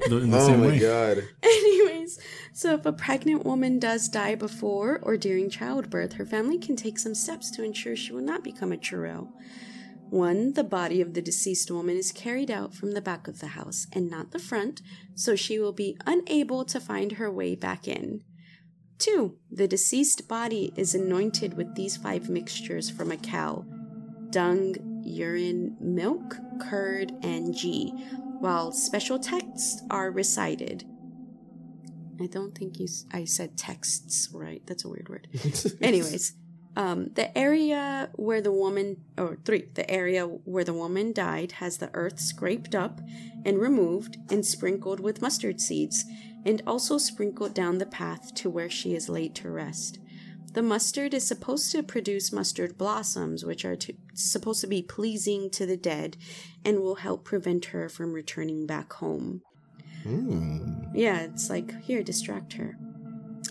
In 0.06 0.30
the 0.30 0.38
Oh 0.38 0.46
same 0.46 0.60
my 0.60 0.66
way. 0.68 0.78
god. 0.78 1.24
anyways, 1.42 2.20
so 2.52 2.74
if 2.74 2.86
a 2.86 2.92
pregnant 2.92 3.44
woman 3.44 3.78
does 3.80 4.08
die 4.08 4.34
before 4.36 5.00
or 5.02 5.16
during 5.16 5.50
childbirth, 5.50 6.12
her 6.14 6.24
family 6.24 6.58
can 6.58 6.76
take 6.76 6.98
some 6.98 7.14
steps 7.14 7.50
to 7.52 7.64
ensure 7.64 7.96
she 7.96 8.12
will 8.12 8.22
not 8.22 8.44
become 8.44 8.70
a 8.72 8.76
churel. 8.76 9.32
One, 10.14 10.52
the 10.52 10.62
body 10.62 11.00
of 11.00 11.14
the 11.14 11.20
deceased 11.20 11.72
woman 11.72 11.96
is 11.96 12.12
carried 12.12 12.48
out 12.48 12.72
from 12.72 12.92
the 12.92 13.00
back 13.00 13.26
of 13.26 13.40
the 13.40 13.48
house 13.48 13.88
and 13.92 14.08
not 14.08 14.30
the 14.30 14.38
front, 14.38 14.80
so 15.16 15.34
she 15.34 15.58
will 15.58 15.72
be 15.72 15.96
unable 16.06 16.64
to 16.66 16.78
find 16.78 17.10
her 17.12 17.28
way 17.28 17.56
back 17.56 17.88
in. 17.88 18.22
Two, 18.96 19.38
the 19.50 19.66
deceased 19.66 20.28
body 20.28 20.72
is 20.76 20.94
anointed 20.94 21.54
with 21.54 21.74
these 21.74 21.96
five 21.96 22.28
mixtures 22.30 22.90
from 22.90 23.10
a 23.10 23.16
cow 23.16 23.64
dung, 24.30 24.76
urine, 25.04 25.76
milk, 25.80 26.36
curd, 26.60 27.10
and 27.24 27.52
ghee, 27.56 27.90
while 28.38 28.70
special 28.70 29.18
texts 29.18 29.82
are 29.90 30.12
recited. 30.12 30.84
I 32.20 32.26
don't 32.28 32.56
think 32.56 32.78
you. 32.78 32.84
s- 32.84 33.04
I 33.12 33.24
said 33.24 33.56
texts 33.58 34.28
right. 34.32 34.62
That's 34.66 34.84
a 34.84 34.88
weird 34.88 35.08
word. 35.08 35.26
Anyways, 35.80 36.34
um, 36.76 37.10
the 37.14 37.36
area 37.36 38.10
where 38.14 38.40
the 38.40 38.52
woman, 38.52 38.96
or 39.16 39.38
three, 39.44 39.68
the 39.74 39.88
area 39.90 40.24
where 40.24 40.64
the 40.64 40.72
woman 40.74 41.12
died 41.12 41.52
has 41.52 41.78
the 41.78 41.90
earth 41.94 42.20
scraped 42.20 42.74
up 42.74 43.00
and 43.44 43.58
removed 43.58 44.16
and 44.30 44.44
sprinkled 44.44 45.00
with 45.00 45.22
mustard 45.22 45.60
seeds, 45.60 46.04
and 46.44 46.62
also 46.66 46.98
sprinkled 46.98 47.54
down 47.54 47.78
the 47.78 47.86
path 47.86 48.34
to 48.34 48.50
where 48.50 48.70
she 48.70 48.94
is 48.94 49.08
laid 49.08 49.34
to 49.36 49.50
rest. 49.50 49.98
The 50.52 50.62
mustard 50.62 51.14
is 51.14 51.26
supposed 51.26 51.72
to 51.72 51.82
produce 51.82 52.32
mustard 52.32 52.78
blossoms, 52.78 53.44
which 53.44 53.64
are 53.64 53.76
to, 53.76 53.94
supposed 54.14 54.60
to 54.60 54.68
be 54.68 54.82
pleasing 54.82 55.50
to 55.50 55.66
the 55.66 55.76
dead 55.76 56.16
and 56.64 56.80
will 56.80 56.96
help 56.96 57.24
prevent 57.24 57.66
her 57.66 57.88
from 57.88 58.12
returning 58.12 58.66
back 58.66 58.92
home. 58.92 59.42
Hmm. 60.04 60.84
Yeah, 60.94 61.22
it's 61.22 61.50
like, 61.50 61.82
here, 61.82 62.02
distract 62.04 62.52
her. 62.52 62.76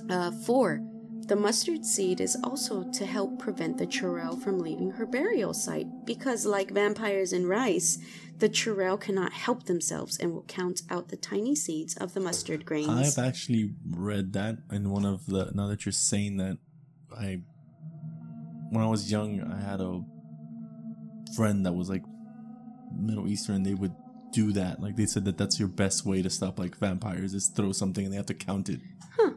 Uh, 0.10 0.32
four, 0.32 0.82
the 1.28 1.36
mustard 1.36 1.86
seed 1.86 2.20
is 2.20 2.38
also 2.44 2.84
to 2.92 3.06
help 3.06 3.40
prevent 3.40 3.78
the 3.78 3.86
churel 3.86 4.36
from 4.36 4.60
leaving 4.60 4.92
her 4.92 5.06
burial 5.06 5.54
site 5.54 6.06
because, 6.06 6.46
like 6.46 6.72
vampires 6.72 7.34
in 7.34 7.48
rice, 7.48 7.98
the 8.40 8.50
churel 8.50 8.98
cannot 8.98 9.32
help 9.32 9.64
themselves 9.64 10.18
and 10.18 10.34
will 10.34 10.46
count 10.48 10.82
out 10.90 11.10
the 11.10 11.18
tiny 11.18 11.56
seeds 11.56 11.96
of 11.98 12.14
the 12.14 12.20
mustard 12.20 12.66
grains. 12.66 13.18
I've 13.18 13.26
actually 13.26 13.74
read 13.90 14.34
that 14.34 14.58
in 14.72 14.90
one 14.90 15.06
of 15.06 15.26
the. 15.28 15.52
Now 15.54 15.68
that 15.68 15.86
you're 15.86 15.94
saying 15.94 16.38
that, 16.38 16.58
I. 17.16 17.42
When 18.70 18.84
I 18.84 18.88
was 18.88 19.12
young, 19.12 19.40
I 19.42 19.62
had 19.62 19.82
a 19.82 20.02
friend 21.36 21.66
that 21.66 21.74
was 21.74 21.90
like 21.90 22.04
Middle 22.98 23.28
Eastern. 23.28 23.64
They 23.64 23.76
would 23.76 23.94
do 24.32 24.52
that. 24.54 24.82
Like 24.82 24.96
they 24.96 25.06
said 25.06 25.26
that 25.26 25.38
that's 25.38 25.60
your 25.60 25.68
best 25.70 26.06
way 26.06 26.22
to 26.22 26.30
stop 26.30 26.60
like 26.60 26.76
vampires 26.76 27.34
is 27.34 27.48
throw 27.48 27.72
something 27.72 28.04
and 28.04 28.12
they 28.12 28.18
have 28.18 28.26
to 28.26 28.34
count 28.34 28.68
it. 28.68 28.80
Huh. 29.16 29.34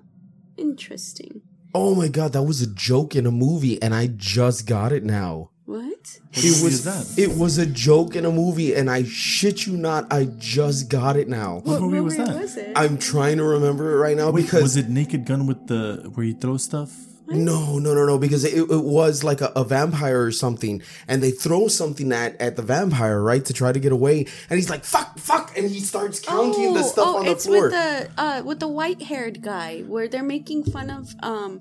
Interesting. 0.56 1.42
Oh 1.78 1.94
my 1.94 2.08
god, 2.08 2.32
that 2.32 2.42
was 2.42 2.62
a 2.62 2.66
joke 2.66 3.14
in 3.14 3.26
a 3.26 3.30
movie, 3.30 3.80
and 3.82 3.94
I 3.94 4.06
just 4.06 4.66
got 4.66 4.92
it 4.92 5.04
now. 5.04 5.50
What? 5.66 5.82
What 5.82 5.98
It 6.32 6.44
movie 6.44 6.64
was 6.64 6.74
is 6.74 6.84
that? 6.84 7.22
it 7.22 7.36
was 7.36 7.58
a 7.58 7.66
joke 7.66 8.16
in 8.16 8.24
a 8.24 8.30
movie, 8.30 8.74
and 8.74 8.88
I 8.90 9.02
shit 9.04 9.66
you 9.66 9.76
not, 9.76 10.10
I 10.12 10.24
just 10.38 10.88
got 10.88 11.16
it 11.16 11.28
now. 11.28 11.60
What 11.64 11.82
movie 11.82 12.00
was 12.00 12.16
that? 12.16 12.34
was 12.34 12.56
it? 12.56 12.72
I'm 12.76 12.96
trying 12.98 13.36
to 13.38 13.44
remember 13.44 13.92
it 13.94 13.98
right 13.98 14.16
now 14.16 14.30
Wait, 14.30 14.44
because 14.44 14.62
was 14.62 14.76
it 14.76 14.88
Naked 14.88 15.26
Gun 15.26 15.46
with 15.46 15.66
the 15.66 16.10
where 16.14 16.24
you 16.24 16.34
throw 16.34 16.56
stuff? 16.56 16.90
No, 17.28 17.78
no, 17.78 17.92
no, 17.94 18.04
no, 18.06 18.18
because 18.18 18.44
it, 18.44 18.54
it 18.70 18.84
was 18.84 19.24
like 19.24 19.40
a, 19.40 19.52
a 19.56 19.64
vampire 19.64 20.22
or 20.22 20.30
something, 20.32 20.80
and 21.08 21.22
they 21.22 21.32
throw 21.32 21.66
something 21.68 22.12
at, 22.12 22.40
at 22.40 22.56
the 22.56 22.62
vampire, 22.62 23.20
right, 23.20 23.44
to 23.44 23.52
try 23.52 23.72
to 23.72 23.80
get 23.80 23.90
away, 23.92 24.26
and 24.48 24.56
he's 24.58 24.70
like, 24.70 24.84
fuck, 24.84 25.18
fuck, 25.18 25.56
and 25.56 25.68
he 25.70 25.80
starts 25.80 26.20
counting 26.20 26.74
the 26.74 26.82
stuff 26.84 27.06
oh, 27.08 27.18
on 27.18 27.24
the 27.26 27.32
it's 27.32 27.46
floor. 27.46 27.62
with 27.64 27.72
the 27.72 28.10
uh 28.16 28.42
with 28.44 28.60
the 28.60 28.68
white 28.68 29.02
haired 29.02 29.42
guy 29.42 29.80
where 29.82 30.06
they're 30.08 30.22
making 30.22 30.64
fun 30.64 30.88
of 30.90 31.14
um 31.22 31.60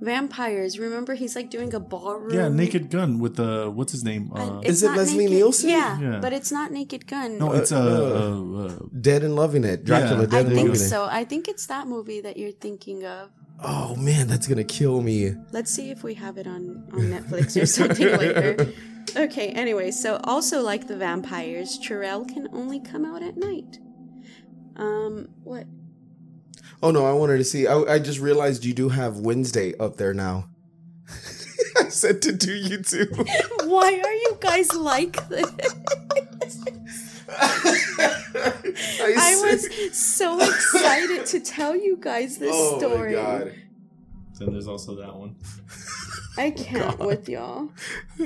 vampires. 0.00 0.78
Remember, 0.78 1.14
he's 1.14 1.36
like 1.36 1.50
doing 1.50 1.74
a 1.74 1.80
ballroom. 1.80 2.32
Yeah, 2.32 2.48
Naked 2.48 2.90
Gun 2.90 3.18
with 3.18 3.36
the 3.36 3.70
what's 3.70 3.92
his 3.92 4.04
name? 4.04 4.30
And 4.34 4.50
Uh, 4.50 4.60
Is 4.64 4.82
it 4.82 4.92
Leslie 4.92 5.24
Naked- 5.24 5.32
Nielsen? 5.32 5.68
Yeah, 5.70 6.00
Yeah. 6.00 6.18
but 6.20 6.32
it's 6.32 6.50
not 6.52 6.72
Naked 6.72 7.06
Gun. 7.06 7.38
no, 7.38 7.52
it's 7.52 7.72
uh, 7.72 7.76
uh, 7.78 8.64
uh, 8.66 8.78
Dead 8.98 9.22
and 9.22 9.36
Loving 9.36 9.64
It. 9.64 9.84
Dracula, 9.84 10.22
Yeah. 10.22 10.26
Dead 10.26 10.34
I 10.34 10.40
and 10.40 10.48
think 10.48 10.68
Loving 10.68 10.82
It. 10.82 10.88
so. 10.88 11.04
I 11.04 11.24
think 11.24 11.48
it's 11.48 11.66
that 11.66 11.86
movie 11.86 12.20
that 12.22 12.36
you're 12.36 12.52
thinking 12.52 13.04
of. 13.04 13.30
Oh 13.62 13.94
man, 13.96 14.26
that's 14.26 14.46
gonna 14.46 14.64
kill 14.64 15.02
me. 15.02 15.34
Let's 15.52 15.70
see 15.70 15.90
if 15.90 16.02
we 16.02 16.14
have 16.14 16.38
it 16.38 16.46
on, 16.46 16.88
on 16.92 17.00
Netflix 17.00 17.60
or 17.60 17.66
something 17.66 18.06
later. 18.06 18.72
Okay, 19.16 19.48
anyway, 19.48 19.90
so 19.90 20.20
also 20.22 20.60
like 20.60 20.86
the 20.86 20.96
vampires, 20.96 21.78
Chirel 21.78 22.24
can 22.24 22.48
only 22.52 22.78
come 22.78 23.04
out 23.04 23.22
at 23.22 23.36
night. 23.36 23.78
Um, 24.76 25.30
what? 25.42 25.66
Oh 26.82 26.90
no, 26.90 27.04
I 27.06 27.12
wanted 27.12 27.38
to 27.38 27.44
see. 27.44 27.66
I, 27.66 27.76
I 27.80 27.98
just 27.98 28.20
realized 28.20 28.64
you 28.64 28.72
do 28.72 28.88
have 28.88 29.18
Wednesday 29.18 29.76
up 29.78 29.96
there 29.96 30.14
now. 30.14 30.48
I 31.78 31.88
said 31.88 32.22
to 32.22 32.32
do 32.32 32.52
you 32.52 32.82
too. 32.82 33.06
Why 33.64 34.00
are 34.04 34.12
you 34.12 34.38
guys 34.40 34.72
like 34.74 35.28
this? 35.28 35.50
I, 37.28 39.14
I 39.16 39.40
was 39.50 39.96
so 39.96 40.40
excited 40.40 41.26
to 41.26 41.40
tell 41.40 41.76
you 41.76 41.96
guys 42.00 42.38
this 42.38 42.50
Oh 42.54 42.78
story. 42.78 43.14
my 43.16 43.22
god. 43.22 43.54
then 44.38 44.52
there's 44.52 44.68
also 44.68 44.94
that 44.96 45.14
one. 45.14 45.36
I 46.38 46.50
can't 46.50 46.98
with 46.98 47.28
y'all. 47.28 47.70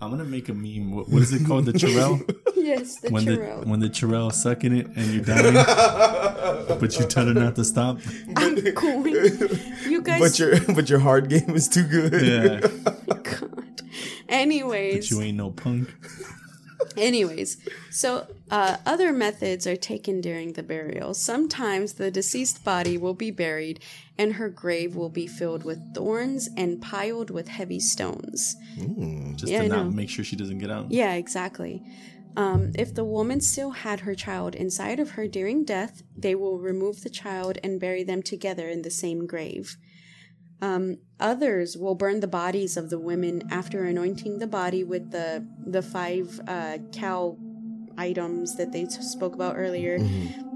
I'm 0.00 0.10
gonna 0.10 0.24
make 0.24 0.48
a 0.48 0.54
meme. 0.54 0.92
What, 0.92 1.08
what 1.08 1.22
is 1.22 1.32
it 1.32 1.44
called? 1.46 1.64
The 1.66 1.72
Chirel? 1.78 2.20
Yes, 2.58 2.96
the 3.00 3.08
when 3.10 3.24
Chirel. 3.24 3.60
the 3.62 3.68
when 3.68 3.80
the 3.80 3.88
Chirel 3.88 4.30
sucking 4.30 4.76
it 4.76 4.88
and 4.88 5.06
you're 5.06 5.24
dying, 5.24 5.54
but 5.54 6.98
you 6.98 7.06
tell 7.06 7.26
her 7.26 7.32
not 7.32 7.54
to 7.56 7.64
stop. 7.64 7.98
I'm 8.36 8.56
going. 8.74 9.14
You 9.86 10.02
guys. 10.02 10.20
But 10.20 10.38
your 10.38 10.60
but 10.74 10.90
your 10.90 10.98
hard 10.98 11.28
game 11.30 11.54
is 11.54 11.66
too 11.68 11.84
good. 11.84 12.12
Yeah, 12.20 12.60
God. 13.22 13.82
Anyways, 14.28 15.08
but 15.08 15.16
you 15.16 15.22
ain't 15.22 15.38
no 15.38 15.50
punk. 15.50 15.88
Anyways, 16.96 17.56
so 17.90 18.26
uh, 18.50 18.76
other 18.86 19.12
methods 19.12 19.66
are 19.66 19.76
taken 19.76 20.20
during 20.20 20.52
the 20.52 20.62
burial. 20.62 21.14
Sometimes 21.14 21.94
the 21.94 22.10
deceased 22.10 22.64
body 22.64 22.96
will 22.98 23.14
be 23.14 23.30
buried, 23.30 23.80
and 24.16 24.34
her 24.34 24.48
grave 24.48 24.96
will 24.96 25.08
be 25.08 25.26
filled 25.26 25.64
with 25.64 25.94
thorns 25.94 26.48
and 26.56 26.80
piled 26.80 27.30
with 27.30 27.48
heavy 27.48 27.80
stones. 27.80 28.56
Just 29.36 29.52
Yeah, 29.52 29.62
to 29.62 29.68
not 29.68 29.92
make 29.92 30.10
sure 30.10 30.24
she 30.24 30.36
doesn't 30.36 30.58
get 30.58 30.70
out. 30.70 30.90
Yeah, 30.90 31.14
exactly. 31.14 31.82
Um, 32.36 32.72
if 32.76 32.94
the 32.94 33.04
woman 33.04 33.40
still 33.40 33.70
had 33.70 34.00
her 34.00 34.14
child 34.14 34.54
inside 34.54 35.00
of 35.00 35.10
her 35.10 35.26
during 35.26 35.64
death, 35.64 36.02
they 36.16 36.34
will 36.34 36.58
remove 36.58 37.02
the 37.02 37.10
child 37.10 37.58
and 37.64 37.80
bury 37.80 38.04
them 38.04 38.22
together 38.22 38.68
in 38.68 38.82
the 38.82 38.90
same 38.90 39.26
grave. 39.26 39.76
Um, 40.60 40.98
others 41.20 41.76
will 41.76 41.94
burn 41.94 42.20
the 42.20 42.26
bodies 42.28 42.76
of 42.76 42.90
the 42.90 42.98
women 42.98 43.42
after 43.50 43.84
anointing 43.84 44.38
the 44.38 44.46
body 44.46 44.82
with 44.82 45.10
the 45.12 45.46
the 45.64 45.82
five 45.82 46.40
uh, 46.48 46.78
cow 46.92 47.36
items 47.96 48.56
that 48.56 48.72
they 48.72 48.86
spoke 48.86 49.34
about 49.34 49.56
earlier, 49.56 49.98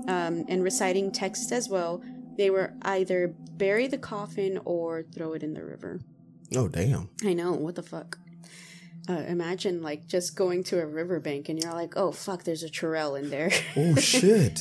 um, 0.09 0.45
and 0.49 0.62
reciting 0.65 1.12
texts 1.12 1.53
as 1.53 1.69
well. 1.69 2.03
They 2.37 2.51
will 2.51 2.69
either 2.83 3.35
bury 3.57 3.87
the 3.87 3.99
coffin 3.99 4.61
or 4.65 5.03
throw 5.03 5.35
it 5.35 5.43
in 5.43 5.55
the 5.55 5.65
river. 5.65 6.01
Oh 6.57 6.69
damn. 6.69 7.11
I 7.24 7.35
know. 7.35 7.53
What 7.53 7.77
the 7.77 7.83
fuck? 7.83 8.19
Uh, 9.09 9.24
imagine 9.27 9.83
like 9.83 10.07
just 10.07 10.37
going 10.37 10.62
to 10.65 10.81
a 10.81 10.87
riverbank 10.87 11.49
and 11.49 11.62
you're 11.62 11.73
like, 11.73 11.95
oh 11.97 12.12
fuck, 12.12 12.45
there's 12.45 12.62
a 12.62 12.69
churel 12.70 13.15
in 13.16 13.31
there, 13.31 13.51
Oh 13.77 13.95
shit. 13.97 14.61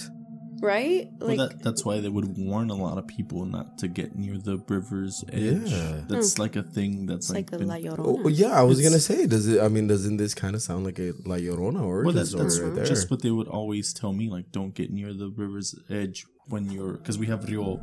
Right? 0.60 1.10
Like, 1.20 1.38
well, 1.38 1.48
that, 1.50 1.64
that's 1.64 1.86
why 1.86 2.00
they 2.00 2.10
would 2.10 2.38
warn 2.38 2.70
a 2.70 2.76
lot 2.76 2.98
of 2.98 3.08
people 3.08 3.46
not 3.46 3.78
to 3.80 3.88
get 3.88 4.16
near 4.16 4.38
the 4.38 4.58
river's 4.68 5.24
edge. 5.32 5.72
Yeah. 5.72 6.02
That's 6.08 6.38
like 6.40 6.56
a 6.56 6.64
thing 6.64 7.06
that's 7.06 7.28
it's 7.28 7.30
like 7.30 7.52
like, 7.52 7.52
the 7.52 7.58
been- 7.60 7.68
La 7.68 7.76
Llorona. 7.78 8.22
Oh, 8.26 8.28
yeah, 8.28 8.60
I 8.60 8.64
was 8.64 8.80
It's- 8.80 8.90
gonna 8.92 9.00
say, 9.00 9.28
does 9.28 9.48
it? 9.48 9.62
I 9.62 9.68
mean, 9.68 9.88
doesn't 9.88 10.18
this 10.18 10.34
kind 10.34 10.56
of 10.56 10.62
sound 10.62 10.86
like 10.86 11.00
a 11.00 11.14
La 11.26 11.38
Llorona 11.38 11.82
or 11.84 12.04
Well, 12.04 12.14
that's, 12.14 12.34
that's 12.34 12.60
right 12.60 12.74
there? 12.76 12.86
just 12.86 13.10
what 13.12 13.22
they 13.22 13.32
would 13.32 13.48
always 13.48 13.94
tell 13.94 14.14
me. 14.14 14.30
Like, 14.30 14.52
don't 14.52 14.74
get 14.76 14.92
near 14.92 15.14
the 15.14 15.30
river's 15.30 15.76
edge 15.90 16.26
when 16.48 16.70
you're, 16.70 16.94
because 16.94 17.18
we 17.18 17.28
have 17.28 17.46
Rio, 17.46 17.80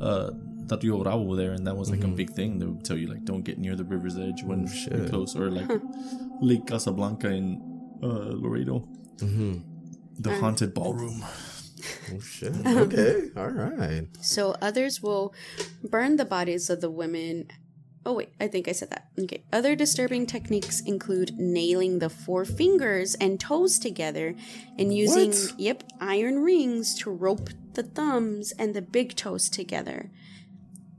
uh, 0.00 0.30
the 0.66 0.78
Rio 0.82 1.02
Bravo 1.02 1.36
there, 1.36 1.52
and 1.52 1.66
that 1.66 1.76
was 1.76 1.90
like 1.90 2.02
a 2.02 2.08
big 2.08 2.30
thing. 2.30 2.58
They 2.58 2.66
would 2.66 2.84
tell 2.84 2.96
you 2.96 3.06
like, 3.06 3.24
don't 3.24 3.42
get 3.44 3.58
near 3.58 3.76
the 3.76 3.84
river's 3.84 4.16
edge 4.18 4.42
when 4.42 4.66
you're 4.90 5.08
close, 5.08 5.36
or 5.36 5.50
like 5.50 5.70
Lake 6.40 6.66
Casablanca 6.66 7.28
in 7.28 7.60
uh, 8.02 8.32
Laredo, 8.34 8.80
hmm 9.20 9.58
the 10.16 10.32
haunted 10.38 10.72
ballroom. 10.74 11.24
Oh 12.12 12.20
shit. 12.20 12.54
Okay. 12.66 13.30
All 13.36 13.48
right. 13.50 14.06
So 14.20 14.54
others 14.60 15.02
will 15.02 15.34
burn 15.82 16.16
the 16.16 16.24
bodies 16.24 16.70
of 16.70 16.80
the 16.80 16.90
women. 16.90 17.48
Oh 18.06 18.12
wait, 18.12 18.30
I 18.38 18.48
think 18.48 18.68
I 18.68 18.72
said 18.72 18.90
that. 18.90 19.08
Okay. 19.18 19.44
Other 19.52 19.74
disturbing 19.74 20.26
techniques 20.26 20.80
include 20.80 21.38
nailing 21.38 22.00
the 22.00 22.10
four 22.10 22.44
fingers 22.44 23.14
and 23.14 23.40
toes 23.40 23.78
together 23.78 24.34
and 24.78 24.94
using 24.94 25.30
What? 25.30 25.54
yep, 25.58 25.82
iron 26.00 26.42
rings 26.42 26.94
to 27.00 27.10
rope 27.10 27.48
the 27.72 27.82
thumbs 27.82 28.52
and 28.58 28.74
the 28.74 28.82
big 28.82 29.16
toes 29.16 29.48
together. 29.48 30.10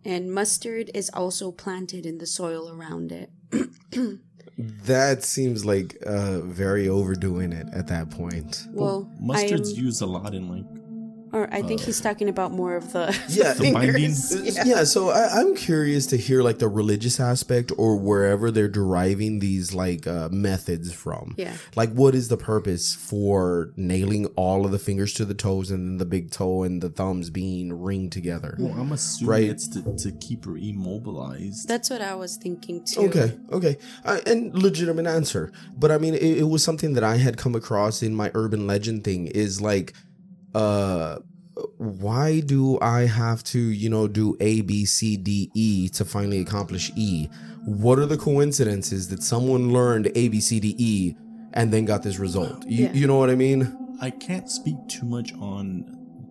And 0.04 0.32
mustard 0.34 0.90
is 0.94 1.10
also 1.14 1.52
planted 1.52 2.06
in 2.06 2.18
the 2.18 2.28
soil 2.28 2.70
around 2.72 3.12
it. 3.12 3.30
That 4.58 5.24
seems 5.26 5.66
like 5.66 5.98
uh 6.06 6.40
very 6.40 6.88
overdoing 6.88 7.52
it 7.52 7.68
at 7.74 7.88
that 7.88 8.10
point. 8.10 8.66
Well, 8.72 9.12
Mustard's 9.20 9.74
I'm- 9.74 9.86
used 9.86 10.02
a 10.02 10.06
lot 10.06 10.34
in 10.34 10.48
like 10.50 10.75
or 11.36 11.50
I 11.52 11.62
think 11.62 11.82
he's 11.82 12.00
talking 12.00 12.30
about 12.30 12.54
more 12.54 12.76
of 12.78 12.94
the 12.94 13.08
Yeah, 13.28 13.54
the 13.60 13.74
binding. 13.74 14.12
Uh, 14.12 14.64
Yeah, 14.66 14.84
so 14.86 15.10
I, 15.10 15.40
I'm 15.40 15.54
curious 15.54 16.06
to 16.08 16.18
hear 16.18 16.42
like 16.42 16.60
the 16.60 16.70
religious 16.70 17.20
aspect 17.20 17.74
or 17.78 17.98
wherever 17.98 18.52
they're 18.52 18.70
deriving 18.70 19.40
these 19.40 19.74
like 19.74 20.08
uh, 20.08 20.30
methods 20.32 20.94
from. 20.94 21.36
Yeah. 21.38 21.54
Like, 21.76 21.92
what 21.92 22.16
is 22.16 22.30
the 22.30 22.38
purpose 22.38 22.96
for 22.96 23.74
nailing 23.76 24.28
all 24.38 24.66
of 24.66 24.72
the 24.72 24.80
fingers 24.80 25.14
to 25.16 25.26
the 25.26 25.34
toes 25.34 25.72
and 25.72 26.00
the 26.00 26.06
big 26.06 26.32
toe 26.32 26.64
and 26.64 26.82
the 26.82 26.90
thumbs 26.90 27.30
being 27.30 27.74
ringed 27.82 28.14
together? 28.14 28.56
Well, 28.58 28.74
I'm 28.80 28.94
assuming 28.94 29.30
Right. 29.30 29.50
it's 29.50 29.68
to, 29.70 29.82
to 29.98 30.12
keep 30.14 30.46
her 30.46 30.56
immobilized. 30.58 31.68
That's 31.68 31.90
what 31.90 32.02
I 32.02 32.16
was 32.16 32.38
thinking 32.38 32.86
too. 32.86 33.02
Okay, 33.02 33.38
okay, 33.52 33.78
uh, 34.06 34.20
and 34.26 34.54
legitimate 34.56 35.06
answer. 35.06 35.52
But 35.78 35.92
I 35.92 35.98
mean, 35.98 36.14
it, 36.14 36.38
it 36.40 36.48
was 36.50 36.64
something 36.64 36.94
that 36.94 37.04
I 37.04 37.18
had 37.18 37.36
come 37.38 37.56
across 37.56 38.02
in 38.02 38.16
my 38.16 38.32
urban 38.34 38.66
legend 38.68 39.04
thing. 39.04 39.28
Is 39.28 39.60
like, 39.62 39.94
uh, 40.56 41.20
why 41.78 42.40
do 42.40 42.80
I 42.82 43.02
have 43.02 43.44
to, 43.46 43.60
you 43.60 43.90
know, 43.90 44.08
do 44.08 44.36
A, 44.40 44.62
B, 44.62 44.86
C, 44.86 45.16
D, 45.18 45.50
E 45.54 45.90
to 45.90 46.04
finally 46.06 46.40
accomplish 46.40 46.92
E? 46.96 47.28
What 47.66 47.98
are 48.00 48.06
the 48.06 48.18
coincidences 48.18 49.08
that 49.10 49.22
someone 49.24 49.72
learned 49.74 50.12
A, 50.16 50.28
B, 50.30 50.40
C, 50.40 50.60
D, 50.60 50.76
E 50.78 51.16
and 51.54 51.72
then 51.74 51.86
got 51.86 52.04
this 52.04 52.18
result? 52.20 52.66
You, 52.68 52.86
Yeah. 52.86 52.94
you 52.94 53.08
know 53.08 53.18
what 53.18 53.30
I 53.30 53.36
mean? 53.36 53.62
I 54.02 54.10
can't 54.10 54.50
speak 54.50 54.76
too 54.88 55.06
much 55.06 55.34
on 55.36 55.86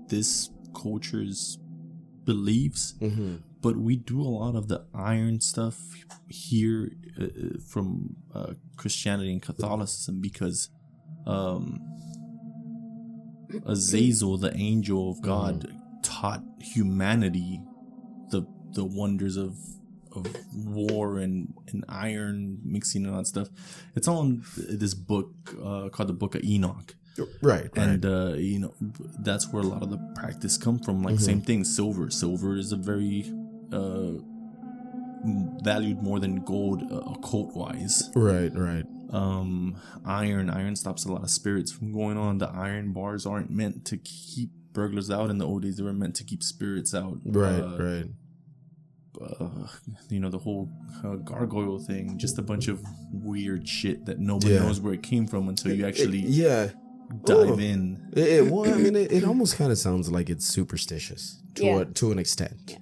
this 0.08 0.50
culture's 0.74 1.58
beliefs, 2.24 2.94
Mm-hmm. 3.00 3.36
but 3.62 3.76
we 3.76 3.96
do 3.96 4.20
a 4.20 4.30
lot 4.42 4.54
of 4.56 4.68
the 4.68 4.84
iron 4.94 5.40
stuff 5.40 5.76
here 6.28 6.92
uh, 7.20 7.24
uh, 7.24 7.28
from 7.70 8.16
uh, 8.34 8.52
Christianity 8.76 9.32
and 9.32 9.42
Catholicism 9.42 10.20
because 10.20 10.70
um, 11.26 11.80
Azazel, 13.66 14.36
the 14.38 14.54
angel 14.56 15.10
of 15.10 15.22
God, 15.22 15.72
taught 16.02 16.42
humanity 16.60 17.60
the 18.30 18.46
the 18.72 18.84
wonders 18.84 19.36
of 19.36 19.56
of 20.12 20.26
war 20.54 21.18
and, 21.18 21.52
and 21.72 21.84
iron 21.88 22.60
mixing 22.64 23.04
and 23.04 23.12
all 23.14 23.18
that 23.18 23.26
stuff. 23.26 23.48
It's 23.96 24.06
all 24.06 24.22
in 24.22 24.44
this 24.56 24.94
book 24.94 25.32
uh, 25.60 25.88
called 25.88 26.08
the 26.08 26.12
Book 26.12 26.36
of 26.36 26.44
Enoch 26.44 26.94
Right, 27.16 27.30
right. 27.42 27.70
and 27.76 28.04
uh, 28.04 28.34
you 28.34 28.58
know 28.58 28.74
that's 29.20 29.52
where 29.52 29.62
a 29.62 29.66
lot 29.66 29.82
of 29.82 29.90
the 29.90 29.98
practice 30.16 30.56
come 30.56 30.80
from 30.80 31.02
like 31.02 31.20
same 31.20 31.40
thing 31.40 31.62
silver 31.62 32.10
silver 32.10 32.56
is 32.56 32.72
a 32.72 32.76
very 32.76 33.24
uh 33.72 34.18
valued 35.62 36.02
more 36.02 36.18
than 36.18 36.44
gold 36.44 36.82
uh, 36.90 37.12
occult 37.12 37.54
wise 37.54 38.10
right, 38.16 38.50
right. 38.54 38.84
Um 39.14 39.76
iron 40.04 40.50
iron 40.50 40.74
stops 40.76 41.04
a 41.04 41.12
lot 41.12 41.22
of 41.22 41.30
spirits 41.30 41.70
from 41.72 41.92
going 41.92 42.16
on 42.18 42.38
the 42.38 42.48
iron 42.48 42.92
bars 42.92 43.24
aren't 43.26 43.50
meant 43.50 43.84
to 43.90 43.96
keep 43.98 44.50
burglars 44.72 45.10
out 45.10 45.28
in 45.30 45.38
the 45.38 45.46
old 45.46 45.62
days 45.62 45.76
they 45.76 45.82
were 45.84 45.92
meant 45.92 46.16
to 46.16 46.24
keep 46.24 46.42
spirits 46.42 46.92
out 46.94 47.16
Right, 47.24 47.60
Uh, 47.60 47.76
right. 47.88 48.06
uh, 49.40 49.66
you 50.10 50.18
know 50.20 50.30
the 50.30 50.38
whole 50.38 50.68
uh, 51.04 51.16
gargoyle 51.16 51.78
thing 51.78 52.18
just 52.18 52.38
a 52.38 52.42
bunch 52.42 52.66
of 52.68 52.80
weird 53.12 53.68
shit 53.68 54.04
that 54.06 54.18
nobody 54.18 54.54
Yeah. 54.54 54.60
knows 54.64 54.80
where 54.80 54.94
it 54.94 55.02
came 55.02 55.26
from 55.26 55.48
until 55.48 55.72
you 55.72 55.86
actually 55.86 56.18
yeah. 56.42 56.70
dive 57.24 57.58
Ooh. 57.60 57.70
in 57.72 58.10
It, 58.16 58.26
it- 58.28 58.50
well, 58.50 58.64
I 58.72 58.76
mean, 58.76 58.96
it, 58.96 59.12
it 59.12 59.24
almost 59.24 59.56
kind 59.56 59.70
of 59.70 59.78
sounds 59.78 60.10
like 60.10 60.28
it's 60.30 60.46
superstitious 60.46 61.40
to 61.56 61.64
Yeah. 61.64 61.80
a, 61.80 61.84
to 62.00 62.10
an 62.12 62.18
extent. 62.18 62.78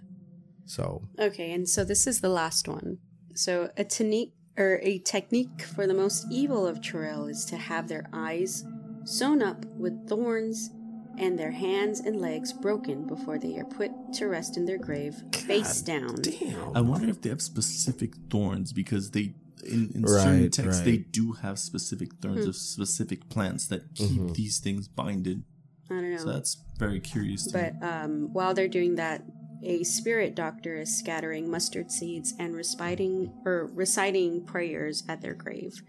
So 0.64 1.02
Okay, 1.18 1.52
and 1.52 1.68
so 1.68 1.84
this 1.84 2.06
is 2.06 2.20
the 2.20 2.30
last 2.30 2.66
one. 2.66 2.98
So 3.34 3.70
a 3.76 3.84
technique 3.84 4.32
or 4.56 4.78
a 4.82 4.98
technique 4.98 5.62
for 5.62 5.86
the 5.86 5.94
most 5.94 6.26
evil 6.30 6.66
of 6.66 6.80
Chorel 6.82 7.26
is 7.26 7.44
to 7.46 7.56
have 7.56 7.88
their 7.88 8.04
eyes 8.12 8.64
sewn 9.04 9.42
up 9.42 9.64
with 9.76 10.08
thorns 10.08 10.70
and 11.18 11.38
their 11.38 11.50
hands 11.50 12.00
and 12.00 12.20
legs 12.20 12.52
broken 12.52 13.06
before 13.06 13.38
they 13.38 13.56
are 13.58 13.64
put 13.64 13.90
to 14.14 14.26
rest 14.28 14.56
in 14.56 14.64
their 14.64 14.78
grave, 14.78 15.22
face 15.34 15.82
down. 15.82 16.14
Damn. 16.22 16.76
I 16.76 16.80
wonder 16.80 17.08
if 17.08 17.20
they 17.20 17.28
have 17.30 17.42
specific 17.42 18.14
thorns 18.30 18.72
because 18.72 19.10
they 19.10 19.34
in, 19.64 19.92
in 19.94 20.06
certain 20.08 20.50
texts 20.50 20.78
right. 20.78 20.84
they 20.84 20.96
do 20.96 21.32
have 21.32 21.56
specific 21.58 22.14
thorns 22.20 22.42
Hmm. 22.44 22.48
of 22.48 22.56
specific 22.56 23.28
plants 23.28 23.66
that 23.68 23.94
keep 23.94 24.10
Mm-hmm. 24.10 24.32
these 24.32 24.58
things 24.58 24.88
binded. 24.88 25.44
I 25.90 25.94
don't 25.94 26.10
know. 26.10 26.16
So 26.16 26.32
that's 26.32 26.56
very 26.78 26.98
curious 26.98 27.46
to 27.48 27.56
me. 27.56 27.70
But 27.80 27.86
um, 27.86 28.32
while 28.32 28.54
they're 28.54 28.66
doing 28.66 28.96
that, 28.96 29.22
a 29.62 29.84
spirit 29.84 30.34
doctor 30.34 30.76
is 30.76 30.98
scattering 30.98 31.50
mustard 31.50 31.90
seeds 31.90 32.34
and 32.38 32.54
reciting 32.54 33.32
or 33.44 33.70
reciting 33.74 34.44
prayers 34.44 35.04
at 35.08 35.20
their 35.20 35.34
grave. 35.34 35.82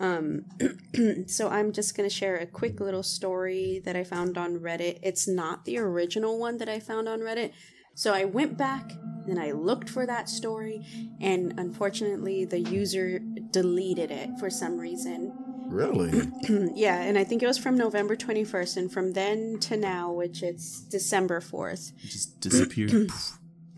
Um, 0.00 0.44
so 1.26 1.48
I'm 1.48 1.72
just 1.72 1.96
gonna 1.96 2.10
share 2.10 2.36
a 2.36 2.46
quick 2.46 2.80
little 2.80 3.02
story 3.02 3.80
that 3.84 3.96
I 3.96 4.04
found 4.04 4.38
on 4.38 4.58
Reddit. 4.58 4.98
It's 5.02 5.26
not 5.26 5.64
the 5.64 5.78
original 5.78 6.38
one 6.38 6.58
that 6.58 6.68
I 6.68 6.80
found 6.80 7.08
on 7.08 7.20
Reddit. 7.20 7.52
So 7.94 8.14
I 8.14 8.24
went 8.24 8.56
back 8.56 8.92
and 9.26 9.40
I 9.40 9.50
looked 9.50 9.90
for 9.90 10.06
that 10.06 10.28
story, 10.28 10.86
and 11.20 11.58
unfortunately, 11.58 12.44
the 12.44 12.60
user 12.60 13.18
deleted 13.50 14.10
it 14.10 14.30
for 14.38 14.50
some 14.50 14.78
reason. 14.78 15.47
Really? 15.68 16.10
yeah, 16.74 17.02
and 17.02 17.18
I 17.18 17.24
think 17.24 17.42
it 17.42 17.46
was 17.46 17.58
from 17.58 17.76
November 17.76 18.16
21st, 18.16 18.76
and 18.76 18.92
from 18.92 19.12
then 19.12 19.58
to 19.60 19.76
now, 19.76 20.12
which 20.12 20.42
it's 20.42 20.80
December 20.80 21.40
4th, 21.40 21.92
It 22.02 22.08
just 22.08 22.40
disappeared. 22.40 23.10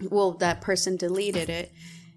Well, 0.08 0.32
that 0.38 0.62
person 0.62 0.96
deleted 0.96 1.50
it. 1.50 1.74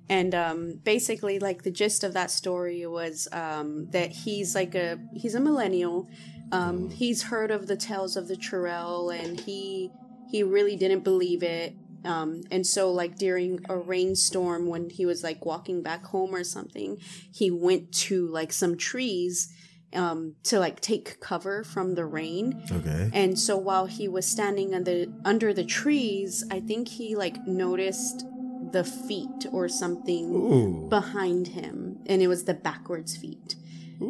And 0.08 0.34
um, 0.34 0.80
basically, 0.86 1.40
like 1.40 1.64
the 1.64 1.70
gist 1.70 2.06
of 2.06 2.14
that 2.14 2.32
story 2.32 2.86
was 2.86 3.28
um, 3.34 3.90
that 3.92 4.12
he's 4.12 4.56
like 4.56 4.76
a 4.76 5.00
he's 5.14 5.36
a 5.36 5.40
millennial. 5.42 6.10
Um, 6.52 6.90
he's 6.90 7.24
heard 7.24 7.52
of 7.52 7.68
the 7.68 7.76
tales 7.76 8.16
of 8.16 8.30
the 8.30 8.38
Churel, 8.38 9.10
and 9.10 9.40
he 9.40 9.92
he 10.30 10.44
really 10.44 10.76
didn't 10.76 11.04
believe 11.04 11.44
it. 11.44 11.76
Um, 12.06 12.42
and 12.52 12.66
so, 12.66 12.92
like 12.92 13.18
during 13.18 13.60
a 13.70 13.78
rainstorm, 13.78 14.68
when 14.68 14.90
he 14.90 15.06
was 15.06 15.24
like 15.24 15.46
walking 15.46 15.82
back 15.82 16.06
home 16.06 16.34
or 16.36 16.44
something, 16.44 16.98
he 17.32 17.50
went 17.50 17.92
to 17.94 18.28
like 18.28 18.52
some 18.52 18.78
trees 18.78 19.54
um, 19.94 20.36
to 20.44 20.60
like 20.60 20.80
take 20.82 21.20
cover 21.20 21.64
from 21.64 21.96
the 21.96 22.06
rain. 22.06 22.62
Okay. 22.72 23.10
And 23.14 23.38
so 23.38 23.58
while 23.58 23.86
he 23.86 24.08
was 24.08 24.28
standing 24.28 24.74
under 24.74 25.06
under 25.24 25.54
the 25.54 25.64
trees, 25.64 26.44
I 26.50 26.60
think 26.60 26.88
he 26.90 27.16
like 27.16 27.46
noticed 27.46 28.26
the 28.62 28.84
feet 28.84 29.46
or 29.52 29.68
something 29.68 30.34
Ooh. 30.34 30.88
behind 30.90 31.50
him, 31.50 32.00
and 32.06 32.22
it 32.22 32.28
was 32.28 32.46
the 32.46 32.54
backwards 32.54 33.16
feet. 33.16 33.56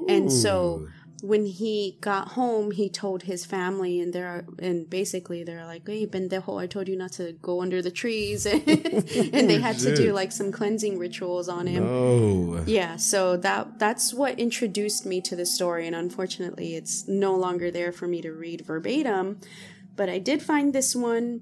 And 0.08 0.32
so 0.32 0.80
Ooh. 0.82 0.90
When 1.24 1.46
he 1.46 1.98
got 2.02 2.34
home, 2.34 2.72
he 2.72 2.90
told 2.90 3.24
his 3.24 3.46
family, 3.46 4.02
and 4.02 4.12
they're 4.12 4.44
and 4.60 4.90
basically 4.90 5.42
they're 5.46 5.66
like, 5.66 5.88
"Hey, 5.88 6.06
pendejo, 6.06 6.62
I 6.62 6.68
told 6.68 6.90
you 6.90 6.98
not 6.98 7.14
to 7.14 7.32
go 7.42 7.62
under 7.62 7.82
the 7.82 7.92
trees," 7.92 8.46
and 8.46 8.62
they 9.50 9.62
had 9.62 9.80
to 9.80 9.96
do 9.96 10.12
like 10.12 10.34
some 10.34 10.52
cleansing 10.52 11.00
rituals 11.00 11.48
on 11.48 11.68
him. 11.68 11.86
Oh. 11.88 12.62
Yeah, 12.66 12.98
so 12.98 13.38
that 13.38 13.80
that's 13.80 14.14
what 14.14 14.38
introduced 14.38 15.06
me 15.06 15.22
to 15.22 15.34
the 15.34 15.46
story, 15.46 15.88
and 15.88 15.96
unfortunately, 15.96 16.76
it's 16.76 17.08
no 17.08 17.34
longer 17.38 17.72
there 17.72 17.94
for 17.94 18.06
me 18.06 18.22
to 18.22 18.34
read 18.34 18.66
verbatim. 18.66 19.40
But 19.96 20.10
I 20.10 20.20
did 20.20 20.44
find 20.44 20.74
this 20.74 20.94
one. 20.94 21.40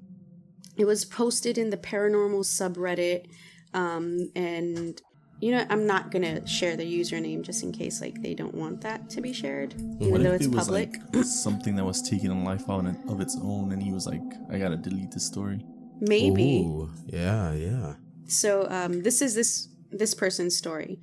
It 0.77 0.85
was 0.85 1.05
posted 1.05 1.57
in 1.57 1.71
the 1.71 1.77
paranormal 1.77 2.45
subreddit, 2.45 3.25
um, 3.73 4.29
and 4.35 5.01
you 5.41 5.51
know 5.51 5.65
I'm 5.69 5.85
not 5.87 6.11
gonna 6.11 6.45
share 6.47 6.75
the 6.77 6.85
username 6.99 7.41
just 7.41 7.63
in 7.63 7.71
case 7.71 7.99
like 8.01 8.21
they 8.21 8.33
don't 8.33 8.53
want 8.55 8.81
that 8.81 9.09
to 9.11 9.21
be 9.21 9.33
shared, 9.33 9.73
even 9.99 10.11
What 10.11 10.23
though 10.23 10.29
if 10.33 10.41
it's 10.41 10.45
it 10.45 10.51
was 10.55 10.65
public. 10.67 10.97
like 11.13 11.25
something 11.45 11.75
that 11.75 11.85
was 11.85 12.01
taking 12.01 12.29
a 12.31 12.43
life 12.43 12.69
on 12.69 12.87
of 13.09 13.19
its 13.21 13.35
own, 13.41 13.71
and 13.73 13.81
he 13.81 13.91
was 13.91 14.05
like, 14.07 14.21
"I 14.51 14.57
gotta 14.59 14.77
delete 14.77 15.11
this 15.11 15.25
story." 15.25 15.59
Maybe. 15.99 16.59
Ooh. 16.61 16.89
Yeah, 17.05 17.53
yeah. 17.53 17.95
So 18.27 18.67
um, 18.69 19.03
this 19.03 19.21
is 19.21 19.35
this 19.35 19.67
this 19.91 20.13
person's 20.13 20.55
story. 20.55 20.99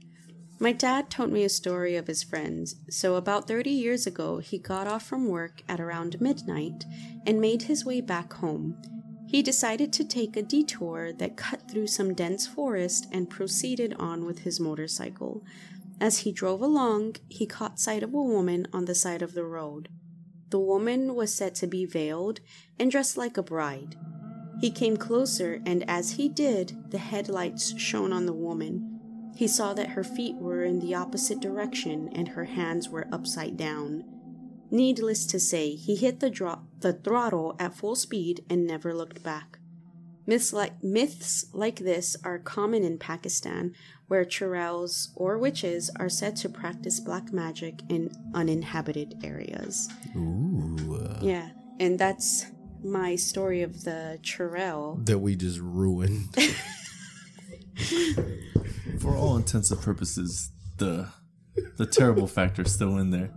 My 0.60 0.72
dad 0.72 1.08
told 1.08 1.30
me 1.30 1.44
a 1.44 1.48
story 1.48 1.94
of 1.94 2.08
his 2.08 2.24
friends. 2.24 2.74
So 2.90 3.14
about 3.14 3.46
30 3.46 3.70
years 3.70 4.08
ago, 4.08 4.38
he 4.38 4.58
got 4.58 4.88
off 4.88 5.04
from 5.06 5.28
work 5.28 5.62
at 5.68 5.78
around 5.78 6.20
midnight 6.20 6.84
and 7.24 7.40
made 7.40 7.62
his 7.62 7.84
way 7.84 8.00
back 8.00 8.32
home. 8.32 8.76
He 9.28 9.42
decided 9.42 9.92
to 9.92 10.04
take 10.04 10.36
a 10.36 10.42
detour 10.42 11.12
that 11.12 11.36
cut 11.36 11.70
through 11.70 11.88
some 11.88 12.14
dense 12.14 12.46
forest 12.46 13.06
and 13.12 13.28
proceeded 13.28 13.94
on 13.98 14.24
with 14.24 14.40
his 14.40 14.58
motorcycle. 14.58 15.44
As 16.00 16.18
he 16.18 16.32
drove 16.32 16.62
along, 16.62 17.16
he 17.28 17.44
caught 17.44 17.78
sight 17.78 18.02
of 18.02 18.14
a 18.14 18.22
woman 18.22 18.66
on 18.72 18.86
the 18.86 18.94
side 18.94 19.20
of 19.20 19.34
the 19.34 19.44
road. 19.44 19.90
The 20.48 20.58
woman 20.58 21.14
was 21.14 21.34
said 21.34 21.54
to 21.56 21.66
be 21.66 21.84
veiled 21.84 22.40
and 22.78 22.90
dressed 22.90 23.18
like 23.18 23.36
a 23.36 23.42
bride. 23.42 23.96
He 24.62 24.70
came 24.70 24.96
closer, 24.96 25.60
and 25.66 25.88
as 25.88 26.12
he 26.12 26.30
did, 26.30 26.90
the 26.90 26.96
headlights 26.98 27.78
shone 27.78 28.14
on 28.14 28.24
the 28.24 28.32
woman. 28.32 28.98
He 29.36 29.46
saw 29.46 29.74
that 29.74 29.90
her 29.90 30.04
feet 30.04 30.36
were 30.36 30.64
in 30.64 30.80
the 30.80 30.94
opposite 30.94 31.40
direction 31.40 32.08
and 32.14 32.28
her 32.28 32.46
hands 32.46 32.88
were 32.88 33.06
upside 33.12 33.58
down. 33.58 34.04
Needless 34.70 35.24
to 35.26 35.40
say, 35.40 35.74
he 35.74 35.96
hit 35.96 36.20
the, 36.20 36.30
dro- 36.30 36.66
the 36.80 36.92
throttle 36.92 37.56
at 37.58 37.74
full 37.74 37.94
speed 37.96 38.44
and 38.50 38.66
never 38.66 38.94
looked 38.94 39.22
back. 39.22 39.58
Myths 40.26 40.52
like, 40.52 40.82
myths 40.84 41.46
like 41.54 41.76
this 41.76 42.14
are 42.22 42.38
common 42.38 42.84
in 42.84 42.98
Pakistan, 42.98 43.74
where 44.08 44.26
churels 44.26 45.08
or 45.16 45.38
witches 45.38 45.90
are 45.96 46.10
said 46.10 46.36
to 46.36 46.50
practice 46.50 47.00
black 47.00 47.32
magic 47.32 47.80
in 47.88 48.10
uninhabited 48.34 49.14
areas. 49.24 49.88
Ooh. 50.14 50.76
Yeah, 51.22 51.48
and 51.80 51.98
that's 51.98 52.44
my 52.84 53.16
story 53.16 53.62
of 53.62 53.84
the 53.84 54.18
churel. 54.22 55.00
That 55.04 55.18
we 55.18 55.34
just 55.34 55.60
ruined. 55.60 56.34
For 59.00 59.14
all 59.16 59.36
intents 59.36 59.70
and 59.70 59.80
purposes, 59.80 60.52
the 60.76 61.08
the 61.76 61.86
terrible 61.86 62.26
factor 62.26 62.62
is 62.62 62.72
still 62.72 62.98
in 62.98 63.10
there. 63.10 63.30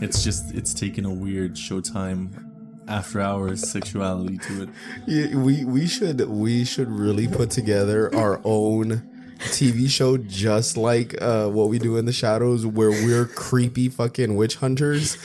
It's 0.00 0.22
just 0.22 0.54
it's 0.54 0.74
taken 0.74 1.04
a 1.04 1.12
weird 1.12 1.54
Showtime 1.54 2.44
after 2.88 3.20
hours 3.20 3.68
sexuality 3.68 4.38
to 4.38 4.62
it. 4.64 4.68
Yeah, 5.06 5.36
we 5.36 5.64
we 5.64 5.86
should 5.86 6.20
we 6.28 6.64
should 6.64 6.88
really 6.88 7.28
put 7.28 7.50
together 7.50 8.14
our 8.14 8.40
own 8.44 9.02
TV 9.38 9.88
show 9.88 10.16
just 10.16 10.76
like 10.76 11.20
uh, 11.20 11.48
what 11.48 11.68
we 11.68 11.78
do 11.78 11.96
in 11.96 12.06
the 12.06 12.12
shadows, 12.12 12.64
where 12.66 12.90
we're 12.90 13.26
creepy 13.26 13.88
fucking 13.88 14.36
witch 14.36 14.56
hunters, 14.56 15.18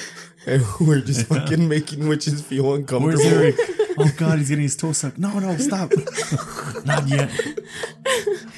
and 0.46 0.64
we're 0.82 1.02
just 1.02 1.28
fucking 1.28 1.68
making 1.68 2.08
witches 2.08 2.42
feel 2.42 2.66
Where's 2.68 2.80
uncomfortable. 2.80 3.26
Eric? 3.26 3.56
Oh 3.98 4.12
god, 4.18 4.40
he's 4.40 4.50
getting 4.50 4.64
his 4.64 4.76
toe 4.76 4.92
sucked. 4.92 5.18
No, 5.18 5.38
no, 5.40 5.56
stop. 5.58 5.92
Not 6.86 7.08
yet. 7.08 7.30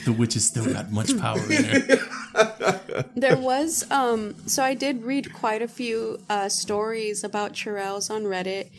The 0.06 0.14
witch 0.18 0.36
has 0.36 0.46
still 0.46 0.72
got 0.72 0.92
much 0.92 1.18
power 1.18 1.40
in 1.52 1.64
her. 1.64 1.98
There 3.16 3.38
was 3.38 3.90
um 3.92 4.36
so 4.48 4.64
I 4.64 4.74
did 4.74 5.04
read 5.04 5.34
quite 5.34 5.62
a 5.62 5.68
few 5.68 6.20
uh 6.30 6.50
stories 6.50 7.24
about 7.24 7.54
churels 7.54 8.10
on 8.10 8.24
Reddit. 8.24 8.70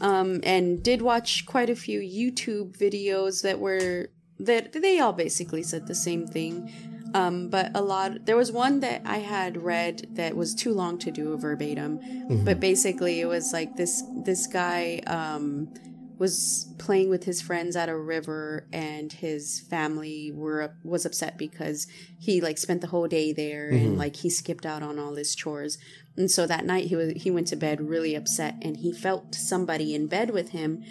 Um 0.00 0.40
and 0.42 0.82
did 0.82 1.02
watch 1.02 1.46
quite 1.46 1.70
a 1.70 1.76
few 1.76 2.00
YouTube 2.00 2.76
videos 2.76 3.42
that 3.42 3.58
were 3.58 4.08
that 4.38 4.72
they 4.72 4.98
all 5.00 5.12
basically 5.12 5.62
said 5.62 5.86
the 5.86 5.94
same 5.94 6.26
thing. 6.26 6.72
Um, 7.12 7.48
but 7.48 7.72
a 7.74 7.82
lot 7.82 8.24
there 8.26 8.36
was 8.36 8.52
one 8.52 8.80
that 8.80 9.02
I 9.04 9.18
had 9.18 9.62
read 9.62 10.06
that 10.12 10.36
was 10.36 10.54
too 10.54 10.72
long 10.72 10.96
to 10.98 11.10
do 11.10 11.32
a 11.32 11.36
verbatim. 11.36 11.98
But 12.44 12.60
basically 12.60 13.20
it 13.20 13.26
was 13.26 13.52
like 13.52 13.76
this 13.76 14.02
this 14.24 14.46
guy 14.46 15.00
um 15.06 15.72
was 16.20 16.68
playing 16.76 17.08
with 17.08 17.24
his 17.24 17.40
friends 17.40 17.74
at 17.74 17.88
a 17.88 17.96
river 17.96 18.66
and 18.74 19.10
his 19.10 19.58
family 19.58 20.30
were 20.30 20.74
was 20.84 21.06
upset 21.06 21.38
because 21.38 21.86
he 22.18 22.42
like 22.42 22.58
spent 22.58 22.82
the 22.82 22.88
whole 22.88 23.08
day 23.08 23.32
there 23.32 23.70
and 23.70 23.92
mm-hmm. 23.92 23.98
like 23.98 24.16
he 24.16 24.28
skipped 24.28 24.66
out 24.66 24.82
on 24.82 24.98
all 24.98 25.14
his 25.14 25.34
chores. 25.34 25.78
And 26.18 26.30
so 26.30 26.46
that 26.46 26.66
night 26.66 26.84
he 26.84 26.94
was 26.94 27.14
he 27.16 27.30
went 27.30 27.46
to 27.48 27.56
bed 27.56 27.80
really 27.80 28.14
upset 28.14 28.56
and 28.60 28.76
he 28.76 28.92
felt 28.92 29.34
somebody 29.34 29.94
in 29.94 30.08
bed 30.08 30.30
with 30.30 30.50
him. 30.50 30.84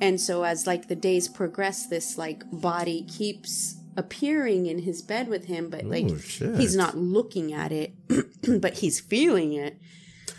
And 0.00 0.20
so 0.20 0.42
as 0.42 0.66
like 0.66 0.88
the 0.88 0.96
days 0.96 1.28
progress 1.28 1.86
this 1.86 2.18
like 2.18 2.42
body 2.50 3.04
keeps 3.04 3.76
appearing 3.96 4.66
in 4.66 4.80
his 4.80 5.02
bed 5.02 5.28
with 5.28 5.44
him 5.44 5.70
but 5.70 5.84
like 5.84 6.06
Oh, 6.10 6.56
he's 6.56 6.74
not 6.74 6.96
looking 6.96 7.52
at 7.52 7.70
it 7.70 7.94
but 8.60 8.78
he's 8.78 8.98
feeling 8.98 9.52
it 9.52 9.78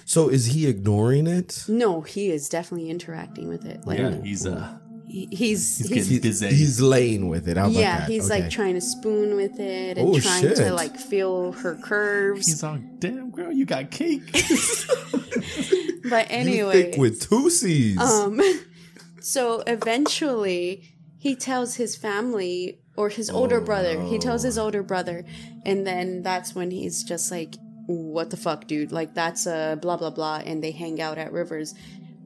So 0.07 0.30
is 0.30 0.45
he 0.48 0.68
ignoring 0.68 1.26
it? 1.27 1.65
no 1.68 2.02
he 2.02 2.30
is 2.30 2.48
definitely 2.48 2.90
interacting 2.90 3.48
with 3.49 3.65
it 3.65 3.86
like 3.88 3.99
Yeah, 3.99 4.22
he's 4.22 4.45
uh 4.45 4.77
he- 5.07 5.27
he's 5.32 5.77
he's 5.77 5.90
he's, 5.90 6.07
getting 6.10 6.22
busy. 6.22 6.48
He's 6.48 6.82
laying 6.82 7.27
with 7.30 7.48
it. 7.48 7.57
How 7.57 7.65
about 7.68 7.80
yeah 7.80 7.99
that? 7.99 8.10
he's 8.10 8.30
Okay. 8.30 8.41
like 8.41 8.52
trying 8.52 8.73
to 8.76 8.82
spoon 8.82 9.36
with 9.36 9.60
it 9.60 9.98
and 9.98 10.07
Oh, 10.10 10.19
trying 10.19 10.41
shit. 10.41 10.57
to 10.57 10.73
like 10.73 10.98
feel 10.98 11.52
her 11.53 11.76
curves 11.76 12.45
He's 12.48 12.64
all, 12.64 12.80
damn 12.99 13.32
girl, 13.32 13.52
you 13.52 13.65
got 13.65 13.91
cake. 13.91 14.32
but 16.10 16.27
anyway 16.30 16.91
thick 16.91 16.98
with 16.99 17.22
two 17.27 17.49
C's. 17.49 17.98
um 17.99 18.40
so 19.22 19.64
eventually 19.68 20.84
he 21.18 21.36
tells 21.36 21.76
his 21.76 21.95
family 21.95 22.80
or 22.95 23.10
his 23.10 23.30
older 23.30 23.60
brother 23.60 24.02
he 24.03 24.18
tells 24.18 24.44
his 24.44 24.57
older 24.57 24.84
brother 24.84 25.26
and 25.65 25.86
then 25.86 26.22
that's 26.22 26.53
when 26.53 26.72
he's 26.72 27.03
just 27.03 27.32
like 27.32 27.56
what 27.87 28.29
the 28.31 28.37
fuck 28.37 28.65
dude 28.67 28.91
like 28.91 29.13
that's 29.13 29.45
a 29.45 29.77
blah 29.81 29.95
blah 29.97 30.09
blah 30.09 30.41
and 30.45 30.63
they 30.63 30.71
hang 30.71 30.99
out 31.01 31.17
at 31.17 31.31
rivers 31.31 31.73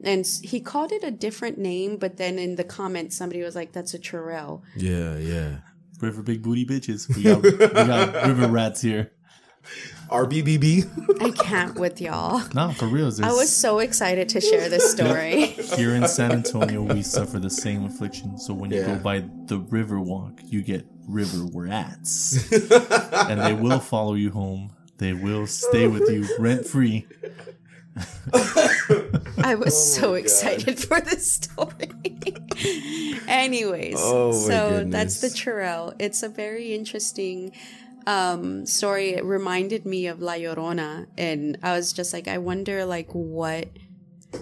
and 0.02 0.26
he 0.42 0.60
called 0.60 0.92
it 0.92 1.04
a 1.04 1.10
different 1.10 1.58
name, 1.58 1.98
but 1.98 2.16
then 2.16 2.38
in 2.38 2.56
the 2.56 2.64
comments 2.64 3.14
somebody 3.18 3.42
was 3.42 3.54
like, 3.54 3.72
"That's 3.72 3.92
a 3.92 3.98
churel." 3.98 4.62
Yeah, 4.74 5.18
yeah. 5.18 5.58
River 6.00 6.22
big 6.22 6.42
booty 6.42 6.64
bitches. 6.64 7.14
We 7.14 7.24
got, 7.24 7.42
we 7.42 7.50
got 7.52 8.14
river 8.26 8.48
rats 8.48 8.80
here. 8.80 9.12
RBBB. 10.08 11.20
I 11.22 11.30
can't 11.30 11.78
with 11.78 12.00
y'all. 12.00 12.40
Nah, 12.54 12.72
for 12.72 12.86
real. 12.86 13.12
I 13.22 13.32
was 13.32 13.54
so 13.54 13.78
excited 13.80 14.28
to 14.30 14.40
share 14.40 14.68
this 14.70 14.90
story. 14.96 15.46
Here 15.76 15.94
in 15.94 16.08
San 16.08 16.32
Antonio, 16.32 16.82
we 16.82 17.02
suffer 17.02 17.38
the 17.38 17.50
same 17.50 17.84
affliction. 17.84 18.38
So 18.38 18.54
when 18.54 18.70
you 18.70 18.80
Yeah. 18.80 18.96
go 18.96 19.02
by 19.02 19.24
the 19.46 19.58
river 19.58 20.00
walk, 20.00 20.40
you 20.44 20.62
get 20.62 20.86
river 21.06 21.44
rats. 21.52 22.50
and 22.50 23.40
they 23.40 23.52
will 23.52 23.80
follow 23.80 24.14
you 24.14 24.30
home. 24.30 24.72
They 25.00 25.14
will 25.14 25.46
stay 25.46 25.86
with 25.88 26.08
you 26.10 26.28
rent 26.38 26.66
free. 26.66 27.06
I 29.42 29.54
was 29.56 29.74
Oh 29.74 30.00
so 30.00 30.14
excited 30.14 30.78
for 30.78 31.00
this 31.00 31.32
story. 31.32 31.90
Anyways, 33.26 33.96
Oh 33.98 34.32
my 34.32 34.38
so 34.38 34.84
that's 34.86 35.20
the 35.20 35.28
goodness. 35.28 35.34
churel. 35.34 35.94
It's 35.98 36.22
a 36.22 36.28
very 36.28 36.74
interesting 36.74 37.52
um 38.06 38.66
story. 38.66 39.10
It 39.14 39.24
reminded 39.24 39.86
me 39.86 40.06
of 40.06 40.20
La 40.20 40.34
Llorona, 40.34 41.06
and 41.16 41.58
I 41.62 41.72
was 41.76 41.92
just 41.92 42.12
like, 42.12 42.28
I 42.28 42.38
wonder, 42.38 42.84
like, 42.84 43.08
what. 43.12 43.68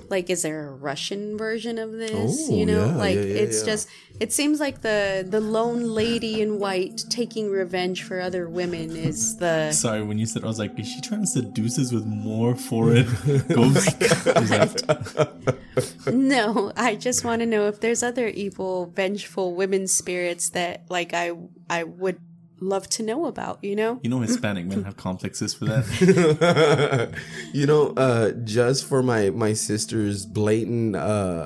Like, 0.08 0.28
is 0.30 0.42
there 0.42 0.68
a 0.68 0.72
Russian 0.72 1.38
version 1.38 1.78
of 1.78 1.92
this? 1.92 2.48
Oh, 2.48 2.54
you 2.54 2.66
know, 2.66 2.86
yeah, 2.86 2.96
like 2.96 3.14
yeah, 3.16 3.22
yeah, 3.22 3.42
it's 3.42 3.60
yeah. 3.60 3.72
just. 3.72 3.88
It 4.20 4.32
seems 4.32 4.58
like 4.58 4.82
the 4.82 5.24
the 5.26 5.40
lone 5.40 5.82
lady 5.82 6.42
in 6.42 6.58
white 6.58 7.04
taking 7.08 7.50
revenge 7.50 8.02
for 8.02 8.20
other 8.20 8.48
women 8.48 8.96
is 8.96 9.36
the. 9.38 9.72
Sorry, 9.72 10.02
when 10.02 10.18
you 10.18 10.26
said, 10.26 10.44
I 10.44 10.46
was 10.46 10.58
like, 10.58 10.78
is 10.78 10.88
she 10.88 11.00
trying 11.00 11.22
to 11.22 11.26
seduce 11.26 11.78
us 11.78 11.92
with 11.92 12.04
more 12.04 12.54
foreign 12.54 13.06
ghosts? 13.48 13.94
She's 14.24 14.50
like, 14.50 16.12
No, 16.12 16.72
I 16.76 16.96
just 16.96 17.24
want 17.24 17.40
to 17.40 17.46
know 17.46 17.66
if 17.68 17.80
there's 17.80 18.02
other 18.02 18.28
evil, 18.28 18.86
vengeful 18.86 19.54
women 19.54 19.86
spirits 19.86 20.50
that 20.50 20.84
like 20.90 21.14
I 21.14 21.32
I 21.70 21.84
would 21.84 22.20
love 22.60 22.88
to 22.90 23.02
know 23.02 23.26
about, 23.26 23.62
you 23.62 23.76
know? 23.76 24.00
you 24.02 24.10
know, 24.10 24.20
Hispanic 24.20 24.66
men 24.66 24.84
have 24.84 24.96
complexes 25.08 25.54
for 25.54 25.66
that. 25.66 27.14
you 27.52 27.66
know, 27.66 27.92
uh, 27.96 28.32
just 28.44 28.86
for 28.86 29.02
my 29.02 29.30
my 29.30 29.52
sister's 29.52 30.26
blatant 30.26 30.96
uh, 30.96 30.98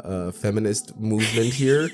uh, 0.05 0.32
feminist 0.32 0.98
movement 0.98 1.55
here, 1.55 1.90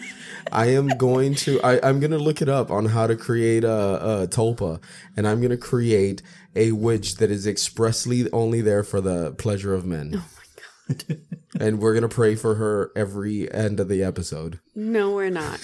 I 0.52 0.66
am 0.66 0.88
going 0.88 1.34
to 1.36 1.60
I, 1.62 1.80
I'm 1.86 2.00
gonna 2.00 2.18
look 2.18 2.42
it 2.42 2.48
up 2.48 2.70
on 2.70 2.86
how 2.86 3.06
to 3.06 3.16
create 3.16 3.64
a, 3.64 4.22
a 4.22 4.26
tulpa, 4.28 4.80
and 5.16 5.26
I'm 5.26 5.40
gonna 5.40 5.56
create 5.56 6.22
a 6.54 6.72
witch 6.72 7.16
that 7.16 7.30
is 7.30 7.46
expressly 7.46 8.30
only 8.32 8.60
there 8.60 8.82
for 8.82 9.00
the 9.00 9.32
pleasure 9.32 9.74
of 9.74 9.84
men. 9.84 10.12
Oh 10.14 10.24
my 10.36 10.94
god! 10.94 11.18
and 11.60 11.80
we're 11.80 11.94
gonna 11.94 12.08
pray 12.08 12.34
for 12.34 12.54
her 12.56 12.92
every 12.96 13.52
end 13.52 13.80
of 13.80 13.88
the 13.88 14.02
episode. 14.02 14.60
No, 14.74 15.12
we're 15.12 15.30
not. 15.30 15.60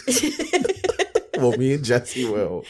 Well, 1.36 1.56
me 1.56 1.74
and 1.74 1.84
Jesse 1.84 2.24
will. 2.24 2.64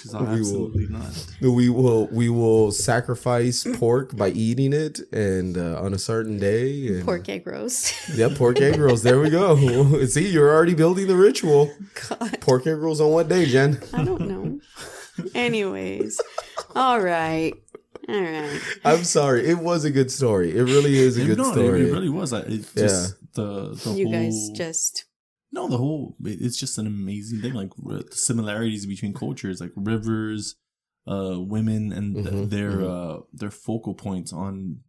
She's 0.00 0.14
all, 0.14 0.20
We 0.22 0.26
will. 0.28 0.38
absolutely 0.38 0.86
not. 0.88 1.26
We 1.40 1.68
will 1.68 2.06
we 2.08 2.28
will 2.28 2.70
sacrifice 2.70 3.66
pork 3.78 4.16
by 4.16 4.28
eating 4.28 4.72
it, 4.72 5.00
and 5.12 5.56
uh, 5.58 5.80
on 5.82 5.92
a 5.94 5.98
certain 5.98 6.38
day. 6.38 6.88
And, 6.88 7.04
Pork 7.04 7.28
egg 7.28 7.46
roast. 7.46 7.94
Yeah, 8.14 8.28
pork 8.34 8.60
egg 8.60 8.76
rolls. 8.78 9.02
There 9.02 9.18
we 9.20 9.30
go. 9.30 10.04
See, 10.06 10.28
you're 10.30 10.54
already 10.54 10.74
building 10.74 11.06
the 11.08 11.16
ritual. 11.16 11.70
God, 12.08 12.40
Pork 12.40 12.66
egg 12.66 12.76
rolls 12.78 13.00
on 13.00 13.10
what 13.10 13.28
day, 13.28 13.46
Jen? 13.46 13.80
I 13.92 14.04
don't 14.04 14.20
know. 14.28 14.60
Anyways, 15.34 16.20
all 16.76 17.00
right, 17.00 17.52
all 18.08 18.20
right. 18.20 18.60
I'm 18.84 19.02
sorry. 19.04 19.46
It 19.48 19.58
was 19.58 19.84
a 19.84 19.90
good 19.90 20.10
story. 20.12 20.56
It 20.56 20.62
really 20.62 20.96
is 20.96 21.16
a 21.18 21.24
good 21.24 21.38
no, 21.38 21.50
story. 21.52 21.80
It, 21.82 21.88
it 21.88 21.92
really 21.92 22.08
was. 22.08 22.32
I- 22.32 22.40
It 22.42 22.64
just 22.76 23.16
the 23.34 23.74
the 23.84 23.90
You 23.94 24.04
whole 24.06 24.12
guys 24.12 24.50
just 24.54 25.04
no 25.52 25.68
the 25.68 25.78
whole. 25.78 26.16
It's 26.24 26.58
just 26.58 26.78
an 26.78 26.86
amazing 26.86 27.40
thing. 27.40 27.54
Like 27.54 27.72
r- 27.86 28.02
the 28.02 28.16
similarities 28.16 28.86
between 28.86 29.14
cultures, 29.14 29.60
like 29.60 29.72
rivers, 29.76 30.56
uh, 31.06 31.36
women, 31.40 31.92
and 31.92 32.14
th- 32.16 32.26
Mhm, 32.28 32.50
their 32.50 32.70
mhm. 32.72 32.88
uh 33.18 33.20
their 33.32 33.50
focal 33.50 33.94
points 33.94 34.32
on 34.32 34.80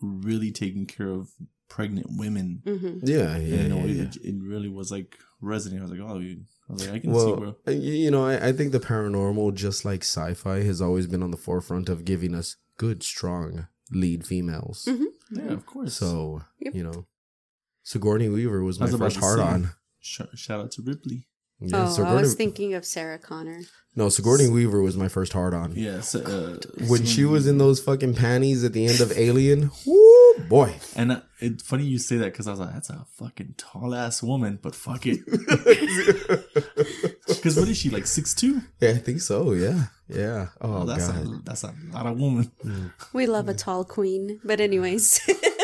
really 0.00 0.50
taking 0.50 0.86
care 0.86 1.08
of 1.10 1.30
pregnant 1.68 2.06
women. 2.10 2.62
mhm. 2.64 3.00
yeah, 3.06 3.36
And, 3.36 3.48
yeah, 3.48 3.62
you 3.62 3.68
know, 3.68 3.84
yeah, 3.86 3.92
yeah. 3.94 4.02
It, 4.02 4.16
it 4.24 4.34
really 4.42 4.68
was 4.68 4.90
like 4.90 5.18
resonating. 5.40 5.80
I 5.80 5.88
was 5.88 5.90
like, 5.92 6.00
oh, 6.10 6.18
you- 6.18 6.44
I 6.68 6.72
was 6.72 6.82
like, 6.86 6.94
I 6.94 6.98
can 7.00 7.10
see 7.14 7.16
Well, 7.32 7.36
where. 7.40 7.54
uh, 7.68 7.70
you 7.70 8.10
know, 8.10 8.24
I, 8.24 8.48
I 8.48 8.52
think 8.52 8.72
the 8.72 8.80
paranormal, 8.80 9.54
just 9.54 9.84
like 9.84 10.02
sci-fi, 10.02 10.62
has 10.62 10.80
always 10.80 11.06
been 11.06 11.22
on 11.22 11.30
the 11.32 11.36
forefront 11.36 11.88
of 11.88 12.04
giving 12.04 12.34
us 12.34 12.56
good, 12.76 13.02
strong 13.02 13.66
lead 13.92 14.26
females. 14.26 14.84
Mhm. 14.88 15.06
Yeah, 15.32 15.52
of 15.52 15.66
course. 15.66 15.94
So 15.94 16.42
Yep. 16.60 16.74
you 16.74 16.82
know, 16.84 17.06
Sigourney 17.82 18.28
Weaver 18.28 18.62
was 18.62 18.78
my 18.78 18.86
was 18.86 18.96
first 18.96 19.16
to 19.16 19.20
hard 19.20 19.40
on. 19.40 19.70
Sh- 20.00 20.20
shout 20.34 20.60
out 20.60 20.70
to 20.72 20.82
Ripley. 20.82 21.26
Yeah, 21.62 21.94
oh, 21.98 22.04
I 22.04 22.14
was 22.14 22.34
thinking 22.34 22.72
of 22.72 22.86
Sarah 22.86 23.18
Connor. 23.18 23.60
no, 23.94 24.08
Sigourney 24.08 24.48
Weaver 24.48 24.80
was 24.80 24.96
my 24.96 25.08
first 25.08 25.34
hard 25.34 25.52
on. 25.52 25.72
Yes. 25.76 26.14
Uh, 26.14 26.58
When 26.88 27.04
she 27.04 27.26
was 27.26 27.46
in 27.46 27.58
those 27.58 27.80
fucking 27.82 28.14
panties 28.14 28.64
at 28.64 28.72
the 28.72 28.86
end 28.86 29.00
of 29.02 29.12
Alien, 29.18 29.70
whoo, 29.86 30.38
boy. 30.48 30.76
And 30.96 31.12
uh, 31.12 31.20
it's 31.38 31.62
funny 31.62 31.84
you 31.84 31.98
say 31.98 32.16
that 32.16 32.32
because 32.32 32.46
I 32.48 32.52
was 32.52 32.60
like, 32.60 32.72
that's 32.72 32.88
a 32.88 33.04
fucking 33.16 33.56
tall 33.58 33.94
ass 33.94 34.22
woman, 34.22 34.58
but 34.62 34.74
fuck 34.74 35.02
it. 35.06 35.20
Because 37.26 37.56
what 37.58 37.68
is 37.68 37.78
she, 37.78 37.88
like 37.90 38.06
six 38.06 38.34
two? 38.34 38.60
Yeah, 38.80 38.90
I 38.90 38.94
think 38.98 39.20
so. 39.22 39.52
Yeah, 39.52 39.84
yeah. 40.08 40.48
Oh, 40.60 40.84
that's 40.84 41.08
god. 41.08 41.24
a 41.26 41.40
that's 41.44 41.64
a 41.64 41.72
lot 41.92 42.04
of 42.06 42.18
woman. 42.18 42.50
We 43.14 43.26
love 43.26 43.48
a 43.48 43.54
tall 43.54 43.84
queen, 43.84 44.40
but 44.44 44.60
anyways. 44.60 45.20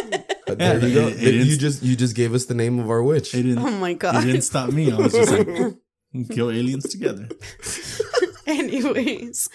There 0.58 0.78
you 0.86 0.94
go. 0.94 1.08
it- 1.08 1.22
it 1.22 1.46
you 1.46 1.56
just 1.56 1.82
you 1.82 1.96
just 1.96 2.14
gave 2.14 2.32
us 2.34 2.44
the 2.46 2.54
name 2.54 2.78
of 2.78 2.88
our 2.88 3.02
witch. 3.02 3.34
It 3.34 3.42
didn't. 3.42 3.58
oh 3.58 3.70
my 3.70 3.90
It 3.90 3.98
god. 3.98 4.22
didn't 4.24 4.42
stop 4.42 4.70
me. 4.70 4.92
I 4.92 4.96
was 4.96 5.12
just 5.12 5.32
like, 5.32 5.74
kill 6.30 6.50
aliens 6.50 6.88
together. 6.88 7.28
Anyways. 8.46 9.48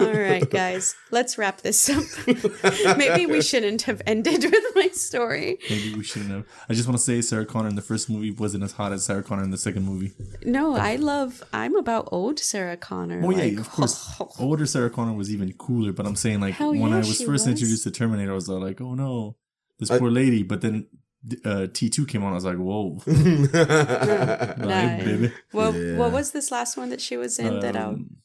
All 0.00 0.12
right, 0.12 0.48
guys. 0.50 0.96
Let's 1.12 1.38
wrap 1.38 1.60
this 1.60 1.88
up. 1.88 2.02
Maybe 2.98 3.26
we 3.26 3.40
shouldn't 3.40 3.82
have 3.82 4.02
ended 4.04 4.42
with 4.42 4.64
my 4.74 4.88
story. 4.88 5.58
Maybe 5.70 5.94
we 5.94 6.02
shouldn't 6.02 6.32
have. 6.32 6.44
I 6.68 6.74
just 6.74 6.88
want 6.88 6.98
to 6.98 7.04
say 7.04 7.20
Sarah 7.20 7.46
Connor 7.46 7.68
in 7.68 7.76
the 7.76 7.82
first 7.82 8.10
movie 8.10 8.32
wasn't 8.32 8.64
as 8.64 8.72
hot 8.72 8.92
as 8.92 9.04
Sarah 9.04 9.22
Connor 9.22 9.44
in 9.44 9.50
the 9.50 9.56
second 9.58 9.84
movie. 9.84 10.12
No, 10.44 10.74
I 10.74 10.96
love 10.96 11.44
I'm 11.52 11.76
about 11.76 12.08
old 12.10 12.40
Sarah 12.40 12.76
Connor. 12.76 13.20
Oh 13.24 13.30
yeah, 13.30 13.60
of 13.60 13.70
course. 13.70 14.20
Older 14.40 14.66
Sarah 14.66 14.90
Connor 14.90 15.12
was 15.14 15.30
even 15.32 15.52
cooler, 15.52 15.92
but 15.92 16.04
I'm 16.04 16.16
saying 16.16 16.40
like 16.40 16.54
Hell 16.54 16.70
when 16.70 16.90
yeah, 16.90 16.96
I 16.96 16.98
was 16.98 17.18
first 17.18 17.28
was. 17.28 17.46
introduced 17.46 17.84
to 17.84 17.92
Terminator, 17.92 18.32
I 18.32 18.34
was 18.34 18.48
like, 18.48 18.80
oh 18.80 18.94
no, 18.94 19.36
this 19.78 19.90
I- 19.90 19.98
poor 19.98 20.10
lady. 20.10 20.42
But 20.42 20.60
then 20.60 20.86
uh, 21.44 21.66
T2 21.72 22.06
came 22.08 22.22
on, 22.24 22.32
I 22.32 22.34
was 22.34 22.44
like, 22.44 22.56
whoa, 22.56 22.98
oh, 23.06 24.54
Like, 24.58 25.04
baby. 25.04 25.32
What 25.52 25.74
Yeah. 25.74 25.96
what 25.96 26.12
was 26.12 26.32
this 26.32 26.50
last 26.50 26.76
one 26.76 26.90
that 26.90 27.00
she 27.00 27.16
was 27.16 27.38
in 27.38 27.60
that 27.60 27.76
I 27.76 27.82
Um, 27.84 28.16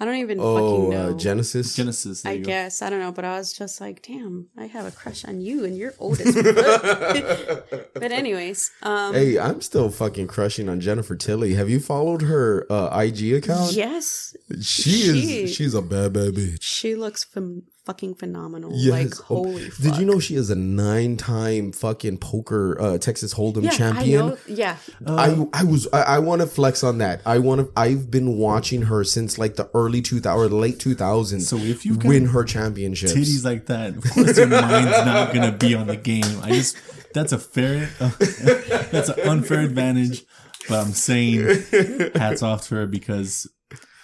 I 0.00 0.04
don't 0.04 0.16
even 0.16 0.38
fucking 0.38 0.90
know. 0.90 1.10
uh, 1.10 1.12
Genisys. 1.12 1.76
Genisys. 1.78 2.26
I 2.26 2.32
you 2.32 2.42
go. 2.42 2.48
guess 2.48 2.82
I 2.82 2.90
don't 2.90 2.98
know, 2.98 3.12
but 3.12 3.24
I 3.24 3.38
was 3.38 3.52
just 3.52 3.80
like, 3.80 4.02
damn, 4.02 4.48
I 4.58 4.66
have 4.66 4.84
a 4.84 4.90
crush 4.90 5.24
on 5.24 5.40
you, 5.40 5.64
and 5.64 5.76
you're 5.78 5.94
old 6.00 6.18
as 6.20 6.34
fuck. 6.34 7.91
But 8.02 8.12
anyways, 8.12 8.70
um, 8.82 9.14
Hey, 9.14 9.38
I'm 9.38 9.60
still 9.62 9.88
fucking 9.90 10.26
crushing 10.26 10.68
on 10.68 10.80
Jennifer 10.80 11.16
Tilly. 11.16 11.54
Have 11.54 11.70
you 11.70 11.80
followed 11.80 12.22
her 12.22 12.66
uh, 12.70 12.90
IG 13.00 13.32
account? 13.34 13.72
yes, 13.72 14.36
She, 14.60 14.90
She- 14.90 15.42
is. 15.44 15.54
She's 15.54 15.74
a 15.74 15.80
bad 15.82 16.12
bad 16.12 16.34
bitch. 16.34 16.58
she 16.60 16.94
looks 16.94 17.24
phem- 17.24 17.62
fucking 17.86 18.14
phenomenal. 18.14 18.70
Yes. 18.74 18.92
Like 18.92 19.30
Oh, 19.30 19.42
holy. 19.44 19.70
fuck. 19.70 19.82
Did 19.82 19.96
you 20.00 20.06
know 20.06 20.18
she 20.20 20.34
is 20.36 20.50
a 20.50 20.54
nine-time 20.56 21.72
fucking 21.72 22.18
poker 22.18 22.80
uh, 22.80 22.98
Texas 22.98 23.34
Hold'em 23.34 23.64
Yeah, 23.64 23.70
champion? 23.70 24.22
I 24.22 24.28
know. 24.28 24.38
Yeah, 24.46 24.76
I 25.06 25.46
I 25.52 25.64
was 25.64 25.88
I, 25.92 26.02
I 26.02 26.18
want 26.20 26.40
to 26.42 26.46
flex 26.46 26.84
on 26.84 26.98
that. 26.98 27.20
I 27.26 27.38
want 27.38 27.60
to. 27.60 27.72
I've 27.76 28.10
been 28.10 28.36
watching 28.36 28.82
her 28.82 29.02
since 29.04 29.38
like 29.38 29.56
the 29.56 29.68
early 29.74 30.00
two 30.02 30.20
thousand 30.20 30.52
or 30.52 30.60
late 30.60 30.78
two 30.78 30.94
thousands. 30.94 31.48
So 31.48 31.56
if 31.56 31.84
you 31.84 31.96
win 32.04 32.26
her 32.26 32.44
championships, 32.44 33.14
titties 33.14 33.44
like 33.44 33.66
that, 33.66 33.96
of 33.96 34.04
course 34.10 34.36
your 34.38 34.46
mind's 34.46 34.90
not 34.90 35.34
gonna 35.34 35.52
be 35.52 35.74
on 35.74 35.86
the 35.86 35.96
game. 35.96 36.22
I 36.42 36.50
just 36.50 36.76
that's 37.14 37.32
a 37.32 37.38
fair, 37.38 37.90
uh, 38.00 38.10
that's 38.90 39.08
an 39.08 39.20
unfair 39.28 39.60
advantage. 39.60 40.24
But 40.68 40.86
I'm 40.86 40.92
saying, 40.92 41.64
hats 42.14 42.42
off 42.42 42.68
to 42.68 42.76
her 42.76 42.86
because 42.86 43.48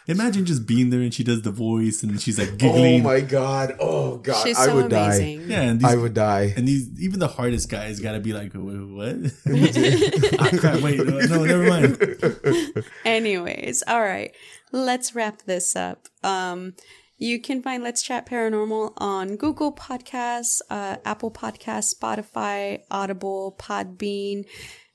imagine 0.09 0.47
just 0.47 0.67
being 0.67 0.89
there 0.91 1.01
and 1.01 1.13
she 1.13 1.23
does 1.23 1.43
the 1.43 1.51
voice 1.51 2.03
and 2.03 2.21
she's 2.21 2.39
like 2.39 2.57
giggling. 2.57 3.03
oh 3.03 3.05
my 3.05 3.21
god, 3.21 3.77
oh 3.79 4.17
god, 4.17 4.43
she's 4.45 4.59
I 4.59 4.67
so 4.67 4.77
would 4.77 4.87
amazing. 4.93 5.49
yeah, 5.49 5.61
and 5.61 5.79
these, 5.79 5.87
die. 5.87 5.93
I 5.93 5.97
would 5.97 6.15
die. 6.15 6.55
and 6.57 6.67
these 6.67 7.01
even 7.01 7.21
the 7.21 7.29
hardest 7.29 7.69
guys 7.69 8.01
got 8.01 8.13
to 8.13 8.21
be 8.21 8.33
like, 8.33 8.53
"Wait, 8.55 8.63
what? 8.65 9.17
ah, 10.41 10.59
crap! 10.59 10.81
Wait, 10.81 10.99
no, 10.99 11.19
no, 11.19 11.45
never 11.45 11.69
mind. 11.69 12.85
Anyways, 13.05 13.85
all 13.87 14.01
right. 14.01 14.35
Let's 14.73 15.15
wrap 15.15 15.43
this 15.43 15.77
up. 15.77 16.09
Um 16.25 16.75
you 17.19 17.41
can 17.41 17.61
find 17.63 17.83
Let's 17.83 18.03
Chat 18.03 18.27
Paranormal 18.27 18.93
on 18.97 19.37
Google 19.37 19.73
Podcasts, 19.73 20.61
uh, 20.71 20.97
Apple 21.05 21.33
Podcasts, 21.33 21.95
Spotify, 21.95 22.83
Audible, 22.91 23.57
Podbean, 23.59 24.45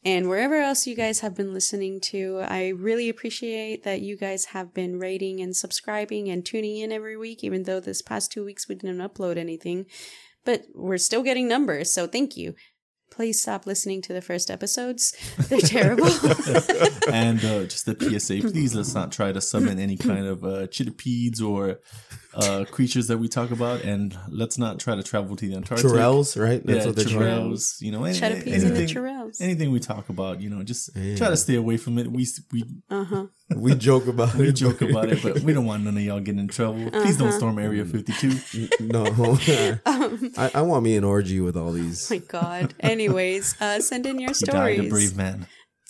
and 0.05 0.29
wherever 0.29 0.55
else 0.55 0.87
you 0.87 0.95
guys 0.95 1.19
have 1.19 1.35
been 1.35 1.53
listening 1.53 1.99
to. 1.99 2.39
I 2.47 2.69
really 2.69 3.09
appreciate 3.09 3.83
that 3.83 4.01
you 4.01 4.17
guys 4.17 4.45
have 4.45 4.73
been 4.73 4.99
rating 4.99 5.41
and 5.41 5.55
subscribing 5.55 6.29
and 6.29 6.45
tuning 6.45 6.77
in 6.77 6.91
every 6.91 7.17
week, 7.17 7.43
even 7.43 7.63
though 7.63 7.79
this 7.79 8.01
past 8.01 8.31
two 8.31 8.45
weeks 8.45 8.67
we 8.67 8.75
didn't 8.75 8.97
upload 8.97 9.37
anything. 9.37 9.85
But 10.45 10.65
we're 10.73 10.97
still 10.97 11.23
getting 11.23 11.47
numbers, 11.47 11.91
so 11.91 12.07
thank 12.07 12.35
you. 12.35 12.55
Please 13.13 13.39
stop 13.39 13.67
listening 13.67 14.01
to 14.01 14.11
the 14.11 14.21
first 14.21 14.49
episodes. 14.49 15.15
They're 15.49 15.59
terrible. 15.59 16.05
and 17.11 17.43
uh, 17.45 17.63
just 17.65 17.87
a 17.87 17.95
PSA, 17.95 18.41
please 18.41 18.73
let's 18.73 18.95
not 18.95 19.11
try 19.11 19.31
to 19.31 19.39
summon 19.39 19.79
any 19.79 19.97
kind 19.97 20.25
of 20.25 20.43
uh, 20.43 20.67
or 21.45 21.79
uh, 22.35 22.65
creatures 22.71 23.07
that 23.07 23.17
we 23.17 23.27
talk 23.27 23.51
about, 23.51 23.81
and 23.81 24.17
let's 24.29 24.57
not 24.57 24.79
try 24.79 24.95
to 24.95 25.03
travel 25.03 25.35
to 25.35 25.47
the 25.47 25.55
Antarctic. 25.55 25.85
Churels, 25.89 26.39
right? 26.39 26.61
yeah, 26.65 26.85
what 26.85 26.95
they're 26.95 27.05
called. 27.05 27.59
You 27.79 27.91
know, 27.91 28.03
any, 28.05 28.17
Chittipedes 28.19 28.35
and 28.45 28.45
the 28.45 28.67
anything, 28.67 28.87
churels. 28.87 29.41
anything 29.41 29.71
we 29.71 29.79
talk 29.79 30.09
about, 30.09 30.41
you 30.41 30.49
know, 30.49 30.63
just 30.63 30.89
Yeah. 30.95 31.15
try 31.15 31.29
to 31.29 31.37
stay 31.37 31.55
away 31.55 31.77
from 31.77 31.97
it. 31.97 32.11
We 32.11 32.27
we 32.51 32.63
Uh 32.89 33.03
huh. 33.03 33.25
We 33.55 33.75
joke 33.75 34.07
about 34.07 34.33
we 34.35 34.45
it. 34.45 34.47
We 34.47 34.53
joke 34.53 34.81
about 34.81 35.09
it, 35.09 35.21
but 35.21 35.41
we 35.41 35.53
don't 35.53 35.65
want 35.65 35.83
none 35.83 35.95
of 35.97 36.03
y'all 36.03 36.19
getting 36.19 36.39
in 36.39 36.47
trouble. 36.47 36.89
Please 36.89 37.17
don't 37.17 37.27
Uh-huh. 37.27 37.37
storm 37.37 37.59
Area 37.59 37.85
52. 37.85 38.69
no, 38.79 39.05
Um, 39.85 40.31
I, 40.37 40.51
I 40.55 40.61
want 40.63 40.83
me 40.83 40.95
an 40.95 41.03
orgy 41.03 41.39
with 41.39 41.55
all 41.55 41.71
these. 41.71 42.09
my 42.09 42.17
God. 42.17 42.73
Anyways, 42.79 43.55
uh, 43.61 43.79
send 43.79 44.05
in 44.07 44.19
your 44.19 44.33
stories. 44.33 44.39
He 44.39 44.45
died 44.45 44.71
a 44.71 44.89
stories. 44.89 44.89
brave 45.13 45.17
man. 45.17 45.47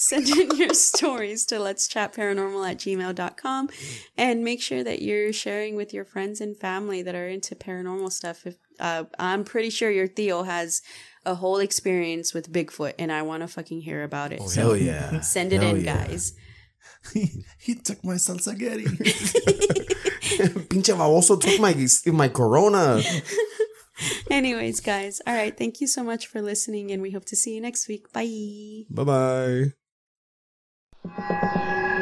Send 0.10 0.28
in 0.30 0.56
your 0.58 0.74
stories 0.74 1.46
to 1.46 1.60
let's 1.60 1.88
chat 1.88 2.14
paranormal 2.14 2.64
at 2.70 2.78
gmail.com 2.78 3.70
and 4.18 4.44
make 4.44 4.62
sure 4.62 4.84
that 4.84 5.02
you're 5.02 5.32
sharing 5.34 5.76
with 5.76 5.94
your 5.94 6.06
friends 6.06 6.42
and 6.42 6.58
family 6.58 7.02
that 7.02 7.16
are 7.16 7.28
into 7.28 7.56
paranormal 7.56 8.12
stuff 8.12 8.46
if 8.46 8.56
uh, 8.80 9.04
i'm 9.20 9.44
pretty 9.44 9.70
sure 9.70 9.90
your 9.92 10.08
theo 10.08 10.44
has 10.44 10.82
a 11.26 11.36
whole 11.36 11.60
experience 11.60 12.34
with 12.34 12.52
bigfoot 12.52 12.94
and 13.00 13.12
i 13.12 13.22
want 13.22 13.42
to 13.42 13.48
fucking 13.48 13.82
hear 13.82 14.04
about 14.04 14.32
it 14.34 14.40
Oh, 14.42 14.48
so 14.48 14.62
hell 14.62 14.78
yeah. 14.78 15.20
send 15.22 15.54
it 15.54 15.62
Hell 15.62 15.76
in 15.76 15.84
yeah. 15.86 16.06
guys 16.08 16.34
he, 17.14 17.44
he 17.60 17.76
took 17.76 18.04
my 18.04 18.16
salsagueri. 18.16 18.86
Pinche 20.70 20.94
baboso 20.96 21.40
took 21.40 21.60
my, 21.60 21.74
my 22.14 22.30
corona. 22.30 23.02
anyways 24.32 24.80
guys 24.80 25.22
all 25.28 25.36
right 25.36 25.58
thank 25.58 25.80
you 25.82 25.88
so 25.88 26.04
much 26.04 26.26
for 26.28 26.42
listening 26.42 26.92
and 26.92 27.02
we 27.02 27.12
hope 27.12 27.26
to 27.26 27.36
see 27.36 27.54
you 27.56 27.62
next 27.62 27.88
week 27.88 28.12
bye 28.12 28.84
Bye 28.90 29.04
bye. 29.04 29.83
Thank 31.06 31.88
you. 31.88 31.93